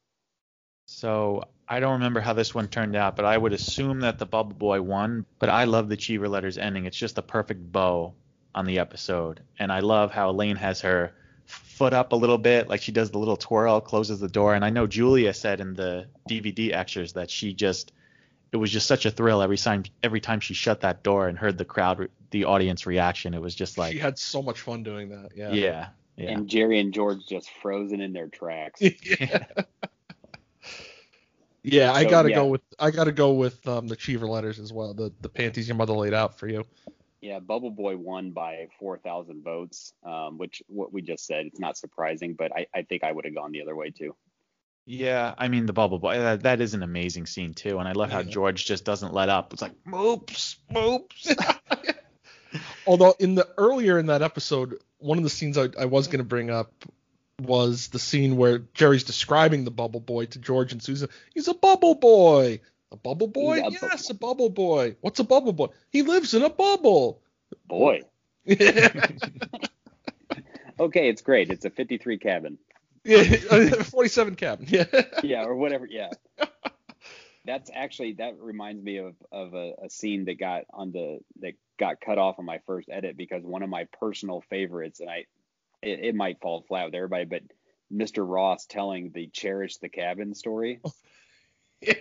So 0.85 1.43
I 1.67 1.79
don't 1.79 1.93
remember 1.93 2.19
how 2.21 2.33
this 2.33 2.53
one 2.55 2.67
turned 2.67 2.95
out, 2.95 3.15
but 3.15 3.25
I 3.25 3.37
would 3.37 3.53
assume 3.53 4.01
that 4.01 4.19
the 4.19 4.25
Bubble 4.25 4.55
Boy 4.55 4.81
won. 4.81 5.25
But 5.39 5.49
I 5.49 5.65
love 5.65 5.89
the 5.89 5.97
Cheever 5.97 6.29
Letters 6.29 6.57
ending. 6.57 6.85
It's 6.85 6.97
just 6.97 7.17
a 7.17 7.21
perfect 7.21 7.71
bow 7.71 8.13
on 8.55 8.65
the 8.65 8.79
episode. 8.79 9.41
And 9.59 9.71
I 9.71 9.79
love 9.81 10.11
how 10.11 10.29
Elaine 10.29 10.55
has 10.55 10.81
her 10.81 11.13
foot 11.45 11.93
up 11.93 12.11
a 12.11 12.15
little 12.15 12.37
bit, 12.37 12.69
like 12.69 12.81
she 12.81 12.91
does 12.91 13.11
the 13.11 13.19
little 13.19 13.37
twirl, 13.37 13.81
closes 13.81 14.19
the 14.19 14.27
door. 14.29 14.53
And 14.53 14.63
I 14.63 14.69
know 14.69 14.87
Julia 14.87 15.33
said 15.33 15.59
in 15.59 15.73
the 15.73 16.07
DVD 16.29 16.73
extras 16.73 17.13
that 17.13 17.29
she 17.29 17.53
just 17.53 17.91
it 18.51 18.57
was 18.57 18.71
just 18.71 18.87
such 18.87 19.05
a 19.05 19.11
thrill 19.11 19.41
every 19.41 19.57
time 19.57 19.83
every 20.03 20.21
time 20.21 20.39
she 20.39 20.53
shut 20.53 20.81
that 20.81 21.03
door 21.03 21.27
and 21.27 21.37
heard 21.37 21.57
the 21.57 21.65
crowd 21.65 22.09
the 22.31 22.45
audience 22.45 22.85
reaction. 22.85 23.33
It 23.33 23.41
was 23.41 23.55
just 23.55 23.77
like 23.77 23.93
she 23.93 23.99
had 23.99 24.17
so 24.17 24.41
much 24.41 24.61
fun 24.61 24.83
doing 24.83 25.09
that. 25.09 25.31
Yeah. 25.35 25.51
yeah. 25.51 25.87
Yeah. 26.15 26.31
And 26.31 26.47
Jerry 26.47 26.79
and 26.79 26.93
George 26.93 27.27
just 27.27 27.49
frozen 27.61 28.01
in 28.01 28.11
their 28.13 28.27
tracks. 28.27 28.81
yeah. 29.19 29.45
Yeah, 31.63 31.91
I 31.91 32.03
So, 32.03 32.09
gotta 32.09 32.29
yeah. 32.29 32.35
go 32.35 32.47
with 32.47 32.61
I 32.79 32.91
gotta 32.91 33.11
go 33.11 33.33
with 33.33 33.67
um, 33.67 33.87
the 33.87 33.95
Cheever 33.95 34.27
letters 34.27 34.59
as 34.59 34.71
well. 34.71 34.93
The 34.93 35.13
the 35.21 35.29
panties 35.29 35.67
your 35.67 35.75
mother 35.75 35.93
laid 35.93 36.13
out 36.13 36.39
for 36.39 36.47
you. 36.47 36.65
yeah, 37.21 37.39
Bubble 37.39 37.71
Boy 37.71 37.97
won 37.97 38.31
by 38.31 38.67
4,000 38.79 39.43
votes, 39.43 39.93
um, 40.03 40.37
which 40.37 40.63
what 40.67 40.93
we 40.93 41.01
just 41.01 41.25
said, 41.25 41.45
it's 41.47 41.59
not 41.59 41.77
surprising, 41.77 42.35
but 42.35 42.51
I, 42.55 42.67
I 42.73 42.83
think 42.83 43.03
I 43.03 43.11
would 43.11 43.25
have 43.25 43.35
gone 43.35 43.51
the 43.51 43.61
other 43.61 43.75
way 43.75 43.89
too. 43.89 44.15
Yeah, 44.89 45.35
I 45.37 45.49
mean 45.49 45.65
the 45.65 45.73
bubble 45.73 45.99
boy. 45.99 46.17
That, 46.17 46.43
that 46.43 46.61
is 46.61 46.73
an 46.73 46.81
amazing 46.81 47.25
scene 47.25 47.53
too, 47.53 47.77
and 47.77 47.89
I 47.89 47.91
love 47.91 48.09
how 48.09 48.19
Yeah. 48.19 48.29
George 48.29 48.65
just 48.65 48.85
doesn't 48.85 49.13
let 49.13 49.27
up. 49.27 49.51
It's 49.51 49.61
like 49.61 49.73
moops, 49.85 50.55
moops. 50.71 51.35
Although 52.87 53.13
in 53.19 53.35
the 53.35 53.45
earlier 53.57 53.99
in 53.99 54.05
that 54.05 54.21
episode, 54.21 54.79
one 54.99 55.17
of 55.17 55.25
the 55.25 55.29
scenes 55.29 55.57
I, 55.57 55.67
I 55.77 55.85
was 55.85 56.07
gonna 56.07 56.23
bring 56.23 56.49
up 56.49 56.71
was 57.41 57.89
the 57.89 57.99
scene 57.99 58.37
where 58.37 58.59
Jerry's 58.73 59.03
describing 59.03 59.65
the 59.65 59.71
bubble 59.71 59.99
boy 59.99 60.27
to 60.27 60.39
George 60.39 60.71
and 60.71 60.81
Susan. 60.81 61.09
He's 61.33 61.49
a 61.49 61.53
bubble 61.53 61.95
boy. 61.95 62.61
A 62.93 62.95
bubble 62.95 63.27
boy? 63.27 63.61
He's 63.61 63.75
a 63.75 63.79
bu- 63.81 63.87
yes, 63.91 64.09
a 64.09 64.13
bubble 64.13 64.49
boy. 64.49 64.95
What's 65.01 65.19
a 65.19 65.25
bubble 65.25 65.51
boy? 65.51 65.67
He 65.89 66.03
lives 66.03 66.33
in 66.33 66.43
a 66.43 66.49
bubble. 66.49 67.21
Boy. 67.67 68.03
Okay, 70.79 71.09
it's 71.09 71.21
great. 71.21 71.49
It's 71.49 71.65
a 71.65 71.69
53 71.69 72.19
cabin. 72.19 72.57
47 73.83 74.35
cabin. 74.35 74.67
Yeah. 74.69 74.85
yeah, 75.23 75.43
or 75.43 75.55
whatever. 75.55 75.87
Yeah. 75.89 76.09
That's 77.45 77.71
actually 77.73 78.13
that 78.13 78.37
reminds 78.39 78.83
me 78.83 78.97
of 78.97 79.15
of 79.31 79.53
a, 79.53 79.73
a 79.85 79.89
scene 79.89 80.25
that 80.25 80.37
got 80.37 80.63
on 80.73 80.91
the 80.91 81.19
that 81.39 81.53
got 81.79 82.01
cut 82.01 82.17
off 82.17 82.39
on 82.39 82.45
my 82.45 82.59
first 82.65 82.89
edit 82.91 83.15
because 83.15 83.43
one 83.43 83.63
of 83.63 83.69
my 83.69 83.85
personal 83.99 84.41
favorites, 84.49 84.99
and 84.99 85.09
I 85.09 85.25
it, 85.81 85.99
it 86.03 86.15
might 86.15 86.41
fall 86.41 86.65
flat 86.67 86.85
with 86.85 86.95
everybody, 86.95 87.23
but 87.25 87.43
Mr. 87.93 88.27
Ross 88.27 88.65
telling 88.65 89.11
the 89.13 89.27
cherish 89.27 89.77
the 89.77 89.89
cabin 89.89 90.35
story. 90.35 90.81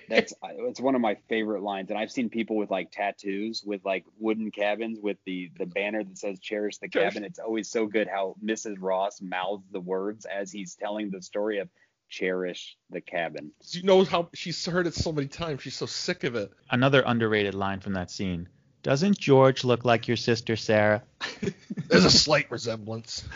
That's 0.09 0.33
it's 0.43 0.81
one 0.81 0.95
of 0.95 1.01
my 1.01 1.17
favorite 1.29 1.63
lines, 1.63 1.91
and 1.91 1.99
I've 1.99 2.11
seen 2.11 2.31
people 2.31 2.57
with 2.57 2.71
like 2.71 2.91
tattoos 2.91 3.63
with 3.65 3.85
like 3.85 4.05
wooden 4.19 4.51
cabins 4.51 4.99
with 5.01 5.19
the 5.25 5.51
the 5.59 5.67
banner 5.67 6.03
that 6.03 6.19
says 6.19 6.39
"Cherish 6.41 6.79
the 6.79 6.89
cabin." 6.89 7.25
It's 7.25 7.39
always 7.39 7.69
so 7.69 7.87
good 7.87 8.09
how 8.09 8.37
Mrs. 8.43 8.77
Ross 8.81 9.21
mouths 9.21 9.67
the 9.71 9.81
words 9.81 10.25
as 10.25 10.51
he's 10.51 10.75
telling 10.77 11.11
the 11.11 11.21
story 11.21 11.59
of 11.59 11.69
"Cherish 12.09 12.77
the 12.91 13.03
cabin." 13.03 13.53
you 13.71 13.83
know 13.83 14.05
how 14.05 14.31
she's 14.33 14.65
heard 14.65 14.87
it 14.87 14.95
so 14.95 15.13
many 15.13 15.29
times. 15.29 15.63
She's 15.63 15.77
so 15.77 15.87
sick 15.87 16.25
of 16.25 16.37
it. 16.37 16.53
Another 16.71 17.03
underrated 17.05 17.55
line 17.55 17.81
from 17.81 17.93
that 17.95 18.11
scene. 18.11 18.49
Doesn't 18.83 19.19
George 19.19 19.65
look 19.65 19.85
like 19.85 20.09
your 20.09 20.17
sister 20.17 20.57
Sarah? 20.57 21.03
There's 21.89 22.05
a 22.05 22.11
slight 22.11 22.51
resemblance. 22.51 23.25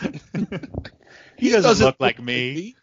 He 1.37 1.49
doesn't, 1.49 1.85
look 1.85 1.95
like 1.99 2.21
me. 2.21 2.75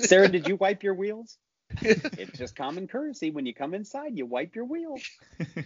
Sarah, 0.00 0.28
did 0.28 0.48
you 0.48 0.56
wipe 0.56 0.82
your 0.82 0.94
wheels? 0.94 1.38
It's 1.82 2.38
just 2.38 2.56
common 2.56 2.88
courtesy 2.88 3.30
when 3.30 3.46
you 3.46 3.54
come 3.54 3.74
inside, 3.74 4.16
you 4.16 4.26
wipe 4.26 4.54
your 4.54 4.64
wheels. 4.64 5.02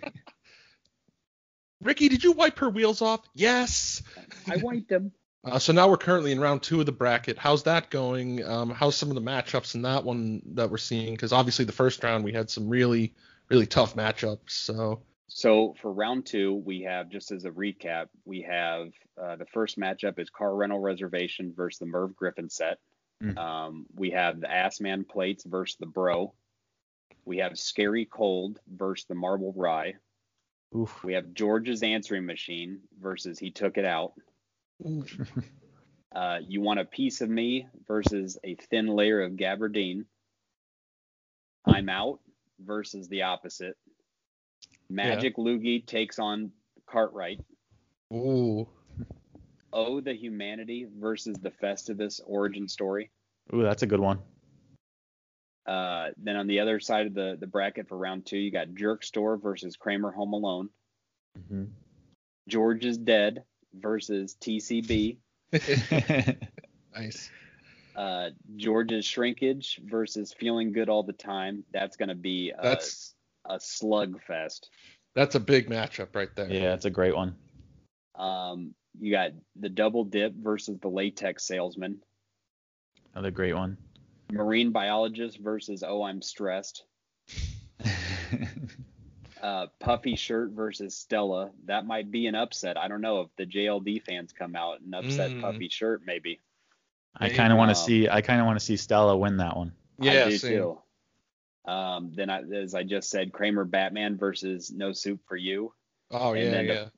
Ricky, 1.82 2.09
did 2.09 2.24
you 2.24 2.32
wipe 2.32 2.59
her 2.59 2.68
wheels 2.68 3.01
off? 3.01 3.20
Yes. 3.35 4.02
I 4.48 4.56
wiped 4.56 4.89
them. 4.89 5.12
Uh, 5.43 5.59
so 5.59 5.72
now 5.72 5.89
we're 5.89 5.97
currently 5.97 6.32
in 6.32 6.40
round 6.40 6.62
two 6.62 6.81
of 6.81 6.86
the 6.86 6.93
bracket. 6.93 7.39
How's 7.39 7.62
that 7.62 7.89
going? 7.89 8.44
Um, 8.44 8.70
how's 8.70 8.97
some 8.97 9.09
of 9.09 9.14
the 9.14 9.22
matchups 9.22 9.74
in 9.74 9.82
that 9.82 10.05
one 10.05 10.43
that 10.55 10.70
we're 10.70 10.77
seeing? 10.77 11.14
Because 11.14 11.32
obviously 11.32 11.64
the 11.64 11.72
first 11.72 12.02
round 12.05 12.24
we 12.24 12.32
had 12.32 12.51
some 12.51 12.68
really, 12.68 13.14
really 13.48 13.66
tough 13.66 13.97
matchups. 13.97 14.51
So 14.51 15.01
So 15.28 15.74
for 15.81 15.93
round 15.93 16.27
two, 16.27 16.55
we 16.55 16.82
have 16.82 17.09
just 17.09 17.31
as 17.31 17.47
a 17.47 17.51
recap, 17.51 18.09
we 18.27 18.43
have 18.43 18.89
uh, 19.20 19.36
the 19.36 19.47
first 19.47 19.78
matchup 19.78 20.18
is 20.18 20.28
Car 20.28 20.55
Rental 20.55 20.81
Reservation 20.81 21.55
versus 21.56 21.78
the 21.78 21.86
Merv 21.86 22.14
Griffin 22.14 22.51
set. 22.51 22.78
Mm. 23.22 23.36
Um, 23.38 23.86
we 23.94 24.10
have 24.10 24.40
the 24.40 24.47
Assman 24.47 25.06
Plates 25.09 25.44
versus 25.44 25.76
the 25.78 25.86
Bro. 25.86 26.32
We 27.24 27.38
have 27.38 27.59
Scary 27.59 28.06
Cold 28.06 28.59
versus 28.66 29.06
the 29.06 29.14
Marble 29.14 29.52
Rye. 29.55 29.94
Oof. 30.74 31.02
We 31.05 31.14
have 31.14 31.34
George's 31.34 31.82
Answering 31.82 32.26
Machine 32.26 32.80
versus 33.01 33.38
He 33.38 33.51
Took 33.51 33.76
It 33.76 33.84
Out. 33.84 34.14
Uh, 36.12 36.38
you 36.47 36.60
want 36.60 36.80
a 36.80 36.84
piece 36.84 37.20
of 37.20 37.30
me 37.30 37.68
versus 37.86 38.36
a 38.42 38.56
thin 38.56 38.88
layer 38.88 39.22
of 39.22 39.36
gabardine. 39.36 40.05
I'm 41.64 41.88
out 41.88 42.18
versus 42.59 43.09
the 43.09 43.22
opposite. 43.22 43.76
Magic 44.88 45.36
Loogie 45.36 45.86
takes 45.86 46.18
on 46.18 46.51
Cartwright. 46.86 47.40
ooh, 48.12 48.68
Oh, 49.72 50.01
the 50.01 50.14
Humanity 50.14 50.86
versus 50.98 51.36
the 51.38 51.51
Festivus 51.51 52.20
origin 52.26 52.68
story. 52.68 53.10
Ooh, 53.55 53.62
that's 53.62 53.82
a 53.82 53.86
good 53.86 54.01
one. 54.01 54.18
Uh, 55.66 56.09
then 56.16 56.36
on 56.36 56.47
the 56.47 56.60
other 56.60 56.80
side 56.80 57.06
of 57.06 57.14
the, 57.14 57.36
the 57.38 57.47
bracket 57.47 57.88
for 57.88 57.97
round 57.97 58.26
two, 58.26 58.38
you 58.38 58.51
got 58.51 58.74
Jerk 58.74 59.05
Store 59.05 59.36
versus 59.36 59.76
Kramer 59.76 60.10
Home 60.10 60.32
Alone. 60.32 60.70
hmm 61.48 61.64
George 62.48 62.84
is 62.84 62.98
Dead 62.98 63.44
versus 63.74 64.36
TCB. 64.40 65.18
nice. 66.97 67.30
Uh, 67.94 68.30
George's 68.56 69.05
Shrinkage 69.05 69.80
versus 69.84 70.32
Feeling 70.32 70.72
Good 70.72 70.88
All 70.88 71.02
the 71.05 71.12
Time. 71.12 71.62
That's 71.72 71.97
going 71.97 72.09
to 72.09 72.14
be 72.16 72.51
a, 72.51 72.60
That's 72.62 73.14
a 73.44 73.59
slugfest. 73.59 74.68
that's 75.14 75.34
a 75.36 75.40
big 75.40 75.68
matchup 75.68 76.09
right 76.14 76.34
there. 76.34 76.51
yeah, 76.51 76.74
it's 76.74 76.86
a 76.86 76.90
great 76.90 77.14
one. 77.14 77.36
Um, 78.16 78.74
you 79.01 79.10
got 79.10 79.31
the 79.56 79.68
Double 79.68 80.05
Dip 80.05 80.35
versus 80.35 80.78
the 80.81 80.89
Latex 80.89 81.44
Salesman. 81.44 82.01
Another 83.14 83.31
great 83.31 83.55
one. 83.55 83.77
Marine 84.31 84.70
Biologist 84.70 85.39
versus 85.39 85.82
Oh 85.86 86.02
I'm 86.02 86.22
Stressed. 86.22 86.85
Uh, 89.43 89.66
Puffy 89.78 90.16
Shirt 90.16 90.51
versus 90.51 90.94
Stella. 90.94 91.51
That 91.64 91.86
might 91.86 92.10
be 92.10 92.27
an 92.27 92.35
upset. 92.35 92.77
I 92.77 92.89
don't 92.89 93.01
know 93.01 93.22
if 93.22 93.28
the 93.39 93.47
JLD 93.47 94.02
fans 94.02 94.32
come 94.32 94.55
out 94.55 94.82
and 94.82 94.94
upset 94.94 95.31
Mm. 95.31 95.40
Puffy 95.40 95.68
Shirt, 95.70 96.02
maybe. 96.05 96.40
I 97.16 97.31
kind 97.31 97.51
of 97.51 97.59
want 97.59 97.74
to 97.74 97.81
um, 97.81 97.86
see. 97.86 98.09
I 98.09 98.20
kind 98.20 98.40
of 98.40 98.47
want 98.47 98.59
to 98.59 98.64
see 98.64 98.77
Stella 98.77 99.16
win 99.16 99.39
that 99.39 99.56
one. 99.56 99.72
Yeah, 99.98 100.27
I 100.27 100.28
do 100.31 100.36
same. 100.39 100.52
too. 100.52 100.78
Um, 101.64 102.12
then, 102.14 102.28
I, 102.28 102.43
as 102.43 102.74
I 102.74 102.82
just 102.82 103.09
said, 103.09 103.32
Kramer 103.32 103.64
Batman 103.64 104.18
versus 104.18 104.70
No 104.70 104.93
Soup 104.93 105.18
for 105.27 105.36
You. 105.36 105.72
Oh 106.11 106.35
And 106.35 106.45
yeah, 106.45 106.51
then 106.51 106.66
yeah. 106.66 106.74
to, 106.74 106.91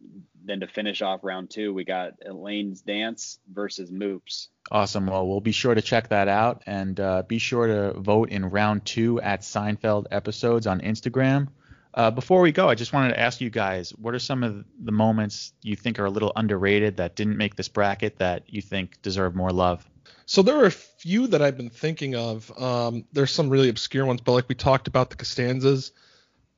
then 0.44 0.60
to 0.60 0.66
finish 0.66 1.02
off 1.02 1.20
round 1.22 1.50
two, 1.50 1.72
we 1.72 1.84
got 1.84 2.14
Elaine's 2.24 2.80
Dance 2.80 3.38
versus 3.52 3.90
Moops. 3.90 4.48
Awesome. 4.70 5.06
Well, 5.06 5.28
we'll 5.28 5.40
be 5.40 5.52
sure 5.52 5.74
to 5.74 5.82
check 5.82 6.08
that 6.08 6.28
out 6.28 6.62
and 6.66 6.98
uh, 6.98 7.22
be 7.22 7.38
sure 7.38 7.66
to 7.66 8.00
vote 8.00 8.30
in 8.30 8.46
round 8.46 8.84
two 8.84 9.20
at 9.20 9.42
Seinfeld 9.42 10.06
episodes 10.10 10.66
on 10.66 10.80
Instagram. 10.80 11.48
Uh, 11.94 12.10
before 12.10 12.40
we 12.40 12.52
go, 12.52 12.68
I 12.70 12.74
just 12.74 12.92
wanted 12.92 13.10
to 13.10 13.20
ask 13.20 13.40
you 13.40 13.50
guys, 13.50 13.90
what 13.90 14.14
are 14.14 14.18
some 14.18 14.42
of 14.42 14.64
the 14.82 14.92
moments 14.92 15.52
you 15.60 15.76
think 15.76 15.98
are 15.98 16.06
a 16.06 16.10
little 16.10 16.32
underrated 16.34 16.96
that 16.96 17.16
didn't 17.16 17.36
make 17.36 17.54
this 17.54 17.68
bracket 17.68 18.18
that 18.18 18.44
you 18.46 18.62
think 18.62 19.02
deserve 19.02 19.34
more 19.34 19.50
love? 19.50 19.86
So 20.24 20.40
there 20.42 20.58
are 20.58 20.66
a 20.66 20.70
few 20.70 21.26
that 21.26 21.42
I've 21.42 21.58
been 21.58 21.68
thinking 21.68 22.14
of. 22.14 22.50
Um, 22.58 23.04
there's 23.12 23.30
some 23.30 23.50
really 23.50 23.68
obscure 23.68 24.06
ones, 24.06 24.22
but 24.22 24.32
like 24.32 24.48
we 24.48 24.54
talked 24.54 24.88
about 24.88 25.10
the 25.10 25.16
Costanzas. 25.16 25.92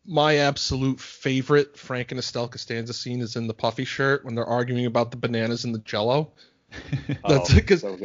My 0.06 0.36
absolute 0.36 1.00
favorite 1.00 1.78
Frank 1.78 2.12
and 2.12 2.18
Estelle 2.18 2.48
Costanza 2.48 2.92
scene 2.92 3.20
is 3.20 3.36
in 3.36 3.46
the 3.46 3.54
puffy 3.54 3.84
shirt 3.84 4.24
when 4.24 4.34
they're 4.34 4.44
arguing 4.44 4.84
about 4.86 5.10
the 5.10 5.16
bananas 5.16 5.64
and 5.64 5.74
the 5.74 5.78
Jello. 5.78 6.32
That's 7.26 7.50
oh, 7.50 7.54
because 7.54 7.80
so. 7.80 7.98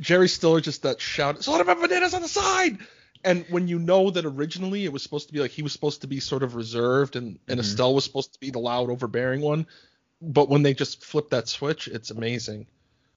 Jerry 0.00 0.28
Stiller 0.28 0.60
just 0.60 0.82
that 0.82 1.00
shout, 1.00 1.42
"So 1.42 1.52
what 1.52 1.62
about 1.62 1.80
bananas 1.80 2.12
on 2.12 2.20
the 2.20 2.28
side?" 2.28 2.78
And 3.24 3.46
when 3.48 3.68
you 3.68 3.78
know 3.78 4.10
that 4.10 4.26
originally 4.26 4.84
it 4.84 4.92
was 4.92 5.02
supposed 5.02 5.28
to 5.28 5.32
be 5.32 5.40
like 5.40 5.50
he 5.50 5.62
was 5.62 5.72
supposed 5.72 6.02
to 6.02 6.06
be 6.06 6.20
sort 6.20 6.42
of 6.42 6.54
reserved 6.54 7.16
and, 7.16 7.38
and 7.48 7.58
Mhm. 7.58 7.62
Estelle 7.62 7.94
was 7.94 8.04
supposed 8.04 8.34
to 8.34 8.40
be 8.40 8.50
the 8.50 8.58
loud, 8.58 8.90
overbearing 8.90 9.40
one, 9.40 9.66
but 10.20 10.50
when 10.50 10.62
they 10.62 10.74
just 10.74 11.04
flip 11.04 11.30
that 11.30 11.48
switch, 11.48 11.88
it's 11.88 12.10
amazing. 12.10 12.66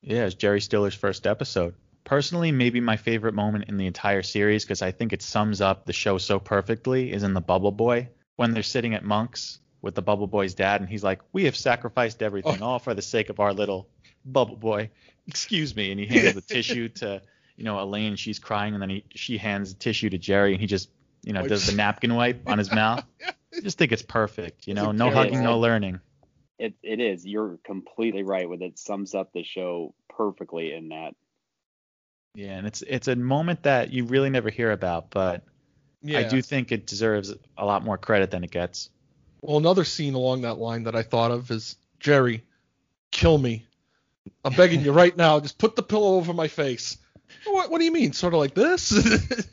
Yeah, 0.02 0.26
it's 0.26 0.36
Jerry 0.36 0.62
Stiller's 0.62 0.96
first 0.96 1.28
episode. 1.28 1.76
Personally, 2.06 2.54
maybe 2.54 2.80
my 2.80 2.96
favorite 2.96 3.36
moment 3.36 3.66
in 3.68 3.76
the 3.78 3.86
entire 3.86 4.24
series, 4.24 4.64
because 4.64 4.82
I 4.82 4.92
think 4.92 5.12
it 5.12 5.22
sums 5.22 5.60
up 5.60 5.86
the 5.86 5.94
show 5.94 6.18
so 6.18 6.40
perfectly, 6.40 7.12
is 7.12 7.24
in 7.24 7.34
the 7.34 7.42
Bubble 7.42 7.74
Boy 7.74 8.08
when 8.40 8.54
they're 8.54 8.64
sitting 8.64 8.94
at 8.94 9.04
Monk's 9.04 9.60
with 9.82 9.96
the 9.96 10.02
Bubble 10.02 10.26
Boy's 10.26 10.54
dad, 10.54 10.80
and 10.80 10.90
he's 10.90 11.04
like, 11.04 11.20
"We 11.34 11.44
have 11.44 11.58
sacrificed 11.58 12.24
everything, 12.24 12.62
Oh. 12.62 12.68
all 12.68 12.80
for 12.80 12.94
the 12.94 13.02
sake 13.02 13.28
of 13.28 13.42
our 13.42 13.54
little 13.54 13.90
Bubble 14.24 14.56
Boy." 14.56 14.92
Excuse 15.28 15.76
me, 15.76 15.92
and 15.92 16.00
he 16.00 16.06
hands 16.06 16.36
the 16.36 16.42
tissue 16.42 16.88
to, 16.88 17.22
you 17.58 17.66
know, 17.66 17.78
Elaine. 17.82 18.16
She's 18.16 18.40
crying, 18.40 18.74
and 18.76 18.82
then 18.82 18.90
he 18.90 19.04
she 19.14 19.38
hands 19.38 19.74
the 19.74 19.80
tissue 19.80 20.10
to 20.12 20.18
Jerry, 20.18 20.54
and 20.54 20.62
he 20.62 20.68
just, 20.68 20.90
you 21.22 21.34
know, 21.34 21.46
does 21.46 21.68
the 21.68 21.76
napkin 21.76 22.16
wipe 22.16 22.48
on 22.48 22.58
his 22.58 22.72
mouth. 22.72 23.04
I 23.28 23.60
just 23.62 23.78
think 23.78 23.92
it's 23.92 24.04
perfect. 24.04 24.68
You 24.68 24.74
know, 24.74 24.94
no 24.94 25.10
hugging, 25.12 25.44
no 25.44 25.60
learning. 25.60 26.00
It 26.58 26.76
it 26.82 27.02
is. 27.02 27.26
You're 27.26 27.60
completely 27.66 28.24
right 28.24 28.48
with 28.48 28.62
it. 28.62 28.80
Sums 28.80 29.14
up 29.14 29.34
the 29.34 29.44
show 29.44 29.94
perfectly 30.08 30.72
in 30.72 30.90
that. 30.90 31.14
Yeah, 32.36 32.58
and 32.58 32.66
it's 32.66 32.84
it's 32.84 33.10
a 33.10 33.18
moment 33.18 33.64
that 33.64 33.92
you 33.92 34.06
really 34.06 34.30
never 34.30 34.50
hear 34.50 34.72
about, 34.72 35.10
but 35.10 35.44
Yeah. 36.02 36.20
I 36.20 36.24
do 36.24 36.42
think 36.42 36.72
it 36.72 36.88
deserves 36.88 37.34
a 37.58 37.66
lot 37.66 37.84
more 37.84 37.98
credit 37.98 38.32
than 38.32 38.44
it 38.44 38.52
gets. 38.52 38.90
Well, 39.42 39.58
another 39.58 39.84
scene 39.84 40.14
along 40.14 40.42
that 40.42 40.58
line 40.58 40.84
that 40.84 40.96
I 40.96 41.04
thought 41.04 41.32
of 41.32 41.50
is 41.52 41.76
Jerry, 42.00 42.44
kill 43.12 43.38
me. 43.38 43.66
I'm 44.44 44.54
begging 44.54 44.82
you 44.82 44.92
right 44.92 45.16
now. 45.16 45.40
Just 45.40 45.58
put 45.58 45.76
the 45.76 45.84
pillow 45.84 46.16
over 46.16 46.34
my 46.34 46.48
face. 46.48 46.98
What, 47.46 47.72
what 47.72 47.80
do 47.80 47.86
you 47.86 47.92
mean? 47.92 48.14
Sort 48.14 48.34
of 48.34 48.40
like 48.40 48.54
this? 48.54 48.92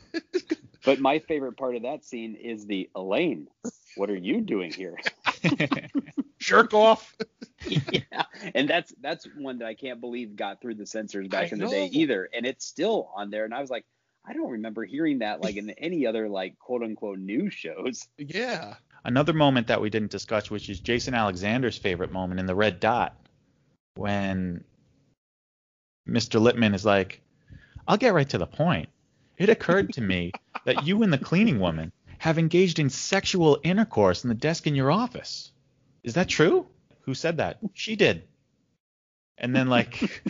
But 0.87 1.01
my 1.01 1.19
favorite 1.19 1.57
part 1.57 1.75
of 1.75 1.81
that 1.81 2.05
scene 2.05 2.35
is 2.35 2.65
the 2.65 2.89
Elaine. 2.95 3.49
What 3.97 4.09
are 4.09 4.15
you 4.15 4.39
doing 4.39 4.71
here? 4.71 4.97
Jerk 6.39 6.73
off. 6.73 7.13
yeah, 7.67 8.23
and 8.55 8.69
that's 8.69 8.93
that's 9.01 9.27
one 9.37 9.57
that 9.59 9.67
I 9.67 9.73
can't 9.73 9.99
believe 9.99 10.37
got 10.37 10.61
through 10.61 10.75
the 10.75 10.85
censors 10.85 11.27
back 11.27 11.51
I 11.51 11.55
in 11.55 11.59
the 11.59 11.67
day 11.67 11.87
either, 11.87 12.29
and 12.33 12.45
it's 12.45 12.65
still 12.65 13.11
on 13.13 13.31
there. 13.31 13.43
And 13.43 13.53
I 13.53 13.59
was 13.59 13.69
like, 13.69 13.83
I 14.27 14.33
don't 14.33 14.51
remember 14.51 14.83
hearing 14.83 15.19
that 15.19 15.41
like 15.41 15.55
in 15.55 15.69
any 15.71 16.05
other 16.05 16.27
like 16.27 16.59
quote 16.59 16.83
unquote 16.83 17.19
news 17.19 17.53
shows. 17.53 18.07
Yeah. 18.17 18.75
Another 19.03 19.31
moment 19.31 19.67
that 19.67 19.79
we 19.79 19.89
didn't 19.89 20.11
discuss, 20.11 20.51
which 20.51 20.69
is 20.69 20.81
Jason 20.81 21.13
Alexander's 21.13 21.77
favorite 21.77 22.11
moment 22.11 22.41
in 22.41 22.45
the 22.45 22.55
red 22.55 22.81
dot, 22.81 23.15
when 23.95 24.65
Mr. 26.05 26.41
Lippman 26.41 26.73
is 26.73 26.83
like, 26.83 27.21
I'll 27.87 27.95
get 27.95 28.13
right 28.13 28.27
to 28.29 28.37
the 28.37 28.47
point. 28.47 28.89
It 29.37 29.49
occurred 29.49 29.93
to 29.93 30.01
me 30.01 30.33
that 30.65 30.85
you 30.85 31.03
and 31.03 31.13
the 31.13 31.17
cleaning 31.17 31.59
woman 31.59 31.93
have 32.17 32.37
engaged 32.37 32.79
in 32.79 32.89
sexual 32.89 33.59
intercourse 33.63 34.25
in 34.25 34.27
the 34.27 34.35
desk 34.35 34.67
in 34.67 34.75
your 34.75 34.91
office. 34.91 35.51
Is 36.03 36.15
that 36.15 36.27
true? 36.27 36.67
Who 37.01 37.13
said 37.13 37.37
that? 37.37 37.59
She 37.73 37.95
did. 37.95 38.23
And 39.37 39.55
then 39.55 39.69
like 39.69 40.21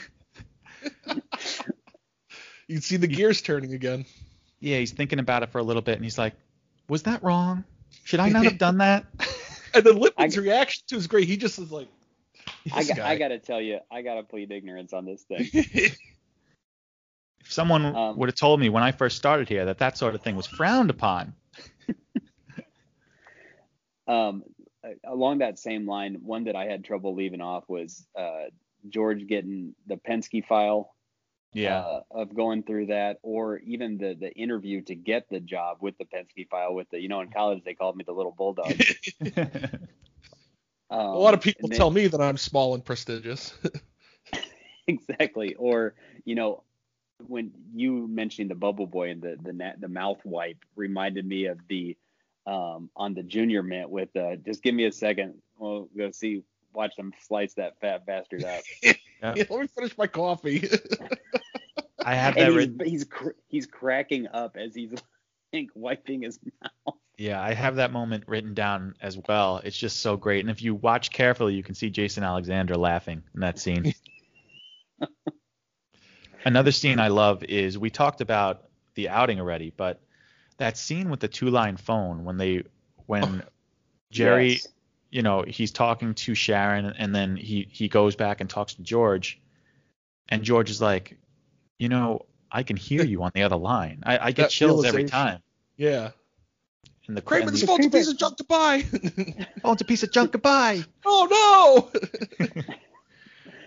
You 2.67 2.75
can 2.75 2.81
see 2.81 2.97
the 2.97 3.07
gears 3.07 3.41
turning 3.41 3.73
again. 3.73 4.05
Yeah, 4.59 4.77
he's 4.79 4.91
thinking 4.91 5.19
about 5.19 5.43
it 5.43 5.49
for 5.49 5.59
a 5.59 5.63
little 5.63 5.81
bit, 5.81 5.95
and 5.95 6.03
he's 6.03 6.17
like, 6.17 6.33
"Was 6.89 7.03
that 7.03 7.23
wrong? 7.23 7.63
Should 8.03 8.19
I 8.19 8.29
not 8.29 8.43
have 8.45 8.57
done 8.57 8.79
that?" 8.79 9.05
And 9.73 9.83
then 9.85 9.97
Lippman's 9.99 10.37
I- 10.37 10.41
reaction 10.41 10.83
to 10.87 10.95
is 10.95 11.07
great. 11.07 11.27
He 11.27 11.37
just 11.37 11.59
is 11.59 11.71
like, 11.71 11.87
I 12.73 12.83
got, 12.83 12.97
guy. 12.97 13.09
I 13.09 13.17
got 13.17 13.27
to 13.27 13.37
tell 13.37 13.61
you, 13.61 13.79
I 13.91 14.01
got 14.01 14.15
to 14.15 14.23
plead 14.23 14.49
ignorance 14.51 14.91
on 14.93 15.05
this 15.05 15.21
thing. 15.23 15.47
if 15.53 15.97
someone 17.47 17.85
Um, 17.85 18.17
would 18.17 18.29
have 18.29 18.35
told 18.35 18.59
me 18.59 18.69
when 18.69 18.81
I 18.81 18.91
first 18.91 19.17
started 19.17 19.47
here 19.49 19.65
that 19.65 19.77
that 19.79 19.97
sort 19.97 20.15
of 20.15 20.21
thing 20.21 20.35
was 20.35 20.47
frowned 20.47 20.89
upon, 20.89 21.33
Um, 24.07 24.43
along 25.03 25.39
that 25.39 25.59
same 25.59 25.85
line, 25.85 26.19
one 26.23 26.45
that 26.45 26.55
I 26.55 26.65
had 26.65 26.85
trouble 26.85 27.13
leaving 27.13 27.41
off 27.41 27.65
was 27.67 28.07
uh, 28.17 28.45
George 28.89 29.27
getting 29.27 29.75
the 29.85 29.97
Penske 29.97 30.45
file 30.45 30.95
yeah, 31.61 31.79
uh, 31.79 32.01
of 32.11 32.35
going 32.35 32.63
through 32.63 32.87
that, 32.87 33.19
or 33.23 33.57
even 33.59 33.97
the 33.97 34.15
the 34.19 34.31
interview 34.33 34.81
to 34.83 34.95
get 34.95 35.29
the 35.29 35.39
job 35.39 35.77
with 35.81 35.97
the 35.97 36.05
Penske 36.05 36.47
file. 36.49 36.73
With 36.73 36.89
the, 36.89 36.99
you 36.99 37.07
know, 37.09 37.21
in 37.21 37.29
college 37.35 37.63
they 37.65 37.73
called 37.73 37.97
me 37.97 38.03
the 38.05 38.13
little 38.13 38.31
bulldog. 38.31 38.73
Um, 40.89 40.99
a 40.99 41.17
lot 41.17 41.33
of 41.33 41.41
people 41.41 41.69
then- 41.69 41.77
tell 41.77 41.91
me 41.91 42.07
that 42.07 42.21
I'm 42.21 42.37
small 42.37 42.73
and 42.75 42.83
prestigious. 42.83 43.53
exactly. 44.87 45.55
Or 45.55 45.95
you 46.25 46.35
know, 46.35 46.63
when 47.27 47.51
you 47.73 48.07
mentioning 48.07 48.47
the 48.47 48.55
bubble 48.55 48.87
boy 48.87 49.09
and 49.09 49.21
the 49.21 49.37
the 49.41 49.53
na- 49.53 49.75
the 49.79 49.87
mouth 49.87 50.19
wipe 50.23 50.63
reminded 50.75 51.25
me 51.25 51.45
of 51.47 51.59
the 51.67 51.97
um 52.45 52.89
on 52.95 53.13
the 53.13 53.23
junior 53.23 53.61
mint 53.61 53.89
with 53.89 54.15
uh 54.15 54.35
just 54.37 54.63
give 54.63 54.75
me 54.75 54.85
a 54.85 54.91
second. 54.91 55.35
We'll 55.57 55.89
go 55.97 56.11
see 56.11 56.43
watch 56.73 56.95
them 56.95 57.13
slice 57.21 57.53
that 57.55 57.79
fat 57.81 58.05
bastard 58.05 58.43
up. 58.43 58.63
Yeah. 59.21 59.33
Yeah, 59.35 59.43
let 59.49 59.59
me 59.61 59.67
finish 59.67 59.97
my 59.97 60.07
coffee. 60.07 60.67
I 62.03 62.15
have 62.15 62.35
that 62.35 62.43
And 62.43 62.53
he's 62.53 62.69
written. 62.69 62.85
he's, 62.87 63.03
cr- 63.03 63.29
he's 63.47 63.65
cracking 63.65 64.27
up 64.27 64.55
as 64.57 64.73
he's 64.75 64.93
like 65.53 65.69
wiping 65.75 66.21
his 66.23 66.39
mouth. 66.61 66.95
Yeah, 67.17 67.41
I 67.41 67.53
have 67.53 67.77
that 67.77 67.91
moment 67.91 68.25
written 68.27 68.53
down 68.53 68.93
as 69.01 69.17
well. 69.27 69.57
It's 69.63 69.75
just 69.77 70.01
so 70.01 70.17
great. 70.17 70.41
And 70.41 70.51
if 70.51 70.61
you 70.61 70.75
watch 70.75 71.11
carefully, 71.11 71.55
you 71.55 71.63
can 71.63 71.73
see 71.73 71.89
Jason 71.89 72.23
Alexander 72.23 72.75
laughing 72.75 73.23
in 73.33 73.39
that 73.41 73.57
scene. 73.57 73.93
Another 76.45 76.71
scene 76.71 76.99
I 76.99 77.07
love 77.07 77.43
is 77.43 77.77
we 77.77 77.89
talked 77.89 78.21
about 78.21 78.65
the 78.93 79.09
outing 79.09 79.39
already, 79.39 79.73
but 79.75 79.99
that 80.57 80.77
scene 80.77 81.09
with 81.09 81.19
the 81.19 81.27
two-line 81.27 81.77
phone 81.77 82.23
when 82.23 82.37
they 82.37 82.63
when 83.07 83.41
oh, 83.43 83.49
Jerry, 84.11 84.51
Yes. 84.51 84.67
You 85.17 85.23
know, 85.23 85.43
he's 85.47 85.71
talking 85.71 86.13
to 86.13 86.35
Sharon 86.35 86.85
and 86.85 87.13
then 87.15 87.35
he 87.35 87.67
he 87.71 87.87
goes 87.87 88.15
back 88.15 88.39
and 88.39 88.47
talks 88.47 88.75
to 88.75 88.83
George, 88.83 89.41
and 90.29 90.43
George 90.43 90.69
is 90.69 90.79
like, 90.79 91.17
you 91.79 91.89
know, 91.89 92.27
I 92.51 92.61
can 92.61 92.77
hear 92.77 93.03
you 93.03 93.23
on 93.23 93.31
the 93.33 93.41
other 93.41 93.55
line. 93.55 94.03
I, 94.05 94.19
I 94.27 94.31
get 94.31 94.51
chills 94.51 94.85
every 94.85 95.05
time. 95.05 95.39
yeah. 95.75 96.11
And 97.07 97.17
the 97.17 97.21
Kramer, 97.23 97.45
and 97.47 97.53
this 97.53 97.61
the- 97.61 97.67
phone's 97.67 97.85
a 97.87 97.89
piece 97.89 98.09
of 98.09 98.17
junk 98.17 98.37
to 98.37 98.43
buy. 98.43 98.83
phone's 99.63 99.81
a 99.81 99.85
piece 99.85 100.03
of 100.03 100.11
junk. 100.11 100.33
to 100.33 100.37
buy 100.37 100.83
oh 101.05 101.89
no! 102.39 102.47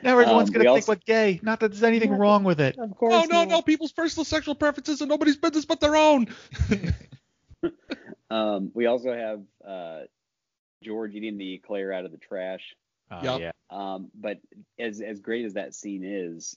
Now 0.02 0.12
everyone's 0.18 0.48
Um, 0.48 0.52
gonna 0.54 0.64
we 0.70 0.80
think 0.80 0.88
also- 0.88 0.92
we're 0.92 1.00
gay. 1.04 1.40
Not 1.42 1.60
that 1.60 1.72
there's 1.72 1.82
anything 1.82 2.12
wrong 2.12 2.44
with 2.44 2.60
it. 2.60 2.78
Of 2.78 2.96
course. 2.96 3.12
No, 3.12 3.20
no, 3.22 3.26
not. 3.44 3.48
no. 3.48 3.62
People's 3.62 3.92
personal 3.92 4.24
sexual 4.24 4.54
preferences 4.54 5.02
are 5.02 5.06
nobody's 5.06 5.36
business 5.36 5.64
but 5.66 5.80
their 5.80 5.96
own. 5.96 6.28
Um, 8.30 8.70
we 8.74 8.86
also 8.86 9.12
have 9.12 9.40
uh, 9.66 10.02
George 10.82 11.14
eating 11.14 11.38
the 11.38 11.54
eclair 11.54 11.92
out 11.92 12.04
of 12.04 12.12
the 12.12 12.18
trash. 12.18 12.74
Oh, 13.10 13.20
Yeah. 13.22 13.36
yeah. 13.38 13.50
Um, 13.70 14.10
but 14.14 14.38
as 14.78 15.00
as 15.00 15.20
great 15.20 15.44
as 15.44 15.54
that 15.54 15.74
scene 15.74 16.02
is, 16.04 16.56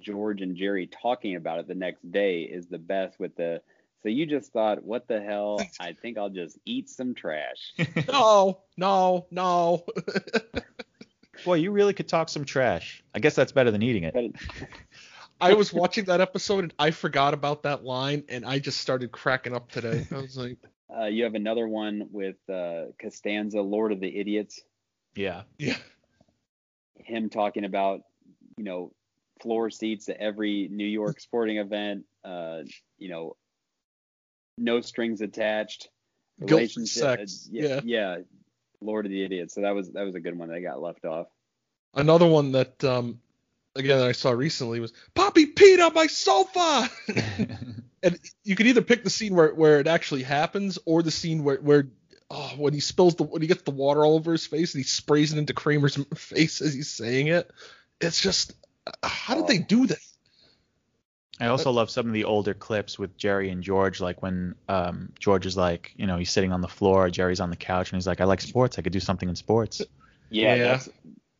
George 0.00 0.40
and 0.40 0.56
Jerry 0.56 0.86
talking 0.86 1.36
about 1.36 1.58
it 1.60 1.68
the 1.68 1.74
next 1.74 2.10
day 2.10 2.42
is 2.42 2.66
the 2.66 2.78
best. 2.78 3.18
With 3.20 3.36
the 3.36 3.62
so 4.02 4.08
you 4.08 4.26
just 4.26 4.52
thought, 4.52 4.82
what 4.82 5.06
the 5.08 5.20
hell? 5.20 5.60
I 5.78 5.92
think 5.92 6.16
I'll 6.16 6.30
just 6.30 6.58
eat 6.64 6.88
some 6.88 7.14
trash. 7.14 7.74
no, 8.08 8.60
no, 8.76 9.26
no. 9.30 9.84
Boy, 11.44 11.54
you 11.54 11.70
really 11.70 11.94
could 11.94 12.08
talk 12.08 12.28
some 12.28 12.44
trash. 12.44 13.02
I 13.14 13.18
guess 13.18 13.34
that's 13.34 13.52
better 13.52 13.70
than 13.70 13.82
eating 13.82 14.04
it. 14.04 14.14
I 15.40 15.54
was 15.54 15.72
watching 15.72 16.04
that 16.06 16.20
episode 16.20 16.64
and 16.64 16.74
I 16.78 16.90
forgot 16.90 17.32
about 17.32 17.62
that 17.62 17.82
line 17.82 18.24
and 18.28 18.44
I 18.44 18.58
just 18.58 18.78
started 18.80 19.10
cracking 19.10 19.54
up 19.54 19.70
today. 19.70 20.06
I 20.10 20.16
was 20.16 20.36
like, 20.36 20.58
uh, 20.98 21.06
you 21.06 21.24
have 21.24 21.34
another 21.34 21.68
one 21.68 22.08
with 22.10 22.36
uh, 22.48 22.86
Costanza, 23.00 23.60
Lord 23.60 23.92
of 23.92 24.00
the 24.00 24.18
Idiots. 24.18 24.60
Yeah. 25.14 25.42
yeah, 25.58 25.76
him 26.96 27.30
talking 27.30 27.64
about 27.64 28.02
you 28.56 28.64
know 28.64 28.92
floor 29.42 29.70
seats 29.70 30.08
at 30.08 30.18
every 30.18 30.68
New 30.70 30.86
York 30.86 31.20
sporting 31.20 31.58
event, 31.58 32.04
uh, 32.24 32.58
you 32.98 33.08
know, 33.08 33.36
no 34.58 34.80
strings 34.80 35.20
attached, 35.20 35.88
Guilt-free 36.38 36.56
relationship- 36.56 37.02
sex, 37.02 37.46
uh, 37.46 37.50
yeah, 37.52 37.68
yeah. 37.68 37.80
yeah, 37.84 38.16
Lord 38.80 39.06
of 39.06 39.10
the 39.10 39.22
Idiots. 39.24 39.54
So 39.54 39.62
that 39.62 39.74
was 39.74 39.90
that 39.92 40.02
was 40.04 40.14
a 40.14 40.20
good 40.20 40.38
one 40.38 40.48
that 40.50 40.60
got 40.60 40.80
left 40.80 41.04
off. 41.04 41.26
another 41.94 42.26
one 42.26 42.52
that 42.52 42.82
um 42.84 43.20
again 43.74 43.98
that 43.98 44.06
I 44.08 44.12
saw 44.12 44.30
recently 44.30 44.80
was 44.80 44.92
Poppy 45.14 45.46
peed 45.52 45.84
on 45.84 45.94
my 45.94 46.06
sofa. 46.06 46.88
and 48.02 48.18
you 48.44 48.56
could 48.56 48.66
either 48.66 48.82
pick 48.82 49.04
the 49.04 49.10
scene 49.10 49.34
where, 49.34 49.54
where 49.54 49.80
it 49.80 49.86
actually 49.86 50.22
happens 50.22 50.78
or 50.86 51.02
the 51.02 51.10
scene 51.10 51.44
where 51.44 51.56
where 51.58 51.88
oh, 52.30 52.52
when 52.56 52.72
he 52.72 52.80
spills 52.80 53.14
the 53.16 53.24
when 53.24 53.42
he 53.42 53.48
gets 53.48 53.62
the 53.62 53.70
water 53.70 54.04
all 54.04 54.14
over 54.14 54.32
his 54.32 54.46
face 54.46 54.74
and 54.74 54.80
he 54.80 54.88
sprays 54.88 55.32
it 55.32 55.38
into 55.38 55.52
Kramer's 55.54 55.96
face 56.14 56.60
as 56.60 56.74
he's 56.74 56.90
saying 56.90 57.28
it. 57.28 57.50
It's 58.00 58.20
just 58.20 58.54
how 59.02 59.34
did 59.34 59.46
they 59.46 59.58
do 59.58 59.86
that? 59.86 59.98
I 61.38 61.46
also 61.46 61.70
love 61.70 61.88
some 61.88 62.06
of 62.06 62.12
the 62.12 62.24
older 62.24 62.52
clips 62.52 62.98
with 62.98 63.16
Jerry 63.16 63.48
and 63.50 63.62
George, 63.62 63.98
like 64.00 64.20
when 64.20 64.54
um, 64.68 65.10
George 65.18 65.46
is 65.46 65.56
like, 65.56 65.92
you 65.96 66.06
know, 66.06 66.18
he's 66.18 66.30
sitting 66.30 66.52
on 66.52 66.60
the 66.60 66.68
floor, 66.68 67.08
Jerry's 67.08 67.40
on 67.40 67.48
the 67.48 67.56
couch, 67.56 67.90
and 67.90 67.96
he's 67.96 68.06
like, 68.06 68.20
I 68.20 68.24
like 68.24 68.42
sports. 68.42 68.78
I 68.78 68.82
could 68.82 68.92
do 68.92 69.00
something 69.00 69.26
in 69.26 69.34
sports. 69.36 69.80
Yeah, 70.28 70.54
Yeah. 70.54 70.62
that's 70.64 70.90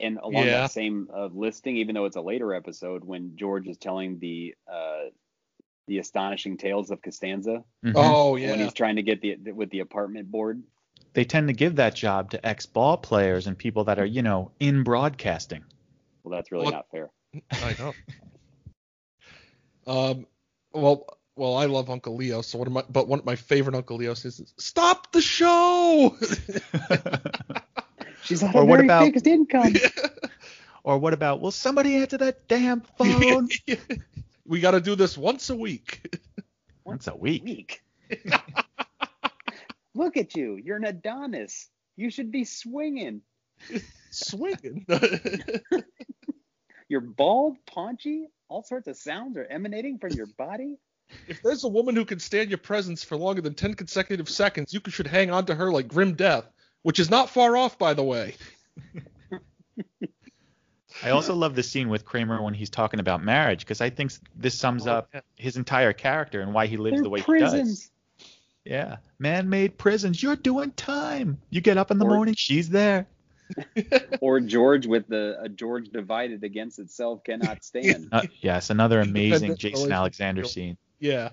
and 0.01 0.19
along 0.23 0.47
Yeah. 0.47 0.63
that 0.63 0.71
same 0.71 1.11
uh, 1.15 1.27
listing, 1.27 1.77
even 1.77 1.95
though 1.95 2.07
it's 2.07 2.17
a 2.17 2.23
later 2.23 2.55
episode, 2.55 3.05
when 3.05 3.37
George 3.37 3.69
is 3.69 3.77
telling 3.77 4.19
the 4.19 4.55
uh, 4.67 5.11
the 5.87 5.99
astonishing 5.99 6.57
tales 6.57 6.91
of 6.91 7.03
Costanza 7.03 7.65
Mhm. 7.85 7.93
Oh 7.97 8.37
yeah. 8.37 8.51
when 8.51 8.61
he's 8.61 8.73
trying 8.73 8.97
to 8.97 9.03
get 9.03 9.21
the 9.23 9.53
with 9.53 9.71
the 9.71 9.81
apartment 9.81 10.31
board. 10.31 10.63
They 11.13 11.25
tend 11.25 11.49
to 11.49 11.55
give 11.55 11.77
that 11.77 11.95
job 11.97 12.31
to 12.31 12.47
ex 12.47 12.67
ball 12.67 12.97
players 12.97 13.47
and 13.49 13.59
people 13.59 13.85
that 13.85 13.99
are, 13.99 14.05
you 14.07 14.23
know, 14.23 14.53
in 14.61 14.85
broadcasting. 14.85 15.65
Well, 16.23 16.37
that's 16.37 16.53
really 16.53 16.65
Well, 16.67 16.73
not 16.73 16.87
fair. 16.91 17.11
I 17.53 17.75
know. 17.79 17.95
Um, 19.87 20.27
well, 20.73 21.07
well, 21.35 21.57
I 21.57 21.65
love 21.67 21.91
Uncle 21.91 22.15
Leo. 22.15 22.43
So 22.43 22.59
one 22.59 22.67
of 22.69 22.73
my, 22.73 22.85
but 22.89 23.09
one 23.09 23.19
of 23.19 23.25
my 23.25 23.35
favorite 23.37 23.75
Uncle 23.75 23.97
Leo 23.97 24.15
says, 24.15 24.41
"Stop 24.59 25.11
the 25.13 25.23
show." 25.23 26.17
She's 28.23 28.43
on 28.43 28.55
Or 28.55 28.63
a 28.63 28.65
what 28.65 28.77
very 28.77 28.87
about- 28.87 29.05
fixed 29.07 29.27
income. 29.27 29.75
or 30.85 30.99
what 30.99 31.15
about, 31.15 31.41
will 31.41 31.51
somebody 31.51 31.97
answer 31.97 32.19
that 32.19 32.47
damn 32.47 32.83
phone? 32.83 33.49
We 34.51 34.61
got 34.61 34.73
to 34.73 34.81
do 34.81 34.97
this 34.97 35.17
once 35.31 35.49
a 35.49 35.57
week. 35.57 36.15
Once 36.85 37.07
a 37.07 37.17
week. 37.17 37.45
week. 37.45 37.83
Look 39.95 40.17
at 40.17 40.37
you. 40.37 40.61
You're 40.63 40.77
an 40.77 40.85
Adonis. 40.85 41.69
You 41.97 42.11
should 42.11 42.31
be 42.31 42.45
swinging. 42.45 43.23
Swinging. 44.11 44.85
You're 46.89 47.01
bald, 47.01 47.57
paunchy. 47.67 48.27
All 48.49 48.65
sorts 48.65 48.89
of 48.89 48.97
sounds 48.97 49.37
are 49.37 49.47
emanating 49.47 49.99
from 49.99 50.13
your 50.13 50.27
body. 50.27 50.79
if 51.29 51.41
there's 51.43 51.65
a 51.65 51.69
woman 51.69 51.95
who 51.95 52.05
can 52.05 52.19
stand 52.19 52.51
your 52.51 52.59
presence 52.59 53.05
for 53.05 53.17
longer 53.17 53.43
than 53.43 53.55
10 53.55 53.75
consecutive 53.75 54.29
seconds, 54.29 54.75
you 54.75 54.81
should 54.89 55.07
hang 55.07 55.31
on 55.31 55.47
to 55.47 55.55
her 55.55 55.71
like 55.71 55.87
grim 55.87 56.15
death, 56.15 56.51
which 56.83 56.99
is 56.99 57.11
not 57.11 57.31
far 57.31 57.57
off, 57.57 57.79
by 57.79 57.95
the 57.95 58.03
way. 58.03 58.35
I 61.03 61.11
also 61.11 61.35
love 61.35 61.55
the 61.55 61.63
scene 61.63 61.89
with 61.89 62.05
Kramer 62.05 62.43
when 62.43 62.55
he's 62.55 62.71
talking 62.71 63.01
about 63.01 63.23
marriage 63.23 63.61
because 63.61 63.81
I 63.81 63.91
think 63.91 64.13
this 64.37 64.55
sums 64.59 64.87
Oh, 64.87 64.93
up 64.93 65.15
his 65.37 65.57
entire 65.57 65.93
character 65.93 66.41
and 66.41 66.53
why 66.53 66.67
he 66.67 66.77
lives 66.77 66.97
They're 66.97 67.03
the 67.05 67.11
way 67.11 67.21
he 67.21 67.39
does. 67.39 67.91
Yeah. 68.65 68.97
Man-made 69.19 69.79
prisons. 69.79 70.23
You're 70.23 70.37
doing 70.37 70.73
time. 70.73 71.41
You 71.51 71.61
get 71.61 71.79
up 71.79 71.91
in 71.91 71.99
the 71.99 72.05
Or- 72.05 72.15
morning, 72.15 72.35
she's 72.37 72.69
there. 72.69 73.07
Or 74.21 74.39
George 74.39 74.87
with 74.87 75.09
the 75.09 75.37
a 75.41 75.49
George 75.49 75.89
divided 75.91 76.45
against 76.45 76.79
itself 76.79 77.25
cannot 77.25 77.65
stand. 77.65 78.09
Uh, 78.13 78.23
yes, 78.41 78.71
another 78.71 79.01
amazing 79.01 79.57
Jason 79.57 79.73
relationship. 79.73 79.93
Alexander 79.93 80.45
scene. 80.45 80.77
Yeah. 81.01 81.31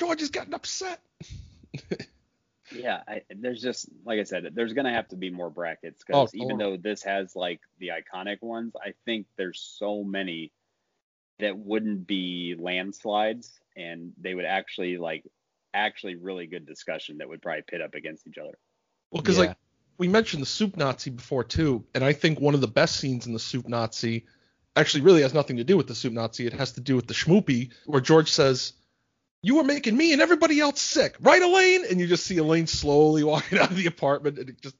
George 0.00 0.20
is 0.22 0.30
getting 0.30 0.54
upset. 0.54 1.00
yeah, 2.74 3.02
I, 3.06 3.22
there's 3.34 3.60
just 3.60 3.88
like 4.04 4.20
I 4.20 4.24
said, 4.24 4.50
there's 4.54 4.72
gonna 4.72 4.92
have 4.92 5.08
to 5.08 5.16
be 5.16 5.30
more 5.30 5.50
brackets 5.50 6.02
Oh, 6.10 6.24
because 6.24 6.34
even 6.34 6.58
though 6.58 6.76
this 6.76 7.02
has 7.02 7.34
like 7.36 7.60
the 7.78 7.90
iconic 7.90 8.42
ones, 8.42 8.72
I 8.76 8.94
think 9.04 9.26
there's 9.36 9.60
so 9.60 10.02
many 10.04 10.52
that 11.38 11.56
wouldn't 11.56 12.06
be 12.06 12.54
landslides, 12.58 13.60
and 13.76 14.12
they 14.20 14.34
would 14.34 14.44
actually 14.44 14.98
like 14.98 15.24
actually 15.74 16.16
really 16.16 16.46
good 16.46 16.66
discussion 16.66 17.18
that 17.18 17.28
would 17.28 17.42
probably 17.42 17.62
pit 17.66 17.80
up 17.80 17.94
against 17.94 18.26
each 18.26 18.38
other. 18.38 18.58
Well, 19.10 19.22
because 19.22 19.36
Yeah. 19.38 19.46
like 19.46 19.56
we 19.98 20.08
mentioned 20.08 20.42
the 20.42 20.46
soup 20.46 20.76
Nazi 20.76 21.10
before 21.10 21.44
too, 21.44 21.84
and 21.94 22.04
I 22.04 22.12
think 22.12 22.40
one 22.40 22.54
of 22.54 22.60
the 22.60 22.68
best 22.68 22.96
scenes 22.96 23.26
in 23.26 23.32
the 23.32 23.38
soup 23.38 23.68
Nazi 23.68 24.26
actually 24.76 25.02
really 25.02 25.22
has 25.22 25.34
nothing 25.34 25.56
to 25.58 25.64
do 25.64 25.76
with 25.76 25.86
the 25.86 25.94
soup 25.94 26.12
Nazi. 26.12 26.46
It 26.46 26.52
has 26.54 26.72
to 26.72 26.80
do 26.80 26.96
with 26.96 27.06
the 27.06 27.14
schmoopy, 27.14 27.72
where 27.86 28.00
George 28.00 28.30
says, 28.30 28.72
"You 29.42 29.56
were 29.56 29.64
making 29.64 29.96
me 29.96 30.12
and 30.12 30.22
everybody 30.22 30.60
else 30.60 30.80
sick, 30.80 31.16
right, 31.20 31.42
Elaine?" 31.42 31.84
And 31.90 32.00
you 32.00 32.06
just 32.06 32.24
see 32.24 32.38
Elaine 32.38 32.66
slowly 32.66 33.24
walking 33.32 33.58
out 33.58 33.70
of 33.70 33.76
the 33.76 33.86
apartment, 33.86 34.38
and 34.38 34.48
it 34.48 34.60
just 34.60 34.76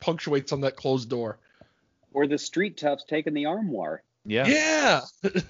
punctuates 0.00 0.52
on 0.52 0.62
that 0.62 0.76
closed 0.76 1.08
door. 1.08 1.38
Or 2.12 2.26
the 2.26 2.38
street 2.38 2.76
toughs 2.76 3.04
taking 3.06 3.34
the 3.34 3.46
armoire. 3.46 4.02
Yeah. 4.24 4.46
Yeah. 4.46 5.00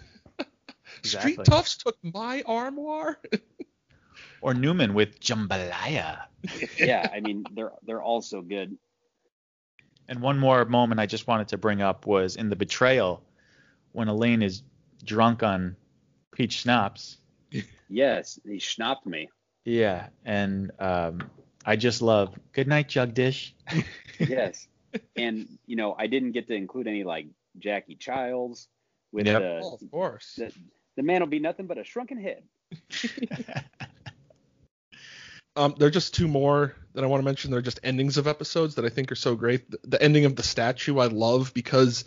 Exactly. 1.00 1.32
Street 1.32 1.44
toughs 1.44 1.76
took 1.76 1.96
my 2.02 2.42
armoire. 2.46 3.18
Or 4.42 4.54
Newman 4.54 4.94
with 4.94 5.18
Jambalaya. 5.18 6.26
Yeah, 6.78 7.08
I 7.12 7.20
mean 7.20 7.44
they're 7.54 7.72
they're 7.84 8.02
all 8.02 8.22
so 8.22 8.42
good. 8.42 8.76
And 10.08 10.20
one 10.20 10.38
more 10.38 10.64
moment 10.64 11.00
I 11.00 11.06
just 11.06 11.26
wanted 11.26 11.48
to 11.48 11.58
bring 11.58 11.82
up 11.82 12.06
was 12.06 12.36
in 12.36 12.48
the 12.48 12.54
betrayal 12.54 13.24
when 13.92 14.08
Elaine 14.08 14.42
is 14.42 14.62
drunk 15.02 15.42
on 15.42 15.74
peach 16.32 16.60
schnapps. 16.60 17.16
Yes, 17.88 18.38
he 18.44 18.58
schnapped 18.58 19.06
me. 19.06 19.28
Yeah, 19.64 20.08
and 20.24 20.70
um, 20.78 21.30
I 21.64 21.76
just 21.76 22.02
love 22.02 22.38
good 22.52 22.68
night, 22.68 22.88
Jugdish. 22.88 23.52
Yes, 24.18 24.66
and 25.14 25.46
you 25.66 25.76
know 25.76 25.94
I 25.98 26.06
didn't 26.06 26.32
get 26.32 26.48
to 26.48 26.54
include 26.54 26.86
any 26.86 27.04
like 27.04 27.26
Jackie 27.58 27.96
Chiles 27.96 28.66
with 29.12 29.26
Yep. 29.26 29.42
the, 29.42 29.60
oh, 29.62 29.74
of 29.74 29.90
course. 29.90 30.36
the 30.36 30.50
the 30.96 31.02
man 31.02 31.20
will 31.20 31.28
be 31.28 31.38
nothing 31.38 31.66
but 31.66 31.76
a 31.76 31.84
shrunken 31.84 32.18
head. 32.18 32.42
Um, 35.56 35.74
there 35.78 35.88
are 35.88 35.90
just 35.90 36.14
two 36.14 36.28
more 36.28 36.74
that 36.92 37.02
I 37.02 37.06
want 37.06 37.22
to 37.22 37.24
mention. 37.24 37.50
They're 37.50 37.62
just 37.62 37.80
endings 37.82 38.18
of 38.18 38.26
episodes 38.26 38.74
that 38.74 38.84
I 38.84 38.90
think 38.90 39.10
are 39.10 39.16
so 39.16 39.34
great. 39.34 39.70
The, 39.70 39.78
the 39.84 40.02
ending 40.02 40.26
of 40.26 40.36
the 40.36 40.42
statue 40.42 40.98
I 40.98 41.06
love 41.06 41.54
because 41.54 42.04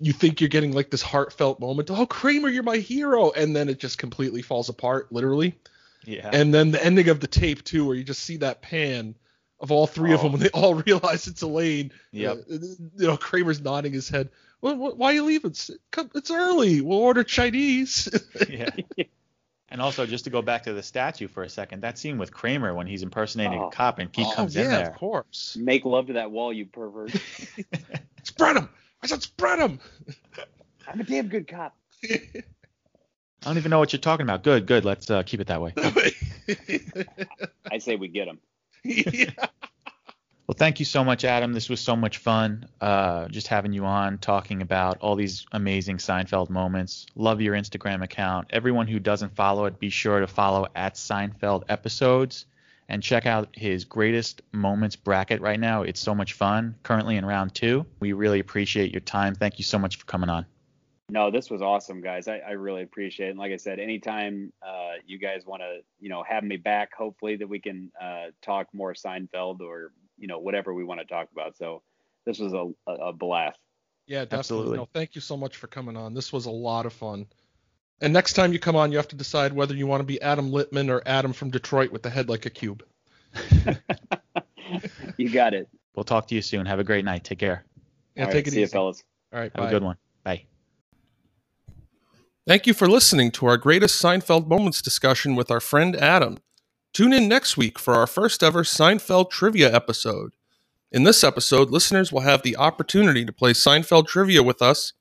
you 0.00 0.12
think 0.12 0.40
you're 0.40 0.48
getting 0.48 0.72
like 0.72 0.90
this 0.90 1.02
heartfelt 1.02 1.60
moment. 1.60 1.90
Oh, 1.90 2.06
Kramer, 2.06 2.48
you're 2.48 2.62
my 2.62 2.76
hero, 2.78 3.30
and 3.32 3.54
then 3.54 3.68
it 3.68 3.78
just 3.78 3.98
completely 3.98 4.42
falls 4.42 4.68
apart, 4.68 5.10
literally. 5.12 5.58
Yeah. 6.04 6.30
And 6.32 6.54
then 6.54 6.70
the 6.70 6.84
ending 6.84 7.08
of 7.08 7.20
the 7.20 7.26
tape 7.26 7.64
too, 7.64 7.86
where 7.86 7.96
you 7.96 8.04
just 8.04 8.22
see 8.22 8.36
that 8.38 8.62
pan 8.62 9.14
of 9.60 9.72
all 9.72 9.86
three 9.88 10.12
of 10.12 10.20
Oh. 10.20 10.22
them 10.24 10.32
when 10.32 10.40
they 10.42 10.50
all 10.50 10.74
realize 10.86 11.26
it's 11.26 11.42
Elaine. 11.42 11.90
Yeah. 12.12 12.30
Uh, 12.32 12.36
you 12.96 13.06
know, 13.08 13.16
Kramer's 13.16 13.60
nodding 13.60 13.92
his 13.92 14.08
head. 14.08 14.28
Well, 14.60 14.76
why 14.76 15.10
are 15.10 15.14
you 15.14 15.24
leaving? 15.24 15.50
It's, 15.50 15.70
come- 15.90 16.10
it's 16.14 16.30
early. 16.30 16.80
We'll 16.80 16.98
order 16.98 17.24
Chinese. 17.24 18.08
yeah. 18.48 18.70
And 19.70 19.82
also, 19.82 20.06
just 20.06 20.24
to 20.24 20.30
go 20.30 20.40
back 20.40 20.62
to 20.62 20.72
the 20.72 20.82
statue 20.82 21.28
for 21.28 21.42
a 21.42 21.48
second, 21.50 21.82
that 21.82 21.98
scene 21.98 22.16
with 22.16 22.32
Kramer 22.32 22.72
when 22.72 22.86
he's 22.86 23.02
impersonating 23.02 23.58
Oh. 23.60 23.68
a 23.68 23.70
cop 23.70 23.98
and 23.98 24.10
Pete 24.10 24.26
oh, 24.30 24.34
comes 24.34 24.56
yeah, 24.56 24.62
in 24.62 24.68
there. 24.70 24.90
of 24.92 24.96
course. 24.96 25.58
Make 25.60 25.84
love 25.84 26.06
to 26.06 26.14
that 26.14 26.30
wall, 26.30 26.50
you 26.54 26.64
pervert. 26.64 27.12
Spread 28.22 28.56
them. 28.56 28.70
I 29.02 29.06
said 29.06 29.22
spread 29.22 29.60
them. 29.60 29.80
I'm 30.88 31.00
a 31.00 31.04
damn 31.04 31.28
good 31.28 31.46
cop. 31.48 31.76
I 32.04 32.42
don't 33.42 33.56
even 33.56 33.70
know 33.70 33.78
what 33.78 33.92
you're 33.92 34.00
talking 34.00 34.24
about. 34.24 34.42
Good, 34.42 34.66
good. 34.66 34.84
Let's 34.84 35.10
uh, 35.10 35.22
keep 35.22 35.40
it 35.40 35.46
that 35.46 35.60
way. 35.62 35.72
I 37.70 37.78
say 37.78 37.96
we 37.96 38.08
get 38.08 38.26
them. 38.26 38.40
yeah. 38.82 39.30
Well, 40.46 40.56
thank 40.56 40.78
you 40.78 40.86
so 40.86 41.04
much, 41.04 41.24
Adam. 41.24 41.52
This 41.52 41.68
was 41.68 41.78
so 41.78 41.94
much 41.94 42.18
fun. 42.18 42.66
Uh, 42.80 43.28
just 43.28 43.48
having 43.48 43.72
you 43.72 43.84
on, 43.84 44.16
talking 44.16 44.62
about 44.62 44.98
all 45.00 45.14
these 45.14 45.46
amazing 45.52 45.98
Seinfeld 45.98 46.48
moments. 46.48 47.06
Love 47.14 47.42
your 47.42 47.54
Instagram 47.54 48.02
account. 48.02 48.48
Everyone 48.50 48.86
who 48.86 48.98
doesn't 48.98 49.36
follow 49.36 49.66
it, 49.66 49.78
be 49.78 49.90
sure 49.90 50.20
to 50.20 50.26
follow 50.26 50.66
at 50.74 50.94
Seinfeld 50.94 51.64
episodes 51.68 52.46
and 52.88 53.02
check 53.02 53.26
out 53.26 53.48
his 53.54 53.84
greatest 53.84 54.42
moments 54.52 54.96
bracket 54.96 55.40
right 55.40 55.60
now. 55.60 55.82
It's 55.82 56.00
so 56.00 56.14
much 56.14 56.32
fun. 56.32 56.74
Currently 56.82 57.16
in 57.16 57.24
round 57.24 57.54
two. 57.54 57.84
We 58.00 58.12
really 58.12 58.40
appreciate 58.40 58.92
your 58.92 59.00
time. 59.00 59.34
Thank 59.34 59.58
you 59.58 59.64
so 59.64 59.78
much 59.78 59.96
for 59.96 60.06
coming 60.06 60.30
on. 60.30 60.46
No, 61.10 61.30
this 61.30 61.48
was 61.48 61.62
awesome, 61.62 62.02
guys. 62.02 62.28
I, 62.28 62.38
I 62.38 62.50
really 62.52 62.82
appreciate 62.82 63.28
it. 63.28 63.30
And 63.30 63.38
like 63.38 63.52
I 63.52 63.56
said, 63.56 63.78
anytime 63.78 64.52
uh, 64.62 64.92
you 65.06 65.18
guys 65.18 65.46
want 65.46 65.62
to, 65.62 65.78
you 66.00 66.10
know, 66.10 66.22
have 66.22 66.44
me 66.44 66.58
back, 66.58 66.92
hopefully 66.94 67.36
that 67.36 67.48
we 67.48 67.58
can 67.60 67.90
uh, 68.00 68.26
talk 68.42 68.68
more 68.74 68.92
Seinfeld 68.92 69.60
or, 69.60 69.92
you 70.18 70.26
know, 70.26 70.38
whatever 70.38 70.74
we 70.74 70.84
want 70.84 71.00
to 71.00 71.06
talk 71.06 71.28
about. 71.32 71.56
So 71.56 71.82
this 72.26 72.38
was 72.38 72.52
a, 72.52 72.70
a, 72.86 73.08
a 73.08 73.12
blast. 73.12 73.58
Yeah, 74.06 74.20
definitely. 74.20 74.38
Absolutely. 74.38 74.76
No, 74.78 74.88
thank 74.92 75.14
you 75.14 75.22
so 75.22 75.36
much 75.36 75.56
for 75.56 75.66
coming 75.66 75.96
on. 75.96 76.12
This 76.12 76.30
was 76.30 76.44
a 76.44 76.50
lot 76.50 76.84
of 76.84 76.92
fun. 76.92 77.26
And 78.00 78.12
next 78.12 78.34
time 78.34 78.52
you 78.52 78.58
come 78.58 78.76
on, 78.76 78.92
you 78.92 78.96
have 78.98 79.08
to 79.08 79.16
decide 79.16 79.52
whether 79.52 79.74
you 79.74 79.86
want 79.86 80.00
to 80.00 80.04
be 80.04 80.20
Adam 80.22 80.50
Littman 80.50 80.88
or 80.88 81.02
Adam 81.06 81.32
from 81.32 81.50
Detroit 81.50 81.90
with 81.90 82.02
the 82.02 82.10
head 82.10 82.28
like 82.28 82.46
a 82.46 82.50
cube. 82.50 82.84
you 85.16 85.30
got 85.30 85.54
it. 85.54 85.68
We'll 85.96 86.04
talk 86.04 86.28
to 86.28 86.34
you 86.34 86.42
soon. 86.42 86.64
Have 86.66 86.78
a 86.78 86.84
great 86.84 87.04
night. 87.04 87.24
Take 87.24 87.40
care. 87.40 87.64
Yeah, 88.14 88.24
All 88.24 88.28
take 88.28 88.34
right, 88.34 88.46
it 88.46 88.50
see 88.50 88.56
easy. 88.56 88.60
you, 88.60 88.66
fellas. 88.68 89.02
All 89.32 89.40
right, 89.40 89.50
Have 89.54 89.64
bye. 89.64 89.68
a 89.68 89.70
good 89.70 89.82
one. 89.82 89.96
Bye. 90.22 90.44
Thank 92.46 92.66
you 92.66 92.72
for 92.74 92.88
listening 92.88 93.30
to 93.32 93.46
our 93.46 93.56
greatest 93.56 94.00
Seinfeld 94.00 94.46
moments 94.46 94.80
discussion 94.80 95.34
with 95.34 95.50
our 95.50 95.60
friend 95.60 95.96
Adam. 95.96 96.38
Tune 96.94 97.12
in 97.12 97.28
next 97.28 97.56
week 97.56 97.78
for 97.78 97.94
our 97.94 98.06
first 98.06 98.42
ever 98.42 98.62
Seinfeld 98.62 99.30
trivia 99.30 99.74
episode. 99.74 100.32
In 100.90 101.02
this 101.02 101.22
episode, 101.22 101.70
listeners 101.70 102.10
will 102.10 102.20
have 102.22 102.42
the 102.42 102.56
opportunity 102.56 103.24
to 103.26 103.32
play 103.32 103.52
Seinfeld 103.52 104.06
trivia 104.06 104.42
with 104.42 104.62
us 104.62 104.94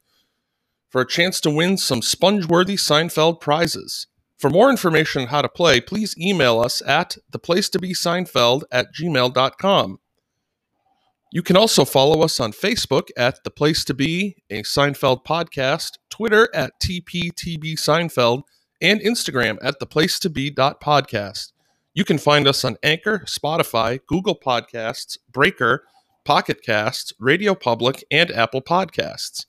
for 0.89 1.01
a 1.01 1.07
chance 1.07 1.41
to 1.41 1.49
win 1.49 1.77
some 1.77 2.01
sponge-worthy 2.01 2.75
Seinfeld 2.75 3.41
prizes. 3.41 4.07
For 4.37 4.49
more 4.49 4.69
information 4.69 5.23
on 5.23 5.27
how 5.29 5.41
to 5.41 5.49
play, 5.49 5.81
please 5.81 6.15
email 6.17 6.59
us 6.59 6.81
at 6.85 7.17
theplacetobeseinfeld 7.31 8.63
at 8.71 8.93
gmail.com. 8.93 9.99
You 11.31 11.43
can 11.43 11.57
also 11.57 11.83
follow 11.83 12.21
us 12.21 12.39
on 12.39 12.53
Facebook 12.53 13.09
at 13.17 13.43
The 13.43 13.49
Place 13.49 13.83
to 13.85 13.93
Be, 13.93 14.37
a 14.49 14.63
Seinfeld 14.63 15.25
podcast, 15.25 15.97
Twitter 16.09 16.49
at 16.53 16.79
TPTB 16.79 17.73
Seinfeld, 17.73 18.43
and 18.81 19.01
Instagram 19.01 19.57
at 19.61 19.79
The 19.79 19.85
Place 19.85 20.19
to 20.19 20.29
Be 20.29 20.51
podcast. 20.51 21.51
You 21.93 22.05
can 22.05 22.17
find 22.17 22.47
us 22.47 22.63
on 22.63 22.77
Anchor, 22.83 23.23
Spotify, 23.25 23.99
Google 24.07 24.39
Podcasts, 24.39 25.17
Breaker, 25.29 25.83
Pocket 26.23 26.61
Casts, 26.61 27.11
Radio 27.19 27.55
Public, 27.55 28.05
and 28.09 28.31
Apple 28.31 28.61
Podcasts. 28.61 29.47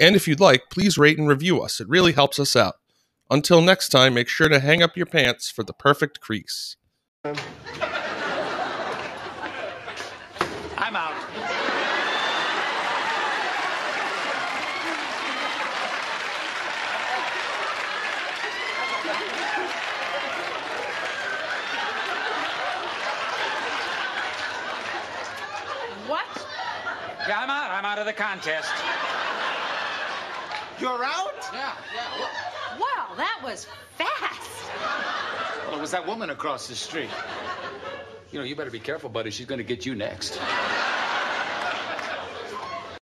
And 0.00 0.16
if 0.16 0.26
you'd 0.26 0.40
like, 0.40 0.70
please 0.70 0.96
rate 0.96 1.18
and 1.18 1.28
review 1.28 1.60
us. 1.60 1.78
It 1.78 1.86
really 1.86 2.12
helps 2.12 2.38
us 2.40 2.56
out. 2.56 2.76
Until 3.30 3.60
next 3.60 3.90
time, 3.90 4.14
make 4.14 4.28
sure 4.28 4.48
to 4.48 4.58
hang 4.58 4.82
up 4.82 4.96
your 4.96 5.04
pants 5.04 5.50
for 5.50 5.62
the 5.62 5.74
perfect 5.74 6.20
crease. 6.20 6.76
I'm 7.22 7.36
out. 10.96 11.12
What? 26.08 26.26
Yeah, 27.28 27.40
I'm 27.40 27.50
out. 27.50 27.70
I'm 27.70 27.84
out 27.84 27.98
of 27.98 28.06
the 28.06 28.14
contest. 28.14 28.72
You're 30.80 31.04
out? 31.04 31.34
Yeah, 31.52 31.74
yeah. 31.94 32.78
Wow, 32.78 33.14
that 33.16 33.40
was 33.44 33.66
fast. 33.96 34.50
Well, 35.66 35.78
it 35.78 35.80
was 35.80 35.90
that 35.90 36.06
woman 36.06 36.30
across 36.30 36.68
the 36.68 36.74
street. 36.74 37.10
You 38.32 38.38
know, 38.38 38.44
you 38.44 38.56
better 38.56 38.70
be 38.70 38.80
careful, 38.80 39.10
buddy. 39.10 39.30
She's 39.30 39.46
going 39.46 39.58
to 39.58 39.64
get 39.64 39.84
you 39.84 39.94
next. 39.94 40.40